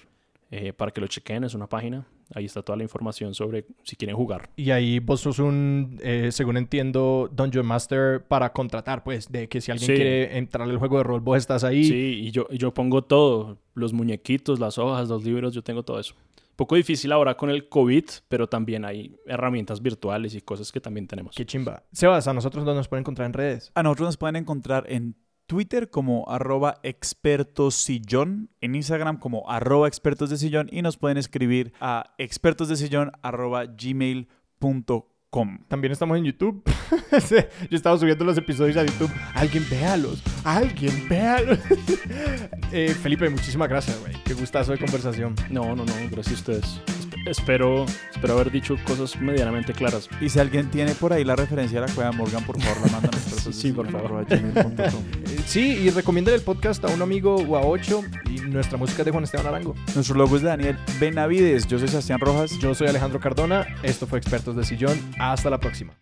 eh, 0.52 0.74
para 0.74 0.92
que 0.92 1.02
lo 1.02 1.08
chequen, 1.08 1.44
es 1.44 1.54
una 1.54 1.68
página. 1.68 2.06
Ahí 2.36 2.46
está 2.46 2.62
toda 2.62 2.78
la 2.78 2.84
información 2.84 3.34
sobre 3.34 3.66
si 3.84 3.96
quieren 3.96 4.16
jugar. 4.16 4.50
Y 4.56 4.70
ahí 4.72 5.00
vos 5.00 5.22
sos 5.22 5.40
un, 5.40 5.98
eh, 6.04 6.30
según 6.32 6.58
entiendo, 6.58 7.30
Dungeon 7.34 7.66
Master 7.66 8.24
para 8.28 8.54
contratar, 8.54 9.04
pues, 9.04 9.32
de 9.32 9.50
que 9.50 9.62
si 9.62 9.72
alguien 9.72 9.88
Sí. 9.88 9.96
quiere 9.96 10.38
entrar 10.38 10.70
al 10.70 10.78
juego 10.78 10.98
de 10.98 11.04
rol, 11.04 11.22
vos 11.22 11.38
estás 11.38 11.64
ahí. 11.64 11.84
Sí, 11.86 12.22
y 12.28 12.32
yo, 12.32 12.46
y 12.52 12.58
yo 12.58 12.74
pongo 12.74 13.04
todo, 13.04 13.58
los 13.74 13.94
muñequitos, 13.94 14.60
las 14.60 14.78
hojas, 14.78 15.10
los 15.10 15.24
libros, 15.24 15.54
yo 15.54 15.64
tengo 15.64 15.82
todo 15.84 16.00
eso. 16.00 16.14
Poco 16.56 16.76
difícil 16.76 17.12
ahora 17.14 17.38
con 17.38 17.50
el 17.50 17.70
COVID, 17.70 18.04
pero 18.28 18.48
también 18.48 18.84
hay 18.84 19.16
herramientas 19.26 19.82
virtuales 19.82 20.36
y 20.36 20.42
cosas 20.42 20.72
que 20.74 20.82
también 20.82 21.08
tenemos. 21.08 21.34
Qué 21.36 21.46
chimba. 21.46 21.84
Sebas, 21.94 22.28
¿a 22.28 22.34
nosotros 22.34 22.66
dónde 22.66 22.80
nos 22.80 22.90
pueden 22.90 23.04
encontrar 23.04 23.28
en 23.28 23.34
redes? 23.34 23.72
A 23.76 23.82
nosotros 23.82 24.10
nos 24.10 24.18
pueden 24.18 24.36
encontrar 24.36 24.84
en 24.90 25.16
Twitter 25.50 25.90
como 25.90 26.30
arroba 26.30 26.80
expertosillón, 26.84 28.52
en 28.62 28.76
Instagram 28.76 29.18
como 29.18 29.50
arroba 29.50 29.88
expertos 29.88 30.30
de 30.30 30.38
sillón 30.38 30.70
y 30.72 30.84
nos 30.84 30.98
pueden 30.98 31.18
escribir 31.18 31.74
a 31.82 32.14
expertosdesillón 32.20 33.12
arroba 33.24 33.66
gmail.com. 33.66 35.58
También 35.68 35.92
estamos 35.92 36.20
en 36.20 36.26
YouTube. 36.26 36.64
Yo 37.72 37.76
estaba 37.76 37.98
subiendo 37.98 38.26
los 38.26 38.38
episodios 38.38 38.78
a 38.78 38.86
YouTube. 38.86 39.12
Alguien 39.34 39.66
véalos. 39.72 40.22
Alguien 40.46 41.10
véalos. 41.10 41.60
Eh, 42.72 42.94
Felipe, 42.94 43.28
muchísimas 43.28 43.68
gracias, 43.68 44.00
güey. 44.00 44.14
Qué 44.24 44.36
gustazo 44.36 44.72
de 44.72 44.78
conversación. 44.78 45.34
No, 45.50 45.76
no, 45.76 45.86
no, 45.86 45.94
gracias 46.12 46.28
a 46.28 46.34
ustedes. 46.34 47.09
Esp- 47.30 47.40
espero, 47.50 47.86
espero 48.14 48.34
haber 48.36 48.52
dicho 48.52 48.76
cosas 48.86 49.20
medianamente 49.20 49.74
claras. 49.74 50.08
Y 50.22 50.30
si 50.30 50.38
alguien 50.40 50.70
tiene 50.70 50.94
por 50.94 51.14
ahí 51.14 51.24
la 51.24 51.36
referencia 51.36 51.80
a 51.84 51.88
la 51.88 51.94
cueva 51.94 52.12
Morgan, 52.12 52.44
por 52.44 52.62
favor, 52.62 52.86
la 52.86 52.92
mandan 52.92 53.12
a 53.16 53.20
Sí, 53.52 53.72
por 53.72 53.90
favor. 53.92 54.26
Eh, 54.30 55.40
sí, 55.48 55.62
y 55.84 55.90
recomienden 55.90 56.36
el 56.36 56.42
podcast 56.42 56.84
a 56.86 56.90
un 56.90 57.02
amigo 57.02 57.36
o 57.38 57.58
a 57.58 57.62
ocho. 57.62 58.04
Y 58.30 58.42
nuestra 58.42 58.78
música 58.78 59.02
es 59.02 59.06
de 59.08 59.12
Juan 59.12 59.24
Esteban 59.24 59.48
Arango. 59.48 59.74
Nuestro 59.96 60.16
logo 60.16 60.36
es 60.36 60.42
de 60.44 60.50
Daniel 60.50 60.78
Benavides. 61.00 61.66
Yo 61.68 61.80
soy 61.80 61.88
Sebastián 61.88 62.20
Rojas. 62.20 62.52
Yo 62.60 62.76
soy 62.76 62.88
Alejandro 62.88 63.20
Cardona. 63.20 63.66
Esto 63.82 64.06
fue 64.06 64.20
Expertos 64.20 64.56
de 64.56 64.64
Sillón. 64.64 65.00
Hasta 65.20 65.50
la 65.50 65.60
próxima. 65.60 65.94